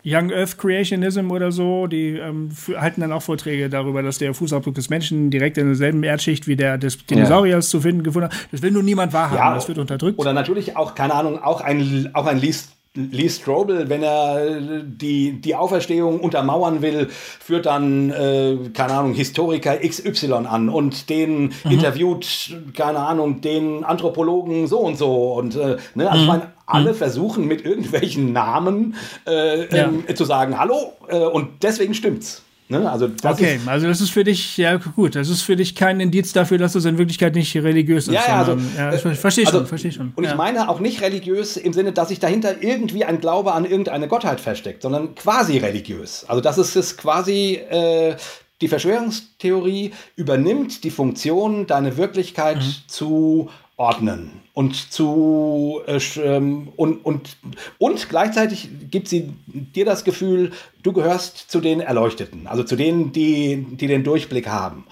Young 0.06 0.32
Earth 0.32 0.58
Creationism 0.58 1.32
oder 1.32 1.52
so, 1.52 1.88
die 1.88 2.18
ähm, 2.18 2.50
halten 2.76 3.02
dann 3.02 3.12
auch 3.12 3.22
Vorträge 3.22 3.70
darüber, 3.70 4.02
dass 4.02 4.18
der 4.18 4.34
Fußabdruck 4.34 4.76
des 4.76 4.90
Menschen 4.90 5.30
direkt 5.30 5.58
in 5.58 5.68
derselben 5.68 6.04
Erdschicht 6.04 6.48
wie 6.48 6.56
der 6.56 6.78
des 6.78 7.06
Dinosauriers 7.06 7.68
ja. 7.68 7.72
zu 7.72 7.82
finden 7.82 8.04
gefunden 8.04 8.30
hat. 8.30 8.48
Das 8.52 8.62
will 8.62 8.72
nur 8.72 8.84
niemand 8.84 9.14
wahrhaben, 9.14 9.38
ja, 9.38 9.54
das 9.54 9.68
wird 9.68 9.78
unterdrückt. 9.78 10.20
Oder 10.20 10.34
natürlich 10.34 10.76
auch, 10.76 10.96
keine 10.96 11.14
Ahnung, 11.14 11.42
auch 11.42 11.62
ein, 11.62 12.10
auch 12.14 12.26
ein 12.26 12.40
Least 12.40 12.72
Lee 12.94 13.30
Strobel, 13.30 13.88
wenn 13.88 14.04
er 14.04 14.82
die, 14.84 15.40
die 15.40 15.56
Auferstehung 15.56 16.20
untermauern 16.20 16.82
will, 16.82 17.08
führt 17.10 17.66
dann, 17.66 18.10
äh, 18.10 18.58
keine 18.74 18.94
Ahnung, 18.94 19.14
Historiker 19.14 19.78
XY 19.78 20.34
an 20.46 20.68
und 20.68 21.10
den 21.10 21.44
mhm. 21.44 21.52
interviewt, 21.72 22.54
keine 22.76 23.00
Ahnung, 23.00 23.40
den 23.40 23.86
Anthropologen 23.86 24.68
so 24.68 24.80
und 24.80 24.98
so. 24.98 25.34
Und 25.36 25.56
äh, 25.56 25.78
ne, 25.96 26.12
also 26.12 26.18
mhm. 26.18 26.22
ich 26.22 26.28
meine, 26.28 26.52
alle 26.72 26.94
mhm. 26.94 26.98
versuchen 26.98 27.48
mit 27.48 27.66
irgendwelchen 27.66 28.34
Namen 28.34 28.96
äh, 29.28 29.68
ja. 29.76 29.86
ähm, 29.86 30.04
zu 30.16 30.26
sagen, 30.26 30.60
hallo, 30.60 30.94
äh, 31.08 31.18
und 31.18 31.64
deswegen 31.64 31.94
stimmt's. 31.94 32.44
Ne? 32.72 32.90
Also 32.90 33.10
okay, 33.26 33.58
ist, 33.58 33.68
also 33.68 33.86
das 33.86 34.00
ist 34.00 34.12
für 34.12 34.24
dich, 34.24 34.56
ja 34.56 34.78
gut, 34.78 35.16
das 35.16 35.28
ist 35.28 35.42
für 35.42 35.58
dich 35.58 35.76
kein 35.76 36.00
Indiz 36.00 36.32
dafür, 36.32 36.58
dass 36.58 36.74
es 36.74 36.86
in 36.86 36.98
Wirklichkeit 36.98 37.36
nicht 37.36 37.54
religiös 37.58 38.08
ist. 38.08 38.14
Ja, 38.14 38.24
ja, 38.26 38.40
also, 38.40 38.58
ja, 38.78 38.94
ich 38.94 39.20
verstehe 39.20 39.46
also, 39.46 39.58
schon, 39.58 39.68
verstehe 39.68 39.92
schon. 39.92 40.14
Und 40.16 40.24
ja. 40.24 40.32
ich 40.32 40.38
meine 40.38 40.70
auch 40.70 40.80
nicht 40.80 41.02
religiös 41.02 41.58
im 41.58 41.74
Sinne, 41.74 41.92
dass 41.92 42.08
sich 42.08 42.20
dahinter 42.20 42.64
irgendwie 42.64 43.04
ein 43.04 43.20
Glaube 43.20 43.52
an 43.52 43.66
irgendeine 43.66 44.08
Gottheit 44.08 44.40
versteckt, 44.40 44.84
sondern 44.84 45.16
quasi 45.16 45.58
religiös. 45.58 46.24
Also 46.30 46.40
das 46.40 46.58
ist 46.58 46.78
es 46.78 46.96
quasi, 46.96 47.56
äh, 47.56 48.16
die 48.62 48.70
Verschwörungstheorie 48.70 49.92
übernimmt 50.16 50.86
die 50.86 50.92
Funktion, 50.92 51.68
deine 51.68 51.98
Wirklichkeit 51.98 52.60
mhm. 52.60 52.76
zu 52.88 53.50
ordnen 53.82 54.42
und 54.54 54.92
zu 54.92 55.82
äh, 55.88 56.00
ähm, 56.22 56.70
und, 56.76 57.04
und, 57.04 57.38
und 57.80 58.10
gleichzeitig 58.10 58.70
gibt 58.92 59.08
sie 59.08 59.34
dir 59.48 59.86
das 59.86 60.04
Gefühl, 60.04 60.52
du 60.84 60.94
gehörst 60.94 61.50
zu 61.50 61.62
den 61.62 61.82
Erleuchteten, 61.82 62.46
also 62.46 62.64
zu 62.64 62.76
denen, 62.76 63.12
die, 63.12 63.66
die 63.72 63.88
den 63.88 64.04
Durchblick 64.04 64.48
haben. 64.48 64.86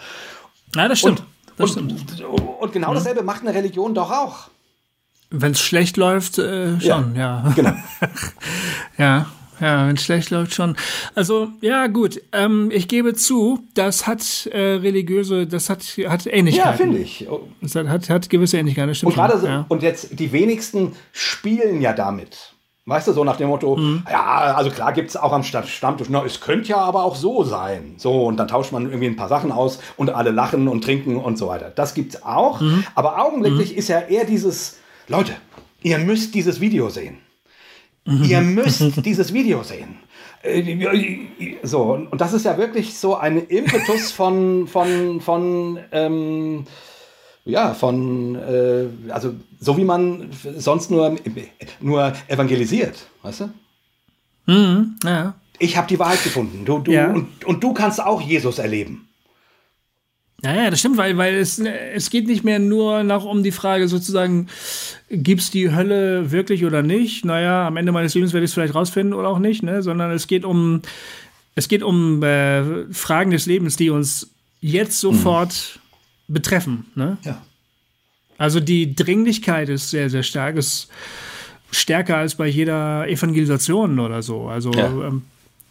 Ja, 0.75 0.87
das 0.87 0.99
stimmt. 0.99 1.19
Und, 1.19 1.27
das 1.57 1.75
und, 1.75 1.91
stimmt. 1.99 2.21
und 2.59 2.71
genau 2.73 2.93
dasselbe 2.93 3.21
macht 3.21 3.41
eine 3.41 3.53
Religion 3.53 3.93
doch 3.93 4.11
auch. 4.11 4.49
Wenn 5.29 5.51
es 5.51 5.61
schlecht 5.61 5.97
läuft, 5.97 6.39
äh, 6.39 6.81
schon, 6.81 7.15
ja. 7.15 7.43
ja. 7.45 7.53
Genau. 7.55 7.73
ja. 8.97 9.27
Ja, 9.59 9.87
wenn 9.87 9.95
es 9.95 10.03
schlecht 10.03 10.29
läuft 10.29 10.53
schon. 10.53 10.75
Also 11.15 11.49
ja, 11.61 11.87
gut. 11.87 12.21
Ähm, 12.31 12.69
ich 12.71 12.87
gebe 12.87 13.13
zu, 13.13 13.59
das 13.73 14.07
hat 14.07 14.47
äh, 14.47 14.75
religiöse, 14.75 15.47
das 15.47 15.69
hat 15.69 15.83
hat 16.07 16.25
Ähnlichkeiten. 16.27 16.71
Ja, 16.71 16.77
finde 16.77 16.97
ich. 16.99 17.27
Das 17.61 17.75
hat, 17.75 17.87
hat, 17.87 18.09
hat 18.09 18.29
gewisse 18.29 18.57
Ähnlichkeiten. 18.57 18.95
und 19.05 19.13
gerade 19.13 19.37
so, 19.37 19.47
ja. 19.47 19.65
und 19.67 19.83
jetzt 19.83 20.19
die 20.19 20.31
wenigsten 20.31 20.93
spielen 21.11 21.81
ja 21.81 21.93
damit. 21.93 22.53
Weißt 22.89 23.07
du, 23.07 23.13
so 23.13 23.23
nach 23.23 23.37
dem 23.37 23.49
Motto, 23.49 23.75
mhm. 23.75 24.03
ja, 24.09 24.55
also 24.55 24.71
klar 24.71 24.93
gibt 24.93 25.09
es 25.09 25.15
auch 25.15 25.31
am 25.31 25.43
Stammtisch, 25.43 26.09
na, 26.09 26.25
es 26.25 26.41
könnte 26.41 26.69
ja 26.69 26.77
aber 26.77 27.03
auch 27.03 27.15
so 27.15 27.43
sein. 27.43 27.93
So, 27.97 28.25
und 28.25 28.37
dann 28.37 28.47
tauscht 28.47 28.71
man 28.71 28.85
irgendwie 28.85 29.05
ein 29.05 29.15
paar 29.15 29.27
Sachen 29.27 29.51
aus 29.51 29.79
und 29.95 30.09
alle 30.09 30.31
lachen 30.31 30.67
und 30.67 30.83
trinken 30.83 31.17
und 31.17 31.37
so 31.37 31.47
weiter. 31.47 31.71
Das 31.75 31.93
gibt's 31.93 32.23
auch. 32.23 32.61
Mhm. 32.61 32.83
Aber 32.95 33.23
augenblicklich 33.23 33.73
mhm. 33.73 33.77
ist 33.77 33.89
ja 33.89 33.99
eher 33.99 34.25
dieses, 34.25 34.77
Leute, 35.07 35.33
ihr 35.83 35.99
müsst 35.99 36.33
dieses 36.33 36.61
Video 36.61 36.89
sehen. 36.89 37.19
Mhm. 38.05 38.23
Ihr 38.23 38.41
müsst 38.41 38.81
dieses 39.05 39.33
Video 39.33 39.63
sehen. 39.63 39.97
Äh, 40.41 41.57
so, 41.63 41.93
und 42.09 42.21
das 42.21 42.33
ist 42.33 42.45
ja 42.45 42.57
wirklich 42.57 42.97
so 42.97 43.15
ein 43.15 43.47
Impetus 43.47 44.11
von, 44.11 44.67
von, 44.67 45.21
von, 45.21 45.79
ähm, 45.91 46.65
ja, 47.45 47.73
von, 47.73 48.35
äh, 48.35 48.85
also 49.09 49.33
so 49.59 49.77
wie 49.77 49.83
man 49.83 50.29
sonst 50.57 50.91
nur, 50.91 51.15
nur 51.81 52.13
evangelisiert, 52.27 53.07
weißt 53.23 53.41
du? 53.41 53.49
Mhm, 54.45 54.95
ja. 55.03 55.35
Ich 55.59 55.75
habe 55.75 55.87
die 55.87 55.99
Wahrheit 55.99 56.23
gefunden. 56.23 56.63
Du, 56.63 56.79
du, 56.79 56.91
ja. 56.91 57.11
und, 57.11 57.43
und 57.43 57.61
du 57.63 57.73
kannst 57.73 58.01
auch 58.01 58.21
Jesus 58.21 58.59
erleben. 58.59 59.08
Ja, 60.43 60.55
ja, 60.55 60.69
das 60.69 60.79
stimmt, 60.79 60.97
weil, 60.97 61.17
weil 61.17 61.35
es, 61.35 61.59
es 61.59 62.09
geht 62.09 62.27
nicht 62.27 62.43
mehr 62.43 62.59
nur 62.59 63.03
noch 63.03 63.25
um 63.25 63.43
die 63.43 63.51
Frage 63.51 63.87
sozusagen, 63.87 64.47
gibt's 65.09 65.51
die 65.51 65.73
Hölle 65.75 66.31
wirklich 66.31 66.63
oder 66.65 66.81
nicht? 66.81 67.25
Naja, 67.25 67.67
am 67.67 67.75
Ende 67.75 67.91
meines 67.91 68.15
Lebens 68.15 68.31
werde 68.31 68.45
ich 68.45 68.51
es 68.51 68.53
vielleicht 68.53 68.75
rausfinden 68.75 69.13
oder 69.13 69.27
auch 69.27 69.39
nicht, 69.39 69.63
ne? 69.63 69.81
Sondern 69.83 70.11
es 70.11 70.27
geht 70.27 70.45
um, 70.45 70.81
es 71.55 71.67
geht 71.67 71.83
um 71.83 72.23
äh, 72.23 72.85
Fragen 72.93 73.31
des 73.31 73.47
Lebens, 73.47 73.75
die 73.75 73.89
uns 73.89 74.29
jetzt 74.61 74.99
sofort 74.99 75.79
mhm. 76.27 76.33
betreffen, 76.33 76.85
ne? 76.95 77.17
Ja. 77.23 77.41
Also 78.37 78.61
die 78.61 78.95
Dringlichkeit 78.95 79.67
ist 79.67 79.89
sehr, 79.89 80.09
sehr 80.09 80.23
stark, 80.23 80.55
ist 80.55 80.87
stärker 81.71 82.15
als 82.15 82.35
bei 82.35 82.47
jeder 82.47 83.07
Evangelisation 83.09 83.99
oder 83.99 84.23
so. 84.23 84.47
Also 84.47 84.71
ja. 84.71 84.87
ähm, 84.87 85.23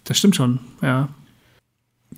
das 0.04 0.18
stimmt 0.18 0.36
schon, 0.36 0.60
ja. 0.82 1.08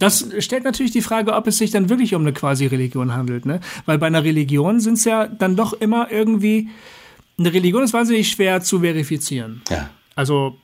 Das 0.00 0.26
stellt 0.38 0.64
natürlich 0.64 0.92
die 0.92 1.02
Frage, 1.02 1.34
ob 1.34 1.46
es 1.46 1.58
sich 1.58 1.70
dann 1.70 1.90
wirklich 1.90 2.14
um 2.14 2.22
eine 2.22 2.32
Quasi-Religion 2.32 3.14
handelt, 3.14 3.44
ne? 3.44 3.60
Weil 3.84 3.98
bei 3.98 4.06
einer 4.06 4.24
Religion 4.24 4.80
sind 4.80 4.94
es 4.94 5.04
ja 5.04 5.28
dann 5.28 5.56
doch 5.56 5.74
immer 5.74 6.10
irgendwie. 6.10 6.70
Eine 7.38 7.52
Religion 7.52 7.84
ist 7.84 7.92
wahnsinnig 7.92 8.28
schwer 8.30 8.62
zu 8.62 8.80
verifizieren. 8.80 9.62
Ja. 9.70 9.90
Also, 10.16 10.56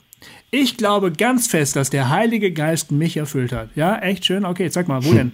ich 0.50 0.78
glaube 0.78 1.12
ganz 1.12 1.48
fest, 1.48 1.76
dass 1.76 1.90
der 1.90 2.08
Heilige 2.08 2.50
Geist 2.50 2.90
mich 2.90 3.18
erfüllt 3.18 3.52
hat. 3.52 3.68
Ja, 3.74 3.98
echt 3.98 4.24
schön. 4.24 4.46
Okay, 4.46 4.68
sag 4.68 4.88
mal, 4.88 5.04
wo 5.04 5.12
denn? 5.12 5.32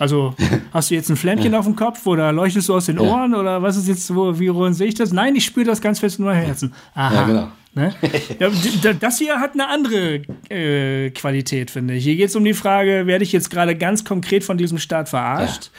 Also, 0.00 0.34
hast 0.72 0.90
du 0.90 0.96
jetzt 0.96 1.08
ein 1.08 1.16
Flämmchen 1.16 1.52
ja. 1.52 1.58
auf 1.60 1.64
dem 1.64 1.76
Kopf 1.76 2.06
oder 2.06 2.32
leuchtest 2.32 2.68
du 2.68 2.74
aus 2.74 2.86
den 2.86 2.98
Ohren 2.98 3.32
ja. 3.32 3.38
oder 3.38 3.62
was 3.62 3.76
ist 3.76 3.86
jetzt, 3.86 4.12
wo, 4.14 4.36
wie 4.38 4.52
worin 4.52 4.74
sehe 4.74 4.88
ich 4.88 4.94
das? 4.94 5.12
Nein, 5.12 5.36
ich 5.36 5.44
spüre 5.44 5.66
das 5.66 5.80
ganz 5.80 6.00
fest 6.00 6.18
in 6.18 6.24
meinem 6.24 6.44
Herzen. 6.44 6.74
Aha. 6.94 7.14
Ja, 7.14 7.26
genau. 7.26 7.48
Ne? 7.74 7.94
das 9.00 9.18
hier 9.18 9.40
hat 9.40 9.54
eine 9.54 9.68
andere 9.68 10.22
äh, 10.48 11.10
Qualität, 11.10 11.70
finde 11.70 11.94
ich. 11.94 12.04
Hier 12.04 12.16
geht 12.16 12.28
es 12.28 12.36
um 12.36 12.44
die 12.44 12.54
Frage, 12.54 13.06
werde 13.06 13.24
ich 13.24 13.32
jetzt 13.32 13.50
gerade 13.50 13.74
ganz 13.76 14.04
konkret 14.04 14.44
von 14.44 14.56
diesem 14.56 14.78
Staat 14.78 15.08
verarscht? 15.08 15.64
Ja. 15.64 15.70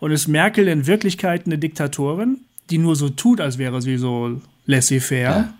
Und 0.00 0.12
ist 0.12 0.28
Merkel 0.28 0.68
in 0.68 0.86
Wirklichkeit 0.86 1.46
eine 1.46 1.58
Diktatorin, 1.58 2.38
die 2.70 2.78
nur 2.78 2.96
so 2.96 3.08
tut, 3.08 3.40
als 3.40 3.58
wäre 3.58 3.80
sie 3.80 3.96
so 3.96 4.40
laissez-faire? 4.66 5.36
Ja. 5.36 5.54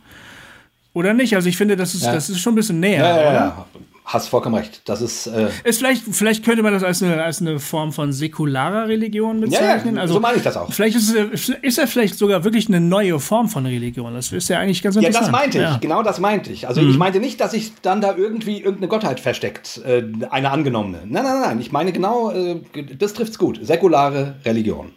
Oder 0.92 1.14
nicht? 1.14 1.34
Also 1.34 1.48
ich 1.48 1.56
finde, 1.56 1.76
das 1.76 1.94
ist, 1.94 2.04
ja. 2.04 2.12
das 2.12 2.28
ist 2.28 2.40
schon 2.40 2.52
ein 2.52 2.56
bisschen 2.56 2.80
näher, 2.80 3.04
ja? 3.32 3.66
Hast 4.08 4.28
vollkommen 4.28 4.54
recht. 4.54 4.80
Das 4.86 5.02
ist. 5.02 5.26
Äh 5.26 5.50
ist 5.64 5.78
vielleicht, 5.78 6.02
vielleicht 6.10 6.44
könnte 6.44 6.62
man 6.62 6.72
das 6.72 6.82
als 6.82 7.02
eine, 7.02 7.22
als 7.22 7.40
eine 7.40 7.60
Form 7.60 7.92
von 7.92 8.12
säkularer 8.12 8.88
Religion 8.88 9.40
bezeichnen. 9.40 9.94
Ja, 9.94 9.96
ja, 9.96 10.00
also, 10.00 10.14
so 10.14 10.20
meine 10.20 10.38
ich 10.38 10.42
das 10.42 10.56
auch. 10.56 10.72
Vielleicht 10.72 10.96
ist, 10.96 11.14
es, 11.14 11.50
ist 11.50 11.78
er 11.78 11.86
vielleicht 11.86 12.16
sogar 12.16 12.42
wirklich 12.42 12.68
eine 12.68 12.80
neue 12.80 13.20
Form 13.20 13.48
von 13.48 13.66
Religion. 13.66 14.14
Das 14.14 14.32
ist 14.32 14.48
ja 14.48 14.58
eigentlich 14.58 14.82
ganz 14.82 14.96
interessant. 14.96 15.26
Ja, 15.26 15.30
das 15.30 15.30
meinte 15.30 15.58
ich. 15.74 15.80
Genau 15.80 16.02
das 16.02 16.18
meinte 16.20 16.50
ich. 16.50 16.66
Also 16.66 16.80
mhm. 16.80 16.90
ich 16.90 16.96
meinte 16.96 17.20
nicht, 17.20 17.40
dass 17.40 17.50
sich 17.50 17.72
dann 17.82 18.00
da 18.00 18.16
irgendwie 18.16 18.58
irgendeine 18.58 18.88
Gottheit 18.88 19.20
versteckt, 19.20 19.82
äh, 19.84 20.02
eine 20.30 20.50
angenommene. 20.50 21.02
Nein, 21.04 21.24
nein, 21.24 21.40
nein. 21.42 21.60
Ich 21.60 21.70
meine 21.70 21.92
genau, 21.92 22.30
äh, 22.30 22.62
das 22.98 23.12
trifft's 23.12 23.38
gut. 23.38 23.60
Säkulare 23.62 24.36
Religion. 24.44 24.92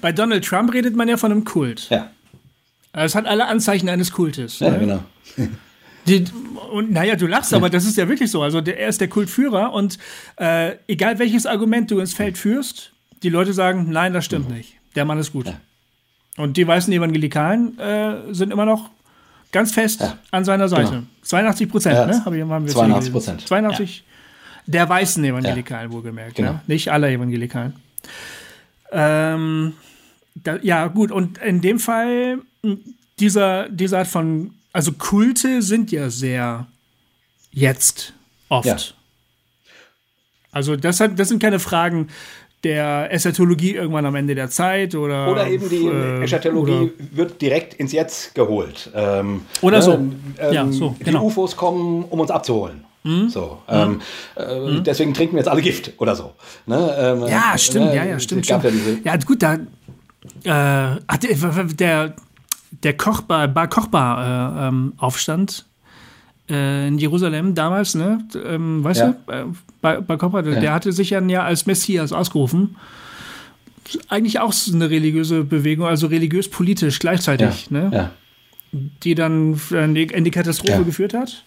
Bei 0.00 0.12
Donald 0.12 0.44
Trump 0.44 0.72
redet 0.72 0.94
man 0.94 1.08
ja 1.08 1.16
von 1.16 1.32
einem 1.32 1.44
Kult. 1.44 1.88
Ja. 1.90 2.10
Es 2.92 3.16
hat 3.16 3.26
alle 3.26 3.46
Anzeichen 3.46 3.88
eines 3.88 4.12
Kultes. 4.12 4.60
Ja, 4.60 4.70
ne? 4.70 4.78
genau. 4.78 5.00
Die, 6.06 6.24
und 6.70 6.92
naja, 6.92 7.16
du 7.16 7.26
lachst, 7.26 7.54
aber 7.54 7.70
das 7.70 7.84
ist 7.84 7.96
ja 7.96 8.08
wirklich 8.08 8.30
so. 8.30 8.42
Also 8.42 8.60
der, 8.60 8.78
er 8.78 8.88
ist 8.88 9.00
der 9.00 9.08
Kultführer 9.08 9.72
und 9.72 9.98
äh, 10.36 10.72
egal 10.86 11.18
welches 11.18 11.46
Argument 11.46 11.90
du 11.90 11.98
ins 11.98 12.14
Feld 12.14 12.36
führst, 12.36 12.92
die 13.22 13.28
Leute 13.30 13.52
sagen, 13.52 13.86
nein, 13.90 14.12
das 14.12 14.24
stimmt 14.24 14.50
nicht. 14.50 14.74
Der 14.94 15.04
Mann 15.04 15.18
ist 15.18 15.32
gut. 15.32 15.46
Ja. 15.46 15.54
Und 16.36 16.56
die 16.56 16.66
weißen 16.66 16.92
Evangelikalen 16.92 17.78
äh, 17.78 18.34
sind 18.34 18.52
immer 18.52 18.66
noch 18.66 18.90
ganz 19.52 19.72
fest 19.72 20.00
ja. 20.00 20.18
an 20.30 20.44
seiner 20.44 20.68
Seite. 20.68 20.90
Genau. 20.90 21.02
82 21.22 21.68
Prozent, 21.68 21.94
ja, 21.94 22.06
ne? 22.06 22.24
Hab 22.24 22.34
ich, 22.34 22.42
haben 22.42 22.66
wir 22.66 22.72
82 22.72 23.12
Prozent. 23.12 23.46
82 23.46 24.04
der 24.66 24.88
weißen 24.88 25.22
Evangelikalen, 25.24 25.92
wohlgemerkt. 25.92 26.36
Genau. 26.36 26.52
Ne? 26.52 26.60
Nicht 26.66 26.90
alle 26.90 27.10
Evangelikalen. 27.10 27.74
Ähm, 28.92 29.74
da, 30.34 30.56
ja, 30.62 30.86
gut. 30.88 31.10
Und 31.10 31.38
in 31.38 31.60
dem 31.60 31.78
Fall, 31.78 32.38
dieser, 33.18 33.68
diese 33.68 33.98
Art 33.98 34.06
von 34.06 34.52
also 34.74 34.92
Kulte 34.92 35.62
sind 35.62 35.92
ja 35.92 36.10
sehr 36.10 36.66
jetzt 37.52 38.12
oft. 38.48 38.66
Ja. 38.66 38.76
Also 40.50 40.76
das, 40.76 41.00
hat, 41.00 41.18
das 41.18 41.28
sind 41.28 41.40
keine 41.40 41.58
Fragen 41.58 42.08
der 42.64 43.12
Eschatologie 43.12 43.74
irgendwann 43.74 44.06
am 44.06 44.14
Ende 44.14 44.34
der 44.34 44.50
Zeit 44.50 44.94
oder 44.94 45.30
oder 45.30 45.46
eben 45.46 45.68
die 45.68 45.86
äh, 45.86 46.22
Eschatologie 46.22 46.92
wird 47.12 47.40
direkt 47.40 47.74
ins 47.74 47.92
Jetzt 47.92 48.34
geholt. 48.34 48.90
Ähm, 48.94 49.42
oder 49.60 49.80
so. 49.80 49.92
Ähm, 49.92 50.34
ja, 50.52 50.66
so 50.72 50.96
genau. 50.98 51.20
Die 51.20 51.26
UFOs 51.26 51.56
kommen, 51.56 52.04
um 52.04 52.20
uns 52.20 52.30
abzuholen. 52.30 52.84
Mhm. 53.04 53.28
So, 53.28 53.58
ähm, 53.68 53.90
mhm. 53.90 54.00
äh, 54.36 54.60
mhm. 54.60 54.84
deswegen 54.84 55.12
trinken 55.12 55.34
wir 55.34 55.40
jetzt 55.40 55.48
alle 55.48 55.60
Gift 55.60 55.92
oder 55.98 56.16
so. 56.16 56.32
Ne? 56.66 56.96
Ähm, 56.98 57.28
ja, 57.28 57.56
stimmt, 57.58 57.90
äh, 57.90 57.96
ja, 57.96 58.04
ja, 58.04 58.18
stimmt. 58.18 58.46
stimmt. 58.46 58.64
Ja, 59.04 59.12
ja, 59.12 59.18
gut, 59.18 59.42
da 59.42 59.54
äh, 59.54 60.98
der, 61.18 61.64
der 61.74 62.16
Kochbar, 62.96 63.48
Bar 63.48 63.68
Kochbar 63.68 64.64
äh, 64.64 64.68
ähm, 64.68 64.92
Aufstand 64.96 65.66
äh, 66.50 66.88
in 66.88 66.98
Jerusalem 66.98 67.54
damals, 67.54 67.94
ne? 67.94 68.26
Ähm, 68.46 68.84
weißt 68.84 69.00
ja. 69.00 69.14
du, 69.26 69.32
äh, 69.32 69.44
Bar, 69.80 70.02
Bar 70.02 70.18
Kochbar, 70.18 70.46
ja. 70.46 70.60
der 70.60 70.72
hatte 70.72 70.92
sich 70.92 71.10
dann 71.10 71.28
ja 71.28 71.42
als 71.44 71.66
Messias 71.66 72.12
ausgerufen. 72.12 72.76
Eigentlich 74.08 74.40
auch 74.40 74.54
eine 74.72 74.90
religiöse 74.90 75.44
Bewegung, 75.44 75.86
also 75.86 76.06
religiös-politisch 76.06 76.98
gleichzeitig, 76.98 77.68
ja. 77.70 77.90
ne? 77.90 78.10
Die 78.72 79.14
dann 79.14 79.60
in 79.70 79.94
die, 79.94 80.04
in 80.04 80.24
die 80.24 80.30
Katastrophe 80.30 80.84
geführt 80.84 81.14
hat. 81.14 81.44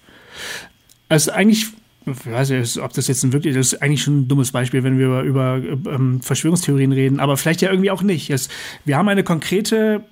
Also 1.10 1.32
eigentlich, 1.32 1.68
ich 2.06 2.32
weiß 2.32 2.52
nicht, 2.52 2.78
ob 2.78 2.94
das 2.94 3.08
jetzt 3.08 3.24
ein 3.24 3.34
wirklich, 3.34 3.54
das 3.56 3.74
ist 3.74 3.82
eigentlich 3.82 4.04
schon 4.04 4.22
ein 4.22 4.28
dummes 4.28 4.52
Beispiel, 4.52 4.84
wenn 4.84 4.98
wir 4.98 5.22
über, 5.22 5.24
über 5.24 5.62
ähm, 5.88 6.22
Verschwörungstheorien 6.22 6.92
reden, 6.92 7.20
aber 7.20 7.36
vielleicht 7.36 7.62
ja 7.62 7.70
irgendwie 7.70 7.92
auch 7.92 8.02
nicht. 8.02 8.30
Es, 8.30 8.50
wir 8.86 8.98
haben 8.98 9.10
eine 9.10 9.24
konkrete 9.24 10.04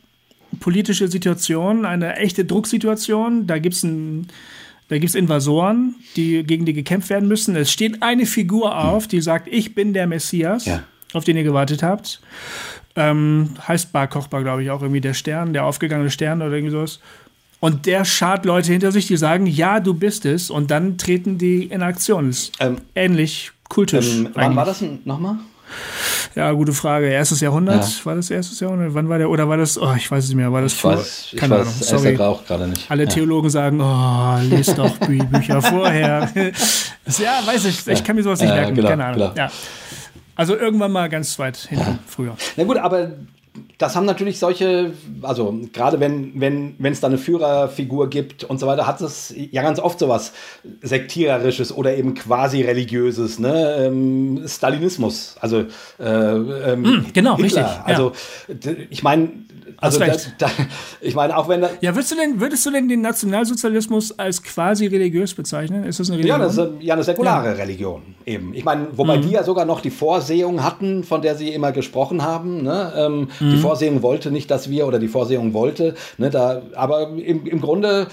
politische 0.59 1.07
Situation, 1.07 1.85
eine 1.85 2.17
echte 2.17 2.45
Drucksituation. 2.45 3.47
Da 3.47 3.59
gibt 3.59 3.75
es 3.75 3.83
ein 3.83 4.27
da 4.87 4.99
gibt 4.99 5.09
es 5.09 5.15
Invasoren, 5.15 5.95
die, 6.15 6.43
gegen 6.43 6.65
die 6.65 6.73
gekämpft 6.73 7.09
werden 7.09 7.27
müssen. 7.27 7.55
Es 7.55 7.71
steht 7.71 8.03
eine 8.03 8.25
Figur 8.25 8.77
auf, 8.77 9.07
die 9.07 9.19
sagt, 9.19 9.47
ich 9.47 9.73
bin 9.73 9.93
der 9.93 10.05
Messias, 10.05 10.65
ja. 10.65 10.83
auf 11.13 11.23
den 11.23 11.37
ihr 11.37 11.43
gewartet 11.43 11.81
habt. 11.81 12.21
Ähm, 12.95 13.49
heißt 13.67 13.91
Bar 13.91 14.07
Kochbar, 14.07 14.43
glaube 14.43 14.63
ich, 14.63 14.69
auch 14.69 14.81
irgendwie 14.81 15.01
der 15.01 15.15
Stern, 15.15 15.53
der 15.53 15.65
aufgegangene 15.65 16.11
Stern 16.11 16.41
oder 16.41 16.53
irgendwie 16.53 16.71
sowas. 16.71 16.99
Und 17.59 17.87
der 17.87 18.05
schart 18.05 18.45
Leute 18.45 18.71
hinter 18.71 18.91
sich, 18.91 19.07
die 19.07 19.17
sagen, 19.17 19.47
ja, 19.47 19.79
du 19.79 19.95
bist 19.95 20.23
es. 20.25 20.51
Und 20.51 20.69
dann 20.69 20.99
treten 20.99 21.39
die 21.39 21.63
in 21.63 21.81
Aktion. 21.81 22.33
ähm, 22.59 22.77
ähnlich 22.93 23.51
kultisch. 23.69 24.17
Ähm, 24.17 24.29
wann 24.35 24.55
war 24.55 24.65
das 24.65 24.83
nochmal? 25.03 25.37
Ja, 26.35 26.51
gute 26.51 26.73
Frage. 26.73 27.07
Erstes 27.07 27.39
Jahrhundert? 27.39 27.83
Ja. 27.83 28.05
War 28.05 28.15
das 28.15 28.29
erstes 28.29 28.59
Jahrhundert? 28.59 28.93
Wann 28.93 29.07
war 29.07 29.17
der? 29.17 29.29
Oder 29.29 29.47
war 29.47 29.57
das? 29.57 29.77
Oh, 29.77 29.93
ich 29.95 30.09
weiß 30.09 30.25
es 30.25 30.29
nicht 30.29 30.37
mehr. 30.37 30.51
War 30.51 30.61
das 30.61 30.73
ich 30.73 30.79
vor? 30.79 30.97
Weiß, 30.97 31.29
ich 31.31 31.39
keine 31.39 31.55
weiß, 31.55 31.61
Ahnung. 31.61 31.73
Sorry. 31.81 32.19
auch 32.19 32.45
gerade 32.45 32.67
nicht. 32.67 32.91
Alle 32.91 33.03
ja. 33.03 33.09
Theologen 33.09 33.49
sagen, 33.49 33.79
oh, 33.81 34.37
lest 34.49 34.77
doch 34.77 34.97
Bü 34.97 35.23
Bücher 35.23 35.61
vorher. 35.61 36.29
ja, 37.17 37.41
weiß 37.45 37.65
ich. 37.65 37.87
Ich 37.87 38.03
kann 38.03 38.15
mir 38.15 38.23
sowas 38.23 38.41
nicht 38.41 38.53
merken. 38.53 38.75
Genau, 38.75 38.89
keine 38.89 39.05
Ahnung. 39.05 39.31
Ja. 39.35 39.49
Also 40.35 40.57
irgendwann 40.57 40.91
mal 40.91 41.07
ganz 41.07 41.39
weit 41.39 41.55
hinten, 41.55 41.99
früher. 42.05 42.35
Na 42.57 42.65
gut, 42.65 42.77
aber 42.77 43.11
das 43.77 43.95
haben 43.95 44.05
natürlich 44.05 44.39
solche, 44.39 44.93
also 45.21 45.59
gerade 45.73 45.99
wenn 45.99 46.39
wenn 46.39 46.75
wenn 46.79 46.93
es 46.93 47.01
da 47.01 47.07
eine 47.07 47.17
Führerfigur 47.17 48.09
gibt 48.09 48.43
und 48.43 48.59
so 48.59 48.67
weiter, 48.67 48.87
hat 48.87 49.01
es 49.01 49.33
ja 49.35 49.61
ganz 49.61 49.79
oft 49.79 49.99
sowas 49.99 50.31
sektiererisches 50.81 51.75
oder 51.75 51.95
eben 51.95 52.13
quasi 52.13 52.61
religiöses, 52.61 53.39
ne? 53.39 53.85
Ähm, 53.85 54.43
Stalinismus, 54.47 55.35
also 55.41 55.65
äh, 55.99 56.03
ähm, 56.03 56.81
mm, 56.81 57.05
genau 57.13 57.37
Hitler. 57.37 57.63
richtig. 57.63 57.65
Also 57.85 58.11
ich 58.89 59.03
meine, 59.03 59.29
also 59.77 59.99
da, 59.99 60.07
da, 60.37 60.49
ich 61.01 61.15
meine, 61.15 61.35
auch 61.37 61.47
wenn 61.47 61.61
da 61.61 61.69
Ja, 61.81 61.95
würdest 61.95 62.11
du 62.11 62.15
denn, 62.15 62.39
würdest 62.39 62.65
du 62.65 62.71
denn 62.71 62.87
den 62.87 63.01
Nationalsozialismus 63.01 64.17
als 64.17 64.41
quasi 64.41 64.87
religiös 64.87 65.33
bezeichnen? 65.33 65.83
Ist 65.83 65.99
das 65.99 66.09
eine 66.09 66.19
Religion? 66.19 66.39
Ja, 66.39 66.45
das 66.45 66.57
ist 66.57 66.69
ja 66.79 66.93
eine 66.93 67.03
säkulare 67.03 67.49
ja. 67.49 67.53
Religion 67.53 68.01
eben. 68.25 68.53
Ich 68.53 68.63
meine, 68.63 68.87
wobei 68.93 69.17
mhm. 69.17 69.23
die 69.23 69.31
ja 69.31 69.43
sogar 69.43 69.65
noch 69.65 69.81
die 69.81 69.89
Vorsehung 69.89 70.63
hatten, 70.63 71.03
von 71.03 71.21
der 71.21 71.35
sie 71.35 71.49
immer 71.49 71.71
gesprochen 71.71 72.23
haben. 72.23 72.63
Ne? 72.63 72.93
Ähm, 72.95 73.27
mhm. 73.39 73.51
Vorsehung 73.67 74.01
wollte 74.01 74.31
nicht, 74.31 74.49
dass 74.51 74.69
wir 74.69 74.87
oder 74.87 74.99
die 74.99 75.07
Vorsehung 75.07 75.53
wollte. 75.53 75.95
Ne? 76.17 76.29
Da, 76.29 76.61
aber 76.75 77.09
im, 77.09 77.45
im 77.45 77.61
Grunde 77.61 78.07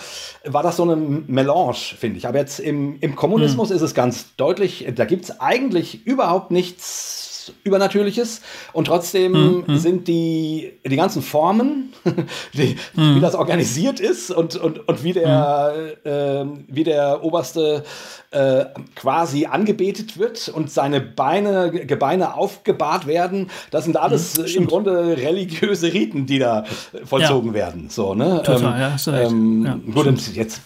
war 0.44 0.62
das 0.62 0.76
so 0.76 0.82
eine 0.82 0.96
Melange, 0.96 1.74
finde 1.74 2.18
ich. 2.18 2.26
Aber 2.26 2.38
jetzt 2.38 2.59
im, 2.61 2.96
im 3.00 3.16
Kommunismus 3.16 3.70
mhm. 3.70 3.76
ist 3.76 3.82
es 3.82 3.94
ganz 3.94 4.34
deutlich, 4.36 4.86
da 4.94 5.05
gibt 5.05 5.24
es 5.24 5.40
eigentlich 5.40 6.07
überhaupt 6.07 6.50
nichts 6.50 7.22
Übernatürliches 7.64 8.43
und 8.72 8.86
trotzdem 8.86 9.64
mhm. 9.66 9.78
sind 9.78 10.09
die, 10.09 10.72
die 10.84 10.97
ganzen 10.97 11.22
Formen, 11.22 11.93
die, 12.55 12.76
mhm. 12.95 13.16
wie 13.16 13.20
das 13.20 13.34
organisiert 13.34 14.01
ist 14.01 14.30
und, 14.30 14.57
und, 14.57 14.88
und 14.88 15.05
wie, 15.05 15.12
der, 15.12 15.74
mhm. 16.05 16.11
äh, 16.11 16.45
wie 16.68 16.84
der 16.84 17.24
Oberste 17.24 17.84
äh, 18.30 18.66
quasi 18.95 19.47
angebetet 19.47 20.18
wird 20.18 20.49
und 20.49 20.70
seine 20.70 21.01
Beine, 21.01 21.70
Gebeine 21.70 22.34
aufgebahrt 22.34 23.07
werden, 23.07 23.51
das 23.70 23.84
sind 23.84 23.97
alles 23.97 24.38
mhm, 24.38 24.62
im 24.62 24.66
Grunde 24.66 25.16
religiöse 25.16 25.93
Riten, 25.93 26.26
die 26.26 26.38
da 26.38 26.64
vollzogen 27.05 27.49
ja. 27.49 27.55
werden. 27.55 27.88
So, 27.90 28.14
ne? 28.14 28.43
Total, 28.45 28.74
ähm, 28.74 28.80
ja, 28.80 28.90
hast 28.93 29.07
du 29.07 29.11
recht. 29.11 29.30
Ähm, 29.30 29.64
ja, 29.64 29.93
gut, 29.93 30.34
jetzt, 30.34 30.61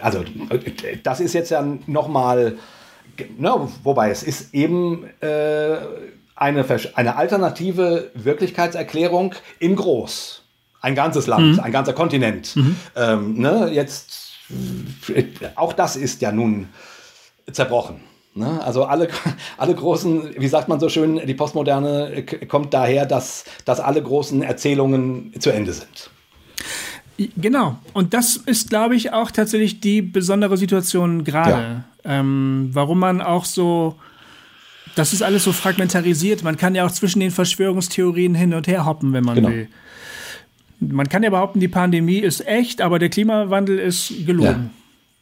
also 0.00 0.24
das 1.02 1.20
ist 1.20 1.34
jetzt 1.34 1.50
ja 1.50 1.64
nochmal 1.86 2.56
mal 3.36 3.58
ne, 3.58 3.68
wobei 3.82 4.10
es 4.10 4.22
ist 4.22 4.54
eben 4.54 5.04
äh, 5.20 5.76
eine, 6.36 6.64
eine 6.94 7.16
alternative 7.16 8.10
Wirklichkeitserklärung 8.14 9.34
in 9.58 9.76
groß. 9.76 10.42
Ein 10.80 10.94
ganzes 10.94 11.26
Land, 11.26 11.54
mhm. 11.56 11.60
ein 11.60 11.72
ganzer 11.72 11.92
Kontinent. 11.92 12.54
Mhm. 12.54 12.76
Ähm, 12.94 13.38
ne, 13.38 13.70
jetzt, 13.72 14.32
auch 15.56 15.72
das 15.72 15.96
ist 15.96 16.22
ja 16.22 16.30
nun 16.30 16.68
zerbrochen. 17.50 18.00
Ne? 18.34 18.62
Also 18.62 18.84
alle, 18.84 19.08
alle 19.56 19.74
großen, 19.74 20.34
wie 20.38 20.48
sagt 20.48 20.68
man 20.68 20.78
so 20.78 20.88
schön, 20.88 21.20
die 21.26 21.34
Postmoderne 21.34 22.24
kommt 22.46 22.72
daher, 22.72 23.06
dass, 23.06 23.44
dass 23.64 23.80
alle 23.80 24.02
großen 24.02 24.42
Erzählungen 24.42 25.34
zu 25.40 25.50
Ende 25.50 25.72
sind. 25.72 26.10
Genau. 27.36 27.78
Und 27.92 28.14
das 28.14 28.36
ist, 28.36 28.70
glaube 28.70 28.94
ich, 28.94 29.12
auch 29.12 29.32
tatsächlich 29.32 29.80
die 29.80 30.02
besondere 30.02 30.56
Situation 30.56 31.24
gerade. 31.24 31.50
Ja. 31.50 31.84
Ähm, 32.04 32.70
warum 32.72 32.98
man 32.98 33.20
auch 33.20 33.44
so, 33.44 33.96
das 34.94 35.12
ist 35.12 35.22
alles 35.22 35.44
so 35.44 35.52
fragmentarisiert. 35.52 36.42
Man 36.42 36.56
kann 36.56 36.74
ja 36.74 36.86
auch 36.86 36.90
zwischen 36.90 37.20
den 37.20 37.30
Verschwörungstheorien 37.30 38.34
hin 38.34 38.54
und 38.54 38.66
her 38.66 38.86
hoppen, 38.86 39.12
wenn 39.12 39.24
man 39.24 39.36
genau. 39.36 39.48
will. 39.48 39.68
Man 40.80 41.08
kann 41.08 41.22
ja 41.22 41.30
behaupten, 41.30 41.60
die 41.60 41.68
Pandemie 41.68 42.18
ist 42.18 42.46
echt, 42.46 42.80
aber 42.80 42.98
der 42.98 43.08
Klimawandel 43.08 43.78
ist 43.78 44.12
gelogen. 44.26 44.70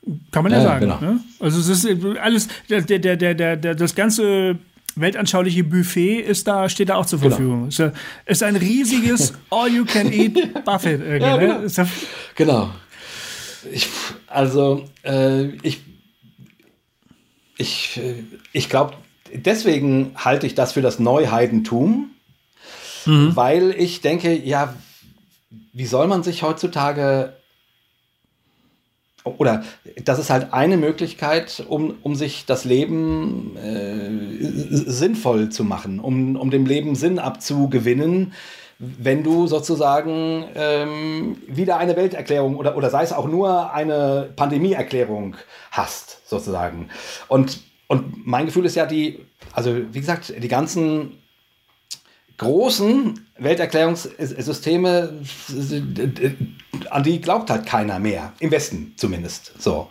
Ja. 0.06 0.12
Kann 0.30 0.44
man 0.44 0.52
ja, 0.52 0.58
ja 0.58 0.64
sagen. 0.64 0.80
Genau. 0.80 1.00
Ne? 1.00 1.20
Also 1.40 1.58
es 1.58 1.68
ist 1.68 2.04
alles, 2.20 2.48
der, 2.68 2.82
der, 2.82 3.16
der, 3.16 3.56
der, 3.56 3.74
das 3.74 3.94
ganze 3.94 4.58
weltanschauliche 4.96 5.62
Buffet 5.64 6.20
ist 6.20 6.48
da, 6.48 6.68
steht 6.68 6.88
da 6.88 6.96
auch 6.96 7.06
zur 7.06 7.20
genau. 7.20 7.30
Verfügung. 7.30 7.68
Genau. 7.68 7.92
Ist, 8.24 8.42
ein 8.42 8.56
riesiges 8.56 9.34
All-You-Can-Eat-Buffet. 9.50 11.20
ja, 11.20 11.36
genau. 11.36 11.60
Ne? 11.60 11.88
genau. 12.34 12.70
Ich, 13.72 13.88
also, 14.26 14.84
äh, 15.04 15.48
ich, 15.62 15.80
ich, 17.56 18.00
ich 18.52 18.68
glaube, 18.68 18.94
deswegen 19.32 20.12
halte 20.16 20.46
ich 20.46 20.54
das 20.54 20.72
für 20.72 20.82
das 20.82 20.98
Neuheidentum, 20.98 22.10
mhm. 23.04 23.34
weil 23.34 23.74
ich 23.76 24.00
denke, 24.00 24.34
ja, 24.34 24.74
wie 25.72 25.86
soll 25.86 26.06
man 26.06 26.22
sich 26.22 26.42
heutzutage 26.42 27.34
oder 29.24 29.64
das 30.04 30.18
ist 30.18 30.30
halt 30.30 30.52
eine 30.52 30.76
Möglichkeit, 30.76 31.64
um, 31.68 31.96
um 32.02 32.14
sich 32.14 32.46
das 32.46 32.64
Leben 32.64 33.56
äh, 33.56 34.10
sinnvoll 34.70 35.48
zu 35.48 35.64
machen, 35.64 35.98
um, 35.98 36.36
um 36.36 36.50
dem 36.50 36.64
Leben 36.64 36.94
Sinn 36.94 37.18
abzugewinnen, 37.18 38.32
wenn 38.78 39.22
du 39.22 39.46
sozusagen 39.46 40.44
ähm, 40.54 41.38
wieder 41.46 41.78
eine 41.78 41.96
Welterklärung 41.96 42.56
oder, 42.56 42.76
oder 42.76 42.90
sei 42.90 43.02
es 43.02 43.12
auch 43.12 43.26
nur 43.26 43.72
eine 43.72 44.28
Pandemieerklärung 44.36 45.36
hast, 45.70 46.28
sozusagen. 46.28 46.90
Und, 47.28 47.60
und 47.86 48.26
mein 48.26 48.46
Gefühl 48.46 48.66
ist 48.66 48.74
ja, 48.74 48.84
die, 48.86 49.20
also 49.52 49.74
wie 49.92 50.00
gesagt, 50.00 50.34
die 50.36 50.48
ganzen 50.48 51.18
großen 52.36 53.26
Welterklärungssysteme, 53.38 55.20
an 56.90 57.02
die 57.02 57.20
glaubt 57.20 57.48
halt 57.48 57.64
keiner 57.64 57.98
mehr. 57.98 58.34
Im 58.40 58.50
Westen 58.50 58.92
zumindest. 58.96 59.54
So. 59.58 59.88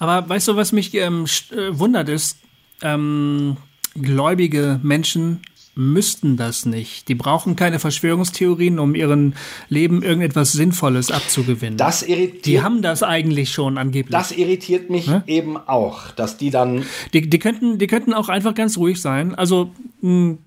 Aber 0.00 0.28
weißt 0.28 0.48
du, 0.48 0.56
was 0.56 0.72
mich 0.72 0.92
ähm, 0.94 1.26
äh, 1.52 1.78
wundert 1.78 2.08
ist, 2.08 2.38
ähm, 2.82 3.56
gläubige 3.94 4.80
Menschen 4.82 5.42
müssten 5.74 6.36
das 6.36 6.66
nicht. 6.66 7.08
Die 7.08 7.14
brauchen 7.14 7.56
keine 7.56 7.78
Verschwörungstheorien, 7.78 8.78
um 8.78 8.94
ihren 8.94 9.34
Leben 9.68 10.02
irgendetwas 10.02 10.52
Sinnvolles 10.52 11.10
abzugewinnen. 11.10 11.78
Das 11.78 12.02
irritiert. 12.02 12.46
Die 12.46 12.62
haben 12.62 12.82
das 12.82 13.02
eigentlich 13.02 13.50
schon 13.50 13.78
angeblich. 13.78 14.12
Das 14.12 14.32
irritiert 14.32 14.90
mich 14.90 15.06
hm? 15.06 15.22
eben 15.26 15.56
auch, 15.56 16.10
dass 16.10 16.36
die 16.36 16.50
dann. 16.50 16.84
Die, 17.14 17.28
die, 17.28 17.38
könnten, 17.38 17.78
die 17.78 17.86
könnten 17.86 18.12
auch 18.12 18.28
einfach 18.28 18.54
ganz 18.54 18.76
ruhig 18.76 19.00
sein. 19.00 19.34
Also 19.34 19.70
ein 20.02 20.38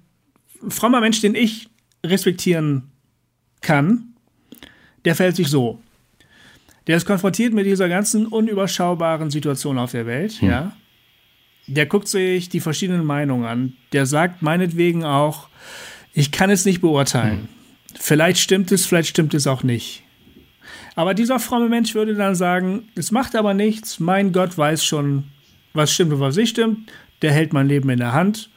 frommer 0.69 1.01
Mensch, 1.01 1.21
den 1.21 1.33
ich 1.33 1.69
respektieren 2.05 2.91
kann, 3.61 4.13
der 5.05 5.15
fällt 5.15 5.35
sich 5.35 5.47
so. 5.47 5.79
Der 6.85 6.97
ist 6.97 7.05
konfrontiert 7.05 7.51
mit 7.51 7.65
dieser 7.65 7.89
ganzen 7.89 8.27
unüberschaubaren 8.27 9.31
Situation 9.31 9.79
auf 9.79 9.91
der 9.91 10.05
Welt, 10.05 10.33
hm. 10.33 10.49
ja. 10.49 10.71
Der 11.67 11.85
guckt 11.85 12.07
sich 12.07 12.49
die 12.49 12.59
verschiedenen 12.59 13.05
Meinungen 13.05 13.45
an. 13.45 13.73
Der 13.91 14.05
sagt 14.05 14.41
meinetwegen 14.41 15.03
auch, 15.03 15.49
ich 16.13 16.31
kann 16.31 16.49
es 16.49 16.65
nicht 16.65 16.81
beurteilen. 16.81 17.39
Hm. 17.39 17.47
Vielleicht 17.99 18.39
stimmt 18.39 18.71
es, 18.71 18.85
vielleicht 18.85 19.09
stimmt 19.09 19.33
es 19.33 19.47
auch 19.47 19.63
nicht. 19.63 20.03
Aber 20.95 21.13
dieser 21.13 21.39
fromme 21.39 21.69
Mensch 21.69 21.93
würde 21.93 22.15
dann 22.15 22.35
sagen, 22.35 22.87
es 22.95 23.11
macht 23.11 23.35
aber 23.35 23.53
nichts, 23.53 23.99
mein 23.99 24.31
Gott 24.31 24.57
weiß 24.57 24.83
schon, 24.83 25.25
was 25.73 25.91
stimmt 25.91 26.13
und 26.13 26.19
was 26.21 26.37
nicht 26.37 26.51
stimmt, 26.51 26.91
der 27.21 27.33
hält 27.33 27.51
mein 27.51 27.67
Leben 27.67 27.89
in 27.89 27.99
der 27.99 28.13
Hand. 28.13 28.49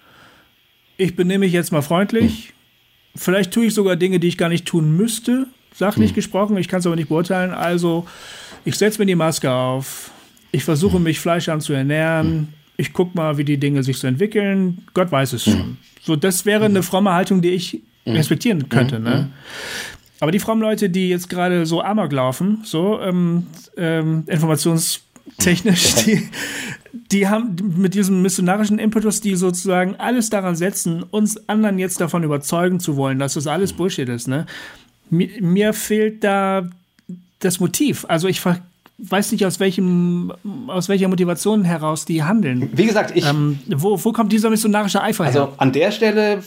Ich 0.97 1.17
benehme 1.17 1.47
mich 1.47 1.53
jetzt 1.53 1.73
mal 1.73 1.83
freundlich. 1.83 2.49
Hm. 2.49 2.55
Vielleicht 3.17 3.53
tue 3.53 3.67
ich 3.67 3.75
sogar 3.75 3.97
Dinge, 3.97 4.21
die 4.21 4.29
ich 4.29 4.39
gar 4.39 4.49
nicht 4.49 4.67
tun 4.67 4.97
müsste, 4.97 5.47
sachlich 5.75 6.11
hm. 6.11 6.15
gesprochen, 6.15 6.57
ich 6.57 6.69
kann 6.69 6.81
es 6.81 6.87
aber 6.87 6.97
nicht 6.97 7.09
beurteilen. 7.09 7.53
Also, 7.53 8.07
ich 8.65 8.77
setze 8.77 9.01
mir 9.01 9.07
die 9.07 9.15
Maske 9.17 9.51
auf, 9.51 10.13
ich 10.53 10.63
versuche 10.63 10.97
hm. 10.97 11.03
mich 11.03 11.19
fleischarm 11.19 11.61
zu 11.61 11.73
ernähren, 11.73 12.27
hm. 12.27 12.49
Ich 12.79 12.93
gucke 12.93 13.17
mal, 13.17 13.37
wie 13.37 13.45
die 13.45 13.59
Dinge 13.59 13.83
sich 13.83 13.99
so 13.99 14.07
entwickeln. 14.07 14.87
Gott 14.95 15.13
weiß 15.13 15.35
es 15.35 15.45
hm. 15.45 15.53
schon. 15.53 15.77
So, 16.01 16.17
das 16.17 16.47
wäre 16.47 16.65
eine 16.65 16.83
fromme 16.83 17.13
Haltung, 17.13 17.43
die 17.43 17.51
ich 17.51 17.83
hm. 18.05 18.15
respektieren 18.15 18.69
könnte. 18.71 19.01
Ne? 19.01 19.29
Aber 20.21 20.31
die 20.31 20.39
frommen 20.39 20.63
Leute, 20.63 20.89
die 20.89 21.11
jetzt 21.11 21.29
gerade 21.29 21.67
so 21.67 21.83
amok 21.83 22.13
laufen, 22.13 22.61
so 22.65 23.01
ähm, 23.01 23.47
ähm, 23.77 24.25
Informations 24.27 25.01
technisch, 25.39 25.95
die, 25.97 26.29
die 27.13 27.29
haben 27.29 27.57
mit 27.77 27.95
diesem 27.95 28.23
missionarischen 28.23 28.79
Impetus, 28.79 29.21
die 29.21 29.35
sozusagen 29.35 29.97
alles 29.97 30.31
daran 30.31 30.55
setzen, 30.55 31.03
uns 31.03 31.49
anderen 31.49 31.79
jetzt 31.79 32.01
davon 32.01 32.23
überzeugen 32.23 32.79
zu 32.81 32.97
wollen, 32.97 33.19
dass 33.19 33.35
das 33.35 33.49
alles 33.49 33.73
Bullshit 33.73 34.09
ist. 34.09 34.29
Ne? 34.29 34.47
Mir, 35.11 35.29
mir 35.41 35.73
fehlt 35.73 36.23
da 36.23 36.69
das 37.41 37.59
Motiv. 37.59 38.05
Also 38.09 38.29
ich 38.29 38.41
weiß 38.99 39.33
nicht, 39.33 39.47
aus, 39.47 39.61
welchem, 39.61 40.33
aus 40.67 40.89
welcher 40.89 41.09
Motivation 41.09 41.65
heraus 41.65 42.05
die 42.05 42.25
handeln. 42.25 42.71
Wie 42.73 42.87
gesagt, 42.87 43.17
ich. 43.17 43.27
Ähm, 43.27 43.61
wo, 43.69 44.03
wo 44.03 44.13
kommt 44.13 44.33
dieser 44.33 44.51
missionarische 44.51 45.01
Eifer 45.01 45.25
also 45.25 45.39
her? 45.39 45.47
Also 45.47 45.59
an 45.59 45.73
der 45.73 45.93
Stelle 45.93 46.43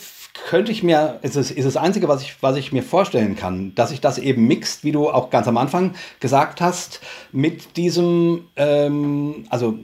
könnte 0.50 0.72
ich 0.72 0.84
mir, 0.84 1.20
ist 1.22 1.36
es 1.36 1.52
ist 1.52 1.66
das 1.66 1.78
Einzige, 1.78 2.08
was 2.08 2.22
ich, 2.22 2.42
was 2.42 2.56
ich 2.56 2.72
mir 2.72 2.84
vorstellen 2.84 3.36
kann, 3.36 3.74
dass 3.76 3.92
ich 3.92 4.02
das 4.02 4.18
eben 4.18 4.48
mixt, 4.48 4.84
wie 4.84 4.92
du 4.92 5.10
auch 5.10 5.30
ganz 5.30 5.48
am 5.48 5.58
Anfang 5.58 5.94
gesagt 6.20 6.62
hast, 6.62 7.02
mit 7.32 7.78
diesem, 7.78 8.46
ähm, 8.56 9.46
also 9.50 9.78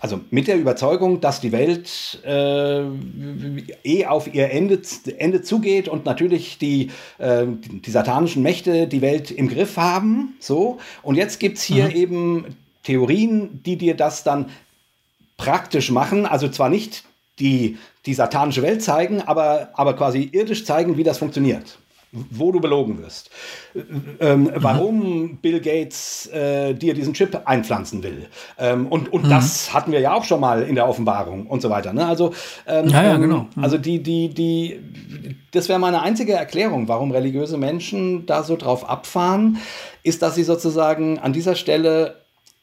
also 0.00 0.20
mit 0.30 0.48
der 0.48 0.58
Überzeugung, 0.58 1.20
dass 1.20 1.40
die 1.40 1.52
Welt 1.52 2.20
äh, 2.24 2.82
eh 3.84 4.06
auf 4.06 4.32
ihr 4.32 4.50
Ende, 4.50 4.80
Ende 5.18 5.42
zugeht 5.42 5.88
und 5.88 6.06
natürlich 6.06 6.56
die, 6.56 6.90
äh, 7.18 7.46
die 7.46 7.90
satanischen 7.90 8.42
Mächte 8.42 8.86
die 8.88 9.02
Welt 9.02 9.30
im 9.30 9.48
Griff 9.48 9.76
haben. 9.76 10.36
So. 10.40 10.78
Und 11.02 11.16
jetzt 11.16 11.38
gibt 11.38 11.58
es 11.58 11.64
hier 11.64 11.86
mhm. 11.86 11.94
eben 11.94 12.56
Theorien, 12.82 13.62
die 13.62 13.76
dir 13.76 13.94
das 13.94 14.24
dann 14.24 14.46
praktisch 15.36 15.90
machen. 15.90 16.24
Also 16.24 16.48
zwar 16.48 16.70
nicht 16.70 17.04
die, 17.38 17.76
die 18.06 18.14
satanische 18.14 18.62
Welt 18.62 18.82
zeigen, 18.82 19.20
aber, 19.20 19.68
aber 19.74 19.94
quasi 19.94 20.30
irdisch 20.32 20.64
zeigen, 20.64 20.96
wie 20.96 21.04
das 21.04 21.18
funktioniert 21.18 21.79
wo 22.12 22.50
du 22.50 22.60
belogen 22.60 23.00
wirst. 23.02 23.30
Ähm, 24.18 24.42
mhm. 24.42 24.50
Warum 24.56 25.36
Bill 25.36 25.60
Gates 25.60 26.26
äh, 26.26 26.74
dir 26.74 26.94
diesen 26.94 27.14
Chip 27.14 27.40
einpflanzen 27.44 28.02
will. 28.02 28.28
Ähm, 28.58 28.86
und 28.88 29.12
und 29.12 29.24
mhm. 29.24 29.30
das 29.30 29.72
hatten 29.72 29.92
wir 29.92 30.00
ja 30.00 30.14
auch 30.14 30.24
schon 30.24 30.40
mal 30.40 30.62
in 30.62 30.74
der 30.74 30.88
Offenbarung 30.88 31.46
und 31.46 31.62
so 31.62 31.70
weiter. 31.70 31.92
Ne? 31.92 32.04
Also, 32.04 32.32
ähm, 32.66 32.88
ja, 32.88 33.02
ja, 33.02 33.16
genau. 33.16 33.46
Mhm. 33.54 33.62
also 33.62 33.78
die, 33.78 34.02
die, 34.02 34.28
die, 34.28 34.80
das 35.52 35.68
wäre 35.68 35.78
meine 35.78 36.02
einzige 36.02 36.32
Erklärung, 36.32 36.88
warum 36.88 37.12
religiöse 37.12 37.58
Menschen 37.58 38.26
da 38.26 38.42
so 38.42 38.56
drauf 38.56 38.88
abfahren, 38.88 39.58
ist, 40.02 40.22
dass 40.22 40.34
sie 40.34 40.44
sozusagen 40.44 41.18
an 41.18 41.32
dieser 41.32 41.54
Stelle 41.54 42.16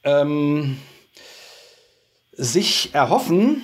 ähm, 0.03 0.77
sich 2.33 2.93
erhoffen, 2.93 3.61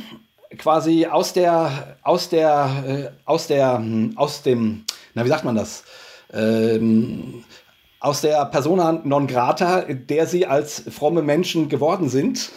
quasi 0.57 1.05
aus 1.07 1.33
der, 1.33 1.97
aus 2.03 2.29
der, 2.29 2.83
äh, 2.87 3.09
aus 3.25 3.47
der, 3.47 3.77
hm, 3.77 4.13
aus 4.15 4.43
dem, 4.43 4.85
na, 5.13 5.25
wie 5.25 5.29
sagt 5.29 5.45
man 5.45 5.55
das? 5.55 5.83
Ähm, 6.33 7.43
aus 7.99 8.21
der 8.21 8.45
Persona 8.45 9.01
non 9.03 9.27
grata, 9.27 9.81
der 9.81 10.27
sie 10.27 10.45
als 10.45 10.83
fromme 10.89 11.21
Menschen 11.21 11.69
geworden 11.69 12.09
sind, 12.09 12.51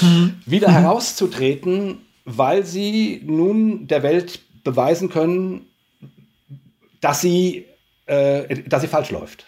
mhm. 0.00 0.40
wieder 0.46 0.68
mhm. 0.68 0.72
herauszutreten, 0.72 1.98
weil 2.24 2.64
sie 2.64 3.22
nun 3.24 3.86
der 3.86 4.02
Welt 4.02 4.40
beweisen 4.64 5.10
können, 5.10 5.66
dass 7.00 7.20
sie, 7.20 7.66
äh, 8.06 8.62
dass 8.66 8.82
sie 8.82 8.88
falsch 8.88 9.10
läuft 9.10 9.46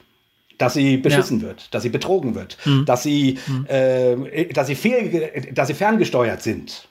dass 0.60 0.74
sie 0.74 0.98
beschissen 0.98 1.40
ja. 1.40 1.46
wird, 1.46 1.74
dass 1.74 1.82
sie 1.82 1.88
betrogen 1.88 2.34
wird, 2.34 2.58
mhm. 2.66 2.84
dass 2.84 3.02
sie, 3.02 3.38
mhm. 3.46 3.66
äh, 3.66 4.46
dass 4.52 4.66
sie 4.66 4.74
fehl, 4.74 5.48
dass 5.54 5.68
sie 5.68 5.74
ferngesteuert 5.74 6.42
sind. 6.42 6.86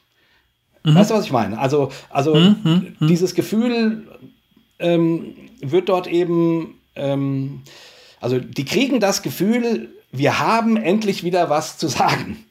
Mhm. 0.84 0.96
Weißt 0.96 1.12
du, 1.12 1.16
was 1.16 1.26
ich 1.26 1.32
meine? 1.32 1.60
Also, 1.60 1.92
also 2.10 2.34
mhm, 2.34 2.96
mhm. 3.00 3.08
dieses 3.08 3.36
Gefühl 3.36 4.08
ähm, 4.80 5.36
wird 5.62 5.90
dort 5.90 6.08
eben, 6.08 6.80
ähm, 6.96 7.62
also 8.20 8.40
die 8.40 8.66
kriegen 8.66 9.00
das 9.00 9.22
Gefühl, 9.22 9.90
wir 10.12 10.40
haben 10.40 10.78
endlich 10.78 11.24
wieder 11.24 11.50
was 11.50 11.78
zu 11.78 11.88
sagen. 11.88 12.46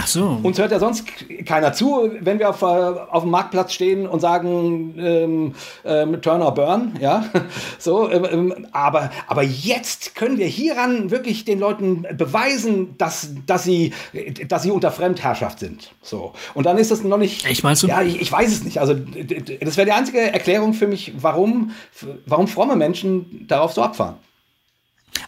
Ach 0.00 0.06
so. 0.06 0.38
Uns 0.44 0.56
hört 0.58 0.70
ja 0.70 0.78
sonst 0.78 1.06
keiner 1.44 1.72
zu, 1.72 2.08
wenn 2.20 2.38
wir 2.38 2.50
auf, 2.50 2.62
äh, 2.62 2.66
auf 2.66 3.24
dem 3.24 3.32
Marktplatz 3.32 3.72
stehen 3.72 4.06
und 4.06 4.20
sagen 4.20 4.94
ähm, 4.96 5.54
ähm, 5.84 6.22
Turn 6.22 6.40
or 6.40 6.54
Burn, 6.54 6.96
ja. 7.00 7.24
So, 7.78 8.08
ähm, 8.08 8.26
ähm, 8.30 8.66
aber, 8.70 9.10
aber 9.26 9.42
jetzt 9.42 10.14
können 10.14 10.38
wir 10.38 10.46
hieran 10.46 11.10
wirklich 11.10 11.44
den 11.44 11.58
Leuten 11.58 12.06
beweisen, 12.16 12.96
dass, 12.96 13.30
dass, 13.46 13.64
sie, 13.64 13.92
dass 14.46 14.62
sie 14.62 14.70
unter 14.70 14.92
Fremdherrschaft 14.92 15.58
sind. 15.58 15.90
So. 16.00 16.32
Und 16.54 16.66
dann 16.66 16.78
ist 16.78 16.92
das 16.92 17.02
noch 17.02 17.18
nicht. 17.18 17.44
Ich 17.50 17.64
meinst 17.64 17.82
du? 17.82 17.88
Ja, 17.88 18.00
ich, 18.02 18.20
ich 18.20 18.30
weiß 18.30 18.52
es 18.52 18.62
nicht. 18.62 18.78
Also, 18.78 18.94
das 18.94 19.76
wäre 19.76 19.86
die 19.86 19.92
einzige 19.92 20.20
Erklärung 20.20 20.74
für 20.74 20.86
mich, 20.86 21.14
warum, 21.18 21.72
warum 22.24 22.46
fromme 22.46 22.76
Menschen 22.76 23.46
darauf 23.48 23.72
so 23.72 23.82
abfahren. 23.82 24.14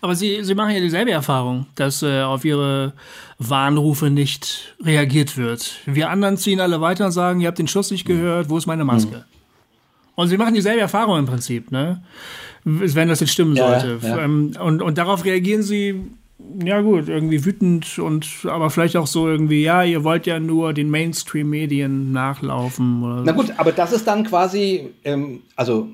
Aber 0.00 0.14
sie, 0.14 0.42
sie 0.42 0.54
machen 0.54 0.74
ja 0.74 0.80
dieselbe 0.80 1.10
Erfahrung, 1.10 1.66
dass 1.74 2.02
äh, 2.02 2.22
auf 2.22 2.44
ihre 2.44 2.94
Warnrufe 3.38 4.10
nicht 4.10 4.74
reagiert 4.82 5.36
wird. 5.36 5.74
Wir 5.84 6.08
anderen 6.08 6.36
ziehen 6.38 6.60
alle 6.60 6.80
weiter 6.80 7.06
und 7.06 7.12
sagen, 7.12 7.40
ihr 7.40 7.48
habt 7.48 7.58
den 7.58 7.68
Schuss 7.68 7.90
nicht 7.90 8.06
gehört, 8.06 8.48
wo 8.48 8.56
ist 8.56 8.66
meine 8.66 8.84
Maske? 8.84 9.16
Mhm. 9.16 9.24
Und 10.14 10.28
sie 10.28 10.36
machen 10.36 10.54
dieselbe 10.54 10.80
Erfahrung 10.80 11.18
im 11.18 11.26
Prinzip, 11.26 11.70
ne? 11.70 12.02
Wenn 12.64 13.08
das 13.08 13.20
jetzt 13.20 13.32
stimmen 13.32 13.56
ja, 13.56 13.80
sollte. 13.80 14.06
Ja. 14.06 14.18
Ähm, 14.18 14.52
und, 14.60 14.82
und 14.82 14.98
darauf 14.98 15.24
reagieren 15.24 15.62
sie 15.62 16.10
ja 16.64 16.80
gut, 16.80 17.08
irgendwie 17.08 17.44
wütend 17.44 17.98
und 17.98 18.26
aber 18.44 18.70
vielleicht 18.70 18.96
auch 18.96 19.06
so 19.06 19.28
irgendwie, 19.28 19.62
ja, 19.62 19.82
ihr 19.82 20.04
wollt 20.04 20.26
ja 20.26 20.40
nur 20.40 20.72
den 20.72 20.90
Mainstream-Medien 20.90 22.12
nachlaufen. 22.12 23.02
Oder 23.02 23.22
Na 23.24 23.32
gut, 23.32 23.52
aber 23.56 23.72
das 23.72 23.92
ist 23.92 24.06
dann 24.06 24.24
quasi, 24.24 24.90
ähm, 25.04 25.42
also 25.56 25.88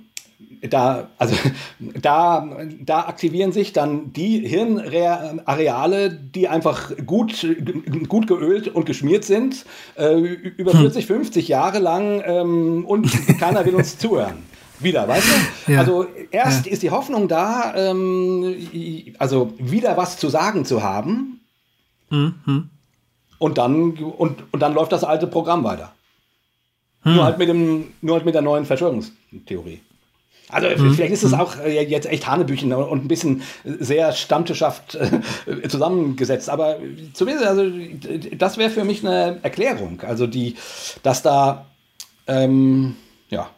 da, 0.68 1.08
also 1.18 1.34
da, 1.78 2.48
da 2.80 3.00
aktivieren 3.00 3.52
sich 3.52 3.72
dann 3.72 4.12
die 4.12 4.46
Hirnareale, 4.46 6.10
die 6.10 6.48
einfach 6.48 6.92
gut, 7.06 7.46
gut 8.08 8.26
geölt 8.26 8.68
und 8.68 8.86
geschmiert 8.86 9.24
sind, 9.24 9.64
äh, 9.96 10.16
über 10.16 10.72
40, 10.72 11.08
hm. 11.08 11.16
50 11.16 11.48
Jahre 11.48 11.78
lang 11.78 12.22
ähm, 12.24 12.84
und 12.86 13.10
keiner 13.38 13.64
will 13.64 13.74
uns 13.74 13.98
zuhören. 13.98 14.38
Wieder, 14.78 15.08
weißt 15.08 15.26
du? 15.66 15.72
Ja. 15.72 15.80
Also 15.80 16.06
erst 16.30 16.66
ja. 16.66 16.72
ist 16.72 16.82
die 16.82 16.90
Hoffnung 16.90 17.28
da, 17.28 17.74
ähm, 17.74 18.54
also 19.18 19.54
wieder 19.58 19.96
was 19.96 20.18
zu 20.18 20.28
sagen 20.28 20.64
zu 20.64 20.82
haben. 20.82 21.40
Mhm. 22.10 22.70
Und 23.38 23.58
dann, 23.58 23.92
und, 23.92 24.42
und 24.52 24.60
dann 24.60 24.74
läuft 24.74 24.92
das 24.92 25.04
alte 25.04 25.26
Programm 25.26 25.64
weiter. 25.64 25.92
Hm. 27.02 27.14
Nur, 27.14 27.24
halt 27.24 27.38
mit 27.38 27.48
dem, 27.48 27.92
nur 28.00 28.16
halt 28.16 28.24
mit 28.24 28.34
der 28.34 28.42
neuen 28.42 28.64
Verschwörungstheorie. 28.64 29.80
Also 30.48 30.68
mhm. 30.68 30.94
vielleicht 30.94 31.12
ist 31.12 31.24
es 31.24 31.32
mhm. 31.32 31.40
auch 31.40 31.58
äh, 31.58 31.82
jetzt 31.82 32.06
echt 32.06 32.26
Hanebüchen 32.26 32.72
und 32.72 33.04
ein 33.04 33.08
bisschen 33.08 33.42
sehr 33.64 34.12
Stammtischhaft 34.12 34.94
äh, 34.94 35.68
zusammengesetzt. 35.68 36.48
Aber 36.48 36.78
zumindest, 37.14 37.46
also 37.46 37.64
das 38.36 38.56
wäre 38.56 38.70
für 38.70 38.84
mich 38.84 39.04
eine 39.04 39.40
Erklärung. 39.42 40.00
Also 40.02 40.26
die, 40.26 40.54
dass 41.02 41.22
da, 41.22 41.66
ähm, 42.28 42.94
ja, 43.28 43.50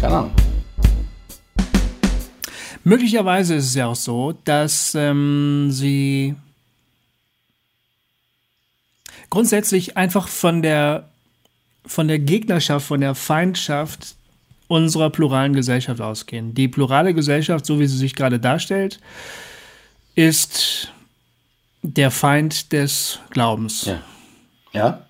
keine 0.00 0.16
Ahnung. 0.16 0.32
Möglicherweise 2.82 3.56
ist 3.56 3.66
es 3.66 3.74
ja 3.74 3.86
auch 3.86 3.96
so, 3.96 4.34
dass 4.44 4.94
ähm, 4.94 5.68
sie 5.70 6.34
grundsätzlich 9.30 9.96
einfach 9.96 10.26
von 10.26 10.62
der 10.62 11.08
von 11.86 12.06
der 12.06 12.18
Gegnerschaft, 12.18 12.86
von 12.86 13.00
der 13.00 13.14
Feindschaft 13.14 14.17
unserer 14.68 15.10
pluralen 15.10 15.54
Gesellschaft 15.54 16.00
ausgehen. 16.00 16.54
Die 16.54 16.68
plurale 16.68 17.14
Gesellschaft, 17.14 17.66
so 17.66 17.80
wie 17.80 17.86
sie 17.86 17.96
sich 17.96 18.14
gerade 18.14 18.38
darstellt, 18.38 19.00
ist 20.14 20.92
der 21.82 22.10
Feind 22.10 22.72
des 22.72 23.18
Glaubens. 23.30 23.86
Ja. 23.86 24.02
Ja. 24.72 25.04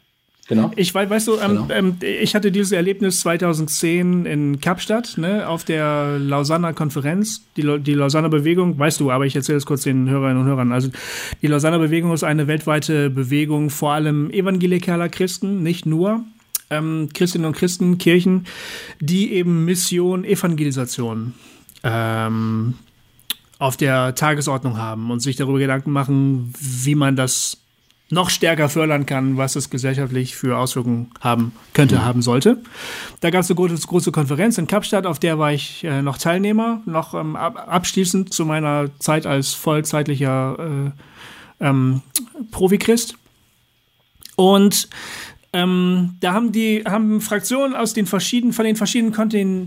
Genau. 0.48 0.70
Ich 0.76 0.94
weiß, 0.94 1.10
weißt 1.10 1.28
du, 1.28 1.36
ähm, 1.36 1.68
genau. 1.68 1.68
ähm, 1.70 1.97
ich 2.01 2.35
hatte 2.35 2.51
dieses 2.51 2.72
Erlebnis 2.72 3.20
2010 3.20 4.24
in 4.24 4.60
Kapstadt, 4.60 5.18
ne, 5.18 5.47
auf 5.47 5.64
der 5.64 6.18
Lausanner 6.18 6.72
Konferenz, 6.72 7.43
die, 7.59 7.78
die 7.80 7.93
Lausanner 7.93 8.30
Bewegung, 8.30 8.78
weißt 8.78 8.98
du, 8.98 9.10
aber 9.10 9.26
ich 9.26 9.36
erzähle 9.36 9.59
es 9.59 9.66
kurz 9.66 9.82
den 9.82 10.09
Hörerinnen 10.09 10.40
und 10.40 10.48
Hörern. 10.48 10.72
Also, 10.72 10.89
die 11.43 11.48
Lausanner 11.48 11.78
Bewegung 11.78 12.14
ist 12.14 12.24
eine 12.24 12.47
weltweite 12.47 13.10
Bewegung, 13.10 13.68
vor 13.68 13.93
allem 13.93 14.30
evangelikaler 14.30 15.10
Christen, 15.10 15.62
nicht 15.62 15.85
nur, 15.85 16.24
ähm, 16.70 17.09
Christinnen 17.12 17.47
und 17.47 17.57
Christen, 17.57 17.99
Kirchen, 17.99 18.47
die 19.01 19.32
eben 19.32 19.65
Mission 19.65 20.24
Evangelisation 20.24 21.35
ähm, 21.82 22.74
auf 23.59 23.77
der 23.77 24.15
Tagesordnung 24.15 24.78
haben 24.78 25.11
und 25.11 25.20
sich 25.20 25.36
darüber 25.36 25.59
Gedanken 25.59 25.90
machen, 25.90 26.53
wie 26.59 26.95
man 26.95 27.16
das 27.16 27.59
noch 28.11 28.31
stärker 28.31 28.69
fördern 28.69 29.05
kann, 29.05 29.36
was 29.36 29.55
es 29.55 29.69
gesellschaftlich 29.69 30.35
für 30.35 30.57
Auswirkungen 30.57 31.11
haben 31.20 31.53
könnte, 31.74 31.97
mhm. 31.97 32.05
haben 32.05 32.23
sollte. 32.23 32.62
Da 33.20 33.31
gab 33.31 33.43
es 33.43 33.51
eine 33.51 33.57
große, 33.57 33.86
große, 33.86 34.12
Konferenz 34.12 34.57
in 34.57 34.66
Kapstadt, 34.66 35.05
auf 35.05 35.19
der 35.19 35.39
war 35.39 35.53
ich 35.53 35.85
äh, 35.85 36.01
noch 36.01 36.16
Teilnehmer, 36.16 36.81
noch 36.86 37.15
ähm, 37.15 37.36
abschließend 37.36 38.32
zu 38.32 38.47
meiner 38.47 38.89
Zeit 38.99 39.27
als 39.27 39.53
vollzeitlicher 39.53 40.93
äh, 41.61 41.66
ähm, 41.66 42.03
Profi-Christ. 42.51 43.16
Und 44.36 44.89
ähm, 45.53 46.16
da 46.20 46.35
haben 46.35 46.53
die 46.53 46.85
haben 46.85 47.20
Fraktionen 47.20 47.75
aus 47.75 47.95
den 47.95 48.07
verschiedenen, 48.07 48.53
von 48.53 48.66
den 48.66 48.77
verschiedenen 48.77 49.15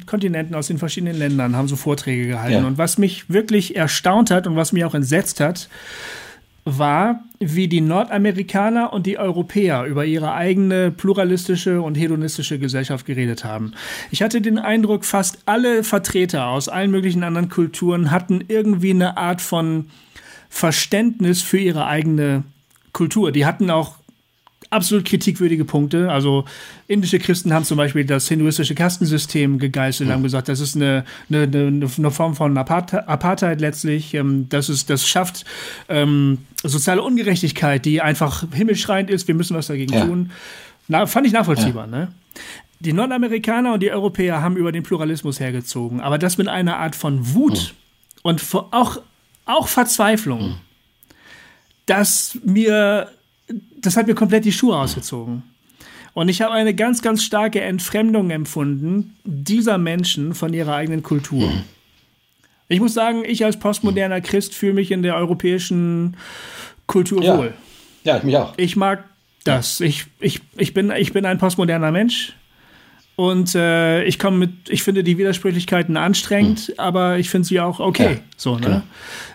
Kontinenten, 0.06 0.54
aus 0.54 0.68
den 0.68 0.78
verschiedenen 0.78 1.18
Ländern, 1.18 1.56
haben 1.56 1.68
so 1.68 1.76
Vorträge 1.76 2.28
gehalten. 2.28 2.62
Ja. 2.62 2.68
Und 2.68 2.78
was 2.78 2.98
mich 2.98 3.30
wirklich 3.30 3.76
erstaunt 3.76 4.30
hat 4.30 4.46
und 4.46 4.56
was 4.56 4.74
mich 4.74 4.86
auch 4.86 4.94
entsetzt 4.94 5.40
hat, 5.40 5.70
war, 6.64 7.24
wie 7.40 7.68
die 7.68 7.82
Nordamerikaner 7.82 8.94
und 8.94 9.08
die 9.08 9.18
Europäer 9.18 9.86
über 9.86 10.06
ihre 10.06 10.34
eigene 10.34 10.92
pluralistische 10.92 11.82
und 11.82 11.96
hedonistische 11.96 12.60
Gesellschaft 12.60 13.08
geredet 13.08 13.44
haben. 13.44 13.74
Ich 14.12 14.22
hatte 14.22 14.42
den 14.42 14.60
Eindruck, 14.60 15.04
fast 15.04 15.40
alle 15.48 15.84
Vertreter 15.84 16.48
aus 16.48 16.70
allen 16.70 16.92
möglichen 16.92 17.24
anderen 17.24 17.50
Kulturen 17.50 18.12
hatten 18.12 18.44
irgendwie 18.48 18.92
eine 18.92 19.18
Art 19.18 19.42
von 19.42 19.90
Verständnis 20.50 21.42
für 21.42 21.58
ihre 21.58 21.88
eigene 21.88 22.44
Kultur. 22.94 23.32
Die 23.32 23.46
hatten 23.46 23.72
auch 23.72 23.96
absolut 24.72 25.06
kritikwürdige 25.06 25.66
Punkte. 25.66 26.10
Also 26.10 26.46
indische 26.88 27.20
Christen 27.20 27.54
haben 27.54 27.66
zum 27.66 27.78
Beispiel 27.78 28.06
das 28.06 28.28
hinduistische 28.28 28.74
Kastensystem 28.74 29.60
gegeißelt, 29.60 30.10
ja. 30.10 30.16
haben 30.16 30.24
gesagt, 30.24 30.48
das 30.48 30.60
ist 30.60 30.76
eine, 30.76 31.06
eine, 31.30 31.44
eine 31.44 32.12
Form 32.12 32.36
von 32.36 32.58
Apartheid 32.58 33.62
letztlich. 33.62 34.14
Ähm, 34.14 34.48
das, 34.50 34.70
ist, 34.70 34.90
das 34.90 35.08
schafft 35.08 35.46
ähm, 35.90 36.40
soziale 36.64 37.04
Ungerechtigkeit, 37.04 37.86
die 37.86 38.02
einfach 38.02 38.46
himmelschreiend 38.52 39.10
ist. 39.10 39.28
Wir 39.28 39.36
müssen 39.36 39.56
was 39.56 39.68
dagegen 39.68 39.94
ja. 39.94 40.06
tun. 40.06 40.32
Na, 40.88 41.06
fand 41.06 41.28
ich 41.28 41.34
nachvollziehbar. 41.34 41.86
Ja. 41.86 41.92
Ne? 41.92 42.08
Die 42.80 42.94
Nordamerikaner 42.94 43.74
und 43.74 43.84
die 43.84 43.92
Europäer 43.92 44.42
haben 44.42 44.56
über 44.56 44.72
den 44.72 44.84
Pluralismus 44.84 45.40
hergezogen, 45.40 46.00
aber 46.00 46.18
das 46.18 46.38
mit 46.38 46.48
einer 46.48 46.78
Art 46.78 46.96
von 46.96 47.34
Wut 47.36 47.58
hm. 47.58 47.76
und 48.24 48.44
auch, 48.72 49.02
auch 49.46 49.68
Verzweiflung, 49.68 50.40
hm. 50.40 50.56
dass 51.86 52.40
mir 52.44 53.12
das 53.82 53.98
hat 53.98 54.08
mir 54.08 54.16
komplett 54.16 54.46
die 54.46 54.52
Schuhe 54.52 54.78
ausgezogen. 54.78 55.44
Und 56.14 56.30
ich 56.30 56.42
habe 56.42 56.54
eine 56.54 56.74
ganz, 56.74 57.02
ganz 57.02 57.24
starke 57.24 57.62
Entfremdung 57.62 58.32
empfunden 58.32 59.16
dieser 59.24 59.78
Menschen 59.78 60.36
von 60.36 60.54
ihrer 60.54 60.76
eigenen 60.76 61.04
Kultur. 61.04 61.52
Ich 62.68 62.80
muss 62.80 62.94
sagen, 62.94 63.24
ich 63.26 63.46
als 63.46 63.58
postmoderner 63.58 64.22
Christ 64.22 64.54
fühle 64.54 64.74
mich 64.74 64.92
in 64.92 65.04
der 65.04 65.16
europäischen 65.16 66.18
Kultur 66.88 67.24
ja. 67.24 67.38
wohl. 67.38 67.54
Ja, 68.04 68.18
ich 68.18 68.24
mich 68.24 68.38
auch. 68.38 68.54
Ich 68.58 68.76
mag 68.76 69.04
das. 69.44 69.80
Ich, 69.80 70.06
ich, 70.20 70.42
ich, 70.58 70.74
bin, 70.74 70.92
ich 70.92 71.14
bin 71.14 71.26
ein 71.26 71.38
postmoderner 71.38 71.92
Mensch. 71.92 72.34
Und 73.22 73.54
äh, 73.54 74.04
ich 74.06 74.18
komme 74.18 74.38
mit, 74.38 74.52
ich 74.70 74.82
finde 74.82 75.04
die 75.04 75.20
Widersprüchlichkeiten 75.20 75.96
anstrengend, 75.96 76.70
mhm. 76.70 76.74
aber 76.80 77.20
ich 77.20 77.30
finde 77.30 77.48
sie 77.48 77.60
auch 77.60 77.80
okay. 77.80 78.14
Ja, 78.14 78.20
so, 78.36 78.56
ne? 78.56 78.62
Klar. 78.62 78.84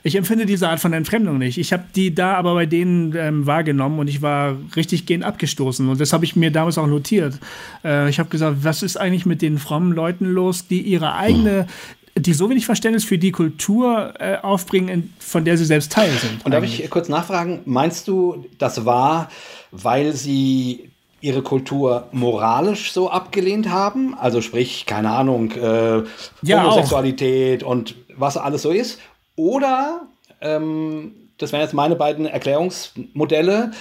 Ich 0.02 0.16
empfinde 0.16 0.44
diese 0.44 0.68
Art 0.68 0.80
von 0.80 0.92
Entfremdung 0.92 1.38
nicht. 1.38 1.56
Ich 1.56 1.72
habe 1.72 1.84
die 1.94 2.12
da 2.12 2.34
aber 2.34 2.54
bei 2.54 2.66
denen 2.66 3.14
ähm, 3.16 3.46
wahrgenommen 3.46 4.00
und 4.00 4.08
ich 4.08 4.22
war 4.22 4.56
richtig 4.74 5.06
gehend 5.06 5.22
abgestoßen. 5.22 5.88
Und 5.88 6.00
das 6.00 6.12
habe 6.12 6.24
ich 6.24 6.34
mir 6.34 6.50
damals 6.50 6.78
auch 6.78 6.88
notiert. 6.88 7.38
Äh, 7.84 8.10
ich 8.10 8.18
habe 8.18 8.28
gesagt, 8.28 8.56
was 8.62 8.82
ist 8.82 8.96
eigentlich 8.96 9.24
mit 9.24 9.40
den 9.40 9.56
frommen 9.56 9.92
Leuten 9.92 10.24
los, 10.24 10.66
die 10.66 10.80
ihre 10.80 11.14
eigene 11.14 11.68
mhm. 12.16 12.22
die 12.22 12.32
so 12.32 12.50
wenig 12.50 12.66
Verständnis 12.66 13.04
für 13.04 13.18
die 13.18 13.30
Kultur 13.30 14.14
äh, 14.18 14.38
aufbringen, 14.38 15.14
von 15.20 15.44
der 15.44 15.56
sie 15.56 15.64
selbst 15.64 15.92
Teil 15.92 16.10
sind. 16.10 16.44
Und 16.44 16.50
darf 16.50 16.64
ich 16.64 16.90
kurz 16.90 17.08
nachfragen, 17.08 17.60
meinst 17.66 18.08
du, 18.08 18.46
das 18.58 18.84
war, 18.84 19.28
weil 19.70 20.12
sie 20.12 20.90
ihre 21.26 21.42
Kultur 21.42 22.06
moralisch 22.12 22.92
so 22.92 23.10
abgelehnt 23.10 23.68
haben, 23.68 24.16
also 24.16 24.40
sprich, 24.40 24.86
keine 24.86 25.10
Ahnung, 25.10 25.50
äh, 25.50 26.04
ja, 26.42 26.62
Homosexualität 26.62 27.64
auch. 27.64 27.70
und 27.70 27.96
was 28.16 28.36
alles 28.36 28.62
so 28.62 28.70
ist, 28.70 29.00
oder, 29.34 30.02
ähm, 30.40 31.14
das 31.38 31.50
wären 31.50 31.62
jetzt 31.62 31.74
meine 31.74 31.96
beiden 31.96 32.26
Erklärungsmodelle, 32.26 33.72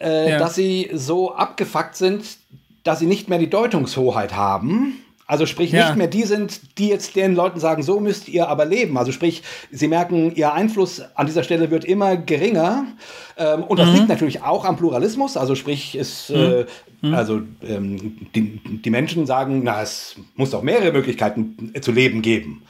äh, 0.00 0.30
ja. 0.30 0.38
dass 0.38 0.54
sie 0.54 0.88
so 0.94 1.34
abgefuckt 1.34 1.96
sind, 1.96 2.24
dass 2.84 3.00
sie 3.00 3.06
nicht 3.06 3.28
mehr 3.28 3.38
die 3.38 3.50
Deutungshoheit 3.50 4.36
haben 4.36 5.02
also 5.28 5.44
sprich, 5.44 5.72
ja. 5.72 5.86
nicht 5.86 5.96
mehr 5.96 6.06
die 6.06 6.22
sind, 6.22 6.78
die 6.78 6.88
jetzt 6.88 7.16
den 7.16 7.34
Leuten 7.34 7.58
sagen, 7.58 7.82
so 7.82 7.98
müsst 7.98 8.28
ihr 8.28 8.48
aber 8.48 8.64
leben. 8.64 8.96
Also 8.96 9.10
sprich, 9.10 9.42
sie 9.72 9.88
merken, 9.88 10.34
ihr 10.36 10.52
Einfluss 10.52 11.02
an 11.14 11.26
dieser 11.26 11.42
Stelle 11.42 11.70
wird 11.72 11.84
immer 11.84 12.16
geringer. 12.16 12.86
Ähm, 13.36 13.64
und 13.64 13.78
das 13.78 13.88
mhm. 13.88 13.94
liegt 13.94 14.08
natürlich 14.08 14.42
auch 14.42 14.64
am 14.64 14.76
Pluralismus. 14.76 15.36
Also 15.36 15.56
sprich, 15.56 15.96
ist, 15.96 16.30
mhm. 16.30 16.36
äh, 16.36 16.66
mhm. 17.02 17.14
also 17.14 17.40
ähm, 17.66 18.28
die, 18.36 18.60
die 18.62 18.90
Menschen 18.90 19.26
sagen, 19.26 19.62
na, 19.64 19.82
es 19.82 20.14
muss 20.36 20.50
doch 20.50 20.62
mehrere 20.62 20.92
Möglichkeiten 20.92 21.72
zu 21.80 21.90
leben 21.90 22.22
geben. 22.22 22.62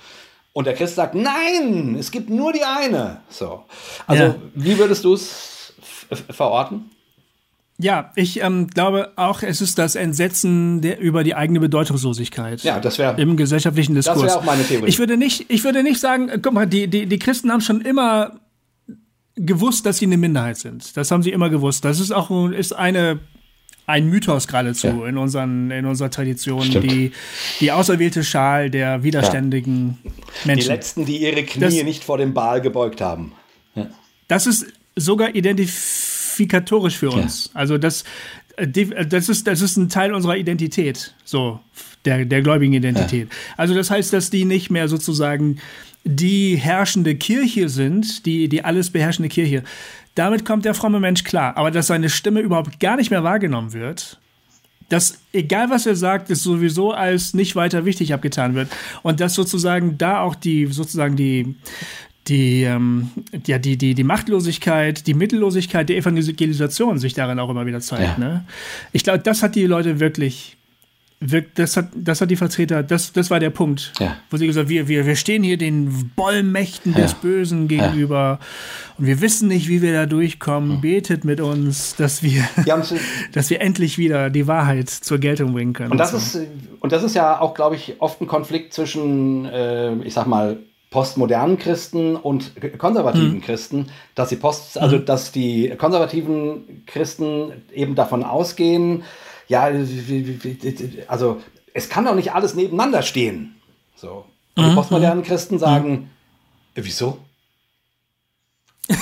Und 0.54 0.66
der 0.66 0.72
Christ 0.72 0.94
sagt, 0.94 1.14
nein, 1.14 1.96
es 1.98 2.10
gibt 2.10 2.30
nur 2.30 2.54
die 2.54 2.64
eine. 2.64 3.20
So. 3.28 3.64
Also, 4.06 4.22
ja. 4.22 4.34
wie 4.54 4.78
würdest 4.78 5.04
du 5.04 5.12
es 5.12 5.74
verorten? 6.30 6.90
Ja, 7.78 8.10
ich 8.14 8.42
ähm, 8.42 8.68
glaube 8.68 9.12
auch, 9.16 9.42
es 9.42 9.60
ist 9.60 9.78
das 9.78 9.96
Entsetzen 9.96 10.80
der, 10.80 10.98
über 10.98 11.24
die 11.24 11.34
eigene 11.34 11.60
Bedeutungslosigkeit. 11.60 12.62
Ja, 12.62 12.80
das 12.80 12.98
wäre 12.98 13.20
im 13.20 13.36
gesellschaftlichen 13.36 13.94
Diskurs. 13.94 14.22
Das 14.22 14.30
wäre 14.30 14.38
auch 14.38 14.44
meine 14.44 14.64
Theorie. 14.64 14.88
Ich 14.88 14.98
würde 14.98 15.18
nicht, 15.18 15.46
ich 15.48 15.62
würde 15.62 15.82
nicht 15.82 16.00
sagen, 16.00 16.30
guck 16.40 16.54
mal, 16.54 16.66
die, 16.66 16.88
die, 16.88 17.06
die 17.06 17.18
Christen 17.18 17.52
haben 17.52 17.60
schon 17.60 17.82
immer 17.82 18.40
gewusst, 19.34 19.84
dass 19.84 19.98
sie 19.98 20.06
eine 20.06 20.16
Minderheit 20.16 20.56
sind. 20.56 20.96
Das 20.96 21.10
haben 21.10 21.22
sie 21.22 21.30
immer 21.30 21.50
gewusst. 21.50 21.84
Das 21.84 22.00
ist 22.00 22.12
auch 22.12 22.50
ist 22.50 22.72
eine 22.72 23.20
ein 23.88 24.08
Mythos 24.08 24.48
geradezu 24.48 24.88
ja. 24.88 25.06
in, 25.06 25.16
unseren, 25.16 25.70
in 25.70 25.86
unserer 25.86 26.10
Tradition, 26.10 26.68
die, 26.68 27.12
die 27.60 27.70
auserwählte 27.70 28.24
Schal 28.24 28.68
der 28.68 29.04
widerständigen 29.04 29.98
ja. 30.02 30.10
Menschen. 30.44 30.68
Die 30.68 30.74
Letzten, 30.74 31.04
die 31.04 31.18
ihre 31.18 31.44
Knie 31.44 31.60
das, 31.60 31.74
nicht 31.84 32.02
vor 32.02 32.18
dem 32.18 32.34
Baal 32.34 32.60
gebeugt 32.60 33.00
haben. 33.00 33.32
Ja. 33.76 33.86
Das 34.26 34.48
ist 34.48 34.66
sogar 34.96 35.36
identifiziert 35.36 36.15
identifikatorisch 36.36 36.96
für 36.96 37.10
uns. 37.10 37.46
Ja. 37.46 37.60
Also 37.60 37.78
das, 37.78 38.04
äh, 38.56 38.64
äh, 38.64 39.06
das, 39.06 39.28
ist, 39.28 39.46
das 39.46 39.60
ist 39.60 39.76
ein 39.76 39.88
Teil 39.88 40.14
unserer 40.14 40.36
Identität, 40.36 41.14
so 41.24 41.60
der, 42.04 42.24
der 42.24 42.42
gläubigen 42.42 42.74
Identität. 42.74 43.28
Ja. 43.28 43.36
Also 43.56 43.74
das 43.74 43.90
heißt, 43.90 44.12
dass 44.12 44.30
die 44.30 44.44
nicht 44.44 44.70
mehr 44.70 44.88
sozusagen 44.88 45.58
die 46.04 46.56
herrschende 46.56 47.16
Kirche 47.16 47.68
sind, 47.68 48.26
die, 48.26 48.48
die 48.48 48.64
alles 48.64 48.90
beherrschende 48.90 49.28
Kirche. 49.28 49.64
Damit 50.14 50.44
kommt 50.44 50.64
der 50.64 50.74
fromme 50.74 51.00
Mensch 51.00 51.24
klar. 51.24 51.56
Aber 51.56 51.70
dass 51.70 51.88
seine 51.88 52.08
Stimme 52.08 52.40
überhaupt 52.40 52.78
gar 52.78 52.96
nicht 52.96 53.10
mehr 53.10 53.24
wahrgenommen 53.24 53.72
wird, 53.72 54.18
dass 54.88 55.18
egal 55.32 55.68
was 55.68 55.84
er 55.84 55.96
sagt, 55.96 56.30
es 56.30 56.44
sowieso 56.44 56.92
als 56.92 57.34
nicht 57.34 57.56
weiter 57.56 57.84
wichtig 57.84 58.14
abgetan 58.14 58.54
wird 58.54 58.68
und 59.02 59.18
dass 59.18 59.34
sozusagen 59.34 59.98
da 59.98 60.20
auch 60.20 60.36
die 60.36 60.66
sozusagen 60.66 61.16
die 61.16 61.56
die, 62.28 62.64
ähm, 62.64 63.10
ja, 63.46 63.58
die, 63.58 63.76
die, 63.76 63.94
die 63.94 64.04
Machtlosigkeit, 64.04 65.06
die 65.06 65.14
Mittellosigkeit 65.14 65.88
der 65.88 65.96
Evangelisation 65.96 66.98
sich 66.98 67.14
darin 67.14 67.38
auch 67.38 67.50
immer 67.50 67.66
wieder 67.66 67.80
zeigt. 67.80 68.18
Ja. 68.18 68.24
Ne? 68.24 68.44
Ich 68.92 69.04
glaube, 69.04 69.20
das 69.20 69.42
hat 69.42 69.54
die 69.54 69.66
Leute 69.66 70.00
wirklich, 70.00 70.56
wirklich 71.20 71.54
das, 71.54 71.76
hat, 71.76 71.88
das 71.94 72.20
hat 72.20 72.30
die 72.30 72.36
Vertreter, 72.36 72.82
das, 72.82 73.12
das 73.12 73.30
war 73.30 73.38
der 73.38 73.50
Punkt, 73.50 73.92
ja. 74.00 74.16
wo 74.30 74.36
sie 74.36 74.46
gesagt 74.46 74.66
haben, 74.66 74.70
wir, 74.70 74.88
wir, 74.88 75.06
wir 75.06 75.16
stehen 75.16 75.44
hier 75.44 75.56
den 75.56 76.10
Bollmächten 76.16 76.92
ja. 76.92 76.98
des 76.98 77.14
Bösen 77.14 77.68
gegenüber 77.68 78.40
und 78.98 79.06
wir 79.06 79.20
wissen 79.20 79.46
nicht, 79.48 79.68
wie 79.68 79.80
wir 79.80 79.92
da 79.92 80.06
durchkommen. 80.06 80.80
Betet 80.80 81.24
mit 81.24 81.40
uns, 81.40 81.94
dass 81.94 82.24
wir, 82.24 82.48
dass 83.32 83.50
wir 83.50 83.60
endlich 83.60 83.98
wieder 83.98 84.30
die 84.30 84.48
Wahrheit 84.48 84.90
zur 84.90 85.18
Geltung 85.18 85.52
bringen 85.52 85.74
können. 85.74 85.92
Und 85.92 85.98
das, 85.98 86.12
und 86.12 86.20
so. 86.20 86.38
ist, 86.40 86.48
und 86.80 86.92
das 86.92 87.04
ist 87.04 87.14
ja 87.14 87.40
auch, 87.40 87.54
glaube 87.54 87.76
ich, 87.76 87.96
oft 88.00 88.20
ein 88.20 88.26
Konflikt 88.26 88.72
zwischen, 88.72 89.44
äh, 89.44 89.94
ich 90.02 90.14
sag 90.14 90.26
mal, 90.26 90.58
postmodernen 90.90 91.58
Christen 91.58 92.16
und 92.16 92.52
konservativen 92.78 93.34
mhm. 93.34 93.40
Christen, 93.40 93.86
dass 94.14 94.28
sie 94.28 94.36
post, 94.36 94.78
also 94.78 94.96
mhm. 94.96 95.04
dass 95.04 95.32
die 95.32 95.74
konservativen 95.76 96.84
Christen 96.86 97.52
eben 97.72 97.94
davon 97.94 98.22
ausgehen, 98.22 99.02
ja, 99.48 99.70
also 101.08 101.40
es 101.74 101.88
kann 101.88 102.04
doch 102.04 102.14
nicht 102.14 102.32
alles 102.32 102.54
nebeneinander 102.54 103.02
stehen. 103.02 103.56
So. 103.94 104.24
Und 104.54 104.64
mhm. 104.64 104.70
die 104.70 104.74
postmodernen 104.74 105.24
Christen 105.24 105.58
sagen, 105.58 105.90
mhm. 105.90 106.08
wieso? 106.74 107.18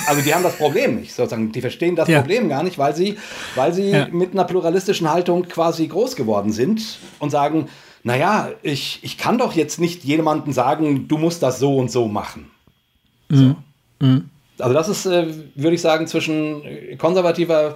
Also 0.07 0.21
die 0.21 0.33
haben 0.33 0.43
das 0.43 0.57
Problem 0.57 0.95
nicht, 0.95 1.13
sozusagen. 1.13 1.51
Die 1.51 1.61
verstehen 1.61 1.95
das 1.95 2.07
ja. 2.07 2.21
Problem 2.21 2.49
gar 2.49 2.63
nicht, 2.63 2.79
weil 2.79 2.95
sie, 2.95 3.17
weil 3.53 3.71
sie 3.73 3.91
ja. 3.91 4.07
mit 4.11 4.33
einer 4.33 4.43
pluralistischen 4.45 5.09
Haltung 5.11 5.43
quasi 5.43 5.87
groß 5.87 6.15
geworden 6.15 6.51
sind 6.51 6.97
und 7.19 7.29
sagen, 7.29 7.69
naja, 8.05 8.51
ich, 8.61 8.99
ich 9.01 9.17
kann 9.17 9.39
doch 9.39 9.53
jetzt 9.53 9.79
nicht 9.79 10.03
jemandem 10.03 10.53
sagen, 10.53 11.07
du 11.07 11.17
musst 11.17 11.41
das 11.41 11.57
so 11.57 11.75
und 11.77 11.89
so 11.89 12.07
machen. 12.07 12.51
Mhm. 13.29 13.35
So. 13.99 14.05
Mhm. 14.05 14.29
Also 14.59 14.73
das 14.75 14.89
ist, 14.89 15.07
äh, 15.07 15.25
würde 15.55 15.73
ich 15.73 15.81
sagen, 15.81 16.05
zwischen 16.05 16.61
konservativer, 16.99 17.75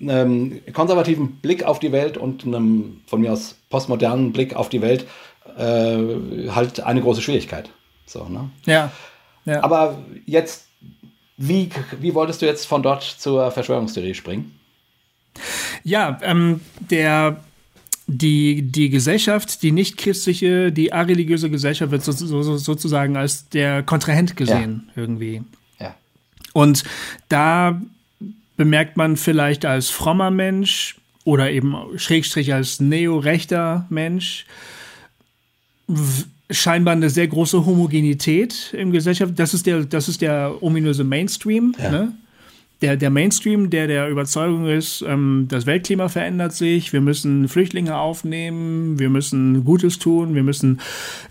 ähm, 0.00 0.62
konservativen 0.72 1.32
Blick 1.42 1.64
auf 1.64 1.80
die 1.80 1.92
Welt 1.92 2.16
und 2.16 2.46
einem 2.46 3.02
von 3.06 3.20
mir 3.20 3.30
aus 3.30 3.56
postmodernen 3.68 4.32
Blick 4.32 4.56
auf 4.56 4.70
die 4.70 4.80
Welt 4.80 5.06
äh, 5.58 5.98
halt 6.48 6.80
eine 6.80 7.02
große 7.02 7.20
Schwierigkeit. 7.20 7.68
So, 8.06 8.24
ne? 8.24 8.48
Ja. 8.64 8.90
ja. 9.44 9.62
Aber 9.62 9.98
jetzt, 10.24 10.68
wie, 11.36 11.68
wie 12.00 12.14
wolltest 12.14 12.40
du 12.40 12.46
jetzt 12.46 12.64
von 12.64 12.82
dort 12.82 13.02
zur 13.02 13.50
Verschwörungstheorie 13.50 14.14
springen? 14.14 14.58
Ja, 15.84 16.18
ähm, 16.22 16.62
der 16.90 17.44
die, 18.10 18.62
die 18.62 18.88
Gesellschaft, 18.88 19.62
die 19.62 19.70
nicht 19.70 19.98
christliche, 19.98 20.72
die 20.72 20.94
areligiöse 20.94 21.50
Gesellschaft 21.50 21.92
wird 21.92 22.02
so, 22.02 22.12
so, 22.12 22.56
sozusagen 22.56 23.16
als 23.16 23.50
der 23.50 23.82
Kontrahent 23.82 24.34
gesehen 24.34 24.84
ja. 24.88 25.02
irgendwie. 25.02 25.42
Ja. 25.78 25.94
Und 26.54 26.84
da 27.28 27.80
bemerkt 28.56 28.96
man 28.96 29.18
vielleicht 29.18 29.66
als 29.66 29.90
frommer 29.90 30.30
Mensch 30.30 30.96
oder 31.24 31.50
eben 31.50 31.76
Schrägstrich 31.96 32.54
als 32.54 32.80
neorechter 32.80 33.86
Mensch 33.90 34.46
scheinbar 36.50 36.92
eine 36.92 37.10
sehr 37.10 37.28
große 37.28 37.66
Homogenität 37.66 38.72
im 38.72 38.90
Gesellschaft. 38.90 39.38
Das 39.38 39.52
ist 39.52 39.66
der, 39.66 39.84
das 39.84 40.08
ist 40.08 40.22
der 40.22 40.62
ominöse 40.62 41.04
Mainstream. 41.04 41.74
Ja. 41.78 41.90
Ne? 41.90 42.12
Der, 42.80 42.96
der 42.96 43.10
Mainstream, 43.10 43.70
der 43.70 43.86
der 43.86 44.08
Überzeugung 44.08 44.66
ist, 44.66 45.02
ähm, 45.06 45.46
das 45.48 45.66
Weltklima 45.66 46.08
verändert 46.08 46.54
sich, 46.54 46.92
wir 46.92 47.00
müssen 47.00 47.48
Flüchtlinge 47.48 47.96
aufnehmen, 47.96 48.98
wir 48.98 49.10
müssen 49.10 49.64
Gutes 49.64 49.98
tun, 49.98 50.34
wir 50.34 50.44
müssen 50.44 50.80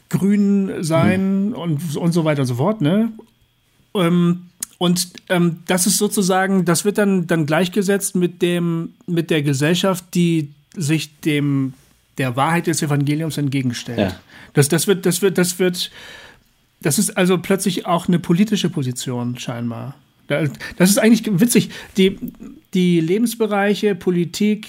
grün 0.09 0.83
sein 0.83 1.49
mhm. 1.49 1.53
und, 1.53 1.95
und 1.95 2.11
so 2.11 2.25
weiter 2.25 2.41
und 2.41 2.47
so 2.47 2.55
fort, 2.55 2.81
ne? 2.81 3.11
Ähm, 3.95 4.47
und 4.77 5.09
ähm, 5.29 5.59
das 5.65 5.87
ist 5.87 5.97
sozusagen, 5.97 6.65
das 6.65 6.85
wird 6.85 6.97
dann, 6.97 7.25
dann 7.25 7.45
gleichgesetzt 7.45 8.15
mit 8.15 8.41
dem, 8.41 8.93
mit 9.07 9.31
der 9.31 9.41
Gesellschaft, 9.41 10.05
die 10.13 10.49
sich 10.75 11.19
dem 11.21 11.73
der 12.17 12.35
Wahrheit 12.35 12.67
des 12.67 12.81
Evangeliums 12.81 13.37
entgegenstellt. 13.37 13.99
Ja. 13.99 14.19
Das, 14.53 14.69
das 14.69 14.87
wird, 14.87 15.05
das 15.05 15.21
wird, 15.21 15.37
das 15.37 15.59
wird, 15.59 15.91
das 16.81 16.99
ist 16.99 17.15
also 17.17 17.37
plötzlich 17.37 17.85
auch 17.85 18.07
eine 18.07 18.19
politische 18.19 18.69
Position 18.69 19.37
scheinbar. 19.37 19.95
Das 20.27 20.89
ist 20.89 20.97
eigentlich 20.97 21.23
witzig. 21.39 21.69
Die, 21.95 22.17
die 22.73 22.99
Lebensbereiche, 22.99 23.95
Politik, 23.95 24.67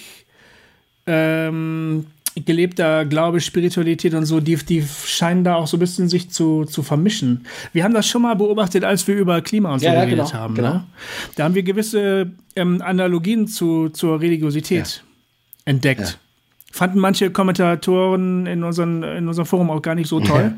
ähm, 1.06 2.06
gelebter 2.44 3.04
Glaube, 3.04 3.40
Spiritualität 3.40 4.14
und 4.14 4.24
so, 4.24 4.40
die, 4.40 4.56
die 4.56 4.84
scheinen 5.04 5.44
da 5.44 5.56
auch 5.56 5.66
so 5.66 5.76
ein 5.76 5.80
bisschen 5.80 6.08
sich 6.08 6.30
zu, 6.30 6.64
zu 6.64 6.82
vermischen. 6.82 7.46
Wir 7.72 7.84
haben 7.84 7.94
das 7.94 8.06
schon 8.06 8.22
mal 8.22 8.34
beobachtet, 8.34 8.84
als 8.84 9.06
wir 9.06 9.16
über 9.16 9.40
Klima 9.40 9.72
und 9.72 9.80
so 9.80 9.86
ja, 9.86 10.04
geredet 10.04 10.26
genau, 10.26 10.32
haben. 10.32 10.54
Genau. 10.54 10.74
Ne? 10.74 10.84
Da 11.36 11.44
haben 11.44 11.54
wir 11.54 11.62
gewisse 11.62 12.30
ähm, 12.56 12.80
Analogien 12.82 13.48
zu, 13.48 13.88
zur 13.88 14.20
Religiosität 14.20 14.86
ja. 14.86 15.72
entdeckt. 15.72 16.00
Ja. 16.00 16.08
Fanden 16.70 16.98
manche 17.00 17.30
Kommentatoren 17.30 18.46
in, 18.46 18.62
unseren, 18.62 19.02
in 19.02 19.26
unserem 19.26 19.46
Forum 19.46 19.70
auch 19.70 19.82
gar 19.82 19.94
nicht 19.94 20.08
so 20.08 20.20
toll. 20.20 20.54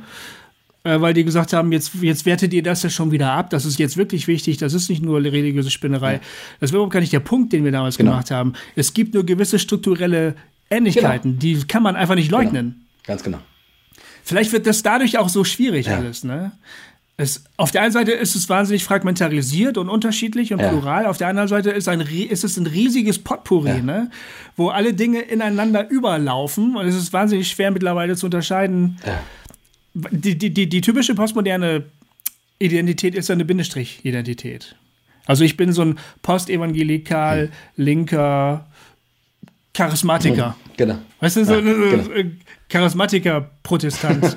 Äh, 0.82 1.00
weil 1.00 1.14
die 1.14 1.24
gesagt 1.24 1.52
haben, 1.52 1.72
jetzt, 1.72 1.92
jetzt 2.00 2.26
wertet 2.26 2.54
ihr 2.54 2.62
das 2.62 2.82
ja 2.82 2.90
schon 2.90 3.12
wieder 3.12 3.32
ab, 3.32 3.50
das 3.50 3.64
ist 3.66 3.78
jetzt 3.78 3.96
wirklich 3.96 4.26
wichtig, 4.28 4.56
das 4.56 4.72
ist 4.72 4.88
nicht 4.88 5.02
nur 5.02 5.18
religiöse 5.22 5.70
Spinnerei. 5.70 6.14
Ja. 6.14 6.20
Das 6.58 6.72
war 6.72 6.78
überhaupt 6.78 6.92
gar 6.92 7.00
nicht 7.00 7.12
der 7.12 7.20
Punkt, 7.20 7.52
den 7.52 7.64
wir 7.64 7.72
damals 7.72 7.98
genau. 7.98 8.12
gemacht 8.12 8.30
haben. 8.30 8.54
Es 8.76 8.94
gibt 8.94 9.14
nur 9.14 9.24
gewisse 9.24 9.58
strukturelle 9.58 10.34
Ähnlichkeiten, 10.70 11.38
genau. 11.38 11.40
die 11.40 11.66
kann 11.66 11.82
man 11.82 11.96
einfach 11.96 12.14
nicht 12.14 12.30
leugnen. 12.30 12.74
Genau. 12.74 12.86
Ganz 13.06 13.22
genau. 13.22 13.38
Vielleicht 14.22 14.52
wird 14.52 14.66
das 14.66 14.82
dadurch 14.82 15.18
auch 15.18 15.28
so 15.28 15.44
schwierig 15.44 15.86
ja. 15.86 15.96
alles, 15.96 16.24
ne? 16.24 16.52
Es, 17.16 17.44
auf 17.58 17.70
der 17.70 17.82
einen 17.82 17.92
Seite 17.92 18.12
ist 18.12 18.34
es 18.34 18.48
wahnsinnig 18.48 18.82
fragmentarisiert 18.82 19.76
und 19.76 19.90
unterschiedlich 19.90 20.54
und 20.54 20.60
ja. 20.60 20.70
plural. 20.70 21.04
Auf 21.04 21.18
der 21.18 21.28
anderen 21.28 21.48
Seite 21.48 21.68
ist, 21.68 21.86
ein, 21.86 22.00
ist 22.00 22.44
es 22.44 22.56
ein 22.56 22.66
riesiges 22.66 23.18
Potpourri, 23.18 23.68
ja. 23.68 23.82
ne? 23.82 24.10
wo 24.56 24.70
alle 24.70 24.94
Dinge 24.94 25.20
ineinander 25.20 25.90
überlaufen. 25.90 26.76
Und 26.76 26.86
es 26.86 26.94
ist 26.94 27.12
wahnsinnig 27.12 27.50
schwer 27.50 27.72
mittlerweile 27.72 28.16
zu 28.16 28.24
unterscheiden, 28.24 28.96
ja 29.04 29.20
die, 29.94 30.36
die, 30.36 30.50
die, 30.50 30.68
die 30.68 30.80
typische 30.80 31.14
postmoderne 31.14 31.84
Identität 32.58 33.14
ist 33.14 33.28
ja 33.28 33.34
eine 33.34 33.44
Bindestrich-Identität. 33.44 34.76
Also 35.26 35.44
ich 35.44 35.56
bin 35.56 35.72
so 35.72 35.82
ein 35.82 35.98
postevangelikal, 36.22 37.46
hm. 37.46 37.50
linker 37.76 38.66
Charismatiker. 39.72 40.48
Hm, 40.48 40.72
genau. 40.76 40.98
Weißt 41.20 41.36
du, 41.36 41.44
so 41.44 41.54
ja, 41.54 41.60
genau. 41.60 42.30
Charismatiker-Protestant. 42.68 44.36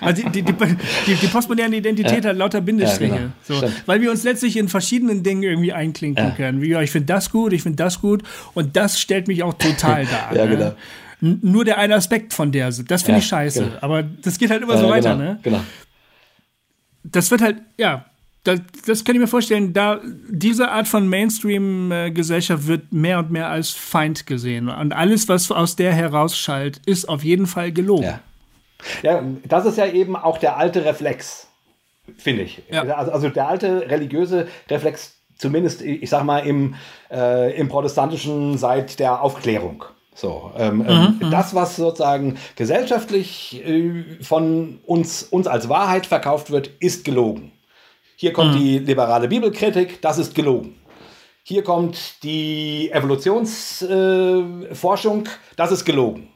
also 0.00 0.22
die, 0.28 0.42
die, 0.42 0.52
die, 0.52 1.14
die, 1.14 1.26
postmoderne 1.26 1.76
Identität 1.76 2.24
ja. 2.24 2.30
hat 2.30 2.36
lauter 2.36 2.60
Bindestriche. 2.60 3.14
Ja, 3.14 3.30
genau. 3.46 3.60
so, 3.60 3.72
weil 3.86 4.00
wir 4.00 4.10
uns 4.10 4.22
letztlich 4.22 4.56
in 4.56 4.68
verschiedenen 4.68 5.22
Dingen 5.22 5.42
irgendwie 5.42 5.72
einklinken 5.72 6.24
ja. 6.24 6.30
können. 6.32 6.60
Wie, 6.60 6.70
ja, 6.70 6.82
ich 6.82 6.90
finde 6.90 7.06
das 7.06 7.30
gut, 7.30 7.52
ich 7.52 7.62
finde 7.62 7.76
das 7.76 8.00
gut 8.00 8.22
und 8.54 8.76
das 8.76 9.00
stellt 9.00 9.28
mich 9.28 9.42
auch 9.42 9.54
total 9.54 10.06
dar. 10.30 10.36
ja, 10.36 10.46
ne? 10.46 10.76
Nur 11.20 11.64
der 11.64 11.78
eine 11.78 11.94
Aspekt 11.94 12.32
von 12.32 12.52
der. 12.52 12.66
Das 12.66 13.02
finde 13.02 13.12
ja, 13.12 13.18
ich 13.18 13.26
scheiße. 13.26 13.64
Genau. 13.64 13.76
Aber 13.80 14.02
das 14.02 14.38
geht 14.38 14.50
halt 14.50 14.62
immer 14.62 14.74
ja, 14.74 14.80
so 14.80 14.88
weiter, 14.88 15.12
genau, 15.16 15.24
ne? 15.24 15.40
Genau. 15.42 15.60
Das 17.02 17.30
wird 17.30 17.40
halt, 17.40 17.58
ja, 17.78 18.06
das, 18.44 18.60
das 18.86 19.04
kann 19.04 19.14
ich 19.14 19.20
mir 19.20 19.26
vorstellen, 19.26 19.72
da 19.72 20.00
diese 20.30 20.70
Art 20.70 20.88
von 20.88 21.08
Mainstream-Gesellschaft 21.08 22.66
wird 22.66 22.92
mehr 22.92 23.18
und 23.18 23.30
mehr 23.30 23.48
als 23.48 23.70
Feind 23.70 24.26
gesehen. 24.26 24.68
Und 24.68 24.92
alles, 24.92 25.28
was 25.28 25.50
aus 25.50 25.76
der 25.76 25.92
herausschallt, 25.92 26.80
ist 26.86 27.08
auf 27.08 27.22
jeden 27.22 27.46
Fall 27.46 27.70
gelogen. 27.72 28.04
Ja. 28.04 28.20
ja, 29.02 29.22
das 29.44 29.66
ist 29.66 29.76
ja 29.76 29.86
eben 29.86 30.16
auch 30.16 30.38
der 30.38 30.56
alte 30.56 30.84
Reflex, 30.84 31.48
finde 32.16 32.42
ich. 32.42 32.62
Ja. 32.70 32.82
Also, 32.82 33.12
also 33.12 33.28
der 33.28 33.46
alte 33.46 33.90
religiöse 33.90 34.48
Reflex, 34.70 35.16
zumindest, 35.36 35.82
ich 35.82 36.08
sag 36.08 36.24
mal, 36.24 36.38
im, 36.38 36.76
äh, 37.10 37.54
im 37.58 37.68
protestantischen 37.68 38.56
seit 38.56 38.98
der 38.98 39.20
Aufklärung. 39.20 39.84
So, 40.20 40.52
ähm, 40.58 40.84
ähm 40.86 41.16
mhm, 41.18 41.26
mhm, 41.26 41.30
das, 41.30 41.54
was 41.54 41.76
sozusagen 41.76 42.36
gesellschaftlich 42.54 43.66
äh, 43.66 44.04
von 44.20 44.80
uns, 44.84 45.22
uns 45.22 45.46
als 45.46 45.70
Wahrheit 45.70 46.04
verkauft 46.04 46.50
wird, 46.50 46.68
ist 46.78 47.06
gelogen. 47.06 47.52
Hier 48.16 48.34
kommt 48.34 48.52
mhm. 48.52 48.58
die 48.58 48.80
liberale 48.80 49.28
Bibelkritik, 49.28 50.02
das 50.02 50.18
ist 50.18 50.34
gelogen. 50.34 50.74
Hier 51.42 51.64
kommt 51.64 52.22
die 52.22 52.90
Evolutionsforschung, 52.92 55.24
äh, 55.24 55.30
das 55.56 55.72
ist 55.72 55.86
gelogen. 55.86 56.28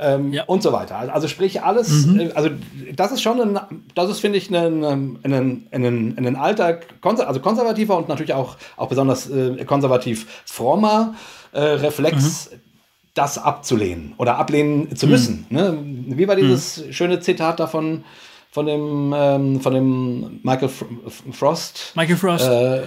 Ähm, 0.00 0.32
ja. 0.32 0.42
Und 0.44 0.62
so 0.64 0.72
weiter. 0.72 0.96
Also 1.14 1.28
sprich 1.28 1.62
alles, 1.62 2.06
mhm. 2.06 2.18
äh, 2.18 2.32
also 2.32 2.50
das 2.92 3.12
ist 3.12 3.22
schon 3.22 3.40
ein, 3.40 3.60
das 3.94 4.10
ist, 4.10 4.18
finde 4.18 4.38
ich, 4.38 4.50
ein, 4.50 4.84
ein, 4.84 5.20
ein, 5.22 5.68
ein, 5.70 6.26
ein 6.26 6.34
alter, 6.34 6.80
also 7.02 7.38
konservativer 7.38 7.96
und 7.96 8.08
natürlich 8.08 8.34
auch, 8.34 8.56
auch 8.76 8.88
besonders 8.88 9.30
äh, 9.30 9.64
konservativ 9.64 10.42
frommer 10.44 11.14
äh, 11.52 11.60
Reflex, 11.60 12.50
mhm 12.50 12.62
das 13.18 13.36
abzulehnen 13.36 14.14
oder 14.16 14.38
ablehnen 14.38 14.94
zu 14.96 15.06
müssen. 15.06 15.46
Mhm. 15.50 15.56
Ne? 15.56 16.16
Wie 16.16 16.28
war 16.28 16.36
dieses 16.36 16.86
mhm. 16.86 16.92
schöne 16.92 17.20
Zitat 17.20 17.58
davon 17.60 18.04
von 18.50 18.66
dem, 18.66 19.12
ähm, 19.14 19.60
von 19.60 19.74
dem 19.74 20.40
Michael 20.42 20.70
Frost? 21.32 21.92
Michael 21.96 22.16
Frost. 22.16 22.48
Äh, 22.48 22.82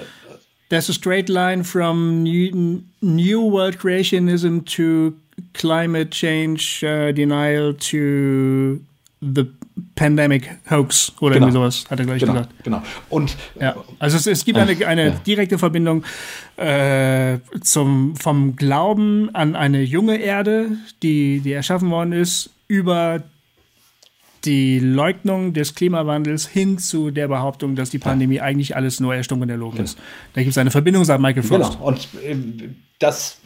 There's 0.70 0.90
a 0.90 0.94
straight 0.94 1.28
line 1.28 1.66
from 1.66 2.24
new, 2.24 2.82
new 3.02 3.52
world 3.52 3.78
creationism 3.78 4.66
to 4.78 5.14
climate 5.53 6.12
change 6.12 6.82
uh, 6.82 7.12
denial 7.12 7.74
to 7.74 8.80
the 9.22 9.48
pandemic 9.95 10.49
hoax 10.69 11.14
oder 11.19 11.35
genau. 11.35 11.48
irgendwie 11.48 11.60
sowas, 11.60 11.85
hat 11.89 11.99
er 11.99 12.06
gleich 12.06 12.19
genau, 12.19 12.34
gesagt. 12.34 12.64
Genau. 12.64 12.81
Und 13.10 13.35
ja, 13.60 13.76
also 13.99 14.18
es, 14.18 14.27
es 14.27 14.45
gibt 14.45 14.57
eine, 14.57 14.85
eine 14.85 15.06
ja. 15.06 15.11
direkte 15.11 15.57
Verbindung 15.57 16.03
äh, 16.57 17.39
zum, 17.61 18.15
vom 18.15 18.56
Glauben 18.56 19.34
an 19.34 19.56
eine 19.56 19.81
junge 19.81 20.18
Erde, 20.18 20.72
die, 21.03 21.39
die 21.39 21.53
erschaffen 21.53 21.89
worden 21.89 22.14
ist, 22.14 22.52
über 22.68 23.23
die 24.45 24.80
Leugnung 24.80 25.53
des 25.53 25.76
Klimawandels 25.76 26.48
hin 26.48 26.80
zu 26.80 27.11
der 27.11 27.27
Behauptung, 27.27 27.76
dass 27.76 27.91
die 27.91 27.99
Pandemie 27.99 28.35
ja. 28.35 28.43
eigentlich 28.43 28.76
alles 28.76 28.99
nur 28.99 29.14
Erstunken 29.14 29.48
der 29.48 29.57
Logen 29.57 29.77
genau. 29.77 29.84
ist. 29.85 29.99
Da 30.34 30.41
gibt 30.41 30.52
es 30.52 30.57
eine 30.57 30.72
Verbindung, 30.72 31.06
sagt 31.06 31.22
Michael 31.22 31.43
Frost. 31.43 31.73
Genau, 31.73 31.88
und 31.88 32.07
äh, 32.23 32.35
das 32.99 33.39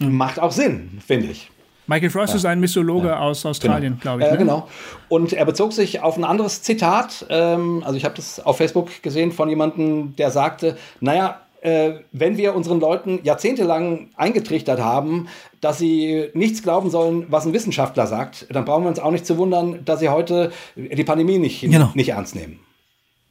äh, 0.00 0.04
macht 0.04 0.38
auch 0.38 0.52
Sinn, 0.52 0.98
finde 1.06 1.28
ich. 1.28 1.50
Michael 1.90 2.10
Frost 2.10 2.34
ja. 2.34 2.36
ist 2.36 2.44
ein 2.44 2.60
Mythologe 2.60 3.08
ja. 3.08 3.18
aus 3.18 3.44
Australien, 3.44 3.98
genau. 3.98 4.16
glaube 4.16 4.22
ich. 4.22 4.30
Ne? 4.30 4.38
genau. 4.38 4.68
Und 5.08 5.32
er 5.32 5.44
bezog 5.44 5.72
sich 5.72 6.00
auf 6.00 6.16
ein 6.16 6.22
anderes 6.22 6.62
Zitat. 6.62 7.26
Ähm, 7.28 7.82
also 7.84 7.96
ich 7.96 8.04
habe 8.04 8.14
das 8.14 8.38
auf 8.38 8.58
Facebook 8.58 9.02
gesehen 9.02 9.32
von 9.32 9.48
jemandem, 9.48 10.14
der 10.14 10.30
sagte, 10.30 10.76
naja, 11.00 11.40
äh, 11.62 11.94
wenn 12.12 12.36
wir 12.36 12.54
unseren 12.54 12.78
Leuten 12.78 13.18
jahrzehntelang 13.24 14.10
eingetrichtert 14.16 14.80
haben, 14.80 15.26
dass 15.60 15.78
sie 15.78 16.28
nichts 16.32 16.62
glauben 16.62 16.90
sollen, 16.90 17.26
was 17.28 17.44
ein 17.44 17.52
Wissenschaftler 17.52 18.06
sagt, 18.06 18.46
dann 18.50 18.64
brauchen 18.64 18.84
wir 18.84 18.88
uns 18.88 19.00
auch 19.00 19.10
nicht 19.10 19.26
zu 19.26 19.36
wundern, 19.36 19.84
dass 19.84 19.98
sie 19.98 20.10
heute 20.10 20.52
die 20.76 21.04
Pandemie 21.04 21.38
nicht, 21.38 21.62
genau. 21.62 21.90
nicht 21.94 22.10
ernst 22.10 22.36
nehmen. 22.36 22.60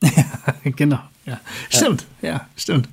genau, 0.63 0.99
ja. 1.25 1.39
Stimmt, 1.69 2.05
ja 2.21 2.45
stimmt. 2.57 2.89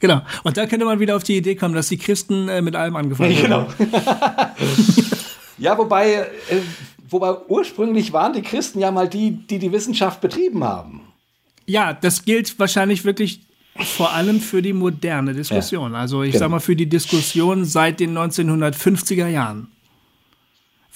Genau. 0.00 0.22
Und 0.44 0.56
da 0.56 0.66
könnte 0.66 0.84
man 0.84 1.00
wieder 1.00 1.16
auf 1.16 1.24
die 1.24 1.36
Idee 1.36 1.54
kommen, 1.54 1.74
dass 1.74 1.88
die 1.88 1.98
Christen 1.98 2.48
äh, 2.48 2.62
mit 2.62 2.76
allem 2.76 2.96
angefangen 2.96 3.36
haben. 3.50 3.66
Genau. 3.78 3.90
ja, 5.58 5.76
wobei, 5.76 6.12
äh, 6.14 6.26
wobei 7.08 7.36
ursprünglich 7.48 8.12
waren 8.12 8.32
die 8.32 8.42
Christen 8.42 8.78
ja 8.78 8.90
mal 8.90 9.08
die, 9.08 9.32
die 9.32 9.58
die 9.58 9.72
Wissenschaft 9.72 10.20
betrieben 10.20 10.64
haben. 10.64 11.02
Ja, 11.66 11.92
das 11.92 12.24
gilt 12.24 12.58
wahrscheinlich 12.58 13.04
wirklich 13.04 13.40
vor 13.78 14.12
allem 14.12 14.40
für 14.40 14.62
die 14.62 14.72
moderne 14.72 15.34
Diskussion. 15.34 15.92
Ja. 15.92 15.98
Also 15.98 16.22
ich 16.22 16.32
genau. 16.32 16.44
sag 16.44 16.50
mal 16.50 16.60
für 16.60 16.76
die 16.76 16.88
Diskussion 16.88 17.64
seit 17.64 18.00
den 18.00 18.16
1950er 18.16 19.28
Jahren. 19.28 19.68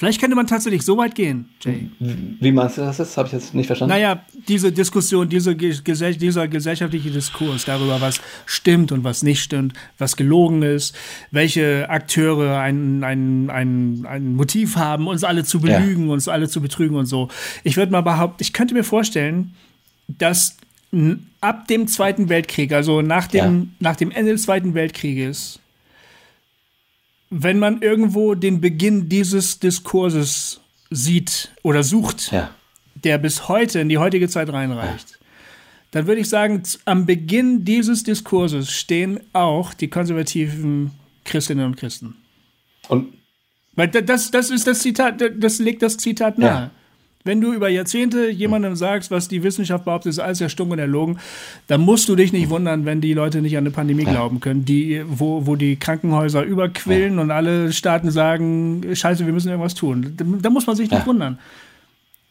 Vielleicht 0.02 0.20
könnte 0.20 0.34
man 0.34 0.48
tatsächlich 0.48 0.82
so 0.82 0.96
weit 0.96 1.14
gehen, 1.14 1.48
Jay. 1.60 1.88
Wie 2.00 2.50
meinst 2.50 2.76
du 2.76 2.80
das 2.80 2.98
jetzt? 2.98 3.16
Habe 3.16 3.28
ich 3.28 3.34
jetzt 3.34 3.54
nicht 3.54 3.68
verstanden. 3.68 3.94
Naja, 3.94 4.24
diese 4.48 4.72
Diskussion, 4.72 5.28
diese, 5.28 5.54
dieser 5.54 6.48
gesellschaftliche 6.48 7.08
Diskurs 7.12 7.66
darüber, 7.66 8.00
was 8.00 8.20
stimmt 8.44 8.90
und 8.90 9.04
was 9.04 9.22
nicht 9.22 9.40
stimmt, 9.40 9.74
was 9.98 10.16
gelogen 10.16 10.62
ist, 10.62 10.96
welche 11.30 11.88
Akteure 11.88 12.58
ein, 12.58 13.04
ein, 13.04 13.48
ein, 13.48 14.04
ein 14.04 14.34
Motiv 14.34 14.74
haben, 14.74 15.06
uns 15.06 15.22
alle 15.22 15.44
zu 15.44 15.60
belügen, 15.60 16.08
ja. 16.08 16.14
uns 16.14 16.26
alle 16.26 16.48
zu 16.48 16.60
betrügen 16.60 16.96
und 16.96 17.06
so. 17.06 17.28
Ich 17.62 17.76
würde 17.76 17.92
mal 17.92 18.00
behaupten, 18.00 18.42
ich 18.42 18.52
könnte 18.52 18.74
mir 18.74 18.82
vorstellen, 18.82 19.54
dass 20.08 20.56
ab 21.40 21.68
dem 21.68 21.86
Zweiten 21.86 22.28
Weltkrieg, 22.28 22.72
also 22.72 23.02
nach 23.02 23.28
dem, 23.28 23.60
ja. 23.60 23.66
nach 23.78 23.94
dem 23.94 24.10
Ende 24.10 24.32
des 24.32 24.42
Zweiten 24.42 24.74
Weltkrieges, 24.74 25.60
wenn 27.34 27.58
man 27.58 27.80
irgendwo 27.80 28.34
den 28.34 28.60
Beginn 28.60 29.08
dieses 29.08 29.58
Diskurses 29.58 30.60
sieht 30.90 31.50
oder 31.62 31.82
sucht, 31.82 32.30
ja. 32.30 32.50
der 32.94 33.16
bis 33.16 33.48
heute 33.48 33.80
in 33.80 33.88
die 33.88 33.96
heutige 33.96 34.28
Zeit 34.28 34.52
reinreicht, 34.52 35.10
ja. 35.12 35.16
dann 35.92 36.06
würde 36.06 36.20
ich 36.20 36.28
sagen, 36.28 36.62
am 36.84 37.06
Beginn 37.06 37.64
dieses 37.64 38.02
Diskurses 38.02 38.70
stehen 38.70 39.18
auch 39.32 39.72
die 39.72 39.88
konservativen 39.88 40.90
Christinnen 41.24 41.64
und 41.64 41.76
Christen. 41.76 42.16
Und 42.88 43.14
weil 43.76 43.88
das, 43.88 44.30
das 44.30 44.50
ist 44.50 44.66
das 44.66 44.80
Zitat, 44.80 45.22
das 45.38 45.58
legt 45.58 45.80
das 45.80 45.96
Zitat 45.96 46.36
nahe. 46.36 46.50
Ja. 46.50 46.70
Wenn 47.24 47.40
du 47.40 47.52
über 47.52 47.68
Jahrzehnte 47.68 48.30
jemandem 48.30 48.74
sagst, 48.74 49.10
was 49.10 49.28
die 49.28 49.42
Wissenschaft 49.42 49.84
behauptet, 49.84 50.10
ist 50.10 50.18
alles 50.18 50.40
ja 50.40 50.48
stumm 50.48 50.70
und 50.72 50.78
erlogen, 50.78 51.18
dann 51.68 51.80
musst 51.80 52.08
du 52.08 52.16
dich 52.16 52.32
nicht 52.32 52.50
wundern, 52.50 52.84
wenn 52.84 53.00
die 53.00 53.14
Leute 53.14 53.40
nicht 53.42 53.56
an 53.56 53.62
eine 53.62 53.70
Pandemie 53.70 54.04
ja. 54.04 54.10
glauben 54.10 54.40
können, 54.40 54.64
die, 54.64 55.02
wo, 55.06 55.46
wo 55.46 55.54
die 55.54 55.76
Krankenhäuser 55.76 56.42
überquillen 56.42 57.16
ja. 57.16 57.20
und 57.22 57.30
alle 57.30 57.72
Staaten 57.72 58.10
sagen, 58.10 58.82
scheiße, 58.92 59.24
wir 59.24 59.32
müssen 59.32 59.48
irgendwas 59.48 59.74
tun. 59.74 60.14
Da, 60.16 60.24
da 60.40 60.50
muss 60.50 60.66
man 60.66 60.74
sich 60.74 60.90
nicht 60.90 61.06
wundern. 61.06 61.38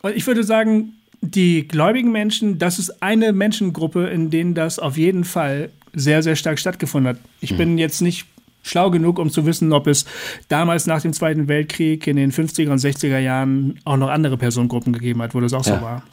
Und 0.01 0.15
ich 0.15 0.27
würde 0.27 0.43
sagen, 0.43 0.93
die 1.22 1.68
gläubigen 1.68 2.11
Menschen, 2.11 2.57
das 2.57 2.80
ist 2.80 3.01
eine 3.01 3.31
Menschengruppe, 3.31 4.07
in 4.07 4.30
denen 4.30 4.55
das 4.55 4.80
auf 4.80 4.97
jeden 4.97 5.23
Fall 5.23 5.69
sehr, 5.93 6.23
sehr 6.23 6.35
stark 6.35 6.59
stattgefunden 6.59 7.09
hat. 7.09 7.19
Ich 7.41 7.51
mhm. 7.51 7.57
bin 7.57 7.77
jetzt 7.77 8.01
nicht 8.01 8.26
schlau 8.63 8.89
genug, 8.91 9.19
um 9.19 9.29
zu 9.29 9.45
wissen, 9.45 9.73
ob 9.73 9.88
es 9.88 10.05
damals 10.47 10.88
nach 10.88 11.01
dem 11.01 11.13
Zweiten 11.13 11.47
Weltkrieg 11.47 12.05
in 12.07 12.15
den 12.15 12.31
50er 12.31 12.71
und 12.71 12.77
60er 12.77 13.19
Jahren 13.19 13.79
auch 13.85 13.97
noch 13.97 14.09
andere 14.09 14.38
Personengruppen 14.38 14.93
gegeben 14.93 15.21
hat, 15.21 15.33
wo 15.33 15.39
das 15.39 15.53
auch 15.53 15.65
ja. 15.65 15.77
so 15.77 15.81
war. 15.81 16.03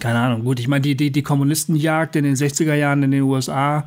Keine 0.00 0.18
Ahnung. 0.18 0.44
Gut, 0.44 0.60
ich 0.60 0.68
meine, 0.68 0.82
die, 0.82 0.96
die, 0.96 1.10
die 1.10 1.22
Kommunistenjagd 1.22 2.16
in 2.16 2.24
den 2.24 2.34
60er 2.34 2.74
Jahren 2.74 3.02
in 3.02 3.10
den 3.10 3.22
USA 3.22 3.84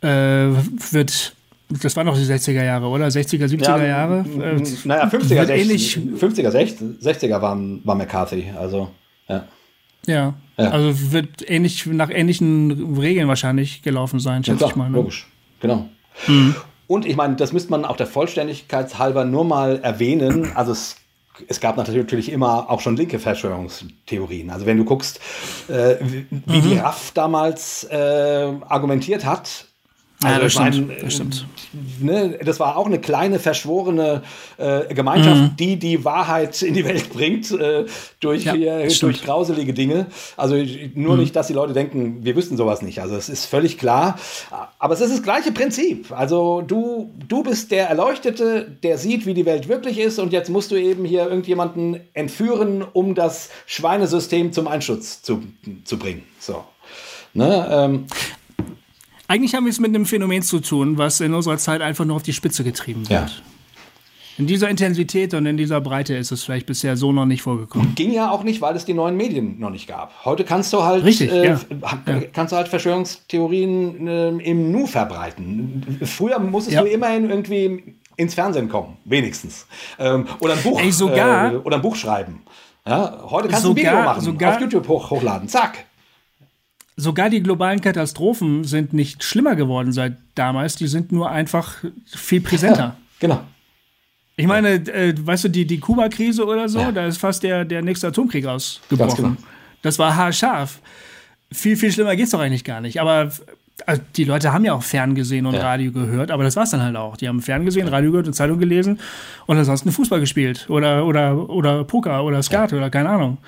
äh, 0.00 0.06
wird 0.08 1.34
das 1.82 1.96
waren 1.96 2.06
doch 2.06 2.16
die 2.16 2.24
60er 2.24 2.62
Jahre, 2.62 2.86
oder? 2.86 3.06
60er, 3.06 3.46
70er 3.46 3.78
ja, 3.78 3.84
Jahre? 3.84 4.18
Äh, 4.18 4.62
naja, 4.84 5.06
50er, 5.06 5.46
60, 5.46 5.98
50er 6.18 6.50
60er 6.50 7.40
waren, 7.40 7.80
war 7.84 7.94
McCarthy, 7.94 8.46
also, 8.56 8.90
ja. 9.28 9.44
Ja, 10.06 10.34
ja. 10.58 10.70
also 10.70 11.12
wird 11.12 11.48
ähnlich, 11.48 11.86
nach 11.86 12.10
ähnlichen 12.10 12.98
Regeln 12.98 13.28
wahrscheinlich 13.28 13.82
gelaufen 13.82 14.20
sein, 14.20 14.44
schätze 14.44 14.60
ja, 14.64 14.68
ich 14.68 14.76
mal. 14.76 14.90
Ne? 14.90 14.96
Logisch, 14.96 15.26
genau. 15.60 15.88
Mhm. 16.26 16.54
Und 16.86 17.06
ich 17.06 17.16
meine, 17.16 17.36
das 17.36 17.52
müsste 17.52 17.70
man 17.70 17.84
auch 17.84 17.96
der 17.96 18.06
Vollständigkeit 18.06 18.98
halber 18.98 19.24
nur 19.24 19.44
mal 19.44 19.80
erwähnen. 19.82 20.52
Also 20.54 20.72
es, 20.72 20.96
es 21.48 21.60
gab 21.60 21.76
natürlich 21.76 22.30
immer 22.30 22.70
auch 22.70 22.80
schon 22.80 22.96
linke 22.96 23.18
Verschwörungstheorien. 23.18 24.50
Also 24.50 24.66
wenn 24.66 24.76
du 24.76 24.84
guckst, 24.84 25.20
äh, 25.68 25.96
wie, 26.00 26.26
mhm. 26.30 26.42
die 26.46 26.76
RAF 26.76 27.12
damals 27.12 27.84
äh, 27.84 28.52
argumentiert 28.68 29.24
hat, 29.24 29.66
also 30.24 30.36
ja, 30.36 30.42
das, 30.42 30.52
stimmt. 30.52 30.88
Mein, 30.88 30.96
das 31.00 31.14
stimmt. 31.14 31.46
Ne, 32.00 32.38
das 32.44 32.60
war 32.60 32.76
auch 32.76 32.86
eine 32.86 33.00
kleine 33.00 33.38
verschworene 33.38 34.22
äh, 34.58 34.92
Gemeinschaft, 34.94 35.40
mhm. 35.40 35.56
die 35.58 35.76
die 35.76 36.04
Wahrheit 36.04 36.62
in 36.62 36.74
die 36.74 36.84
Welt 36.84 37.12
bringt 37.12 37.50
äh, 37.50 37.86
durch, 38.20 38.44
ja, 38.44 38.54
äh, 38.54 38.88
durch 38.88 39.22
grauselige 39.22 39.74
Dinge. 39.74 40.06
Also 40.36 40.56
nur 40.94 41.14
mhm. 41.14 41.20
nicht, 41.20 41.36
dass 41.36 41.48
die 41.48 41.52
Leute 41.52 41.72
denken, 41.72 42.24
wir 42.24 42.36
wüssten 42.36 42.56
sowas 42.56 42.82
nicht. 42.82 43.00
Also 43.00 43.16
es 43.16 43.28
ist 43.28 43.46
völlig 43.46 43.78
klar. 43.78 44.18
Aber 44.78 44.94
es 44.94 45.00
ist 45.00 45.12
das 45.12 45.22
gleiche 45.22 45.52
Prinzip. 45.52 46.12
Also 46.12 46.62
du, 46.62 47.10
du 47.28 47.42
bist 47.42 47.70
der 47.70 47.88
Erleuchtete, 47.88 48.70
der 48.82 48.98
sieht, 48.98 49.26
wie 49.26 49.34
die 49.34 49.46
Welt 49.46 49.68
wirklich 49.68 49.98
ist 49.98 50.18
und 50.18 50.32
jetzt 50.32 50.50
musst 50.50 50.70
du 50.70 50.76
eben 50.76 51.04
hier 51.04 51.24
irgendjemanden 51.24 52.00
entführen, 52.14 52.84
um 52.92 53.14
das 53.14 53.50
Schweinesystem 53.66 54.52
zum 54.52 54.68
Einschutz 54.68 55.22
zu, 55.22 55.42
zu 55.84 55.98
bringen. 55.98 56.22
So. 56.38 56.64
Ne, 57.36 57.66
ähm, 57.68 58.06
eigentlich 59.28 59.54
haben 59.54 59.64
wir 59.64 59.70
es 59.70 59.80
mit 59.80 59.94
einem 59.94 60.06
Phänomen 60.06 60.42
zu 60.42 60.60
tun, 60.60 60.98
was 60.98 61.20
in 61.20 61.34
unserer 61.34 61.58
Zeit 61.58 61.80
einfach 61.80 62.04
nur 62.04 62.16
auf 62.16 62.22
die 62.22 62.32
Spitze 62.32 62.64
getrieben 62.64 63.08
wird. 63.08 63.30
Ja. 63.30 63.36
In 64.36 64.48
dieser 64.48 64.68
Intensität 64.68 65.32
und 65.32 65.46
in 65.46 65.56
dieser 65.56 65.80
Breite 65.80 66.16
ist 66.16 66.32
es 66.32 66.42
vielleicht 66.42 66.66
bisher 66.66 66.96
so 66.96 67.12
noch 67.12 67.24
nicht 67.24 67.42
vorgekommen. 67.42 67.94
Ging 67.94 68.12
ja 68.12 68.30
auch 68.30 68.42
nicht, 68.42 68.60
weil 68.60 68.74
es 68.74 68.84
die 68.84 68.94
neuen 68.94 69.16
Medien 69.16 69.60
noch 69.60 69.70
nicht 69.70 69.86
gab. 69.86 70.24
Heute 70.24 70.42
kannst 70.42 70.72
du 70.72 70.82
halt, 70.82 71.04
Richtig, 71.04 71.30
äh, 71.30 71.50
ja. 71.50 71.60
kannst 72.32 72.52
du 72.52 72.56
halt 72.56 72.66
Verschwörungstheorien 72.66 74.08
äh, 74.08 74.28
im 74.30 74.72
Nu 74.72 74.86
verbreiten. 74.86 76.00
Früher 76.02 76.40
musstest 76.40 76.74
ja. 76.74 76.82
du 76.82 76.88
immerhin 76.88 77.30
irgendwie 77.30 77.94
ins 78.16 78.34
Fernsehen 78.34 78.68
kommen, 78.68 78.96
wenigstens. 79.04 79.68
Ähm, 80.00 80.26
oder, 80.40 80.54
ein 80.54 80.62
Buch, 80.62 80.80
Ey, 80.80 80.90
sogar, 80.90 81.52
äh, 81.52 81.56
oder 81.58 81.76
ein 81.76 81.82
Buch 81.82 81.94
schreiben. 81.94 82.42
Ja, 82.84 83.20
heute 83.30 83.48
kannst 83.48 83.62
sogar, 83.62 83.62
du 83.62 83.68
ein 83.68 83.76
Video 83.76 84.02
machen, 84.04 84.20
sogar, 84.20 84.54
auf 84.56 84.60
YouTube 84.60 84.88
hoch, 84.88 85.10
hochladen. 85.10 85.48
Zack. 85.48 85.86
Sogar 86.96 87.28
die 87.28 87.42
globalen 87.42 87.80
Katastrophen 87.80 88.64
sind 88.64 88.92
nicht 88.92 89.24
schlimmer 89.24 89.56
geworden 89.56 89.92
seit 89.92 90.16
damals, 90.34 90.76
die 90.76 90.86
sind 90.86 91.10
nur 91.10 91.30
einfach 91.30 91.78
viel 92.06 92.40
präsenter. 92.40 92.78
Ja, 92.78 92.96
genau. 93.20 93.40
Ich 94.36 94.46
meine, 94.46 94.74
äh, 94.74 95.14
weißt 95.16 95.44
du, 95.44 95.48
die, 95.48 95.66
die 95.66 95.78
Kuba-Krise 95.78 96.44
oder 96.44 96.68
so, 96.68 96.80
ja. 96.80 96.92
da 96.92 97.06
ist 97.06 97.18
fast 97.18 97.42
der, 97.42 97.64
der 97.64 97.82
nächste 97.82 98.08
Atomkrieg 98.08 98.46
ausgebrochen. 98.46 99.16
Genau. 99.16 99.36
Das 99.82 99.98
war 99.98 100.16
haarscharf. 100.16 100.80
Viel, 101.52 101.76
viel 101.76 101.92
schlimmer 101.92 102.16
geht 102.16 102.24
es 102.24 102.30
doch 102.30 102.40
eigentlich 102.40 102.64
gar 102.64 102.80
nicht. 102.80 103.00
Aber 103.00 103.30
also 103.86 104.02
die 104.16 104.24
Leute 104.24 104.52
haben 104.52 104.64
ja 104.64 104.72
auch 104.72 104.82
Ferngesehen 104.82 105.46
und 105.46 105.54
ja. 105.54 105.62
Radio 105.62 105.92
gehört, 105.92 106.30
aber 106.30 106.44
das 106.44 106.56
war 106.56 106.62
es 106.62 106.70
dann 106.70 106.82
halt 106.82 106.96
auch. 106.96 107.16
Die 107.16 107.28
haben 107.28 107.42
Ferngesehen, 107.42 107.88
Radio 107.88 108.10
gehört 108.10 108.26
und 108.26 108.34
Zeitung 108.34 108.58
gelesen 108.58 109.00
und 109.46 109.58
ansonsten 109.58 109.90
Fußball 109.90 110.20
gespielt 110.20 110.66
oder, 110.68 111.04
oder, 111.06 111.48
oder 111.50 111.84
Poker 111.84 112.24
oder 112.24 112.42
Skat 112.42 112.72
oder 112.72 112.90
keine 112.90 113.08
Ahnung 113.10 113.38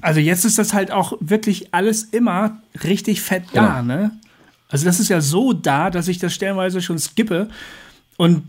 also 0.00 0.20
jetzt 0.20 0.44
ist 0.44 0.58
das 0.58 0.72
halt 0.72 0.90
auch 0.90 1.14
wirklich 1.20 1.74
alles 1.74 2.04
immer 2.04 2.60
richtig 2.84 3.20
fett 3.20 3.44
da, 3.52 3.80
genau. 3.80 3.94
ne? 3.94 4.10
Also 4.68 4.84
das 4.84 5.00
ist 5.00 5.08
ja 5.08 5.20
so 5.20 5.52
da, 5.52 5.90
dass 5.90 6.08
ich 6.08 6.18
das 6.18 6.32
stellenweise 6.32 6.80
schon 6.80 6.98
skippe 6.98 7.48
und 8.16 8.44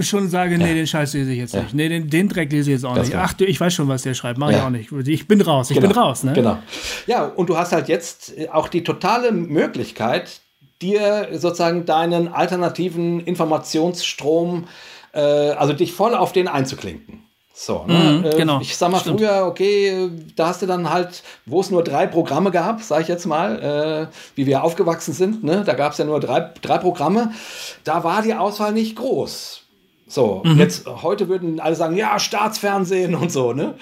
schon 0.00 0.28
sage, 0.28 0.52
ja. 0.52 0.58
nee, 0.58 0.74
den 0.74 0.86
Scheiß 0.86 1.14
lese 1.14 1.32
ich 1.32 1.38
jetzt 1.38 1.54
ja. 1.54 1.62
nicht. 1.62 1.74
Nee, 1.74 1.88
den, 1.88 2.08
den 2.08 2.28
Dreck 2.28 2.50
lese 2.50 2.70
ich 2.70 2.76
jetzt 2.76 2.84
auch 2.84 2.94
das 2.94 3.08
nicht. 3.08 3.16
Ach, 3.16 3.32
du, 3.32 3.44
ich 3.44 3.60
weiß 3.60 3.74
schon, 3.74 3.88
was 3.88 4.02
der 4.02 4.14
schreibt, 4.14 4.38
mache 4.38 4.52
ja. 4.52 4.58
ich 4.58 4.64
auch 4.64 4.70
nicht. 4.70 5.08
Ich 5.08 5.28
bin 5.28 5.40
raus, 5.40 5.70
ich 5.70 5.76
genau. 5.76 5.88
bin 5.88 5.98
raus, 5.98 6.22
ne? 6.22 6.32
Genau. 6.32 6.58
Ja, 7.06 7.24
und 7.24 7.48
du 7.48 7.56
hast 7.56 7.72
halt 7.72 7.88
jetzt 7.88 8.32
auch 8.52 8.68
die 8.68 8.84
totale 8.84 9.32
Möglichkeit, 9.32 10.40
dir 10.80 11.28
sozusagen 11.32 11.86
deinen 11.86 12.28
alternativen 12.28 13.20
Informationsstrom, 13.20 14.68
äh, 15.12 15.20
also 15.20 15.72
dich 15.72 15.92
voll 15.92 16.14
auf 16.14 16.32
den 16.32 16.48
einzuklinken. 16.48 17.23
So, 17.56 17.84
ne? 17.86 17.94
Mhm, 17.94 18.24
äh, 18.24 18.36
genau. 18.36 18.60
Ich 18.60 18.76
sag 18.76 18.90
mal 18.90 18.98
Stimmt. 18.98 19.20
früher, 19.20 19.46
okay, 19.46 20.10
da 20.34 20.48
hast 20.48 20.62
du 20.62 20.66
dann 20.66 20.90
halt, 20.90 21.22
wo 21.46 21.60
es 21.60 21.70
nur 21.70 21.84
drei 21.84 22.08
Programme 22.08 22.50
gab, 22.50 22.82
sag 22.82 23.02
ich 23.02 23.08
jetzt 23.08 23.26
mal, 23.26 24.10
äh, 24.10 24.14
wie 24.34 24.46
wir 24.46 24.64
aufgewachsen 24.64 25.14
sind, 25.14 25.44
ne? 25.44 25.62
da 25.64 25.74
gab 25.74 25.92
es 25.92 25.98
ja 25.98 26.04
nur 26.04 26.18
drei, 26.18 26.52
drei 26.60 26.78
Programme, 26.78 27.32
da 27.84 28.02
war 28.02 28.22
die 28.22 28.34
Auswahl 28.34 28.72
nicht 28.72 28.96
groß. 28.96 29.63
So, 30.14 30.42
mhm. 30.44 30.58
jetzt 30.58 30.86
heute 30.86 31.28
würden 31.28 31.58
alle 31.58 31.74
sagen, 31.74 31.96
ja, 31.96 32.20
Staatsfernsehen 32.20 33.16
und 33.16 33.32
so, 33.32 33.52
ne? 33.52 33.74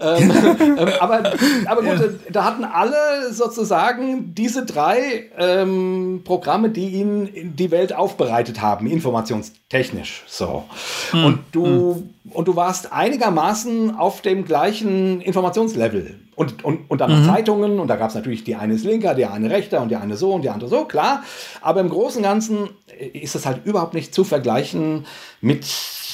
ähm, 0.00 0.32
ähm, 0.60 0.88
aber, 0.98 1.32
aber 1.66 1.82
gut, 1.82 2.00
ja. 2.00 2.06
da 2.32 2.44
hatten 2.44 2.64
alle 2.64 3.32
sozusagen 3.32 4.34
diese 4.34 4.66
drei 4.66 5.30
ähm, 5.38 6.22
Programme, 6.24 6.70
die 6.70 6.88
ihnen 6.88 7.54
die 7.56 7.70
Welt 7.70 7.92
aufbereitet 7.92 8.60
haben, 8.60 8.88
informationstechnisch. 8.88 10.24
So. 10.26 10.64
Mhm. 11.12 11.24
Und 11.24 11.38
du 11.52 11.66
mhm. 11.66 12.32
und 12.32 12.48
du 12.48 12.56
warst 12.56 12.92
einigermaßen 12.92 13.96
auf 13.96 14.22
dem 14.22 14.44
gleichen 14.44 15.20
Informationslevel. 15.20 16.18
Und, 16.40 16.64
und, 16.64 16.90
und 16.90 17.02
dann 17.02 17.10
noch 17.10 17.18
mhm. 17.18 17.26
Zeitungen, 17.26 17.78
und 17.78 17.88
da 17.88 17.96
gab 17.96 18.08
es 18.08 18.14
natürlich 18.14 18.44
die 18.44 18.54
eine 18.54 18.72
ist 18.72 18.86
linker, 18.86 19.14
die 19.14 19.26
eine 19.26 19.50
rechter 19.50 19.82
und 19.82 19.90
die 19.90 19.96
eine 19.96 20.16
so 20.16 20.32
und 20.32 20.40
die 20.40 20.48
andere 20.48 20.70
so, 20.70 20.86
klar. 20.86 21.22
Aber 21.60 21.80
im 21.80 21.90
Großen 21.90 22.16
und 22.16 22.22
Ganzen 22.22 22.70
ist 23.12 23.34
es 23.34 23.44
halt 23.44 23.66
überhaupt 23.66 23.92
nicht 23.92 24.14
zu 24.14 24.24
vergleichen 24.24 25.04
mit 25.42 25.66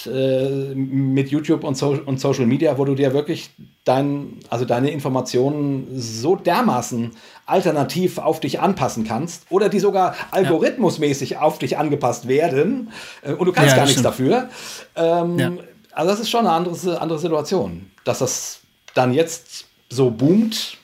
äh, 0.06 0.74
mit 0.74 1.28
YouTube 1.28 1.62
und, 1.62 1.76
so 1.76 1.96
und 2.04 2.18
Social 2.20 2.46
Media, 2.46 2.76
wo 2.76 2.84
du 2.84 2.96
dir 2.96 3.14
wirklich 3.14 3.50
dein, 3.84 4.40
also 4.50 4.64
deine 4.64 4.90
Informationen 4.90 5.86
so 5.94 6.34
dermaßen 6.34 7.12
alternativ 7.46 8.18
auf 8.18 8.40
dich 8.40 8.58
anpassen 8.58 9.04
kannst 9.04 9.46
oder 9.48 9.68
die 9.68 9.78
sogar 9.78 10.16
algorithmusmäßig 10.32 11.30
ja. 11.30 11.42
auf 11.42 11.60
dich 11.60 11.78
angepasst 11.78 12.26
werden 12.26 12.90
äh, 13.22 13.32
und 13.32 13.46
du 13.46 13.52
kannst 13.52 13.70
ja, 13.70 13.76
gar 13.76 13.84
nichts 13.84 14.00
stimmt. 14.00 14.06
dafür. 14.06 14.48
Ähm, 14.96 15.38
ja. 15.38 15.52
Also 15.92 16.10
das 16.10 16.18
ist 16.18 16.30
schon 16.30 16.40
eine 16.40 16.50
andere, 16.50 17.00
andere 17.00 17.20
Situation. 17.20 17.92
Dass 18.04 18.18
das 18.18 18.58
dann 18.94 19.14
jetzt 19.14 19.65
so 19.88 20.10
boomt, 20.10 20.76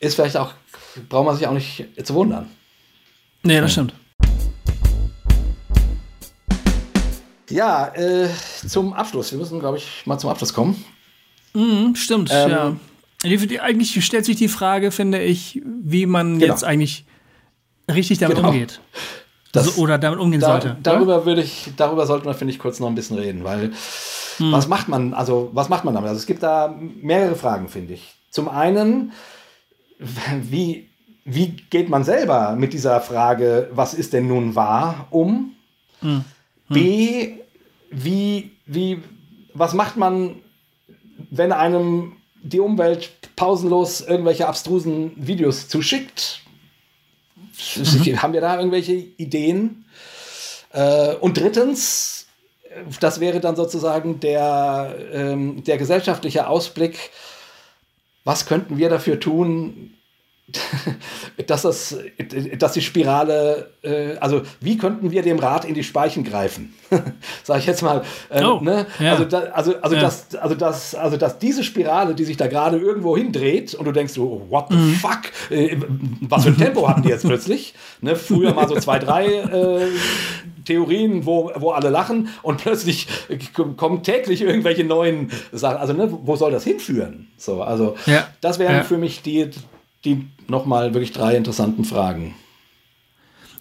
ist 0.00 0.14
vielleicht 0.14 0.36
auch, 0.36 0.52
braucht 1.08 1.26
man 1.26 1.36
sich 1.36 1.46
auch 1.46 1.52
nicht 1.52 1.86
zu 2.02 2.14
wundern. 2.14 2.50
Nee, 3.42 3.60
das 3.60 3.72
stimmt. 3.72 3.94
Ja, 7.50 7.88
äh, 7.94 8.28
zum 8.66 8.92
Abschluss. 8.92 9.32
Wir 9.32 9.38
müssen, 9.38 9.58
glaube 9.58 9.78
ich, 9.78 10.06
mal 10.06 10.18
zum 10.18 10.30
Abschluss 10.30 10.54
kommen. 10.54 10.84
Mhm, 11.52 11.96
stimmt, 11.96 12.30
ähm, 12.32 12.50
ja. 12.50 12.76
Eigentlich 13.60 14.04
stellt 14.04 14.24
sich 14.24 14.36
die 14.36 14.48
Frage, 14.48 14.92
finde 14.92 15.20
ich, 15.22 15.60
wie 15.64 16.06
man 16.06 16.38
genau. 16.38 16.52
jetzt 16.52 16.64
eigentlich 16.64 17.04
richtig 17.90 18.18
damit 18.18 18.36
genau. 18.36 18.48
umgeht. 18.48 18.80
Das, 19.52 19.66
also, 19.66 19.82
oder 19.82 19.98
damit 19.98 20.20
umgehen 20.20 20.40
da, 20.40 20.46
sollte. 20.46 20.76
Darüber 20.82 21.26
würde 21.26 21.42
ich, 21.42 21.70
darüber 21.76 22.06
sollte 22.06 22.24
man, 22.24 22.34
finde 22.34 22.54
ich, 22.54 22.60
kurz 22.60 22.78
noch 22.78 22.86
ein 22.86 22.94
bisschen 22.94 23.18
reden, 23.18 23.42
weil 23.42 23.72
hm. 24.40 24.52
was 24.52 24.68
macht 24.68 24.88
man, 24.88 25.14
also 25.14 25.50
was 25.52 25.68
macht 25.68 25.84
man 25.84 25.94
damit? 25.94 26.08
Also 26.08 26.18
es 26.18 26.26
gibt 26.26 26.42
da 26.42 26.74
mehrere 26.78 27.36
Fragen, 27.36 27.68
finde 27.68 27.94
ich. 27.94 28.14
Zum 28.30 28.48
einen, 28.48 29.12
wie, 30.42 30.88
wie 31.24 31.48
geht 31.70 31.88
man 31.88 32.04
selber 32.04 32.56
mit 32.56 32.72
dieser 32.72 33.00
Frage, 33.00 33.68
was 33.72 33.94
ist 33.94 34.12
denn 34.12 34.26
nun 34.26 34.54
wahr, 34.54 35.06
um? 35.10 35.52
Hm. 36.00 36.24
B, 36.68 37.34
wie, 37.90 38.52
wie, 38.66 39.02
was 39.54 39.74
macht 39.74 39.96
man, 39.96 40.36
wenn 41.30 41.52
einem 41.52 42.16
die 42.42 42.60
Umwelt 42.60 43.10
pausenlos 43.36 44.00
irgendwelche 44.00 44.48
abstrusen 44.48 45.12
Videos 45.16 45.68
zuschickt? 45.68 46.42
mhm. 47.76 48.22
haben 48.22 48.32
wir 48.32 48.40
da 48.40 48.56
irgendwelche 48.56 48.94
Ideen? 48.94 49.84
Äh, 50.72 51.14
und 51.16 51.36
drittens, 51.36 52.19
das 53.00 53.20
wäre 53.20 53.40
dann 53.40 53.56
sozusagen 53.56 54.20
der, 54.20 54.94
ähm, 55.12 55.64
der 55.64 55.78
gesellschaftliche 55.78 56.46
Ausblick, 56.46 57.10
was 58.24 58.46
könnten 58.46 58.78
wir 58.78 58.88
dafür 58.88 59.18
tun, 59.18 59.94
dass, 61.46 61.62
das, 61.62 61.96
dass 62.58 62.72
die 62.72 62.80
Spirale, 62.80 63.70
äh, 63.82 64.16
also 64.18 64.42
wie 64.60 64.78
könnten 64.78 65.10
wir 65.10 65.22
dem 65.22 65.38
Rad 65.38 65.64
in 65.64 65.74
die 65.74 65.84
Speichen 65.84 66.24
greifen? 66.24 66.74
Sag 67.44 67.58
ich 67.58 67.66
jetzt 67.66 67.82
mal. 67.82 68.02
Äh, 68.28 68.44
oh, 68.44 68.60
ne? 68.60 68.86
ja. 68.98 69.12
Also, 69.12 69.24
da, 69.24 69.38
also, 69.52 69.76
also, 69.80 69.96
ja. 69.96 70.02
dass, 70.02 70.34
also, 70.34 70.54
dass, 70.54 70.94
also 70.94 71.16
dass 71.16 71.38
diese 71.38 71.62
Spirale, 71.62 72.14
die 72.14 72.24
sich 72.24 72.36
da 72.36 72.46
gerade 72.46 72.78
irgendwo 72.78 73.16
hindreht 73.16 73.74
und 73.74 73.84
du 73.84 73.92
denkst 73.92 74.14
so, 74.14 74.46
what 74.48 74.66
the 74.70 74.76
mhm. 74.76 74.94
fuck? 74.94 75.20
Äh, 75.50 75.76
was 76.20 76.44
für 76.44 76.50
ein 76.50 76.58
Tempo 76.58 76.88
hatten 76.88 77.02
die 77.02 77.08
jetzt 77.08 77.26
plötzlich? 77.26 77.74
Ne? 78.02 78.16
Früher 78.16 78.54
mal 78.54 78.66
so 78.66 78.76
zwei, 78.76 78.98
drei 78.98 79.26
äh, 79.26 79.88
Theorien, 80.64 81.26
wo, 81.26 81.50
wo 81.56 81.70
alle 81.70 81.90
lachen 81.90 82.28
und 82.42 82.58
plötzlich 82.58 83.08
kommen 83.54 84.02
täglich 84.02 84.42
irgendwelche 84.42 84.84
neuen 84.84 85.30
Sachen. 85.52 85.78
Also 85.78 85.92
ne, 85.92 86.08
wo 86.10 86.36
soll 86.36 86.50
das 86.50 86.64
hinführen? 86.64 87.28
So, 87.36 87.62
also 87.62 87.96
ja. 88.06 88.26
das 88.40 88.58
wären 88.58 88.84
für 88.84 88.98
mich 88.98 89.22
die 89.22 89.50
die 90.04 90.26
nochmal 90.48 90.94
wirklich 90.94 91.12
drei 91.12 91.36
interessanten 91.36 91.84
Fragen. 91.84 92.34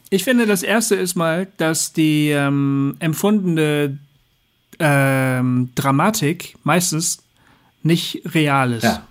Ich 0.10 0.24
finde, 0.24 0.46
das 0.46 0.64
erste 0.64 0.96
ist 0.96 1.16
mal, 1.16 1.48
dass 1.58 1.94
die 1.94 2.30
ähm, 2.30 2.96
empfundene 3.00 4.00
ähm, 4.80 5.70
Dramatik 5.76 6.56
meistens 6.64 7.20
nicht 7.84 8.22
real 8.34 8.74
ist. 8.74 8.84
Ja. 8.84 9.06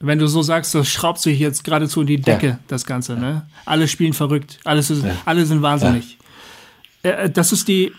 Wenn 0.00 0.18
du 0.18 0.26
so 0.26 0.42
sagst, 0.42 0.74
das 0.74 0.88
schraubt 0.88 1.20
sich 1.20 1.38
jetzt 1.38 1.64
geradezu 1.64 2.00
in 2.00 2.08
die 2.08 2.20
Decke, 2.20 2.46
ja. 2.46 2.58
das 2.66 2.84
Ganze, 2.84 3.14
ne? 3.14 3.46
Alle 3.64 3.86
spielen 3.86 4.12
verrückt, 4.12 4.58
alles 4.64 4.90
ist, 4.90 5.04
alle 5.24 5.46
sind 5.46 5.62
wahnsinnig. 5.62 6.18
Äh, 7.02 7.30
das 7.30 7.52
ist 7.52 7.68
die, 7.68 7.92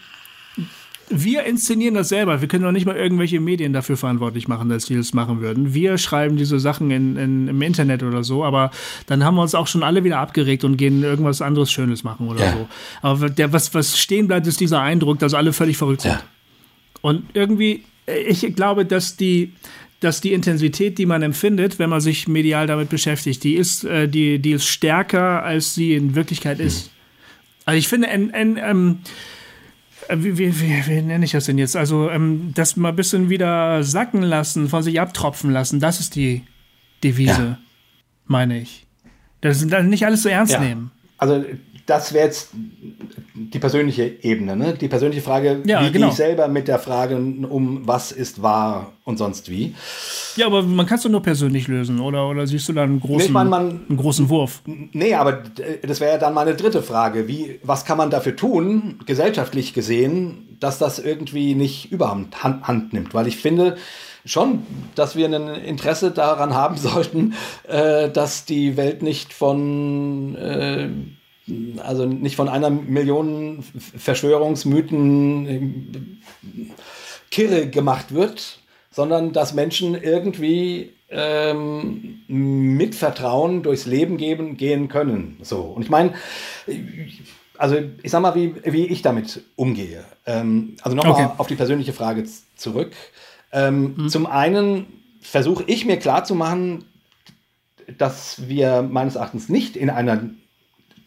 wir 1.09 1.43
inszenieren 1.43 1.95
das 1.95 2.09
selber. 2.09 2.41
Wir 2.41 2.47
können 2.47 2.63
doch 2.63 2.71
nicht 2.71 2.85
mal 2.85 2.95
irgendwelche 2.95 3.39
Medien 3.39 3.73
dafür 3.73 3.97
verantwortlich 3.97 4.47
machen, 4.47 4.69
dass 4.69 4.85
die 4.85 4.95
das 4.95 5.13
machen 5.13 5.41
würden. 5.41 5.73
Wir 5.73 5.97
schreiben 5.97 6.37
diese 6.37 6.59
Sachen 6.59 6.91
in, 6.91 7.17
in, 7.17 7.47
im 7.47 7.61
Internet 7.61 8.03
oder 8.03 8.23
so, 8.23 8.43
aber 8.43 8.71
dann 9.07 9.23
haben 9.23 9.35
wir 9.35 9.41
uns 9.41 9.55
auch 9.55 9.67
schon 9.67 9.83
alle 9.83 10.03
wieder 10.03 10.19
abgeregt 10.19 10.63
und 10.63 10.77
gehen 10.77 11.03
irgendwas 11.03 11.41
anderes 11.41 11.71
Schönes 11.71 12.03
machen 12.03 12.27
oder 12.27 12.43
ja. 12.43 12.53
so. 12.53 12.67
Aber 13.01 13.29
der, 13.29 13.53
was, 13.53 13.73
was 13.73 13.97
stehen 13.97 14.27
bleibt, 14.27 14.47
ist 14.47 14.59
dieser 14.59 14.81
Eindruck, 14.81 15.19
dass 15.19 15.33
alle 15.33 15.53
völlig 15.53 15.77
verrückt 15.77 16.01
sind. 16.01 16.11
Ja. 16.11 16.23
Und 17.01 17.25
irgendwie, 17.33 17.83
ich 18.27 18.55
glaube, 18.55 18.85
dass 18.85 19.17
die, 19.17 19.53
dass 19.99 20.21
die 20.21 20.33
Intensität, 20.33 20.97
die 20.97 21.05
man 21.05 21.21
empfindet, 21.21 21.79
wenn 21.79 21.89
man 21.89 22.01
sich 22.01 22.27
medial 22.27 22.67
damit 22.67 22.89
beschäftigt, 22.89 23.43
die 23.43 23.55
ist, 23.55 23.83
äh, 23.83 24.07
die, 24.07 24.39
die 24.39 24.51
ist 24.51 24.65
stärker, 24.65 25.43
als 25.43 25.75
sie 25.75 25.95
in 25.95 26.15
Wirklichkeit 26.15 26.59
ist. 26.59 26.85
Mhm. 26.85 26.89
Also 27.65 27.77
ich 27.77 27.87
finde, 27.87 28.09
ein, 28.09 28.33
ein, 28.33 28.59
ähm, 28.61 28.99
äh, 28.99 29.09
wie, 30.09 30.37
wie, 30.37 30.61
wie, 30.61 30.87
wie, 30.87 31.01
nenne 31.01 31.25
ich 31.25 31.31
das 31.31 31.45
denn 31.45 31.57
jetzt? 31.57 31.75
Also, 31.75 32.09
ähm, 32.09 32.51
das 32.55 32.75
mal 32.75 32.89
ein 32.89 32.95
bisschen 32.95 33.29
wieder 33.29 33.83
sacken 33.83 34.21
lassen, 34.21 34.69
von 34.69 34.83
sich 34.83 34.99
abtropfen 34.99 35.51
lassen, 35.51 35.79
das 35.79 35.99
ist 35.99 36.15
die 36.15 36.43
Devise, 37.03 37.41
ja. 37.41 37.57
meine 38.25 38.59
ich. 38.59 38.85
Das 39.41 39.61
ist 39.61 39.65
nicht 39.83 40.05
alles 40.05 40.23
so 40.23 40.29
ernst 40.29 40.53
ja. 40.53 40.59
nehmen. 40.59 40.91
Also, 41.17 41.43
das 41.85 42.13
wäre 42.13 42.25
jetzt 42.25 42.51
die 43.35 43.59
persönliche 43.59 44.03
Ebene, 44.21 44.55
ne? 44.55 44.73
Die 44.73 44.87
persönliche 44.87 45.21
Frage, 45.21 45.61
ja, 45.65 45.81
wie 45.81 45.91
genau. 45.91 46.07
gehe 46.07 46.11
ich 46.11 46.17
selber 46.17 46.47
mit 46.47 46.67
der 46.67 46.77
Frage 46.77 47.15
um, 47.15 47.81
was 47.87 48.11
ist 48.11 48.43
wahr 48.43 48.93
und 49.05 49.17
sonst 49.17 49.49
wie. 49.49 49.73
Ja, 50.35 50.45
aber 50.45 50.61
man 50.61 50.85
kann 50.85 50.97
es 50.97 51.03
doch 51.03 51.09
nur 51.09 51.23
persönlich 51.23 51.67
lösen, 51.67 51.99
oder? 51.99 52.27
Oder 52.29 52.45
siehst 52.45 52.69
du 52.69 52.73
da 52.73 52.83
einen 52.83 52.99
großen, 52.99 53.27
nee, 53.27 53.33
man, 53.33 53.49
man, 53.49 53.85
einen 53.89 53.97
großen 53.97 54.29
Wurf? 54.29 54.61
Nee, 54.65 55.15
aber 55.15 55.43
das 55.81 55.99
wäre 55.99 56.13
ja 56.13 56.17
dann 56.19 56.33
meine 56.33 56.55
dritte 56.55 56.83
Frage. 56.83 57.27
Wie, 57.27 57.59
was 57.63 57.85
kann 57.85 57.97
man 57.97 58.11
dafür 58.11 58.35
tun, 58.35 58.99
gesellschaftlich 59.05 59.73
gesehen, 59.73 60.57
dass 60.59 60.77
das 60.77 60.99
irgendwie 60.99 61.55
nicht 61.55 61.91
überhand 61.91 62.43
Hand, 62.43 62.67
Hand 62.67 62.93
nimmt? 62.93 63.15
Weil 63.15 63.27
ich 63.27 63.37
finde, 63.37 63.77
schon, 64.25 64.63
dass 64.95 65.15
wir 65.15 65.27
ein 65.27 65.47
Interesse 65.47 66.11
daran 66.11 66.53
haben 66.53 66.77
sollten, 66.77 67.33
äh, 67.67 68.09
dass 68.09 68.45
die 68.45 68.77
Welt 68.77 69.01
nicht 69.01 69.33
von 69.33 70.35
äh, 70.35 70.89
also 71.77 72.05
nicht 72.05 72.35
von 72.35 72.47
einer 72.47 72.69
Million 72.69 73.63
Verschwörungsmythen 73.97 75.47
äh, 75.47 76.69
kirre 77.31 77.67
gemacht 77.67 78.13
wird, 78.13 78.59
sondern 78.91 79.33
dass 79.33 79.53
Menschen 79.53 79.95
irgendwie 79.95 80.93
ähm, 81.09 82.21
mit 82.27 82.95
Vertrauen 82.95 83.63
durchs 83.63 83.85
Leben 83.85 84.17
geben, 84.17 84.55
gehen 84.55 84.87
können. 84.87 85.37
So. 85.41 85.61
Und 85.61 85.83
ich 85.83 85.89
meine, 85.89 86.13
also 87.57 87.77
ich 88.01 88.11
sag 88.11 88.21
mal, 88.21 88.35
wie, 88.35 88.55
wie 88.63 88.85
ich 88.87 89.01
damit 89.01 89.41
umgehe. 89.55 90.05
Ähm, 90.25 90.75
also 90.81 90.95
nochmal 90.95 91.25
okay. 91.25 91.33
auf 91.37 91.47
die 91.47 91.55
persönliche 91.55 91.93
Frage 91.93 92.23
zurück. 92.55 92.93
Ähm, 93.51 93.95
mhm. 93.95 94.09
Zum 94.09 94.25
einen 94.25 94.85
versuche 95.21 95.63
ich 95.67 95.85
mir 95.85 95.97
klarzumachen, 95.97 96.85
dass 97.97 98.47
wir 98.47 98.81
meines 98.81 99.15
Erachtens 99.15 99.49
nicht 99.49 99.75
in 99.75 99.89
einer 99.89 100.29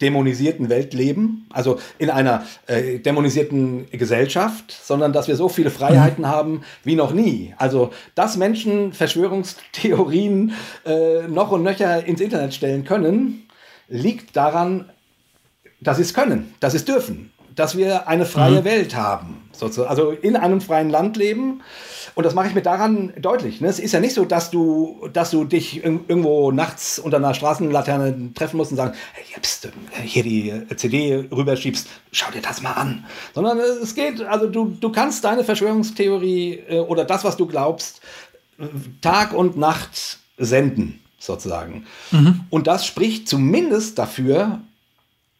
dämonisierten 0.01 0.69
Welt 0.69 0.93
leben, 0.93 1.45
also 1.49 1.79
in 1.97 2.09
einer 2.09 2.45
äh, 2.67 2.99
dämonisierten 2.99 3.89
Gesellschaft, 3.91 4.71
sondern 4.71 5.13
dass 5.13 5.27
wir 5.27 5.35
so 5.35 5.49
viele 5.49 5.69
Freiheiten 5.69 6.23
mhm. 6.23 6.27
haben 6.27 6.61
wie 6.83 6.95
noch 6.95 7.13
nie. 7.13 7.53
Also, 7.57 7.91
dass 8.15 8.37
Menschen 8.37 8.93
Verschwörungstheorien 8.93 10.53
äh, 10.85 11.27
noch 11.27 11.51
und 11.51 11.63
nöcher 11.63 12.05
ins 12.05 12.21
Internet 12.21 12.53
stellen 12.53 12.83
können, 12.83 13.47
liegt 13.87 14.35
daran, 14.35 14.89
dass 15.79 15.97
sie 15.97 16.03
es 16.03 16.13
können, 16.13 16.53
dass 16.59 16.73
sie 16.73 16.79
es 16.79 16.85
dürfen, 16.85 17.31
dass 17.57 17.75
wir 17.75 18.07
eine 18.07 18.25
freie 18.25 18.61
mhm. 18.61 18.65
Welt 18.65 18.95
haben, 18.95 19.49
sozusagen. 19.51 19.89
also 19.89 20.11
in 20.11 20.37
einem 20.37 20.61
freien 20.61 20.89
Land 20.89 21.17
leben 21.17 21.61
und 22.15 22.23
das 22.23 22.33
mache 22.33 22.47
ich 22.47 22.55
mir 22.55 22.61
daran 22.61 23.13
deutlich. 23.19 23.61
Ne? 23.61 23.67
Es 23.67 23.79
ist 23.79 23.91
ja 23.91 23.99
nicht 23.99 24.13
so, 24.13 24.25
dass 24.25 24.49
du, 24.49 25.07
dass 25.11 25.31
du 25.31 25.43
dich 25.43 25.83
irgendwo 25.83 26.51
nachts 26.51 26.99
unter 26.99 27.17
einer 27.17 27.33
Straßenlaterne 27.33 28.33
treffen 28.33 28.57
musst 28.57 28.71
und 28.71 28.77
sagen, 28.77 28.95
hey, 29.13 29.25
jetzt 29.35 29.65
äh, 29.65 29.69
hier 30.03 30.23
die 30.23 30.53
CD 30.75 31.27
rüberschiebst, 31.31 31.87
schau 32.11 32.31
dir 32.31 32.41
das 32.41 32.61
mal 32.61 32.71
an. 32.71 33.05
Sondern 33.35 33.59
es 33.59 33.93
geht, 33.93 34.21
also 34.21 34.47
du, 34.47 34.77
du 34.79 34.91
kannst 34.91 35.23
deine 35.23 35.43
Verschwörungstheorie 35.43 36.63
äh, 36.69 36.79
oder 36.79 37.05
das, 37.05 37.23
was 37.23 37.37
du 37.37 37.47
glaubst, 37.47 38.01
Tag 39.01 39.33
und 39.33 39.57
Nacht 39.57 40.19
senden, 40.37 40.99
sozusagen. 41.19 41.85
Mhm. 42.11 42.41
Und 42.49 42.67
das 42.67 42.85
spricht 42.85 43.27
zumindest 43.27 43.99
dafür, 43.99 44.61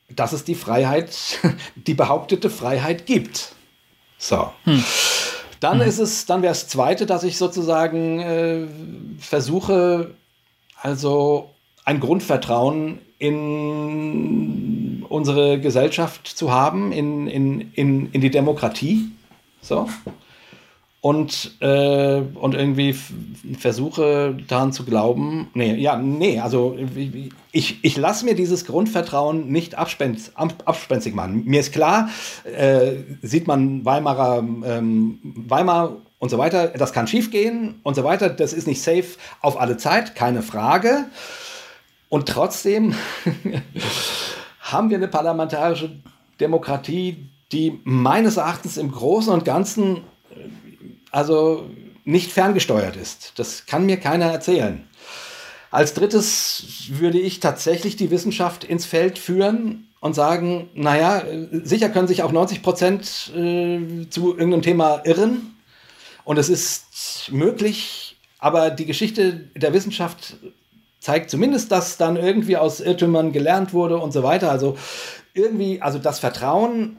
dass 0.10 0.34
es 0.34 0.44
die 0.44 0.56
Freiheit, 0.56 1.12
die 1.76 1.94
behauptete 1.94 2.50
Freiheit 2.50 3.06
gibt. 3.06 3.54
So. 4.18 4.52
Hm. 4.64 4.84
Dann 5.60 5.78
mhm. 5.78 5.84
ist 5.84 6.00
es, 6.00 6.26
dann 6.26 6.42
wäre 6.42 6.52
es 6.52 6.68
zweite, 6.68 7.06
dass 7.06 7.24
ich 7.24 7.38
sozusagen 7.38 8.20
äh, 8.20 8.68
versuche, 9.20 10.16
also 10.82 11.50
ein 11.84 12.00
Grundvertrauen 12.00 13.00
in 13.18 15.04
unsere 15.10 15.60
Gesellschaft 15.60 16.28
zu 16.28 16.52
haben, 16.52 16.92
in, 16.92 17.28
in, 17.28 17.72
in, 17.74 18.12
in 18.12 18.22
die 18.22 18.30
Demokratie. 18.30 19.12
So 19.62 19.90
und, 21.00 21.62
äh, 21.62 22.22
und 22.34 22.56
irgendwie 22.56 22.96
versuche 23.58 24.36
daran 24.48 24.74
zu 24.74 24.84
glauben, 24.84 25.50
nee, 25.54 25.76
ja, 25.76 25.98
nee, 25.98 26.40
also 26.40 26.76
ich, 27.52 27.84
ich 27.84 27.98
lasse 27.98 28.26
mir 28.26 28.36
dieses 28.36 28.66
Grundvertrauen 28.66 29.48
nicht 29.48 29.76
abspenz, 29.76 30.32
abspenstig 30.36 31.14
machen. 31.14 31.44
Mir 31.46 31.60
ist 31.60 31.72
klar, 31.72 32.10
äh, 32.44 32.94
sieht 33.22 33.48
man 33.48 33.86
Weimarer, 33.86 34.40
ähm, 34.40 35.20
Weimar 35.24 35.98
und 36.20 36.30
so 36.30 36.40
weiter, 36.40 36.70
das 36.70 36.94
kann 36.94 37.08
schiefgehen 37.08 37.80
und 37.84 37.96
so 37.96 38.04
weiter, 38.04 38.30
das 38.30 38.52
ist 38.52 38.66
nicht 38.66 38.82
safe 38.82 39.06
auf 39.42 39.60
alle 39.60 39.78
Zeit, 39.78 40.16
keine 40.16 40.42
Frage. 40.42 41.06
Und 42.10 42.28
trotzdem 42.28 42.96
haben 44.60 44.90
wir 44.90 44.98
eine 44.98 45.08
parlamentarische 45.08 45.92
Demokratie, 46.40 47.30
die 47.52 47.80
meines 47.84 48.38
Erachtens 48.38 48.78
im 48.78 48.92
Großen 48.92 49.32
und 49.32 49.46
Ganzen 49.46 50.02
also 51.12 51.70
nicht 52.04 52.32
ferngesteuert 52.32 52.96
ist. 52.96 53.34
Das 53.38 53.66
kann 53.66 53.86
mir 53.86 53.98
keiner 53.98 54.26
erzählen. 54.26 54.88
Als 55.72 55.94
drittes 55.94 56.88
würde 56.90 57.20
ich 57.20 57.40
tatsächlich 57.40 57.96
die 57.98 58.12
Wissenschaft 58.12 58.64
ins 58.64 58.86
Feld 58.86 59.20
führen 59.20 59.88
und 60.00 60.14
sagen, 60.14 60.70
naja, 60.74 61.24
sicher 61.52 61.90
können 61.90 62.08
sich 62.08 62.24
auch 62.24 62.32
90 62.32 62.62
Prozent 62.62 63.32
äh, 63.36 64.08
zu 64.10 64.32
irgendeinem 64.32 64.62
Thema 64.62 65.02
irren. 65.04 65.56
Und 66.24 66.38
es 66.38 66.50
ist 66.50 67.30
möglich, 67.32 68.18
aber 68.40 68.70
die 68.70 68.86
Geschichte 68.86 69.50
der 69.56 69.74
Wissenschaft 69.74 70.38
zeigt 71.00 71.30
zumindest, 71.30 71.72
dass 71.72 71.98
dann 71.98 72.16
irgendwie 72.16 72.58
aus 72.58 72.80
Irrtümern 72.80 73.32
gelernt 73.32 73.74
wurde 73.74 73.98
und 73.98 74.12
so 74.12 74.24
weiter. 74.24 74.52
Also 74.52 74.78
irgendwie, 75.34 75.82
also 75.82 76.00
das 76.00 76.20
Vertrauen 76.20 76.98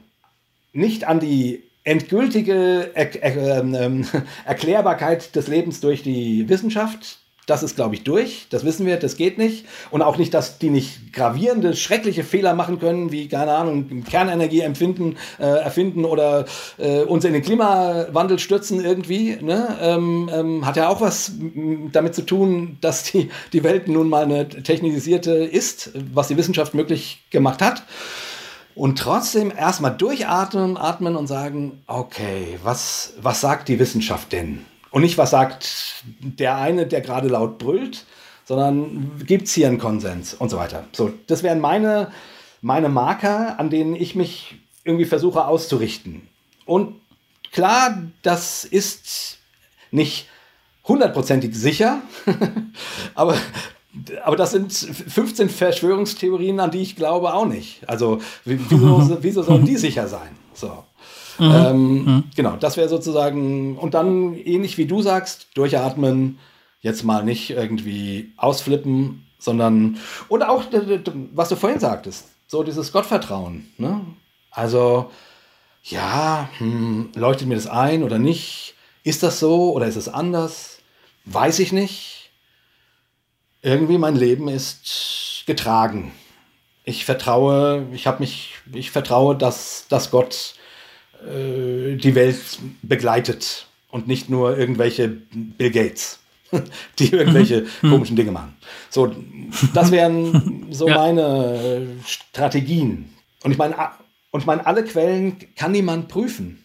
nicht 0.73 1.05
an 1.05 1.19
die 1.19 1.68
endgültige 1.89 2.91
er 2.93 3.23
er 3.23 3.59
ähm, 3.59 3.75
ähm, 3.75 4.07
Erklärbarkeit 4.45 5.35
des 5.35 5.47
Lebens 5.47 5.81
durch 5.81 6.03
die 6.03 6.47
Wissenschaft, 6.47 7.19
das 7.49 7.63
ist, 7.63 7.75
glaube 7.75 7.95
ich, 7.95 8.03
durch. 8.03 8.45
Das 8.51 8.63
wissen 8.63 8.85
wir, 8.85 8.97
das 8.97 9.17
geht 9.17 9.39
nicht. 9.39 9.65
Und 9.89 10.03
auch 10.03 10.17
nicht, 10.17 10.35
dass 10.35 10.59
die 10.59 10.69
nicht 10.69 11.13
gravierende, 11.13 11.75
schreckliche 11.75 12.23
Fehler 12.23 12.53
machen 12.53 12.79
können, 12.79 13.11
wie, 13.11 13.27
keine 13.27 13.53
Ahnung, 13.53 14.03
Kernenergie 14.03 14.59
empfinden, 14.59 15.17
äh, 15.39 15.45
erfinden 15.45 16.05
oder 16.05 16.45
äh, 16.77 17.01
uns 17.01 17.25
in 17.25 17.33
den 17.33 17.41
Klimawandel 17.41 18.37
stürzen 18.37 18.85
irgendwie. 18.85 19.37
Ne? 19.41 19.77
Ähm, 19.81 20.29
ähm, 20.31 20.65
hat 20.65 20.77
ja 20.77 20.89
auch 20.89 21.01
was 21.01 21.31
damit 21.91 22.13
zu 22.13 22.21
tun, 22.21 22.77
dass 22.81 23.03
die, 23.03 23.31
die 23.51 23.63
Welt 23.63 23.87
nun 23.87 24.09
mal 24.09 24.25
eine 24.25 24.47
technisierte 24.47 25.31
ist, 25.31 25.91
was 26.13 26.27
die 26.27 26.37
Wissenschaft 26.37 26.75
möglich 26.75 27.23
gemacht 27.31 27.63
hat. 27.63 27.81
Und 28.79 28.97
trotzdem 28.97 29.51
erstmal 29.51 29.97
durchatmen, 29.97 30.77
atmen 30.77 31.17
und 31.17 31.27
sagen, 31.27 31.83
okay, 31.85 32.57
was, 32.63 33.11
was 33.21 33.41
sagt 33.41 33.67
die 33.67 33.77
Wissenschaft 33.77 34.31
denn? 34.31 34.65
Und 34.89 35.01
nicht, 35.01 35.17
was 35.17 35.31
sagt 35.31 36.05
der 36.21 36.55
eine, 36.55 36.87
der 36.87 37.01
gerade 37.01 37.27
laut 37.27 37.57
brüllt, 37.57 38.05
sondern 38.45 39.19
gibt 39.25 39.47
es 39.47 39.53
hier 39.53 39.67
einen 39.67 39.79
Konsens 39.79 40.33
und 40.33 40.47
so 40.47 40.55
weiter. 40.55 40.85
So, 40.93 41.11
das 41.27 41.43
wären 41.43 41.59
meine, 41.59 42.13
meine 42.61 42.87
Marker, 42.87 43.59
an 43.59 43.69
denen 43.69 43.97
ich 43.97 44.15
mich 44.15 44.55
irgendwie 44.85 45.03
versuche 45.03 45.43
auszurichten. 45.43 46.29
Und 46.65 47.01
klar, 47.51 48.01
das 48.21 48.63
ist 48.63 49.39
nicht 49.91 50.29
hundertprozentig 50.85 51.53
sicher, 51.53 52.01
aber, 53.13 53.35
aber 54.23 54.35
das 54.35 54.51
sind 54.51 54.71
15 54.71 55.49
Verschwörungstheorien, 55.49 56.59
an 56.59 56.71
die 56.71 56.81
ich 56.81 56.95
glaube 56.95 57.33
auch 57.33 57.45
nicht. 57.45 57.87
Also 57.87 58.19
wieso, 58.45 59.17
wieso 59.21 59.41
sollen 59.43 59.65
die 59.65 59.77
sicher 59.77 60.07
sein? 60.07 60.29
So. 60.53 60.83
Mhm. 61.39 61.51
Ähm, 61.53 62.05
mhm. 62.05 62.23
Genau, 62.35 62.55
das 62.59 62.77
wäre 62.77 62.89
sozusagen, 62.89 63.77
und 63.77 63.93
dann 63.93 64.35
ähnlich 64.35 64.77
wie 64.77 64.85
du 64.85 65.01
sagst, 65.01 65.47
durchatmen, 65.55 66.37
jetzt 66.81 67.03
mal 67.03 67.23
nicht 67.23 67.49
irgendwie 67.49 68.33
ausflippen, 68.37 69.25
sondern, 69.39 69.97
und 70.27 70.43
auch, 70.43 70.63
was 71.33 71.49
du 71.49 71.55
vorhin 71.55 71.79
sagtest, 71.79 72.27
so 72.47 72.63
dieses 72.63 72.91
Gottvertrauen. 72.91 73.71
Ne? 73.77 74.01
Also, 74.51 75.09
ja, 75.83 76.49
hm, 76.57 77.09
leuchtet 77.15 77.47
mir 77.47 77.55
das 77.55 77.67
ein 77.67 78.03
oder 78.03 78.19
nicht? 78.19 78.75
Ist 79.03 79.23
das 79.23 79.39
so 79.39 79.73
oder 79.73 79.87
ist 79.87 79.95
es 79.95 80.09
anders? 80.09 80.79
Weiß 81.25 81.59
ich 81.59 81.71
nicht. 81.71 82.18
Irgendwie 83.61 83.97
mein 83.97 84.15
Leben 84.15 84.47
ist 84.47 85.43
getragen. 85.45 86.11
Ich 86.85 87.05
vertraue, 87.05 87.87
ich 87.93 88.07
habe 88.07 88.19
mich, 88.19 88.55
ich 88.73 88.91
vertraue, 88.91 89.35
dass, 89.35 89.85
dass 89.89 90.11
Gott 90.11 90.55
äh, 91.23 91.95
die 91.95 92.15
Welt 92.15 92.59
begleitet 92.81 93.67
und 93.91 94.07
nicht 94.07 94.29
nur 94.29 94.57
irgendwelche 94.57 95.09
Bill 95.09 95.71
Gates, 95.71 96.19
die 96.99 97.11
irgendwelche 97.11 97.65
mhm. 97.81 97.89
komischen 97.89 98.15
Dinge 98.15 98.31
machen. 98.31 98.55
So, 98.89 99.13
das 99.73 99.91
wären 99.91 100.67
so 100.71 100.87
ja. 100.87 100.95
meine 100.95 101.87
Strategien. 102.05 103.13
Und 103.43 103.51
ich 103.51 103.57
meine, 103.57 103.75
und 104.31 104.41
ich 104.41 104.45
meine, 104.45 104.65
alle 104.65 104.83
Quellen 104.83 105.37
kann 105.55 105.71
niemand 105.71 106.07
prüfen. 106.07 106.63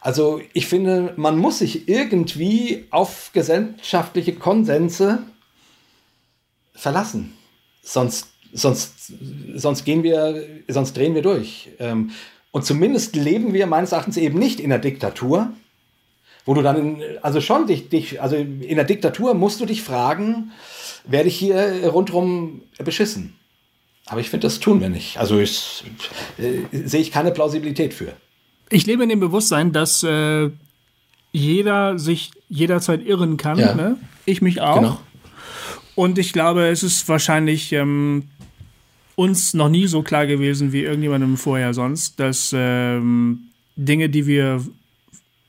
Also 0.00 0.40
ich 0.52 0.66
finde, 0.66 1.12
man 1.16 1.38
muss 1.38 1.58
sich 1.58 1.88
irgendwie 1.88 2.86
auf 2.90 3.30
gesellschaftliche 3.32 4.34
Konsense 4.34 5.22
verlassen. 6.78 7.34
Sonst, 7.82 8.28
sonst, 8.52 9.12
sonst 9.54 9.84
gehen 9.84 10.02
wir, 10.02 10.42
sonst 10.68 10.96
drehen 10.96 11.14
wir 11.14 11.22
durch. 11.22 11.70
Ähm, 11.78 12.12
und 12.50 12.64
zumindest 12.64 13.16
leben 13.16 13.52
wir 13.52 13.66
meines 13.66 13.92
Erachtens 13.92 14.16
eben 14.16 14.38
nicht 14.38 14.60
in 14.60 14.70
der 14.70 14.78
Diktatur, 14.78 15.52
wo 16.44 16.54
du 16.54 16.62
dann, 16.62 16.76
in, 16.76 17.02
also 17.20 17.40
schon 17.40 17.66
dich, 17.66 17.88
dich, 17.88 18.22
also 18.22 18.36
in 18.36 18.76
der 18.76 18.84
Diktatur 18.84 19.34
musst 19.34 19.60
du 19.60 19.66
dich 19.66 19.82
fragen, 19.82 20.52
werde 21.04 21.28
ich 21.28 21.36
hier 21.36 21.86
rundherum 21.88 22.62
beschissen? 22.82 23.34
Aber 24.06 24.20
ich 24.20 24.30
finde, 24.30 24.46
das 24.46 24.58
tun 24.58 24.80
wir 24.80 24.88
nicht. 24.88 25.18
Also 25.18 25.38
ich, 25.38 25.84
äh, 26.38 26.86
sehe 26.86 27.00
ich 27.00 27.10
keine 27.10 27.30
Plausibilität 27.30 27.92
für. 27.92 28.12
Ich 28.70 28.86
lebe 28.86 29.02
in 29.02 29.10
dem 29.10 29.20
Bewusstsein, 29.20 29.72
dass 29.72 30.02
äh, 30.02 30.50
jeder 31.32 31.98
sich 31.98 32.30
jederzeit 32.48 33.04
irren 33.04 33.36
kann. 33.36 33.58
Ja. 33.58 33.74
Ne? 33.74 33.96
Ich 34.24 34.40
mich 34.40 34.60
auch. 34.62 34.76
Genau. 34.76 34.98
Und 35.98 36.16
ich 36.16 36.32
glaube, 36.32 36.68
es 36.68 36.84
ist 36.84 37.08
wahrscheinlich 37.08 37.72
ähm, 37.72 38.28
uns 39.16 39.52
noch 39.52 39.68
nie 39.68 39.88
so 39.88 40.02
klar 40.02 40.28
gewesen 40.28 40.70
wie 40.70 40.84
irgendjemandem 40.84 41.36
vorher 41.36 41.74
sonst, 41.74 42.20
dass 42.20 42.54
ähm, 42.56 43.48
Dinge, 43.74 44.08
die 44.08 44.24
wir 44.28 44.64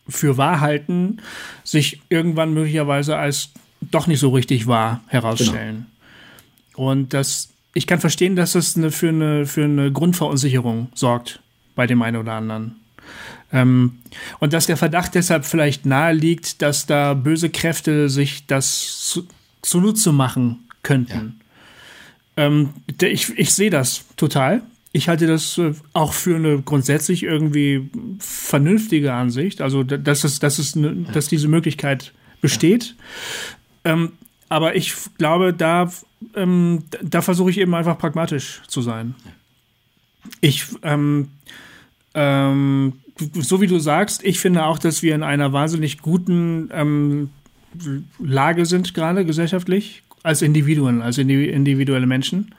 für 0.08 0.38
wahr 0.38 0.60
halten, 0.60 1.18
sich 1.64 2.02
irgendwann 2.10 2.56
möglicherweise 2.56 3.16
als 3.16 3.52
doch 3.92 4.08
nicht 4.08 4.20
so 4.20 4.30
richtig 4.30 4.66
wahr 4.66 5.04
herausstellen. 5.06 5.86
Genau. 6.74 6.90
Und 6.90 7.14
das, 7.14 7.50
ich 7.76 7.86
kann 7.86 8.00
verstehen, 8.00 8.36
dass 8.36 8.56
es 8.56 8.76
eine, 8.76 8.90
für, 8.90 9.10
eine, 9.10 9.46
für 9.46 9.66
eine 9.66 9.92
Grundverunsicherung 9.92 10.88
sorgt 10.96 11.42
bei 11.76 11.86
dem 11.86 12.02
einen 12.02 12.18
oder 12.18 12.34
anderen. 12.34 12.78
Ähm, 13.54 14.00
und 14.40 14.54
dass 14.54 14.66
der 14.66 14.78
Verdacht 14.78 15.14
deshalb 15.14 15.46
vielleicht 15.46 15.86
nahe 15.86 16.14
liegt, 16.14 16.64
dass 16.64 16.88
da 16.88 17.14
böse 17.14 17.52
Kräfte 17.52 18.10
sich 18.10 18.48
das 18.48 19.22
zunutze 19.62 20.12
machen 20.12 20.68
könnten. 20.84 21.40
Ähm, 22.38 22.70
ich 23.02 23.38
ich 23.38 23.54
sehe 23.54 23.70
das 23.70 24.06
total. 24.16 24.62
Ich 24.92 25.08
halte 25.08 25.28
das 25.28 25.58
äh, 25.58 25.74
auch 25.94 26.14
für 26.14 26.36
eine 26.36 26.62
grundsätzlich 26.62 27.24
irgendwie 27.24 27.90
vernünftige 28.20 29.14
Ansicht. 29.14 29.62
Also, 29.62 29.84
dass, 29.84 30.24
es, 30.24 30.40
dass, 30.40 30.58
es 30.58 30.76
ne, 30.76 31.06
dass 31.14 31.28
diese 31.28 31.48
Möglichkeit 31.48 32.14
besteht. 32.42 32.96
Ähm, 33.84 34.14
aber 34.50 34.76
ich 34.76 34.96
glaube, 35.18 35.54
da, 35.54 35.92
ähm, 36.36 36.84
da 37.04 37.22
versuche 37.22 37.52
ich 37.52 37.60
eben 37.60 37.76
einfach 37.76 37.98
pragmatisch 37.98 38.62
zu 38.68 38.82
sein. 38.82 39.16
Ich, 40.42 40.66
ähm, 40.82 41.30
ähm, 42.14 42.94
so 43.34 43.62
wie 43.62 43.68
du 43.68 43.80
sagst, 43.80 44.24
ich 44.24 44.40
finde 44.40 44.66
auch, 44.66 44.80
dass 44.80 45.04
wir 45.04 45.14
in 45.14 45.24
einer 45.24 45.54
wahnsinnig 45.54 46.00
guten 46.00 46.70
ähm, 46.74 47.30
Lage 48.20 48.66
sind, 48.66 48.94
gerade 48.94 49.26
gesellschaftlich 49.26 50.04
als 50.24 50.42
Individuen, 50.42 51.02
als 51.02 51.18
individuelle 51.18 52.08
Menschen. 52.08 52.54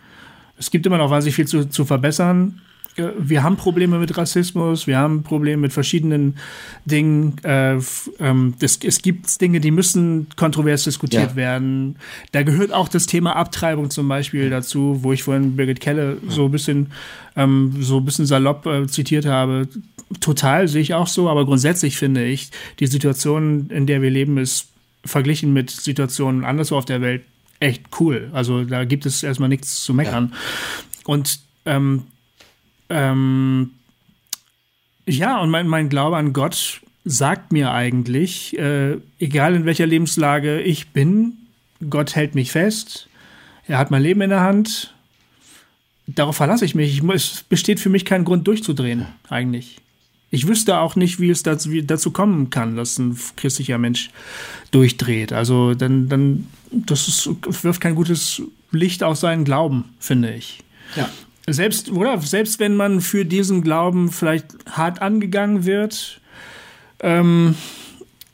Es 0.59 0.71
gibt 0.71 0.87
immer 0.87 0.99
noch 0.99 1.11
wahnsinnig 1.11 1.37
viel 1.37 1.47
zu, 1.47 1.69
zu 1.69 1.85
verbessern. 1.85 2.61
Wir 3.19 3.43
haben 3.43 3.57
Probleme 3.57 3.99
mit 3.99 4.17
Rassismus, 4.17 4.87
wir 4.87 4.99
haben 4.99 5.23
Probleme 5.23 5.63
mit 5.63 5.73
verschiedenen 5.73 6.37
Dingen. 6.85 7.37
Äh, 7.45 7.79
ähm, 8.19 8.55
es 8.61 9.01
gibt 9.01 9.41
Dinge, 9.41 9.61
die 9.61 9.71
müssen 9.71 10.27
kontrovers 10.37 10.85
diskutiert 10.85 11.31
ja. 11.31 11.37
werden. 11.37 11.97
Da 12.33 12.43
gehört 12.43 12.73
auch 12.73 12.89
das 12.89 13.07
Thema 13.07 13.37
Abtreibung 13.37 13.91
zum 13.91 14.09
Beispiel 14.09 14.51
dazu, 14.51 14.99
wo 15.03 15.13
ich 15.13 15.23
vorhin 15.23 15.57
Birgit 15.57 15.81
Kelle 15.81 16.19
so 16.29 16.47
ein 16.47 16.51
bisschen, 16.51 16.89
ähm, 17.37 17.77
so 17.81 17.99
ein 17.99 18.05
bisschen 18.05 18.27
salopp 18.27 18.67
äh, 18.67 18.87
zitiert 18.87 19.25
habe. 19.25 19.69
Total 20.19 20.67
sehe 20.67 20.83
ich 20.83 20.93
auch 20.93 21.07
so, 21.07 21.31
aber 21.31 21.47
grundsätzlich 21.47 21.97
finde 21.97 22.25
ich, 22.25 22.51
die 22.81 22.87
Situation, 22.89 23.71
in 23.71 23.87
der 23.87 24.03
wir 24.03 24.11
leben, 24.11 24.37
ist 24.37 24.70
verglichen 25.05 25.53
mit 25.53 25.71
Situationen 25.71 26.45
anderswo 26.45 26.77
auf 26.77 26.85
der 26.85 27.01
Welt 27.01 27.23
echt 27.61 27.85
cool. 28.01 28.31
Also 28.33 28.65
da 28.65 28.85
gibt 28.85 29.07
es 29.07 29.23
erstmal 29.23 29.49
nichts 29.49 29.83
zu 29.83 29.95
meckern. 29.95 30.33
Ja. 30.33 30.39
Und 31.05 31.41
ähm, 31.67 32.05
ähm, 32.89 33.71
ja, 35.07 35.41
und 35.41 35.51
mein, 35.51 35.69
mein 35.69 35.89
Glaube 35.89 36.17
an 36.17 36.33
Gott 36.33 36.81
sagt 37.05 37.53
mir 37.53 37.73
eigentlich, 37.73 38.59
äh, 38.59 38.99
egal 39.19 39.55
in 39.55 39.65
welcher 39.65 39.87
Lebenslage 39.87 40.61
ich 40.61 40.89
bin, 40.89 41.35
Gott 41.89 42.15
hält 42.15 42.35
mich 42.35 42.53
fest, 42.53 43.09
er 43.67 43.79
hat 43.79 43.91
mein 43.91 44.03
Leben 44.03 44.21
in 44.21 44.31
der 44.31 44.41
Hand, 44.41 44.95
darauf 46.07 46.37
verlasse 46.37 46.65
ich 46.65 46.75
mich. 46.75 46.99
Ich, 46.99 47.09
es 47.11 47.45
besteht 47.49 47.81
für 47.81 47.89
mich 47.89 48.05
kein 48.05 48.25
Grund 48.25 48.47
durchzudrehen, 48.47 49.07
eigentlich. 49.29 49.79
Ich 50.31 50.47
wüsste 50.47 50.79
auch 50.79 50.95
nicht, 50.95 51.19
wie 51.19 51.31
es 51.31 51.43
dazu, 51.43 51.71
wie 51.71 51.83
dazu 51.83 52.13
kommen 52.13 52.51
kann, 52.51 52.77
dass 52.77 52.99
ein 52.99 53.19
christlicher 53.37 53.79
Mensch 53.79 54.11
durchdreht. 54.71 55.33
Also 55.33 55.75
dann, 55.75 56.09
dann 56.09 56.47
das 56.71 57.09
ist, 57.09 57.29
wirft 57.65 57.81
kein 57.81 57.97
gutes 57.97 58.43
Licht 58.71 59.03
auf 59.03 59.19
seinen 59.19 59.45
Glauben, 59.45 59.85
finde 59.99 60.35
ich. 60.35 60.63
Ja. 60.95 61.09
Selbst, 61.49 61.91
oder? 61.91 62.21
Selbst 62.21 62.61
wenn 62.61 62.77
man 62.77 63.01
für 63.01 63.25
diesen 63.25 63.63
Glauben 63.63 64.13
vielleicht 64.13 64.47
hart 64.71 65.03
angegangen 65.03 65.65
wird, 65.65 66.21
ähm, 67.01 67.57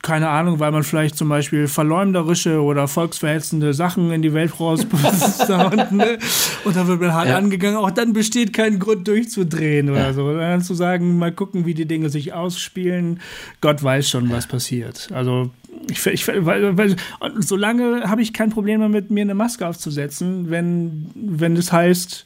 keine 0.07 0.29
Ahnung, 0.29 0.61
weil 0.61 0.71
man 0.71 0.83
vielleicht 0.83 1.17
zum 1.17 1.27
Beispiel 1.27 1.67
verleumderische 1.67 2.61
oder 2.61 2.87
volksverhetzende 2.87 3.73
Sachen 3.73 4.09
in 4.11 4.21
die 4.21 4.33
Welt 4.33 4.57
rauspostet 4.57 5.49
und, 5.49 5.91
ne? 5.97 6.17
und 6.63 6.77
dann 6.77 6.87
wird 6.87 7.01
man 7.01 7.13
hart 7.13 7.27
ja. 7.27 7.37
angegangen. 7.37 7.75
Auch 7.75 7.91
dann 7.91 8.13
besteht 8.13 8.53
kein 8.53 8.79
Grund 8.79 9.05
durchzudrehen 9.05 9.89
oder 9.89 9.99
ja. 9.99 10.13
so. 10.13 10.33
Dann 10.33 10.61
zu 10.61 10.75
sagen, 10.75 11.17
mal 11.17 11.33
gucken, 11.33 11.65
wie 11.65 11.73
die 11.73 11.85
Dinge 11.85 12.09
sich 12.09 12.31
ausspielen. 12.31 13.19
Gott 13.59 13.83
weiß 13.83 14.09
schon, 14.09 14.31
was 14.31 14.47
passiert. 14.47 15.09
Also 15.11 15.51
ich, 15.91 16.05
ich, 16.05 16.25
weil, 16.25 16.77
weil, 16.77 16.95
solange 17.39 18.09
habe 18.09 18.21
ich 18.21 18.31
kein 18.31 18.49
Problem 18.49 18.79
damit, 18.79 19.11
mir 19.11 19.23
eine 19.23 19.35
Maske 19.35 19.67
aufzusetzen, 19.67 20.49
wenn, 20.49 21.11
wenn 21.15 21.57
es 21.57 21.73
heißt 21.73 22.25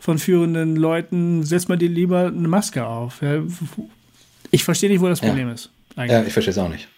von 0.00 0.18
führenden 0.18 0.76
Leuten, 0.76 1.44
setz 1.44 1.66
mal 1.66 1.78
dir 1.78 1.88
lieber 1.88 2.26
eine 2.26 2.48
Maske 2.48 2.86
auf. 2.86 3.22
Ich 4.50 4.64
verstehe 4.64 4.90
nicht, 4.90 5.00
wo 5.00 5.08
das 5.08 5.20
Problem 5.20 5.48
ja. 5.48 5.54
ist. 5.54 5.70
Eigentlich. 5.96 6.12
Ja, 6.12 6.24
ich 6.24 6.32
verstehe 6.34 6.52
es 6.52 6.58
auch 6.58 6.68
nicht. 6.68 6.88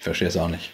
Ich 0.00 0.04
verstehe 0.04 0.28
es 0.28 0.36
auch 0.38 0.48
nicht. 0.48 0.72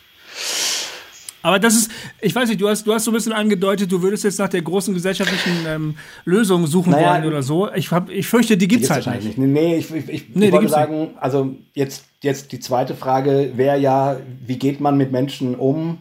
Aber 1.42 1.58
das 1.58 1.74
ist, 1.74 1.90
ich 2.20 2.34
weiß 2.34 2.48
nicht, 2.48 2.60
du 2.60 2.68
hast, 2.68 2.86
du 2.86 2.94
hast 2.94 3.04
so 3.04 3.10
ein 3.10 3.14
bisschen 3.14 3.32
angedeutet, 3.32 3.90
du 3.90 4.00
würdest 4.02 4.22
jetzt 4.22 4.38
nach 4.38 4.48
der 4.48 4.62
großen 4.62 4.94
gesellschaftlichen 4.94 5.66
ähm, 5.66 5.96
Lösung 6.24 6.66
suchen 6.66 6.90
naja, 6.90 7.14
wollen 7.14 7.24
oder 7.24 7.42
so. 7.42 7.72
Ich, 7.72 7.90
hab, 7.90 8.08
ich 8.08 8.28
fürchte, 8.28 8.56
die 8.56 8.68
gibt 8.68 8.84
es 8.84 8.90
halt 8.90 9.06
nicht. 9.24 9.36
Nee, 9.36 9.76
ich, 9.76 9.92
ich, 9.92 10.08
ich, 10.08 10.24
nee, 10.34 10.50
wollte 10.52 10.68
sagen, 10.68 11.00
nicht. 11.00 11.18
also 11.18 11.54
jetzt, 11.74 12.04
jetzt 12.20 12.52
die 12.52 12.60
zweite 12.60 12.94
Frage 12.94 13.52
wäre 13.56 13.78
ja, 13.78 14.16
wie 14.44 14.58
geht 14.58 14.80
man 14.80 14.96
mit 14.96 15.10
Menschen 15.10 15.56
um, 15.56 15.98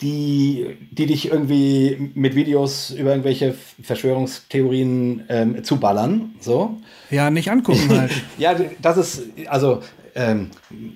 die, 0.00 0.76
die 0.90 1.06
dich 1.06 1.30
irgendwie 1.30 2.12
mit 2.14 2.34
Videos 2.34 2.90
über 2.90 3.10
irgendwelche 3.10 3.54
Verschwörungstheorien 3.82 5.24
ähm, 5.28 5.64
zuballern. 5.64 6.34
So. 6.40 6.76
Ja, 7.10 7.30
nicht 7.30 7.50
angucken 7.50 7.88
halt. 7.98 8.12
ja, 8.36 8.54
das 8.80 8.96
ist, 8.96 9.22
also 9.46 9.82
ähm, 10.18 10.50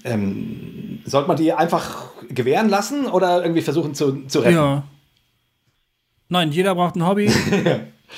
ähm, 0.05 1.01
sollte 1.05 1.28
man 1.28 1.36
die 1.36 1.53
einfach 1.53 2.11
gewähren 2.28 2.69
lassen 2.69 3.07
oder 3.07 3.43
irgendwie 3.43 3.62
versuchen 3.62 3.94
zu, 3.94 4.27
zu 4.27 4.40
retten? 4.40 4.57
Ja. 4.57 4.82
Nein, 6.28 6.51
jeder 6.51 6.74
braucht 6.74 6.97
ein 6.97 7.07
Hobby. 7.07 7.31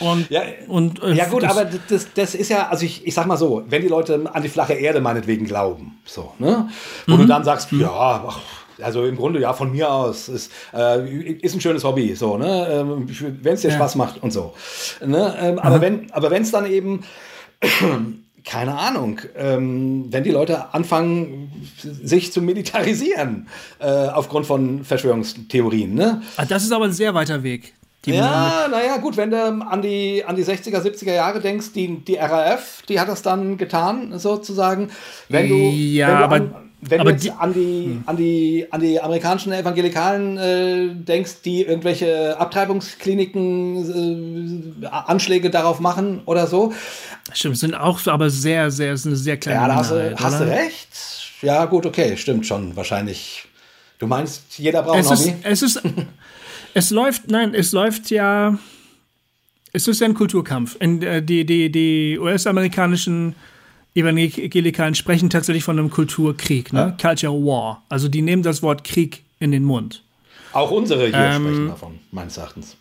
Und, 0.01 0.28
ja, 0.28 0.43
und, 0.66 1.01
äh, 1.05 1.12
ja 1.12 1.26
gut, 1.26 1.44
das, 1.44 1.56
aber 1.56 1.70
das, 1.89 2.09
das 2.14 2.35
ist 2.35 2.48
ja, 2.48 2.66
also 2.68 2.85
ich, 2.85 3.06
ich 3.06 3.14
sag 3.14 3.26
mal 3.26 3.36
so, 3.36 3.62
wenn 3.68 3.81
die 3.81 3.86
Leute 3.86 4.28
an 4.32 4.43
die 4.43 4.48
flache 4.48 4.72
Erde 4.72 5.01
meinetwegen 5.01 5.47
glauben, 5.47 6.01
so, 6.05 6.32
ne? 6.40 6.68
Wo 7.06 7.14
mhm. 7.14 7.18
du 7.18 7.26
dann 7.26 7.44
sagst, 7.44 7.70
mhm. 7.70 7.82
ja, 7.82 7.93
ach, 7.93 8.40
also 8.82 9.05
im 9.05 9.14
Grunde 9.14 9.39
ja 9.39 9.52
von 9.52 9.70
mir 9.70 9.93
aus 9.93 10.28
ist, 10.28 10.51
äh, 10.72 11.32
ist 11.35 11.55
ein 11.55 11.60
schönes 11.60 11.85
Hobby, 11.85 12.16
so, 12.16 12.36
ne? 12.36 12.66
Ähm, 12.72 13.06
wenn 13.40 13.55
es 13.55 13.60
dir 13.60 13.68
ja. 13.68 13.76
Spaß 13.76 13.94
macht 13.94 14.20
und 14.20 14.32
so. 14.32 14.55
Ne? 15.05 15.32
Ähm, 15.40 15.60
aber 15.60 15.81
wenn 15.81 16.10
aber 16.10 16.32
wenn 16.32 16.43
es 16.43 16.51
dann 16.51 16.66
eben 16.66 17.05
keine 18.44 18.76
Ahnung, 18.78 19.20
ähm, 19.36 20.06
wenn 20.10 20.22
die 20.22 20.30
Leute 20.30 20.74
anfangen, 20.74 21.50
sich 21.78 22.32
zu 22.32 22.42
militarisieren 22.42 23.48
äh, 23.78 23.86
aufgrund 23.86 24.46
von 24.46 24.84
Verschwörungstheorien. 24.84 25.94
Ne? 25.94 26.22
Ah, 26.36 26.44
das 26.44 26.62
ist 26.64 26.72
aber 26.72 26.84
ein 26.84 26.92
sehr 26.92 27.14
weiter 27.14 27.42
Weg. 27.42 27.72
ja, 28.04 28.68
naja, 28.70 28.98
gut, 28.98 29.16
wenn 29.16 29.30
du 29.30 29.42
an 29.42 29.80
die, 29.80 30.22
an 30.26 30.36
die 30.36 30.44
60er, 30.44 30.80
70er 30.82 31.14
Jahre 31.14 31.40
denkst, 31.40 31.72
die, 31.72 32.04
die 32.04 32.16
RAF, 32.16 32.82
die 32.86 33.00
hat 33.00 33.08
das 33.08 33.22
dann 33.22 33.56
getan, 33.56 34.18
sozusagen. 34.18 34.90
Wenn 35.30 35.48
du, 35.48 35.54
ja, 35.56 36.08
wenn 36.08 36.16
du 36.18 36.24
aber 36.24 36.36
an, 36.36 36.63
wenn 36.89 37.01
aber 37.01 37.11
du 37.11 37.16
jetzt 37.16 37.24
die, 37.24 37.31
an, 37.31 37.52
die, 37.52 37.85
hm. 37.85 38.02
an, 38.06 38.16
die, 38.16 38.66
an 38.70 38.81
die 38.81 39.01
amerikanischen 39.01 39.52
Evangelikalen 39.52 40.39
äh, 40.39 40.94
denkst, 40.94 41.43
die 41.44 41.62
irgendwelche 41.62 42.39
Abtreibungskliniken 42.39 44.82
äh, 44.82 44.86
Anschläge 44.86 45.51
darauf 45.51 45.81
machen 45.81 46.23
oder 46.27 46.47
so. 46.47 46.73
Stimmt, 47.32 47.59
sind 47.59 47.74
auch 47.74 48.06
aber 48.06 48.31
sehr, 48.31 48.70
sehr, 48.70 48.93
ist 48.93 49.06
eine 49.06 49.16
sehr 49.16 49.36
kleine 49.36 49.61
Ja, 49.61 49.69
da 49.69 49.74
hast, 49.77 49.93
du, 49.93 50.15
hast 50.16 50.40
du 50.40 50.44
recht. 50.44 50.89
Ja, 51.43 51.65
gut, 51.65 51.86
okay, 51.86 52.16
stimmt 52.16 52.47
schon. 52.47 52.77
Wahrscheinlich. 52.77 53.47
Du 53.98 54.06
meinst, 54.06 54.59
jeder 54.59 54.82
braucht 54.82 54.98
es 54.98 55.11
Hobby? 55.11 55.31
Ist, 55.31 55.44
es 55.44 55.62
ist, 55.62 55.82
es 56.74 56.90
läuft, 56.90 57.31
nein, 57.31 57.55
es 57.55 57.73
läuft 57.73 58.11
ja, 58.11 58.59
es 59.73 59.89
ist 59.89 60.01
ja 60.01 60.06
ein 60.06 60.15
Kulturkampf. 60.15 60.77
In, 60.81 61.02
äh, 61.02 61.23
die 61.23 61.47
die, 61.47 61.70
die 61.70 62.19
US-amerikanischen 62.19 63.35
Evangelikalen 63.94 64.94
sprechen 64.94 65.30
tatsächlich 65.30 65.64
von 65.64 65.78
einem 65.78 65.90
Kulturkrieg, 65.90 66.72
ne? 66.72 66.94
Ja. 66.98 67.08
Culture 67.10 67.32
War. 67.32 67.84
Also 67.88 68.08
die 68.08 68.22
nehmen 68.22 68.42
das 68.42 68.62
Wort 68.62 68.84
Krieg 68.84 69.24
in 69.38 69.52
den 69.52 69.64
Mund. 69.64 70.02
Auch 70.52 70.70
unsere 70.70 71.06
hier 71.06 71.14
ähm, 71.14 71.42
sprechen 71.42 71.68
davon, 71.68 71.98
meines 72.10 72.36
Erachtens. 72.36 72.76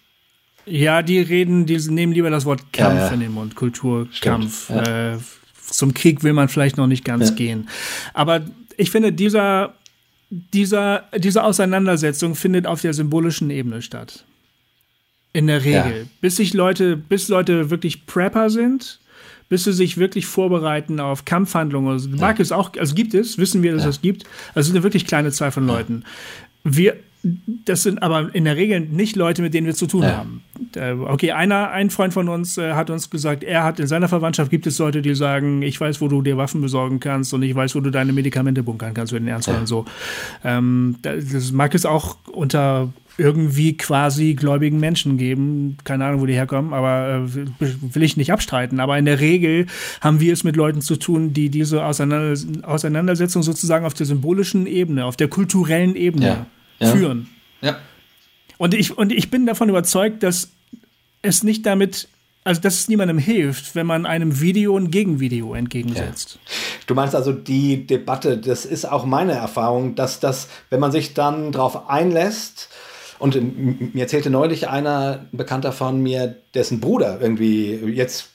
Ja, 0.65 1.01
die 1.01 1.19
reden, 1.19 1.65
die 1.65 1.77
nehmen 1.89 2.13
lieber 2.13 2.29
das 2.29 2.45
Wort 2.45 2.71
Kampf 2.71 2.99
ja, 2.99 3.07
ja. 3.07 3.13
in 3.13 3.19
den 3.19 3.31
Mund, 3.33 3.55
Kulturkampf. 3.55 4.69
Äh, 4.69 5.17
zum 5.61 5.93
Krieg 5.93 6.23
will 6.23 6.33
man 6.33 6.49
vielleicht 6.49 6.77
noch 6.77 6.87
nicht 6.87 7.03
ganz 7.03 7.35
gehen. 7.35 7.69
Aber 8.13 8.45
ich 8.77 8.89
finde, 8.89 9.11
dieser, 9.11 9.75
dieser, 10.29 11.03
diese 11.17 11.43
Auseinandersetzung 11.43 12.35
findet 12.35 12.65
auf 12.65 12.81
der 12.81 12.93
symbolischen 12.93 13.49
Ebene 13.49 13.81
statt. 13.81 14.23
In 15.33 15.47
der 15.47 15.63
Regel. 15.63 16.07
Bis 16.21 16.37
sich 16.37 16.53
Leute, 16.53 16.95
bis 16.95 17.27
Leute 17.27 17.69
wirklich 17.69 18.05
Prepper 18.05 18.49
sind, 18.49 18.99
bis 19.53 19.65
sie 19.65 19.73
sich 19.73 19.99
wirklich 19.99 20.25
vorbereiten 20.25 20.99
auf 20.99 21.25
Kampfhandlungen. 21.25 21.91
Also, 21.91 22.09
mag 22.09 22.39
es 22.39 22.51
auch, 22.51 22.71
also 22.75 22.95
gibt 22.95 23.13
es, 23.13 23.37
wissen 23.37 23.61
wir, 23.61 23.71
dass 23.75 23.85
es 23.85 24.01
gibt. 24.01 24.23
Also 24.55 24.73
eine 24.73 24.81
wirklich 24.81 25.05
kleine 25.05 25.31
Zahl 25.31 25.51
von 25.51 25.67
Leuten. 25.67 26.05
Wir, 26.63 26.95
das 27.21 27.83
sind 27.83 28.01
aber 28.01 28.33
in 28.33 28.45
der 28.45 28.55
Regel 28.55 28.79
nicht 28.79 29.15
Leute, 29.15 29.43
mit 29.43 29.53
denen 29.53 29.67
wir 29.67 29.75
zu 29.75 29.85
tun 29.85 30.01
ja. 30.01 30.17
haben. 30.17 30.41
Okay, 31.05 31.33
einer, 31.33 31.69
ein 31.69 31.91
Freund 31.91 32.15
von 32.15 32.29
uns 32.29 32.57
äh, 32.57 32.73
hat 32.73 32.89
uns 32.89 33.11
gesagt, 33.11 33.43
er 33.43 33.63
hat 33.63 33.79
in 33.79 33.85
seiner 33.85 34.07
Verwandtschaft 34.07 34.49
gibt 34.49 34.65
es 34.65 34.79
Leute, 34.79 35.03
die 35.03 35.13
sagen, 35.13 35.61
ich 35.61 35.79
weiß, 35.79 36.01
wo 36.01 36.07
du 36.07 36.23
dir 36.23 36.35
Waffen 36.35 36.59
besorgen 36.61 36.99
kannst 36.99 37.31
und 37.35 37.43
ich 37.43 37.53
weiß, 37.53 37.75
wo 37.75 37.79
du 37.79 37.91
deine 37.91 38.11
Medikamente 38.11 38.63
bunkern 38.63 38.95
kannst 38.95 39.13
für 39.13 39.19
den 39.19 39.27
Ernstfall 39.27 39.53
ja. 39.53 39.61
und 39.61 39.67
so. 39.67 39.85
Ähm, 40.43 40.95
das 41.03 41.51
mag 41.51 41.75
es 41.75 41.85
auch 41.85 42.17
unter 42.31 42.91
irgendwie 43.17 43.77
quasi 43.77 44.33
gläubigen 44.33 44.79
Menschen 44.79 45.17
geben. 45.17 45.77
Keine 45.83 46.05
Ahnung, 46.05 46.21
wo 46.21 46.25
die 46.25 46.33
herkommen, 46.33 46.73
aber 46.73 47.25
äh, 47.25 47.45
will 47.59 48.03
ich 48.03 48.17
nicht 48.17 48.31
abstreiten. 48.31 48.79
Aber 48.79 48.97
in 48.97 49.05
der 49.05 49.19
Regel 49.19 49.67
haben 50.01 50.19
wir 50.19 50.33
es 50.33 50.43
mit 50.43 50.55
Leuten 50.55 50.81
zu 50.81 50.95
tun, 50.95 51.33
die 51.33 51.49
diese 51.49 51.85
Auseinander 51.85 52.39
Auseinandersetzung 52.63 53.43
sozusagen 53.43 53.85
auf 53.85 53.93
der 53.93 54.05
symbolischen 54.05 54.65
Ebene, 54.65 55.05
auf 55.05 55.15
der 55.15 55.27
kulturellen 55.27 55.95
Ebene 55.95 56.25
ja. 56.25 56.45
Ja. 56.79 56.93
führen. 56.93 57.29
Ja. 57.61 57.77
Und 58.57 58.73
ich, 58.73 58.97
und 58.97 59.11
ich 59.11 59.29
bin 59.29 59.45
davon 59.45 59.69
überzeugt, 59.69 60.23
dass 60.23 60.51
es 61.21 61.43
nicht 61.43 61.65
damit 61.65 62.07
also, 62.45 62.59
dass 62.59 62.75
es 62.75 62.87
niemandem 62.89 63.17
hilft, 63.17 63.73
wenn 63.73 63.87
man 63.87 64.05
einem 64.05 64.41
Video 64.41 64.77
ein 64.77 64.91
Gegenvideo 64.91 65.53
entgegensetzt. 65.53 66.39
Ja. 66.43 66.51
Du 66.87 66.93
meinst 66.93 67.15
also 67.15 67.31
die 67.31 67.87
Debatte, 67.87 68.37
das 68.37 68.65
ist 68.65 68.83
auch 68.83 69.05
meine 69.05 69.31
Erfahrung, 69.31 69.95
dass 69.95 70.19
das, 70.19 70.49
wenn 70.69 70.81
man 70.81 70.91
sich 70.91 71.13
dann 71.13 71.53
darauf 71.53 71.89
einlässt, 71.89 72.69
und 73.23 73.95
mir 73.95 74.01
erzählte 74.01 74.29
neulich 74.29 74.67
einer, 74.67 75.21
ein 75.31 75.37
Bekannter 75.37 75.71
von 75.71 76.03
mir, 76.03 76.35
dessen 76.53 76.81
Bruder 76.81 77.19
irgendwie 77.21 77.71
jetzt 77.71 78.31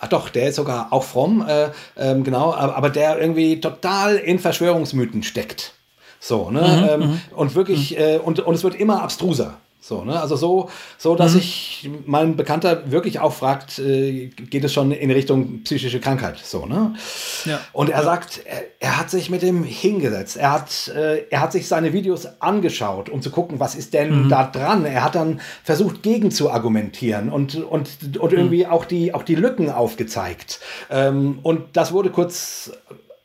Ach 0.00 0.08
doch, 0.08 0.28
der 0.28 0.48
ist 0.48 0.56
sogar 0.56 0.92
auch 0.92 1.04
fromm, 1.04 1.46
äh, 1.48 1.66
äh, 1.94 2.20
genau, 2.20 2.52
aber, 2.52 2.76
aber, 2.76 2.90
der 2.90 3.18
irgendwie 3.18 3.60
total 3.60 4.16
in 4.16 4.38
Verschwörungsmythen 4.38 5.22
steckt. 5.22 5.72
So, 6.20 6.50
ne? 6.50 6.60
Mhm, 6.60 7.02
ähm, 7.02 7.10
mhm. 7.10 7.20
und 7.36 7.54
wirklich, 7.54 7.92
mhm. 7.92 7.96
äh, 7.98 8.16
und, 8.18 8.40
und 8.40 8.54
es 8.54 8.64
wird 8.64 8.74
immer 8.74 9.02
abstruser. 9.02 9.54
So, 9.86 10.02
ne? 10.02 10.18
Also 10.18 10.36
so, 10.36 10.70
so 10.96 11.14
dass 11.14 11.34
mhm. 11.34 11.40
ich 11.40 11.90
mein 12.06 12.36
Bekannter 12.36 12.90
wirklich 12.90 13.20
auch 13.20 13.34
fragt, 13.34 13.78
äh, 13.78 14.28
geht 14.28 14.64
es 14.64 14.72
schon 14.72 14.92
in 14.92 15.10
Richtung 15.10 15.62
psychische 15.62 16.00
Krankheit? 16.00 16.38
So, 16.42 16.64
ne? 16.64 16.94
Ja. 17.44 17.60
Und 17.74 17.90
er 17.90 18.02
sagt, 18.02 18.40
er, 18.46 18.62
er, 18.80 18.98
hat 18.98 19.10
sich 19.10 19.28
mit 19.28 19.42
dem 19.42 19.62
hingesetzt. 19.62 20.38
Er 20.38 20.52
hat, 20.52 20.88
äh, 20.88 21.26
er 21.28 21.42
hat 21.42 21.52
sich 21.52 21.68
seine 21.68 21.92
Videos 21.92 22.26
angeschaut, 22.40 23.10
um 23.10 23.20
zu 23.20 23.30
gucken, 23.30 23.60
was 23.60 23.74
ist 23.74 23.92
denn 23.92 24.24
mhm. 24.24 24.28
da 24.30 24.44
dran. 24.44 24.86
Er 24.86 25.04
hat 25.04 25.16
dann 25.16 25.42
versucht, 25.62 26.02
gegen 26.02 26.30
zu 26.30 26.50
argumentieren 26.50 27.28
und, 27.28 27.54
und, 27.56 28.16
und 28.18 28.32
mhm. 28.32 28.38
irgendwie 28.38 28.66
auch 28.66 28.86
die, 28.86 29.12
auch 29.12 29.22
die 29.22 29.34
Lücken 29.34 29.70
aufgezeigt. 29.70 30.60
Ähm, 30.88 31.40
und 31.42 31.76
das 31.76 31.92
wurde 31.92 32.08
kurz 32.08 32.72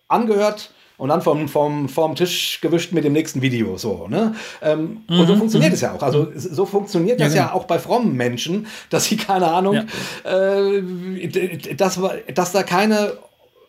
angehört 0.10 0.72
und 1.00 1.08
dann 1.10 1.22
vom, 1.22 1.48
vom, 1.48 1.88
vom 1.88 2.16
Tisch 2.16 2.60
gewischt 2.62 2.92
mit 2.92 3.06
dem 3.06 3.14
nächsten 3.14 3.42
Video. 3.42 3.78
So, 3.78 4.08
ne? 4.10 4.36
Ähm, 4.62 5.04
mhm. 5.08 5.20
Und 5.20 5.28
so 5.28 5.34
mhm. 5.34 5.40
funktioniert 5.40 5.72
mhm. 5.72 5.76
es 5.76 5.82
ja 5.82 5.94
auch. 5.94 6.04
Also 6.04 6.28
so 6.36 6.66
funktioniert 6.66 7.20
ja, 7.20 7.26
das 7.26 7.34
genau. 7.34 7.46
ja 7.48 7.54
auch 7.54 7.64
bei 7.64 7.80
frommen 7.80 8.16
Menschen, 8.16 8.68
dass 8.90 9.06
sie, 9.06 9.16
keine 9.16 9.48
Ahnung, 9.48 9.88
ja. 10.26 10.62
äh, 10.76 11.74
dass, 11.76 12.00
dass 12.36 12.52
da 12.52 12.64
keine, 12.64 13.14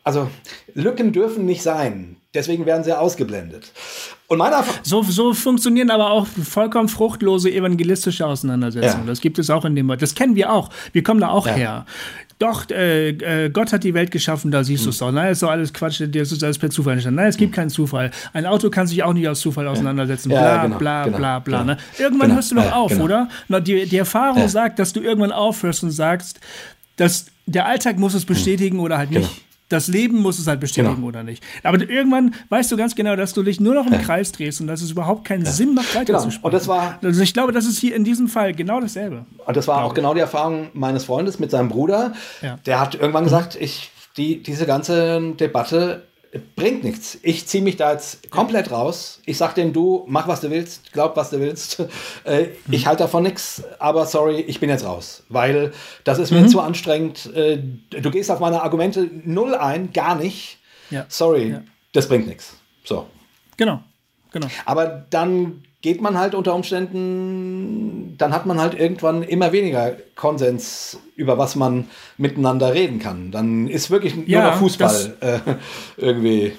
also 0.03 0.29
Lücken 0.75 1.13
dürfen 1.13 1.47
nicht 1.47 1.63
sein. 1.63 2.17
Deswegen 2.35 2.67
werden 2.67 2.83
sie 2.83 2.99
ausgeblendet. 2.99 3.73
Und 4.31 4.39
meiner 4.39 4.65
so, 4.85 5.03
so 5.03 5.35
funktionieren 5.35 5.91
aber 5.91 6.13
auch 6.13 6.27
vollkommen 6.27 6.89
fruchtlose 6.89 7.51
evangelistische 7.51 8.25
Auseinandersetzungen. 8.25 9.05
Ja. 9.05 9.09
Das 9.09 9.21
gibt 9.21 9.41
es 9.41 9.51
auch 9.51 9.65
in 9.65 9.75
dem. 9.75 9.89
Das 9.99 10.15
kennen 10.15 10.37
wir 10.37 10.53
auch. 10.53 10.71
Wir 10.93 11.03
kommen 11.03 11.21
da 11.21 11.31
auch 11.31 11.47
ja. 11.47 11.53
her 11.55 11.87
doch, 12.41 12.71
äh, 12.71 13.11
äh, 13.11 13.51
Gott 13.51 13.73
hat 13.73 13.85
die 13.85 13.93
Welt 13.93 14.11
geschaffen, 14.11 14.51
da 14.51 14.65
siehst 14.65 14.81
hm. 14.81 14.87
du 14.87 14.91
es 14.91 14.99
doch. 14.99 15.13
Nein, 15.13 15.33
ist 15.33 15.43
doch 15.43 15.51
alles 15.51 15.73
Quatsch, 15.75 16.01
das 16.01 16.33
ist 16.33 16.43
alles 16.43 16.59
per 16.59 16.71
Zufall 16.71 16.95
entstanden. 16.95 17.17
Nein, 17.17 17.29
es 17.29 17.37
gibt 17.37 17.53
hm. 17.53 17.57
keinen 17.57 17.71
Zufall. 17.71 18.11
Ein 18.33 18.47
Auto 18.47 18.71
kann 18.71 18.87
sich 18.87 19.03
auch 19.03 19.13
nicht 19.13 19.29
aus 19.29 19.41
Zufall 19.41 19.69
auseinandersetzen. 19.69 20.31
Ja, 20.31 20.41
bla, 20.41 20.63
genau, 20.63 20.79
bla, 20.79 21.05
genau, 21.05 21.17
bla, 21.19 21.39
bla, 21.39 21.61
genau. 21.61 21.73
Ne? 21.75 21.79
Irgendwann 21.99 22.29
genau, 22.29 22.37
hörst 22.37 22.51
du 22.51 22.55
doch 22.55 22.65
ja, 22.65 22.73
auf, 22.73 22.93
genau. 22.93 23.05
oder? 23.05 23.29
Na, 23.49 23.61
die, 23.61 23.87
die 23.87 23.99
Erfahrung 23.99 24.49
sagt, 24.49 24.79
dass 24.79 24.95
du 24.95 25.01
irgendwann 25.01 25.33
aufhörst 25.33 25.85
und 25.85 25.91
sagst, 25.91 26.41
dass 26.97 27.27
der 27.45 27.67
Alltag 27.67 27.99
muss 27.99 28.15
es 28.15 28.25
bestätigen 28.25 28.79
hm. 28.79 28.85
oder 28.85 28.97
halt 28.97 29.11
nicht. 29.11 29.29
Das 29.71 29.89
Leben 29.89 30.21
muss 30.21 30.39
es 30.39 30.47
halt 30.47 30.61
bestätigen 30.61 30.97
genau. 30.97 31.09
oder 31.09 31.23
nicht. 31.23 31.43
Aber 31.63 31.81
irgendwann 31.81 32.35
weißt 32.51 32.71
du 32.71 32.77
ganz 32.77 32.95
genau, 32.95 33.17
dass 33.17 33.33
du 33.33 33.43
dich 33.43 33.61
nur 33.61 33.75
noch 33.75 33.87
im 33.87 33.95
ja. 33.95 33.99
Kreis 34.01 34.33
drehst 34.33 34.61
und 34.61 34.67
dass 34.67 34.83
es 34.83 34.91
überhaupt 34.91 35.25
keinen 35.25 35.45
ja. 35.45 35.51
Sinn 35.51 35.75
macht, 35.75 35.95
weiter 35.95 36.13
genau. 36.13 36.29
Und 36.43 36.53
das 36.53 36.69
war, 36.69 36.99
also 37.03 37.23
ich 37.23 37.33
glaube, 37.33 37.53
das 37.53 37.65
ist 37.65 37.79
hier 37.79 37.95
in 37.95 38.05
diesem 38.05 38.29
Fall 38.29 38.53
genau 38.53 38.81
dasselbe. 38.81 39.25
Und 39.47 39.57
das 39.57 39.67
war 39.69 39.85
auch 39.85 39.95
genau 39.95 40.13
die 40.13 40.21
Erfahrung 40.21 40.69
meines 40.75 41.05
Freundes 41.05 41.39
mit 41.39 41.51
seinem 41.51 41.69
Bruder. 41.69 42.13
Ja. 42.43 42.59
Der 42.67 42.81
hat 42.81 42.95
irgendwann 42.97 43.25
gesagt, 43.25 43.57
ich, 43.59 43.91
die, 44.17 44.43
diese 44.43 44.67
ganze 44.67 45.21
Debatte 45.39 46.10
bringt 46.55 46.85
nichts. 46.85 47.19
Ich 47.23 47.47
ziehe 47.47 47.63
mich 47.63 47.77
da 47.77 47.93
jetzt 47.93 48.31
komplett 48.31 48.71
raus. 48.71 49.21
Ich 49.27 49.37
sag 49.37 49.55
dem, 49.55 49.73
du 49.73 50.05
mach 50.07 50.29
was 50.29 50.41
du 50.41 50.51
willst, 50.51 50.93
glaub 50.93 51.17
was 51.17 51.31
du 51.31 51.41
willst. 51.41 51.83
Äh, 52.25 52.49
mhm. 52.67 52.73
Ich 52.73 52.87
halte 52.87 53.05
davon 53.05 53.23
nichts, 53.23 53.63
aber 53.79 54.05
sorry, 54.05 54.41
ich 54.41 54.61
bin 54.61 54.69
jetzt 54.69 54.85
raus, 54.85 55.23
weil 55.29 55.73
das 56.05 56.19
ist 56.19 56.31
mir 56.31 56.41
mhm. 56.41 56.49
zu 56.49 56.61
anstrengend. 56.61 57.35
Äh, 57.35 57.59
du 57.91 58.11
gehst 58.11 58.31
auf 58.31 58.41
meine 58.41 58.63
Argumente 58.63 59.09
null 59.25 59.55
ein, 59.55 59.93
gar 59.93 60.17
nicht. 60.17 60.59
Ja. 60.91 61.07
Sorry, 61.09 61.51
ja. 61.51 61.63
das 61.93 62.09
bringt 62.09 62.27
nichts. 62.27 62.57
So. 62.85 63.07
Genau, 63.57 63.83
genau. 64.33 64.49
Aber 64.67 65.07
dann 65.11 65.63
geht 65.83 66.03
man 66.03 66.19
halt 66.19 66.35
unter 66.35 66.55
Umständen, 66.55 68.15
dann 68.19 68.33
hat 68.33 68.47
man 68.47 68.61
halt 68.61 68.75
irgendwann 68.75 69.23
immer 69.23 69.53
weniger 69.53 69.97
Konsens, 70.15 70.99
über 71.17 71.39
was 71.39 71.57
man 71.57 71.87
miteinander 72.19 72.75
reden 72.75 72.99
kann. 72.99 73.31
Dann 73.31 73.67
ist 73.67 73.91
wirklich 73.91 74.15
ja, 74.27 74.43
nur 74.43 74.51
noch 74.51 74.59
Fußball 74.59 75.17
äh, 75.21 75.39
irgendwie. 75.97 76.53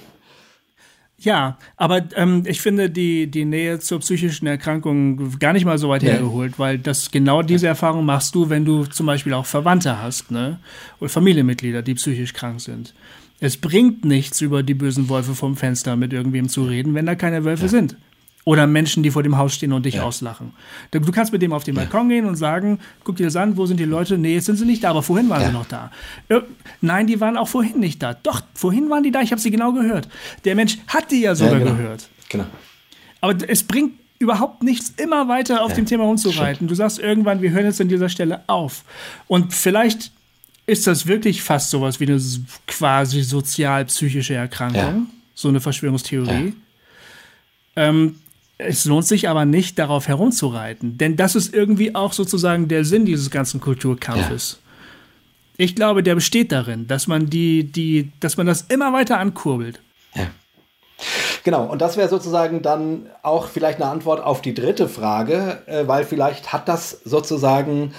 Ja, 1.20 1.60
aber 1.78 2.02
ähm, 2.16 2.44
ich 2.48 2.62
finde 2.62 2.90
die, 2.90 3.28
die 3.30 3.46
Nähe 3.46 3.80
zur 3.80 4.00
psychischen 4.00 4.48
Erkrankung 4.48 5.38
gar 5.38 5.54
nicht 5.54 5.66
mal 5.66 5.78
so 5.78 5.90
weit 5.90 6.02
ja. 6.02 6.14
hergeholt, 6.14 6.58
weil 6.58 6.80
das 6.80 7.12
genau 7.12 7.44
diese 7.44 7.68
Erfahrung 7.68 8.06
machst 8.06 8.34
du, 8.34 8.50
wenn 8.50 8.66
du 8.66 8.86
zum 8.86 9.06
Beispiel 9.06 9.36
auch 9.36 9.46
Verwandte 9.46 10.02
hast, 10.02 10.32
ne? 10.32 10.60
Oder 11.00 11.10
Familienmitglieder, 11.10 11.84
die 11.84 11.94
psychisch 11.94 12.34
krank 12.34 12.60
sind. 12.60 12.96
Es 13.40 13.58
bringt 13.58 14.04
nichts, 14.04 14.42
über 14.42 14.64
die 14.64 14.74
bösen 14.74 15.10
Wölfe 15.10 15.36
vom 15.36 15.56
Fenster 15.56 15.96
mit 15.96 16.12
irgendwem 16.12 16.50
zu 16.50 16.64
reden, 16.64 16.96
wenn 16.96 17.06
da 17.06 17.14
keine 17.14 17.46
Wölfe 17.46 17.64
ja. 17.64 17.70
sind. 17.70 17.98
Oder 18.44 18.66
Menschen, 18.66 19.04
die 19.04 19.12
vor 19.12 19.22
dem 19.22 19.38
Haus 19.38 19.54
stehen 19.54 19.72
und 19.72 19.86
dich 19.86 19.96
ja. 19.96 20.04
auslachen. 20.04 20.54
Du 20.90 21.12
kannst 21.12 21.32
mit 21.32 21.44
dem 21.44 21.54
auf 21.54 21.64
den 21.64 21.76
Balkon 21.76 22.10
ja. 22.10 22.16
gehen 22.18 22.26
und 22.26 22.36
sagen, 22.36 22.80
guck 23.04 23.18
dir 23.18 23.26
das 23.26 23.36
an, 23.36 23.56
wo 23.56 23.68
sind 23.68 23.80
die 23.80 23.86
Leute? 23.86 24.18
Nee, 24.18 24.34
jetzt 24.34 24.46
sind 24.46 24.56
sie 24.56 24.66
nicht 24.66 24.84
da, 24.84 24.90
aber 24.90 25.04
vorhin 25.04 25.30
waren 25.30 25.42
ja. 25.42 25.48
sie 25.50 25.54
noch 25.54 25.68
da. 25.68 25.92
Nein, 26.82 27.06
die 27.06 27.22
waren 27.22 27.38
auch 27.38 27.48
vorhin 27.48 27.80
nicht 27.80 28.02
da. 28.02 28.16
Doch, 28.16 28.42
vorhin 28.56 28.90
waren 28.90 29.04
die 29.04 29.12
da, 29.12 29.22
ich 29.22 29.32
habe 29.32 29.40
sie 29.40 29.52
genau 29.52 29.74
gehört. 29.74 30.08
Der 30.44 30.56
Mensch 30.56 30.80
hat 30.88 31.12
die 31.12 31.22
ja 31.22 31.36
sogar 31.36 31.60
genau. 31.60 31.76
gehört. 31.76 32.10
Genau. 32.30 32.46
Aber 33.22 33.36
es 33.48 33.62
bringt 33.62 33.94
überhaupt 34.18 34.64
nichts, 34.64 34.94
immer 34.98 35.28
weiter 35.28 35.64
auf 35.64 35.74
dem 35.74 35.86
Thema 35.86 36.06
rumzureiten. 36.06 36.68
Du 36.68 36.76
sagst 36.76 37.00
irgendwann, 37.00 37.42
wir 37.42 37.52
hören 37.52 37.66
jetzt 37.66 37.82
an 37.82 37.90
dieser 37.90 38.10
Stelle 38.10 38.42
auf. 38.48 38.84
Und 39.28 39.54
vielleicht 39.54 40.12
ist 40.66 40.88
das 40.88 41.08
wirklich 41.08 41.42
fast 41.42 41.70
sowas 41.70 42.00
wie 42.00 42.06
eine 42.06 42.22
quasi 42.68 43.22
sozial-psychische 43.22 44.36
Erkrankung, 44.36 45.08
so 45.34 45.50
eine 45.50 45.60
Verschwörungstheorie. 45.60 46.54
Ähm, 47.76 48.16
es 48.68 48.86
lohnt 48.86 49.06
sich 49.06 49.30
aber 49.30 49.46
nicht, 49.46 49.80
darauf 49.80 50.08
herumzureiten, 50.08 50.98
denn 50.98 51.16
das 51.16 51.36
ist 51.36 51.54
irgendwie 51.54 51.96
auch 51.96 52.14
sozusagen 52.14 52.68
der 52.68 52.86
Sinn 52.86 53.06
dieses 53.06 53.32
ganzen 53.32 53.60
Kulturkampfes. 53.60 54.60
Ja. 54.62 54.72
Ich 55.58 55.76
glaube, 55.76 56.04
der 56.04 56.16
besteht 56.16 56.52
darin, 56.52 56.88
dass 56.88 57.08
man 57.08 57.30
die, 57.30 57.64
die, 57.64 58.12
dass 58.20 58.38
man 58.38 58.48
das 58.48 58.64
immer 58.64 58.94
weiter 58.94 59.20
ankurbelt. 59.20 59.80
Ja. 60.16 60.28
Genau, 61.44 61.66
und 61.66 61.82
das 61.82 61.98
wäre 61.98 62.10
sozusagen 62.10 62.62
dann 62.62 63.08
auch 63.24 63.48
vielleicht 63.48 63.82
eine 63.82 63.90
Antwort 63.90 64.24
auf 64.24 64.42
die 64.42 64.54
dritte 64.54 64.88
Frage, 64.88 65.62
äh, 65.66 65.88
weil 65.88 66.04
vielleicht 66.04 66.54
hat 66.54 66.68
das 66.68 67.02
sozusagen 67.04 67.94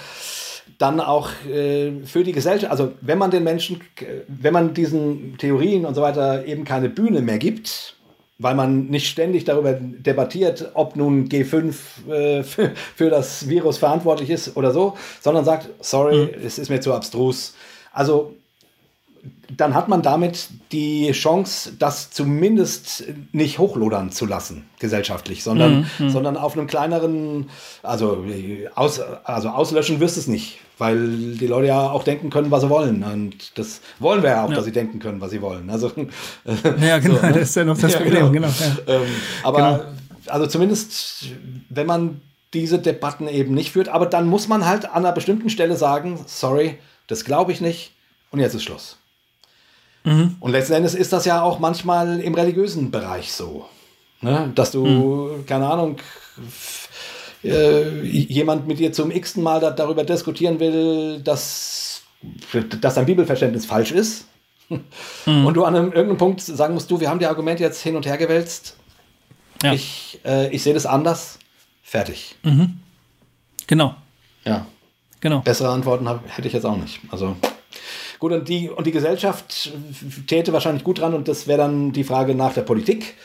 dann 0.77 0.99
auch 0.99 1.29
äh, 1.45 1.91
für 2.05 2.23
die 2.23 2.31
Gesellschaft, 2.31 2.71
also 2.71 2.93
wenn 3.01 3.17
man 3.17 3.31
den 3.31 3.43
Menschen, 3.43 3.81
wenn 4.27 4.53
man 4.53 4.73
diesen 4.73 5.37
Theorien 5.37 5.85
und 5.85 5.95
so 5.95 6.01
weiter 6.01 6.45
eben 6.45 6.63
keine 6.63 6.89
Bühne 6.89 7.21
mehr 7.21 7.37
gibt, 7.37 7.92
weil 8.43 8.55
man 8.55 8.87
nicht 8.87 9.07
ständig 9.07 9.45
darüber 9.45 9.73
debattiert, 9.73 10.71
ob 10.73 10.95
nun 10.95 11.29
G5 11.29 11.73
äh, 12.11 12.43
für, 12.43 12.73
für, 12.95 13.09
das 13.09 13.47
Virus 13.47 13.77
verantwortlich 13.77 14.29
ist 14.29 14.55
oder 14.57 14.71
so, 14.71 14.95
sondern 15.21 15.45
sagt, 15.45 15.69
sorry, 15.79 16.25
mhm. 16.25 16.45
es 16.45 16.59
ist 16.59 16.69
mir 16.69 16.81
zu 16.81 16.93
abstrus. 16.93 17.55
Also 17.91 18.35
dann 19.55 19.73
hat 19.73 19.87
man 19.87 20.01
damit 20.01 20.49
die 20.71 21.11
Chance, 21.11 21.73
das 21.77 22.11
zumindest 22.11 23.05
nicht 23.31 23.59
hochlodern 23.59 24.11
zu 24.11 24.25
lassen, 24.25 24.65
gesellschaftlich, 24.79 25.43
sondern, 25.43 25.87
mhm. 25.97 26.09
sondern 26.09 26.37
auf 26.37 26.57
einem 26.57 26.67
kleineren, 26.67 27.49
also, 27.83 28.25
aus, 28.75 28.99
also 29.23 29.49
auslöschen 29.49 29.99
wirst 29.99 30.17
du 30.17 30.21
es 30.21 30.27
nicht, 30.27 30.59
weil 30.77 31.35
die 31.35 31.47
Leute 31.47 31.67
ja 31.67 31.89
auch 31.89 32.03
denken 32.03 32.29
können, 32.29 32.51
was 32.51 32.61
sie 32.63 32.69
wollen. 32.69 33.03
Und 33.03 33.57
das 33.57 33.81
wollen 33.99 34.23
wir 34.23 34.31
ja 34.31 34.45
auch, 34.45 34.49
ja. 34.49 34.55
dass 34.55 34.65
sie 34.65 34.71
denken 34.71 34.99
können, 34.99 35.21
was 35.21 35.31
sie 35.31 35.41
wollen. 35.41 35.69
Also, 35.69 35.91
ja, 36.81 36.99
genau, 36.99 37.15
so, 37.15 37.25
ne? 37.27 37.33
das 37.33 37.49
ist 37.49 37.55
ja 37.55 37.63
noch 37.63 37.77
das 37.77 37.95
Problem. 37.97 38.31
Genau. 38.31 38.31
genau 38.31 38.47
ja. 38.47 38.95
Ähm, 38.95 39.01
aber 39.43 39.57
genau. 39.57 39.83
also 40.27 40.47
zumindest, 40.47 41.27
wenn 41.69 41.87
man 41.87 42.21
diese 42.53 42.79
Debatten 42.79 43.27
eben 43.27 43.53
nicht 43.53 43.71
führt, 43.71 43.89
aber 43.89 44.05
dann 44.05 44.27
muss 44.27 44.47
man 44.47 44.65
halt 44.65 44.85
an 44.85 45.05
einer 45.05 45.11
bestimmten 45.11 45.49
Stelle 45.49 45.75
sagen, 45.75 46.19
sorry, 46.27 46.77
das 47.07 47.25
glaube 47.25 47.51
ich 47.51 47.61
nicht 47.61 47.93
und 48.31 48.39
jetzt 48.39 48.53
ist 48.53 48.63
Schluss. 48.63 48.97
Mhm. 50.03 50.35
Und 50.39 50.51
letzten 50.51 50.73
Endes 50.73 50.95
ist 50.95 51.13
das 51.13 51.25
ja 51.25 51.41
auch 51.41 51.59
manchmal 51.59 52.19
im 52.19 52.33
religiösen 52.33 52.91
Bereich 52.91 53.31
so. 53.31 53.65
Ne? 54.21 54.51
Dass 54.55 54.71
du, 54.71 54.85
mhm. 54.85 55.45
keine 55.45 55.69
Ahnung, 55.69 55.97
äh, 57.43 58.01
jemand 58.01 58.67
mit 58.67 58.79
dir 58.79 58.91
zum 58.93 59.11
x-ten 59.11 59.43
Mal 59.43 59.59
da, 59.59 59.71
darüber 59.71 60.03
diskutieren 60.03 60.59
will, 60.59 61.19
dass, 61.21 62.03
dass 62.81 62.95
dein 62.95 63.05
Bibelverständnis 63.05 63.65
falsch 63.65 63.91
ist. 63.91 64.25
Mhm. 65.25 65.45
Und 65.45 65.53
du 65.53 65.63
an 65.65 65.75
einem, 65.75 65.85
irgendeinem 65.87 66.17
Punkt 66.17 66.41
sagen 66.41 66.73
musst, 66.73 66.89
du, 66.89 66.99
wir 66.99 67.09
haben 67.09 67.19
die 67.19 67.27
Argumente 67.27 67.63
jetzt 67.63 67.81
hin 67.81 67.95
und 67.95 68.05
her 68.05 68.17
gewälzt. 68.17 68.75
Ja. 69.61 69.71
Ich, 69.71 70.19
äh, 70.25 70.53
ich 70.53 70.63
sehe 70.63 70.73
das 70.73 70.85
anders. 70.85 71.39
Fertig. 71.83 72.35
Mhm. 72.43 72.79
Genau. 73.67 73.95
Ja. 74.43 74.65
Genau. 75.19 75.39
Bessere 75.39 75.69
Antworten 75.69 76.09
hab, 76.09 76.23
hätte 76.27 76.47
ich 76.47 76.53
jetzt 76.53 76.65
auch 76.65 76.75
nicht. 76.75 76.99
Also. 77.09 77.35
Gut, 78.23 78.31
und 78.31 78.47
die, 78.47 78.69
und 78.69 78.87
die 78.87 78.93
Gesellschaft 78.93 79.73
täte 80.27 80.53
wahrscheinlich 80.53 80.85
gut 80.85 81.01
dran, 81.01 81.13
und 81.13 81.27
das 81.27 81.45
wäre 81.45 81.57
dann 81.57 81.91
die 81.91 82.05
Frage 82.05 82.35
nach 82.35 82.53
der 82.53 82.61
Politik, 82.61 83.15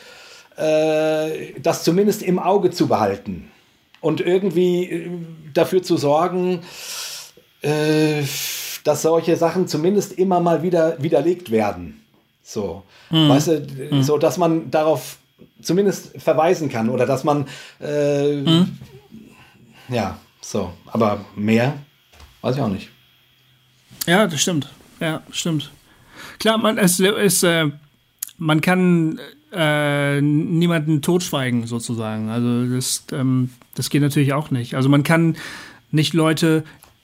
äh, 0.57 1.57
das 1.61 1.85
zumindest 1.85 2.21
im 2.21 2.37
Auge 2.37 2.69
zu 2.71 2.87
behalten 2.87 3.49
und 4.01 4.19
irgendwie 4.19 4.91
äh, 4.91 5.09
dafür 5.53 5.81
zu 5.81 5.95
sorgen, 5.95 6.63
äh, 7.61 8.23
dass 8.83 9.03
solche 9.03 9.37
Sachen 9.37 9.69
zumindest 9.69 10.11
immer 10.19 10.41
mal 10.41 10.63
wieder 10.63 11.01
widerlegt 11.01 11.49
werden. 11.49 12.01
So, 12.43 12.83
mhm. 13.09 13.29
weißt 13.29 13.47
du, 13.47 13.67
mhm. 13.91 14.03
so 14.03 14.17
dass 14.17 14.37
man 14.37 14.69
darauf 14.69 15.15
zumindest 15.61 16.21
verweisen 16.21 16.67
kann 16.67 16.89
oder 16.89 17.05
dass 17.05 17.23
man, 17.23 17.47
äh, 17.79 18.33
mhm. 18.33 18.77
ja, 19.87 20.19
so, 20.41 20.73
aber 20.87 21.23
mehr 21.37 21.75
weiß 22.41 22.57
ich 22.57 22.61
auch 22.61 22.67
nicht. 22.67 22.89
Ja, 24.05 24.27
das 24.27 24.41
stimmt. 24.41 24.69
Ja, 24.99 25.21
stimmt. 25.31 25.71
Klar, 26.39 26.57
man, 26.57 26.77
es 26.77 26.99
ist, 26.99 27.43
äh, 27.43 27.69
man 28.37 28.61
kann 28.61 29.19
äh, 29.51 30.21
niemanden 30.21 31.01
totschweigen, 31.01 31.67
sozusagen. 31.67 32.29
Also 32.29 32.65
das, 32.73 33.05
ähm, 33.11 33.49
das 33.75 33.89
geht 33.89 34.01
natürlich 34.01 34.33
auch 34.33 34.51
nicht. 34.51 34.75
Also 34.75 34.89
man 34.89 35.03
kann 35.03 35.35
nicht 35.91 36.13
Leute 36.13 36.63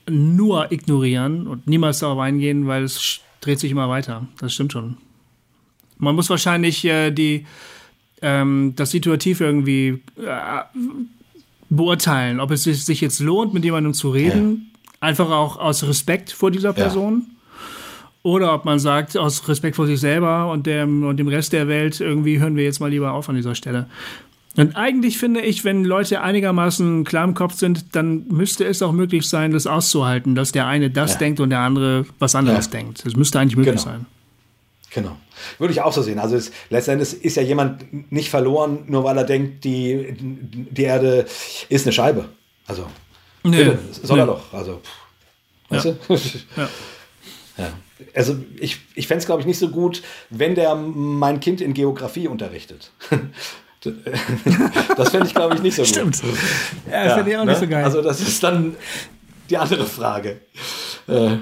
nur 0.09 0.72
ignorieren 0.72 1.47
und 1.47 1.67
niemals 1.67 1.99
darauf 1.99 2.19
eingehen, 2.19 2.67
weil 2.67 2.84
es 2.84 3.19
dreht 3.41 3.59
sich 3.59 3.72
immer 3.72 3.89
weiter. 3.89 4.27
Das 4.39 4.53
stimmt 4.53 4.73
schon. 4.73 4.97
Man 5.97 6.15
muss 6.15 6.30
wahrscheinlich 6.30 6.85
äh, 6.85 7.11
die, 7.11 7.45
ähm, 8.22 8.73
das 8.76 8.91
situativ 8.91 9.41
irgendwie 9.41 10.01
äh, 10.17 10.61
beurteilen, 11.69 12.39
ob 12.39 12.51
es 12.51 12.63
sich 12.63 13.01
jetzt 13.01 13.19
lohnt, 13.19 13.53
mit 13.53 13.63
jemandem 13.63 13.93
zu 13.93 14.11
reden. 14.11 14.72
Ja. 14.72 15.07
Einfach 15.07 15.30
auch 15.30 15.57
aus 15.57 15.84
Respekt 15.84 16.31
vor 16.31 16.51
dieser 16.51 16.73
Person. 16.73 17.26
Ja 17.27 17.35
oder 18.26 18.56
ob 18.56 18.65
man 18.65 18.80
sagt, 18.80 19.15
aus 19.18 19.47
Respekt 19.47 19.76
vor 19.76 19.85
sich 19.85 19.99
selber 19.99 20.52
und 20.52 20.65
dem, 20.65 21.03
und 21.03 21.18
dem 21.18 21.27
Rest 21.27 21.53
der 21.53 21.68
Welt, 21.68 21.99
irgendwie 21.99 22.39
hören 22.39 22.56
wir 22.56 22.64
jetzt 22.64 22.80
mal 22.80 22.89
lieber 22.89 23.14
auf 23.14 23.30
an 23.30 23.35
dieser 23.35 23.53
Stelle. 23.53 23.88
Und 24.57 24.76
eigentlich 24.76 25.19
finde 25.19 25.41
ich, 25.41 25.64
wenn 25.64 25.85
Leute 25.85 26.22
einigermaßen 26.22 27.03
klar 27.03 27.23
im 27.23 27.35
Kopf 27.35 27.53
sind, 27.53 27.95
dann 27.95 28.26
müsste 28.27 28.65
es 28.65 28.81
auch 28.81 28.93
möglich 28.93 29.30
sein, 29.30 29.52
das 29.52 29.68
auszuhalten, 29.68 30.34
dass 30.34 30.52
der 30.52 30.65
eine 30.65 30.89
das 30.89 31.14
ja. 31.14 31.18
denkt 31.19 31.39
und 31.39 31.52
der 31.52 31.60
andere 31.60 32.07
was 32.18 32.34
anderes 32.34 32.65
ja. 32.65 32.72
denkt. 32.72 33.06
Das 33.06 33.15
müsste 33.15 33.39
eigentlich 33.39 33.57
möglich 33.57 33.76
genau. 33.76 33.85
sein. 33.85 34.06
Genau. 34.89 35.18
Würde 35.60 35.73
ich 35.73 35.81
auch 35.84 35.93
so 35.93 36.02
sehen. 36.02 36.18
Also 36.18 36.35
es, 36.35 36.52
letztendlich 36.72 37.23
ist 37.23 37.38
ja 37.38 37.43
jemand 37.43 38.11
nicht 38.11 38.31
verloren, 38.31 38.85
nur 38.88 39.03
weil 39.03 39.19
er 39.19 39.26
denkt, 39.26 39.64
die, 39.65 40.15
die 40.19 40.84
Erde 40.84 41.27
ist 41.69 41.85
eine 41.85 41.93
Scheibe. 41.93 42.30
Also, 42.65 42.88
nee. 43.43 43.57
bitte, 43.57 43.77
soll 44.02 44.18
nee. 44.18 44.23
er 44.23 44.27
doch. 44.27 44.52
Also, 44.52 44.81
weißt 45.69 45.85
ja. 45.85 45.91
du? 45.91 46.14
ja. 46.57 46.69
ja 47.60 47.69
also 48.13 48.35
ich, 48.59 48.80
ich 48.95 49.07
fände 49.07 49.19
es, 49.19 49.26
glaube 49.26 49.41
ich, 49.41 49.47
nicht 49.47 49.59
so 49.59 49.69
gut, 49.69 50.03
wenn 50.30 50.55
der 50.55 50.76
mein 50.76 51.39
Kind 51.39 51.61
in 51.61 51.73
Geografie 51.73 52.27
unterrichtet. 52.27 52.91
das 54.97 55.09
fände 55.09 55.27
ich, 55.27 55.34
glaube 55.34 55.55
ich, 55.55 55.61
nicht 55.61 55.76
so 55.76 55.84
gut. 55.84 55.89
Stimmt. 55.89 56.22
Ja, 56.89 57.03
das 57.03 57.07
ja, 57.07 57.15
finde 57.15 57.31
ich 57.31 57.38
auch 57.38 57.45
ne? 57.45 57.51
nicht 57.51 57.59
so 57.59 57.67
geil. 57.67 57.84
Also 57.84 58.01
das 58.01 58.22
ist 58.22 58.43
dann 58.43 58.76
die 59.49 59.57
andere 59.57 59.85
Frage. 59.85 60.41
Äh. 61.07 61.38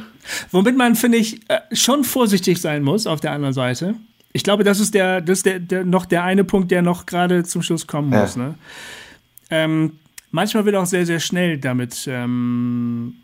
Womit 0.51 0.77
man, 0.77 0.95
finde 0.95 1.17
ich, 1.17 1.41
äh, 1.49 1.59
schon 1.71 2.03
vorsichtig 2.03 2.61
sein 2.61 2.83
muss 2.83 3.07
auf 3.07 3.19
der 3.19 3.31
anderen 3.31 3.53
Seite. 3.53 3.95
Ich 4.31 4.43
glaube, 4.43 4.63
das 4.63 4.79
ist 4.79 4.93
der, 4.93 5.21
das 5.21 5.39
ist 5.39 5.45
der, 5.45 5.59
der 5.59 5.85
noch 5.85 6.05
der 6.05 6.23
eine 6.23 6.43
Punkt, 6.43 6.71
der 6.71 6.81
noch 6.81 7.05
gerade 7.05 7.43
zum 7.43 7.61
Schluss 7.61 7.87
kommen 7.87 8.09
muss. 8.09 8.35
Ja. 8.35 8.41
Ne? 8.41 8.55
Ähm, 9.49 9.99
manchmal 10.31 10.65
wird 10.65 10.75
auch 10.75 10.85
sehr, 10.85 11.05
sehr 11.05 11.19
schnell 11.19 11.57
damit 11.57 12.07
ähm, 12.07 13.15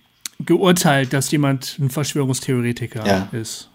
geurteilt, 0.46 1.14
dass 1.14 1.32
jemand 1.32 1.78
ein 1.80 1.90
Verschwörungstheoretiker 1.90 3.06
ja. 3.06 3.28
ist. 3.32 3.70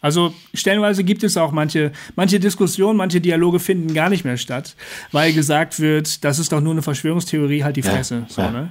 Also 0.00 0.32
stellenweise 0.54 1.02
gibt 1.02 1.24
es 1.24 1.36
auch 1.36 1.50
manche, 1.50 1.92
manche 2.14 2.38
Diskussionen, 2.38 2.96
manche 2.96 3.20
Dialoge 3.20 3.58
finden 3.58 3.94
gar 3.94 4.08
nicht 4.10 4.24
mehr 4.24 4.36
statt, 4.36 4.76
weil 5.10 5.32
gesagt 5.32 5.80
wird, 5.80 6.24
das 6.24 6.38
ist 6.38 6.52
doch 6.52 6.60
nur 6.60 6.72
eine 6.72 6.82
Verschwörungstheorie, 6.82 7.64
halt 7.64 7.76
die 7.76 7.82
Fresse. 7.82 8.26
Ja, 8.28 8.34
so, 8.34 8.42
ja. 8.42 8.50
Ne? 8.50 8.70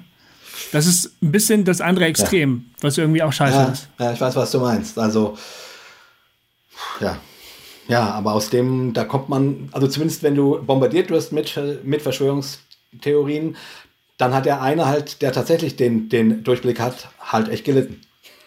Das 0.71 0.87
ist 0.87 1.21
ein 1.21 1.31
bisschen 1.31 1.65
das 1.65 1.81
andere 1.81 2.05
Extrem, 2.05 2.65
was 2.79 2.97
irgendwie 2.97 3.21
auch 3.21 3.33
scheiße 3.33 3.71
ist. 3.73 3.89
Ja, 3.99 4.13
ich 4.13 4.21
weiß, 4.21 4.35
was 4.35 4.51
du 4.51 4.59
meinst. 4.59 4.97
Also, 4.97 5.37
ja. 7.01 7.17
Ja, 7.89 8.11
aber 8.11 8.33
aus 8.33 8.49
dem, 8.49 8.93
da 8.93 9.05
kommt 9.05 9.29
man, 9.29 9.69
also 9.71 9.87
zumindest 9.87 10.23
wenn 10.23 10.35
du 10.35 10.61
bombardiert 10.63 11.09
wirst 11.09 11.31
mit, 11.31 11.57
mit 11.83 12.01
Verschwörungstheorien, 12.01 12.67
Verschwörungstheorien, 12.93 13.55
dann 14.17 14.33
hat 14.33 14.45
der 14.45 14.61
eine 14.61 14.87
halt, 14.87 15.21
der 15.21 15.31
tatsächlich 15.31 15.75
den, 15.75 16.09
den 16.09 16.43
Durchblick 16.43 16.79
hat, 16.79 17.09
halt 17.19 17.49
echt 17.49 17.65
gelitten. 17.65 18.01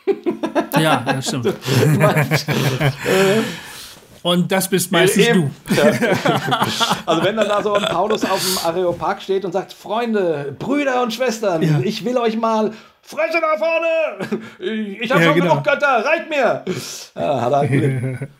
Ja, 0.79 1.05
das 1.05 1.29
stimmt. 1.29 1.47
Und 4.23 4.53
das 4.53 4.69
bist 4.69 4.93
meistens 4.93 5.27
Eben. 5.27 5.55
du. 5.67 5.75
Ja. 5.75 5.93
Also 7.07 7.25
wenn 7.25 7.37
dann 7.37 7.49
da 7.49 7.63
so 7.63 7.75
ein 7.75 7.85
Paulus 7.85 8.25
auf 8.25 8.41
dem 8.41 8.59
Areopag 8.67 9.21
steht 9.21 9.45
und 9.45 9.53
sagt, 9.53 9.73
Freunde, 9.73 10.55
Brüder 10.59 11.03
und 11.03 11.13
Schwestern, 11.13 11.63
ja. 11.63 11.81
ich 11.83 12.05
will 12.05 12.19
euch 12.19 12.37
mal 12.37 12.73
Fresse 13.03 13.41
da 13.41 13.57
vorne! 13.59 14.41
Ich, 14.59 15.01
ich 15.01 15.11
habe 15.11 15.21
ja, 15.21 15.27
schon 15.29 15.41
genau. 15.41 15.51
genug 15.55 15.65
Götter, 15.65 16.05
reicht 16.05 16.29
mir! 16.29 16.65
Ja, 17.15 17.41
hat 17.41 17.53
er 17.53 17.59
halt 17.59 18.29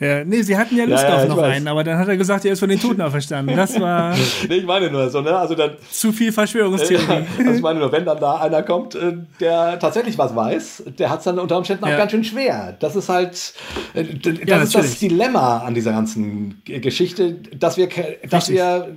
Ja, 0.00 0.24
nee, 0.24 0.40
sie 0.40 0.56
hatten 0.56 0.76
ja 0.76 0.86
Lust 0.86 1.02
ja, 1.02 1.10
ja, 1.10 1.16
auf 1.22 1.28
noch 1.28 1.36
weiß. 1.36 1.56
einen, 1.56 1.68
aber 1.68 1.84
dann 1.84 1.98
hat 1.98 2.08
er 2.08 2.16
gesagt, 2.16 2.46
er 2.46 2.52
ist 2.52 2.60
von 2.60 2.70
den 2.70 2.80
Toten 2.80 3.02
auferstanden. 3.02 3.54
Das 3.54 3.78
war. 3.78 4.16
nee, 4.48 4.56
ich 4.56 4.64
meine 4.64 4.90
nur 4.90 5.10
so, 5.10 5.20
ne? 5.20 5.36
Also 5.36 5.54
dann. 5.54 5.72
Zu 5.90 6.10
viel 6.10 6.32
Verschwörungstheorie. 6.32 7.04
Ja, 7.06 7.26
also 7.38 7.50
ich 7.50 7.60
meine 7.60 7.80
nur, 7.80 7.92
wenn 7.92 8.06
dann 8.06 8.18
da 8.18 8.36
einer 8.36 8.62
kommt, 8.62 8.94
äh, 8.94 9.12
der 9.40 9.78
tatsächlich 9.78 10.16
was 10.16 10.34
weiß, 10.34 10.84
der 10.98 11.10
hat 11.10 11.18
es 11.18 11.24
dann 11.24 11.38
unter 11.38 11.58
Umständen 11.58 11.84
auch 11.84 11.90
ganz 11.90 12.12
schön 12.12 12.24
schwer. 12.24 12.76
Das 12.80 12.96
ist 12.96 13.10
halt. 13.10 13.52
Äh, 13.92 14.04
das 14.46 14.64
ist 14.64 14.74
das 14.74 14.98
Dilemma 14.98 15.58
an 15.58 15.74
dieser 15.74 15.92
ganzen 15.92 16.62
Geschichte, 16.64 17.34
dass 17.54 17.76
wir. 17.76 17.90
Dass 18.28 18.48
wir 18.48 18.96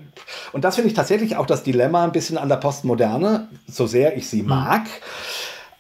und 0.53 0.63
das 0.63 0.75
finde 0.75 0.87
ich 0.87 0.93
tatsächlich 0.93 1.35
auch 1.35 1.45
das 1.45 1.63
Dilemma 1.63 2.05
ein 2.05 2.13
bisschen 2.13 2.37
an 2.37 2.47
der 2.47 2.55
Postmoderne, 2.55 3.49
so 3.67 3.87
sehr 3.87 4.15
ich 4.15 4.29
sie 4.29 4.41
mhm. 4.41 4.49
mag. 4.49 4.83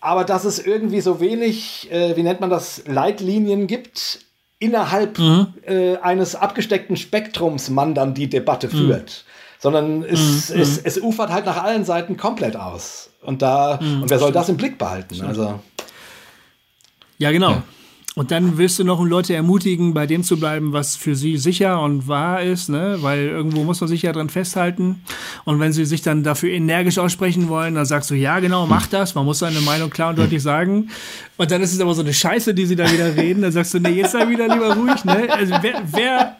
Aber 0.01 0.25
dass 0.25 0.43
es 0.43 0.59
irgendwie 0.59 0.99
so 0.99 1.21
wenig, 1.21 1.89
äh, 1.91 2.17
wie 2.17 2.23
nennt 2.23 2.41
man 2.41 2.49
das, 2.49 2.83
Leitlinien 2.87 3.67
gibt, 3.67 4.19
innerhalb 4.63 5.19
mhm. 5.19 5.47
äh, 5.67 5.97
eines 5.97 6.35
abgesteckten 6.35 6.95
Spektrums 6.95 7.69
man 7.69 7.93
dann 7.93 8.13
die 8.13 8.29
Debatte 8.29 8.67
mhm. 8.67 8.71
führt. 8.71 9.25
Sondern 9.59 10.03
es, 10.03 10.49
mhm. 10.49 10.61
es, 10.61 10.77
es, 10.77 11.01
ufert 11.01 11.31
halt 11.31 11.45
nach 11.45 11.63
allen 11.63 11.85
Seiten 11.85 12.17
komplett 12.17 12.55
aus. 12.55 13.09
Und 13.21 13.41
da, 13.41 13.79
mhm. 13.81 14.03
und 14.03 14.09
wer 14.09 14.19
soll 14.19 14.31
das 14.31 14.49
im 14.49 14.57
Blick 14.57 14.77
behalten? 14.77 15.21
Also. 15.25 15.59
Ja, 17.17 17.31
genau. 17.31 17.51
Ja. 17.51 17.63
Und 18.15 18.29
dann 18.29 18.59
willst 18.59 18.77
du 18.77 18.83
noch 18.83 19.03
Leute 19.03 19.33
ermutigen, 19.33 19.95
bei 19.95 20.05
dem 20.05 20.23
zu 20.23 20.37
bleiben, 20.37 20.71
was 20.71 20.95
für 20.95 21.15
sie 21.15 21.37
sicher 21.37 21.81
und 21.81 22.07
wahr 22.07 22.43
ist, 22.43 22.69
ne? 22.69 22.97
Weil 23.01 23.25
irgendwo 23.25 23.63
muss 23.63 23.81
man 23.81 23.87
sich 23.87 24.03
ja 24.03 24.13
dran 24.13 24.29
festhalten. 24.29 25.01
Und 25.45 25.59
wenn 25.59 25.73
sie 25.73 25.85
sich 25.85 26.03
dann 26.03 26.21
dafür 26.21 26.51
energisch 26.51 26.99
aussprechen 26.99 27.49
wollen, 27.49 27.73
dann 27.73 27.87
sagst 27.87 28.11
du, 28.11 28.13
ja, 28.13 28.39
genau, 28.39 28.67
mach 28.67 28.85
das. 28.85 29.15
Man 29.15 29.25
muss 29.25 29.39
seine 29.39 29.61
Meinung 29.61 29.89
klar 29.89 30.11
und 30.11 30.19
deutlich 30.19 30.43
sagen. 30.43 30.89
Und 31.37 31.49
dann 31.49 31.63
ist 31.63 31.73
es 31.73 31.79
aber 31.79 31.95
so 31.95 32.01
eine 32.01 32.13
Scheiße, 32.13 32.53
die 32.53 32.67
sie 32.67 32.75
da 32.75 32.91
wieder 32.91 33.15
reden. 33.15 33.41
Dann 33.41 33.51
sagst 33.51 33.73
du, 33.73 33.79
nee, 33.79 33.89
jetzt 33.89 34.11
sei 34.11 34.29
wieder 34.29 34.47
lieber 34.47 34.75
ruhig, 34.75 35.03
ne? 35.05 35.27
Also 35.31 35.55
wer, 35.61 35.81
wer, 35.91 36.37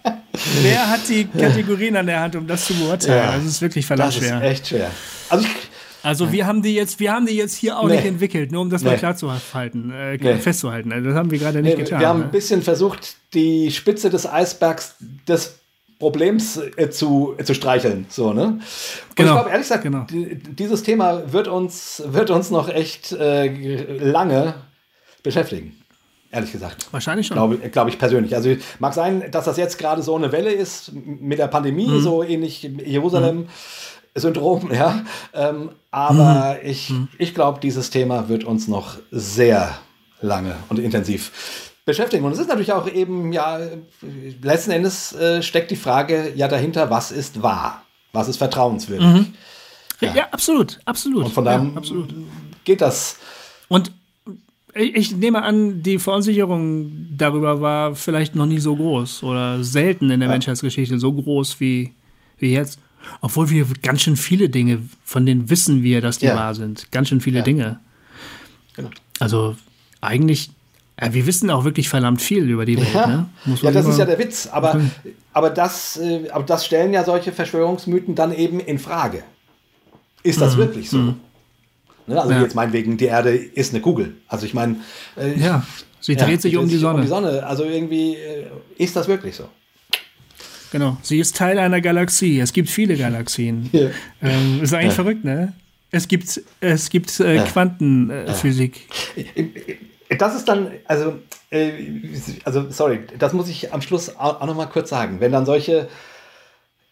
wer 0.62 0.90
hat 0.90 1.10
die 1.10 1.26
Kategorien 1.26 1.96
an 1.96 2.06
der 2.06 2.20
Hand, 2.20 2.36
um 2.36 2.46
das 2.46 2.66
zu 2.66 2.76
beurteilen? 2.76 3.18
Ja, 3.18 3.32
also 3.32 3.48
es 3.48 3.54
ist 3.54 3.62
wirklich 3.64 3.86
verdammt 3.88 4.14
schwer. 4.14 4.40
Das 4.40 4.44
ist 4.44 4.52
echt 4.52 4.68
schwer. 4.68 4.92
Also 5.30 5.46
ich, 5.46 5.73
also 6.04 6.32
wir 6.34 6.46
haben 6.46 6.62
die 6.62 6.76
jetzt, 6.76 7.00
wir 7.00 7.14
haben 7.14 7.26
die 7.26 7.36
jetzt 7.36 7.56
hier 7.56 7.80
auch 7.80 7.88
nee. 7.88 7.96
nicht 7.96 8.06
entwickelt, 8.06 8.52
nur 8.52 8.62
um 8.62 8.70
das 8.70 8.84
nee. 8.84 8.90
mal 8.90 8.98
klar 8.98 9.16
zu 9.16 9.32
halten, 9.54 9.92
äh, 9.92 10.18
nee. 10.18 10.36
festzuhalten. 10.36 10.92
Also 10.92 11.08
das 11.08 11.18
haben 11.18 11.32
wir 11.32 11.40
gerade 11.40 11.62
nicht 11.62 11.78
getan. 11.78 12.00
Wir 12.00 12.08
haben 12.10 12.20
ne? 12.20 12.26
ein 12.26 12.32
bisschen 12.32 12.62
versucht, 12.62 13.16
die 13.34 13.72
Spitze 13.72 14.10
des 14.10 14.28
Eisbergs 14.28 14.96
des 15.28 15.60
Problems 16.00 16.58
äh, 16.76 16.90
zu, 16.90 17.36
äh, 17.38 17.46
zu 17.46 17.54
streicheln. 17.54 18.06
So, 18.10 18.34
ne? 18.34 18.44
Und 18.44 18.62
genau. 19.16 19.30
ich 19.30 19.36
glaube, 19.36 19.50
ehrlich 19.50 19.68
gesagt, 19.68 19.84
genau. 19.84 20.06
dieses 20.10 20.84
Thema 20.84 21.32
wird 21.32 21.48
uns, 21.48 22.04
wird 22.06 22.30
uns 22.30 22.52
noch 22.52 22.68
echt 22.68 23.14
äh, 23.14 23.98
lange 24.00 24.56
beschäftigen. 25.24 25.78
Ehrlich 26.32 26.52
gesagt. 26.52 26.88
Wahrscheinlich 26.92 27.28
schon. 27.28 27.38
Glaube 27.38 27.58
glaub 27.70 27.88
ich 27.88 27.98
persönlich. 27.98 28.36
Also 28.36 28.56
mag 28.80 28.94
sein, 28.94 29.32
dass 29.32 29.46
das 29.46 29.56
jetzt 29.56 29.78
gerade 29.78 30.02
so 30.02 30.16
eine 30.16 30.32
Welle 30.32 30.52
ist 30.52 30.92
mit 30.92 31.40
der 31.40 31.48
Pandemie, 31.48 31.88
mhm. 31.88 32.02
so 32.02 32.24
ähnlich 32.24 32.64
Jerusalem. 32.64 33.38
Mhm 33.38 33.48
Syndrom, 34.16 34.72
ja. 34.74 35.04
Ähm, 35.34 35.70
aber 35.92 36.58
mhm. 36.62 36.70
ich, 36.70 36.90
mhm. 36.90 37.08
ich 37.18 37.34
glaube, 37.34 37.60
dieses 37.62 37.90
Thema 37.90 38.30
wird 38.30 38.44
uns 38.44 38.68
noch 38.68 38.98
sehr 39.12 39.78
lange 40.22 40.56
und 40.70 40.80
intensiv 40.80 41.72
beschäftigen. 41.86 42.24
Und 42.26 42.32
es 42.32 42.40
ist 42.40 42.48
natürlich 42.48 42.72
auch 42.72 42.88
eben, 42.88 43.34
ja, 43.34 43.60
letzten 44.42 44.72
Endes 44.72 45.14
äh, 45.14 45.44
steckt 45.44 45.72
die 45.72 45.76
Frage 45.76 46.32
ja 46.36 46.48
dahinter, 46.48 46.90
was 46.90 47.12
ist 47.12 47.42
wahr? 47.42 47.84
Was 48.14 48.30
ist 48.30 48.38
vertrauenswürdig? 48.38 49.06
Mhm. 49.06 49.34
Ja. 50.00 50.14
ja. 50.16 50.28
absolut, 50.32 50.80
absolut. 50.86 51.26
Und 51.26 51.32
von 51.32 51.46
daher 51.46 51.64
ja, 51.64 51.82
geht 52.64 52.82
das. 52.82 53.18
Und 53.68 53.92
ich 54.76 55.16
nehme 55.16 55.44
an, 55.44 55.84
die 55.84 56.00
Verunsicherung 56.00 57.08
darüber 57.16 57.62
war 57.62 57.96
vielleicht 57.96 58.36
noch 58.36 58.46
nie 58.46 58.60
so 58.60 58.76
groß 58.76 59.24
oder 59.24 59.64
selten 59.64 60.10
in 60.10 60.20
der 60.20 60.30
ja. 60.30 60.34
Menschheitsgeschichte 60.34 60.98
so 61.00 61.14
groß 61.14 61.60
wie, 61.60 61.94
wie 62.38 62.54
jetzt. 62.54 62.80
Obwohl 63.22 63.50
wir 63.50 63.66
ganz 63.82 64.02
schön 64.02 64.16
viele 64.16 64.50
Dinge, 64.50 64.80
von 65.04 65.26
denen 65.26 65.50
wissen 65.50 65.84
wir, 65.84 66.02
dass 66.02 66.20
die 66.20 66.28
ja. 66.28 66.36
wahr 66.36 66.56
sind. 66.56 66.92
Ganz 66.92 67.10
schön 67.10 67.22
viele 67.22 67.40
ja. 67.40 67.44
Dinge. 67.44 67.80
Genau. 68.76 68.90
Also 69.20 69.56
eigentlich, 70.02 70.52
ja, 71.00 71.14
wir 71.14 71.26
wissen 71.26 71.50
auch 71.50 71.64
wirklich 71.64 71.90
verdammt 71.90 72.22
viel 72.22 72.50
über 72.50 72.66
die 72.66 72.78
Welt. 72.78 72.94
Ja, 72.94 73.08
ne? 73.08 73.30
ja 73.62 73.72
das 73.72 73.88
ist 73.88 73.98
ja 73.98 74.06
der 74.06 74.20
Witz. 74.20 74.48
Aber, 74.52 74.82
aber, 75.32 75.50
das, 75.50 75.98
äh, 75.98 76.30
aber 76.30 76.44
das 76.44 76.66
stellen 76.66 76.94
ja 76.94 77.04
solche 77.04 77.32
Verschwörungsmythen 77.32 78.16
dann 78.16 78.34
eben 78.34 78.60
in 78.60 78.80
Frage. 78.80 79.24
Ist 80.24 80.42
das 80.42 80.56
mhm. 80.56 80.60
wirklich 80.60 80.90
so? 80.90 80.98
Mhm. 80.98 81.16
Ne? 82.08 82.22
Also 82.22 82.34
jetzt 82.34 82.56
meinetwegen, 82.56 82.98
die 82.98 83.06
Erde 83.06 83.34
ist 83.34 83.74
eine 83.74 83.82
Kugel. 83.82 84.16
Also 84.28 84.46
ich 84.46 84.54
meine... 84.54 84.78
Äh, 85.16 85.40
ja, 85.40 85.66
sie 86.00 86.16
dreht 86.16 86.42
sich 86.42 86.58
um 86.58 86.68
die 86.68 86.78
Sonne. 86.78 86.96
Um 86.96 87.02
die 87.02 87.08
Sonne. 87.08 87.46
Also 87.46 87.64
irgendwie, 87.64 88.16
äh, 88.16 88.48
ist 88.78 88.96
das 88.96 89.08
wirklich 89.08 89.36
so? 89.36 89.48
Genau. 90.74 90.98
Sie 91.04 91.20
ist 91.20 91.36
Teil 91.36 91.60
einer 91.60 91.82
Galaxie. 91.82 92.40
Es 92.40 92.52
gibt 92.52 92.68
viele 92.68 92.98
Galaxien. 92.98 93.70
Ja. 93.72 93.92
Ähm, 94.24 94.64
ist 94.64 94.74
eigentlich 94.74 94.88
ja. 94.88 94.92
verrückt, 94.92 95.24
ne? 95.24 95.54
Es 95.92 96.08
gibt, 96.08 96.42
es 96.62 96.90
gibt 96.90 97.20
äh, 97.20 97.36
ja. 97.36 97.44
Quantenphysik. 97.44 98.88
Das 100.18 100.36
ist 100.36 100.48
dann, 100.48 100.72
also, 100.86 101.20
äh, 101.52 101.74
also, 102.44 102.72
sorry, 102.72 103.02
das 103.20 103.34
muss 103.34 103.50
ich 103.50 103.72
am 103.72 103.84
Schluss 103.84 104.16
auch, 104.18 104.42
auch 104.42 104.48
noch 104.48 104.56
mal 104.56 104.66
kurz 104.66 104.90
sagen. 104.90 105.20
Wenn 105.20 105.32
dann 105.32 105.46
solche, 105.46 105.90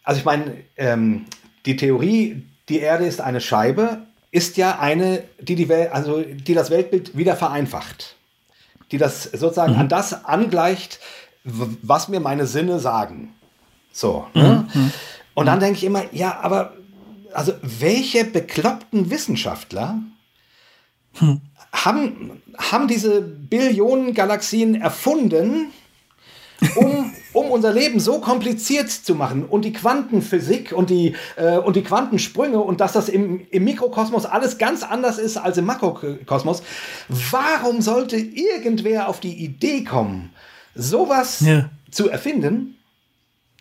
also 0.03 0.19
ich 0.19 0.25
meine, 0.25 0.57
ähm, 0.77 1.25
die 1.65 1.75
Theorie, 1.75 2.43
die 2.69 2.81
Erde 2.81 3.07
ist 3.07 3.19
eine 3.19 3.41
Scheibe, 3.41 4.03
ist 4.29 4.57
ja 4.57 4.77
eine, 4.77 5.23
die, 5.39 5.55
die, 5.55 5.69
Welt, 5.69 5.91
also, 5.91 6.21
die 6.21 6.53
das 6.53 6.69
Weltbild 6.69 7.17
wieder 7.17 7.35
vereinfacht. 7.35 8.15
Die 8.91 8.99
das 8.99 9.23
sozusagen 9.23 9.73
mhm. 9.73 9.79
an 9.79 9.89
das 9.89 10.25
angleicht, 10.25 10.99
was 11.43 12.09
mir 12.09 12.19
meine 12.19 12.45
Sinne 12.45 12.79
sagen. 12.79 13.33
So. 13.91 14.27
Ne? 14.33 14.67
Mhm. 14.73 14.91
Und 15.33 15.45
dann 15.45 15.59
denke 15.59 15.77
ich 15.77 15.83
immer, 15.83 16.03
ja, 16.13 16.39
aber 16.41 16.73
also 17.33 17.53
welche 17.61 18.25
bekloppten 18.25 19.09
Wissenschaftler 19.09 19.99
hm. 21.13 21.41
haben, 21.71 22.41
haben 22.57 22.87
diese 22.87 23.21
Billionen 23.21 24.13
Galaxien 24.13 24.75
erfunden, 24.75 25.71
um, 26.75 27.13
um 27.33 27.51
unser 27.51 27.73
Leben 27.73 27.99
so 27.99 28.19
kompliziert 28.19 28.89
zu 28.89 29.15
machen 29.15 29.45
und 29.45 29.65
die 29.65 29.73
Quantenphysik 29.73 30.73
und 30.73 30.89
die, 30.89 31.15
äh, 31.37 31.57
und 31.57 31.75
die 31.75 31.83
Quantensprünge 31.83 32.59
und 32.59 32.81
dass 32.81 32.93
das 32.93 33.09
im, 33.09 33.47
im 33.49 33.63
Mikrokosmos 33.63 34.25
alles 34.25 34.57
ganz 34.57 34.83
anders 34.83 35.17
ist 35.17 35.37
als 35.37 35.57
im 35.57 35.65
Makrokosmos. 35.65 36.63
Warum 37.07 37.81
sollte 37.81 38.17
irgendwer 38.17 39.07
auf 39.07 39.19
die 39.19 39.43
Idee 39.43 39.83
kommen, 39.83 40.33
sowas 40.75 41.39
ja. 41.41 41.69
zu 41.89 42.09
erfinden? 42.09 42.77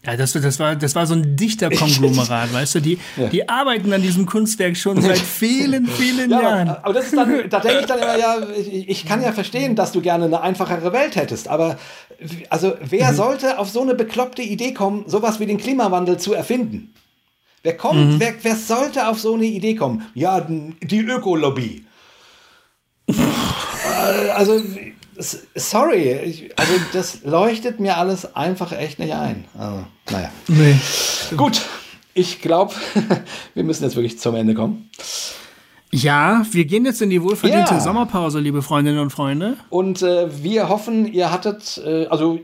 Ja, 0.05 0.16
das, 0.16 0.32
das, 0.32 0.59
war, 0.59 0.77
das 0.77 0.94
war 0.94 1.06
so 1.06 1.14
ein 1.14 1.36
Dichterkonglomerat, 1.36 2.52
weißt 2.55 2.77
du? 2.77 2.81
Die, 2.81 2.98
ja. 3.16 3.28
die 3.28 3.48
arbeiten 3.48 3.93
an 3.93 4.01
diesem 4.01 4.24
Kunstwerk 4.24 4.77
schon 4.77 5.01
seit 5.01 5.18
vielen, 5.18 5.86
vielen 5.86 6.31
ja, 6.31 6.40
Jahren. 6.40 6.68
Aber, 6.70 6.94
das 6.94 7.06
ist 7.06 7.16
dann, 7.16 7.51
da 7.51 7.60
denke 7.60 7.81
ich 7.81 7.86
dann 7.86 7.98
immer, 7.98 8.18
ja, 8.18 8.36
ich, 8.56 8.89
ich, 8.89 9.06
kann 9.06 9.22
ja 9.22 9.32
verstehen, 9.32 9.77
dass 9.77 9.93
du 9.93 10.01
gerne 10.01 10.24
eine 10.24 10.40
einfachere 10.40 10.94
Welt 10.94 11.16
hättest, 11.16 11.48
aber 11.48 11.78
also 12.48 12.74
wer 12.81 13.12
mhm. 13.12 13.16
sollte 13.16 13.59
auf 13.59 13.68
so 13.68 13.82
eine 13.82 13.94
bekloppte 13.94 14.43
Idee 14.43 14.72
kommen, 14.72 15.05
sowas 15.06 15.39
wie 15.39 15.47
den 15.47 15.59
Klimawandel 15.59 16.18
zu 16.18 16.32
erfinden? 16.32 16.94
Wer 17.62 17.77
kommt, 17.77 18.14
mhm. 18.14 18.20
wer, 18.20 18.32
wer 18.40 18.56
sollte 18.56 19.06
auf 19.06 19.20
so 19.20 19.35
eine 19.35 19.44
Idee 19.44 19.74
kommen? 19.74 20.06
Ja, 20.14 20.40
die 20.40 21.01
Ökolobby. 21.01 21.85
also 24.35 24.62
sorry, 25.21 26.13
ich, 26.13 26.59
also 26.59 26.73
das 26.93 27.25
leuchtet 27.25 27.81
mir 27.81 27.97
alles 27.97 28.35
einfach 28.35 28.73
echt 28.73 28.99
nicht 28.99 29.15
ein. 29.15 29.45
Also, 29.59 29.85
naja. 30.11 30.31
Nee. 30.49 30.77
Gut, 31.37 31.63
ich 32.15 32.41
glaube, 32.41 32.75
wir 33.55 33.65
müssen 33.65 33.85
jetzt 33.85 33.97
wirklich 33.97 34.19
zum 34.19 34.35
Ende 34.35 34.55
kommen. 34.55 34.91
Ja, 35.93 36.45
wir 36.53 36.65
gehen 36.67 36.85
jetzt 36.85 37.03
in 37.03 37.11
die 37.11 37.23
wohlverdiente 37.23 37.75
ja. 37.75 37.81
Sommerpause, 37.81 38.39
liebe 38.39 38.63
Freundinnen 38.63 39.01
und 39.01 39.11
Freunde. 39.11 39.57
Und 39.71 40.03
äh, 40.03 40.29
wir 40.43 40.69
hoffen, 40.69 41.13
ihr 41.13 41.33
hattet, 41.33 41.83
äh, 41.85 42.07
also 42.07 42.39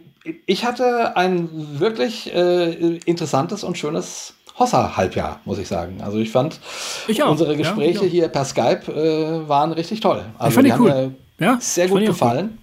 ich 0.47 0.65
hatte 0.65 1.17
ein 1.17 1.79
wirklich 1.79 2.35
äh, 2.35 2.97
interessantes 3.05 3.63
und 3.63 3.79
schönes 3.79 4.35
Hossa-Halbjahr, 4.59 5.41
muss 5.45 5.59
ich 5.59 5.69
sagen. 5.69 6.01
Also 6.03 6.19
ich 6.19 6.31
fand, 6.31 6.61
ich 7.07 7.23
unsere 7.23 7.57
Gespräche 7.57 8.05
ja, 8.05 8.11
hier 8.11 8.29
per 8.29 8.45
Skype 8.45 8.91
äh, 8.91 9.49
waren 9.49 9.73
richtig 9.73 10.01
toll. 10.01 10.25
Also 10.39 10.49
ich 10.49 10.55
fand 10.55 10.67
die 10.67 10.83
cool. 10.83 11.15
Ja, 11.39 11.59
sehr 11.61 11.89
gut 11.89 12.05
gefallen. 12.05 12.59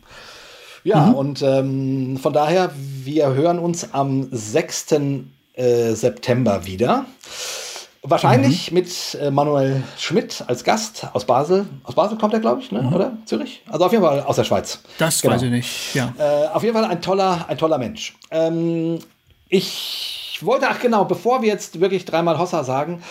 Ja, 0.84 1.08
mhm. 1.08 1.14
und 1.16 1.42
ähm, 1.42 2.18
von 2.18 2.34
daher, 2.34 2.72
wir 2.76 3.34
hören 3.34 3.60
uns 3.60 3.94
am 3.94 4.28
6. 4.32 4.96
Äh, 5.56 5.94
September 5.94 6.66
wieder. 6.66 7.06
Wahrscheinlich 8.02 8.72
mhm. 8.72 8.78
mit 8.78 9.18
äh, 9.22 9.32
Manuel 9.32 9.82
Schmidt 9.98 10.44
als 10.48 10.66
Gast 10.66 11.08
aus 11.14 11.26
Basel. 11.26 11.66
Aus 11.84 11.96
Basel 11.96 12.18
kommt 12.18 12.34
er, 12.34 12.42
glaube 12.42 12.62
ich, 12.62 12.72
ne? 12.72 12.82
Mhm. 12.82 12.94
oder? 12.94 13.14
Zürich? 13.26 13.62
Also 13.70 13.86
auf 13.86 13.92
jeden 13.94 14.04
Fall 14.04 14.22
aus 14.24 14.36
der 14.36 14.44
Schweiz. 14.44 14.80
Das 14.98 15.22
genau. 15.22 15.36
weiß 15.36 15.44
ich 15.44 15.52
nicht, 15.52 15.96
ja. 15.96 16.14
Äh, 16.18 16.48
auf 16.48 16.64
jeden 16.64 16.76
Fall 16.76 16.84
ein 16.84 17.02
toller, 17.02 17.46
ein 17.48 17.58
toller 17.58 17.78
Mensch. 17.78 18.14
Ähm, 18.30 19.00
ich 19.48 20.40
wollte, 20.42 20.68
ach 20.70 20.82
genau, 20.82 21.06
bevor 21.06 21.42
wir 21.44 21.48
jetzt 21.48 21.80
wirklich 21.80 22.04
dreimal 22.04 22.38
Hossa 22.38 22.66
sagen, 22.66 23.02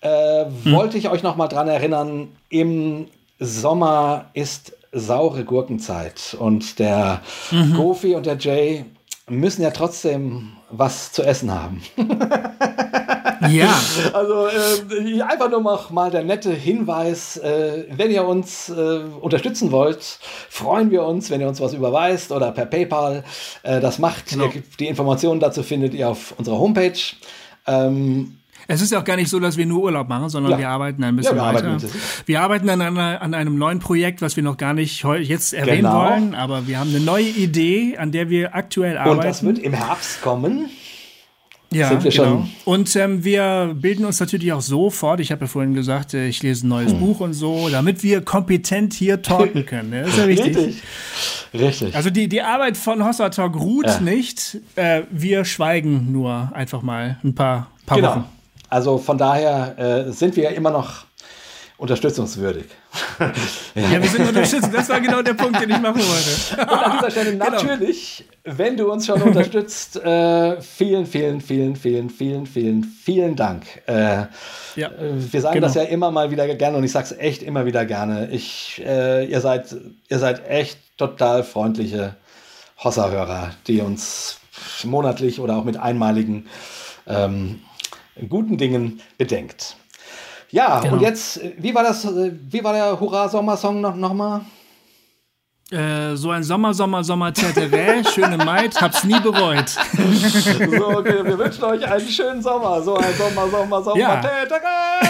äh, 0.00 0.44
mhm. 0.44 0.72
wollte 0.72 0.96
ich 0.96 1.10
euch 1.10 1.22
noch 1.22 1.36
mal 1.36 1.48
dran 1.48 1.68
erinnern, 1.68 2.28
im 2.48 3.08
Sommer 3.38 4.30
ist 4.32 4.77
saure 4.92 5.44
Gurkenzeit 5.44 6.36
und 6.38 6.78
der 6.78 7.20
mhm. 7.50 7.74
Gofi 7.74 8.14
und 8.14 8.26
der 8.26 8.38
Jay 8.38 8.84
müssen 9.28 9.62
ja 9.62 9.70
trotzdem 9.70 10.52
was 10.70 11.12
zu 11.12 11.22
essen 11.22 11.52
haben. 11.52 11.82
ja. 13.50 13.74
Also 14.12 14.48
äh, 14.48 15.22
einfach 15.22 15.50
nur 15.50 15.62
noch 15.62 15.90
mal 15.90 16.10
der 16.10 16.24
nette 16.24 16.52
Hinweis, 16.52 17.36
äh, 17.38 17.84
wenn 17.90 18.10
ihr 18.10 18.24
uns 18.26 18.68
äh, 18.68 19.00
unterstützen 19.20 19.70
wollt, 19.70 20.18
freuen 20.48 20.90
wir 20.90 21.04
uns, 21.04 21.30
wenn 21.30 21.40
ihr 21.40 21.48
uns 21.48 21.60
was 21.60 21.74
überweist 21.74 22.32
oder 22.32 22.52
per 22.52 22.66
PayPal 22.66 23.24
äh, 23.62 23.80
das 23.80 23.98
macht. 23.98 24.30
Genau. 24.30 24.50
Die 24.78 24.86
Informationen 24.86 25.40
dazu 25.40 25.62
findet 25.62 25.94
ihr 25.94 26.08
auf 26.08 26.34
unserer 26.36 26.58
Homepage. 26.58 26.98
Ähm, 27.66 28.37
es 28.70 28.82
ist 28.82 28.92
ja 28.92 29.00
auch 29.00 29.04
gar 29.04 29.16
nicht 29.16 29.30
so, 29.30 29.40
dass 29.40 29.56
wir 29.56 29.64
nur 29.64 29.82
Urlaub 29.84 30.08
machen, 30.08 30.28
sondern 30.28 30.52
ja. 30.52 30.58
wir 30.58 30.68
arbeiten 30.68 31.02
ein 31.02 31.16
bisschen 31.16 31.36
ja, 31.36 31.42
wir 31.42 31.54
weiter. 31.54 31.68
Arbeiten 31.68 31.90
wir 32.26 32.40
arbeiten 32.42 32.68
an, 32.68 32.82
einer, 32.82 33.22
an 33.22 33.32
einem 33.32 33.56
neuen 33.56 33.78
Projekt, 33.78 34.20
was 34.20 34.36
wir 34.36 34.42
noch 34.42 34.58
gar 34.58 34.74
nicht 34.74 35.04
jetzt 35.22 35.54
erwähnen 35.54 35.78
genau. 35.78 36.04
wollen, 36.04 36.34
aber 36.34 36.66
wir 36.66 36.78
haben 36.78 36.90
eine 36.90 37.00
neue 37.00 37.24
Idee, 37.24 37.96
an 37.96 38.12
der 38.12 38.28
wir 38.28 38.54
aktuell 38.54 38.98
arbeiten. 38.98 39.18
Und 39.18 39.24
das 39.24 39.42
wird 39.42 39.58
im 39.58 39.72
Herbst 39.72 40.20
kommen. 40.20 40.68
Ja, 41.70 41.88
sind 41.88 42.04
wir 42.04 42.10
genau. 42.10 42.24
schon. 42.24 42.50
Und 42.66 42.96
ähm, 42.96 43.24
wir 43.24 43.74
bilden 43.74 44.04
uns 44.04 44.20
natürlich 44.20 44.52
auch 44.52 44.60
so 44.60 44.90
fort. 44.90 45.20
Ich 45.20 45.32
habe 45.32 45.42
ja 45.42 45.46
vorhin 45.46 45.74
gesagt, 45.74 46.12
äh, 46.14 46.26
ich 46.26 46.42
lese 46.42 46.66
ein 46.66 46.68
neues 46.68 46.92
hm. 46.92 47.00
Buch 47.00 47.20
und 47.20 47.34
so, 47.34 47.68
damit 47.70 48.02
wir 48.02 48.22
kompetent 48.22 48.92
hier 48.94 49.20
talken 49.22 49.64
können. 49.66 49.92
Das 49.92 50.08
ist 50.08 50.18
ja 50.18 50.28
wichtig. 50.28 50.56
Richtig. 50.56 50.82
Richtig. 51.54 51.96
Also 51.96 52.10
die, 52.10 52.28
die 52.28 52.42
Arbeit 52.42 52.76
von 52.76 53.04
Hossa 53.04 53.30
Talk 53.30 53.56
ruht 53.56 53.86
ja. 53.86 54.00
nicht. 54.00 54.58
Äh, 54.76 55.02
wir 55.10 55.44
schweigen 55.46 56.12
nur 56.12 56.50
einfach 56.54 56.82
mal 56.82 57.18
ein 57.24 57.34
paar, 57.34 57.70
paar 57.86 57.96
genau. 57.96 58.10
Wochen. 58.10 58.24
Also 58.68 58.98
von 58.98 59.18
daher 59.18 59.78
äh, 59.78 60.12
sind 60.12 60.36
wir 60.36 60.44
ja 60.44 60.50
immer 60.50 60.70
noch 60.70 61.08
unterstützungswürdig. 61.78 62.66
ja. 63.74 64.02
wir 64.02 64.08
sind 64.08 64.28
unterstützend. 64.28 64.74
Das 64.74 64.88
war 64.88 65.00
genau 65.00 65.22
der 65.22 65.34
Punkt, 65.34 65.60
den 65.62 65.70
ich 65.70 65.78
machen 65.78 66.00
wollte. 66.00 66.60
Und 66.60 66.68
an 66.68 66.92
dieser 66.98 67.10
Stelle 67.10 67.30
genau. 67.38 67.50
natürlich, 67.50 68.24
wenn 68.44 68.76
du 68.76 68.90
uns 68.90 69.06
schon 69.06 69.22
unterstützt, 69.22 69.96
äh, 69.96 70.60
vielen, 70.60 71.06
vielen, 71.06 71.40
vielen, 71.40 71.76
vielen, 71.76 72.10
vielen, 72.10 72.46
vielen, 72.46 72.84
vielen 72.84 73.36
Dank. 73.36 73.64
Äh, 73.86 74.26
ja. 74.74 74.90
Wir 74.98 75.40
sagen 75.40 75.54
genau. 75.54 75.66
das 75.68 75.76
ja 75.76 75.82
immer 75.82 76.10
mal 76.10 76.32
wieder 76.32 76.52
gerne 76.52 76.76
und 76.76 76.82
ich 76.82 76.92
sage 76.92 77.06
es 77.06 77.18
echt 77.18 77.44
immer 77.44 77.64
wieder 77.64 77.86
gerne. 77.86 78.28
Ich, 78.32 78.82
äh, 78.84 79.24
ihr, 79.26 79.40
seid, 79.40 79.76
ihr 80.08 80.18
seid 80.18 80.48
echt 80.48 80.78
total 80.98 81.44
freundliche 81.44 82.16
Hossa-Hörer, 82.82 83.52
die 83.68 83.80
uns 83.80 84.40
monatlich 84.82 85.38
oder 85.38 85.56
auch 85.56 85.64
mit 85.64 85.76
einmaligen 85.76 86.48
ähm, 87.06 87.60
guten 88.28 88.56
Dingen 88.56 89.00
bedenkt. 89.16 89.76
Ja, 90.50 90.80
genau. 90.80 90.94
und 90.94 91.00
jetzt, 91.00 91.40
wie 91.58 91.74
war 91.74 91.82
das, 91.82 92.06
wie 92.06 92.64
war 92.64 92.72
der 92.72 92.98
Hurra-Sommersong 92.98 93.80
noch, 93.80 93.94
noch 93.94 94.14
mal? 94.14 94.40
Äh, 95.70 96.16
so 96.16 96.30
ein 96.30 96.42
Sommer, 96.42 96.72
Sommer, 96.72 97.04
Sommer, 97.04 97.30
Täterä, 97.30 98.02
schöne 98.14 98.38
Maid, 98.38 98.80
hab's 98.80 99.04
nie 99.04 99.20
bereut. 99.20 99.68
so, 99.68 100.88
okay, 100.88 101.22
wir 101.22 101.38
wünschen 101.38 101.64
euch 101.64 101.86
einen 101.86 102.08
schönen 102.08 102.42
Sommer. 102.42 102.80
So 102.80 102.96
ein 102.96 103.12
Sommer, 103.14 103.48
Sommer, 103.50 103.82
Sommer, 103.82 103.98
ja. 103.98 104.16
Täterä. 104.16 105.00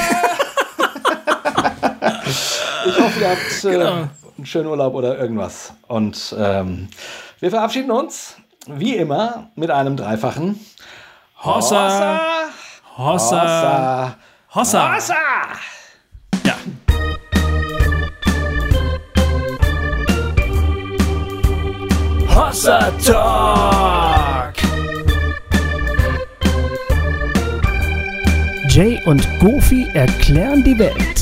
ich 2.87 2.99
hoffe, 2.99 3.21
ihr 3.21 3.31
habt 3.31 3.65
äh, 3.65 3.71
genau. 3.71 4.09
einen 4.37 4.47
schönen 4.47 4.67
Urlaub 4.67 4.95
oder 4.95 5.17
irgendwas. 5.17 5.75
Und 5.87 6.35
ähm, 6.37 6.89
wir 7.39 7.51
verabschieden 7.51 7.93
uns, 7.93 8.35
wie 8.67 8.97
immer, 8.97 9.51
mit 9.55 9.71
einem 9.71 9.97
dreifachen 9.97 10.59
Hossa. 11.45 12.49
Hossa. 12.99 14.17
Hossa. 14.49 14.91
Hossa. 14.91 14.97
Hossa. 14.97 15.15
Ja. 16.45 16.55
Hossa 22.35 22.93
Talk. 23.07 24.55
Jay 28.69 29.01
und 29.07 29.23
Goofy 29.39 29.87
erklären 29.95 30.65
die 30.65 30.77
Welt. 30.77 31.18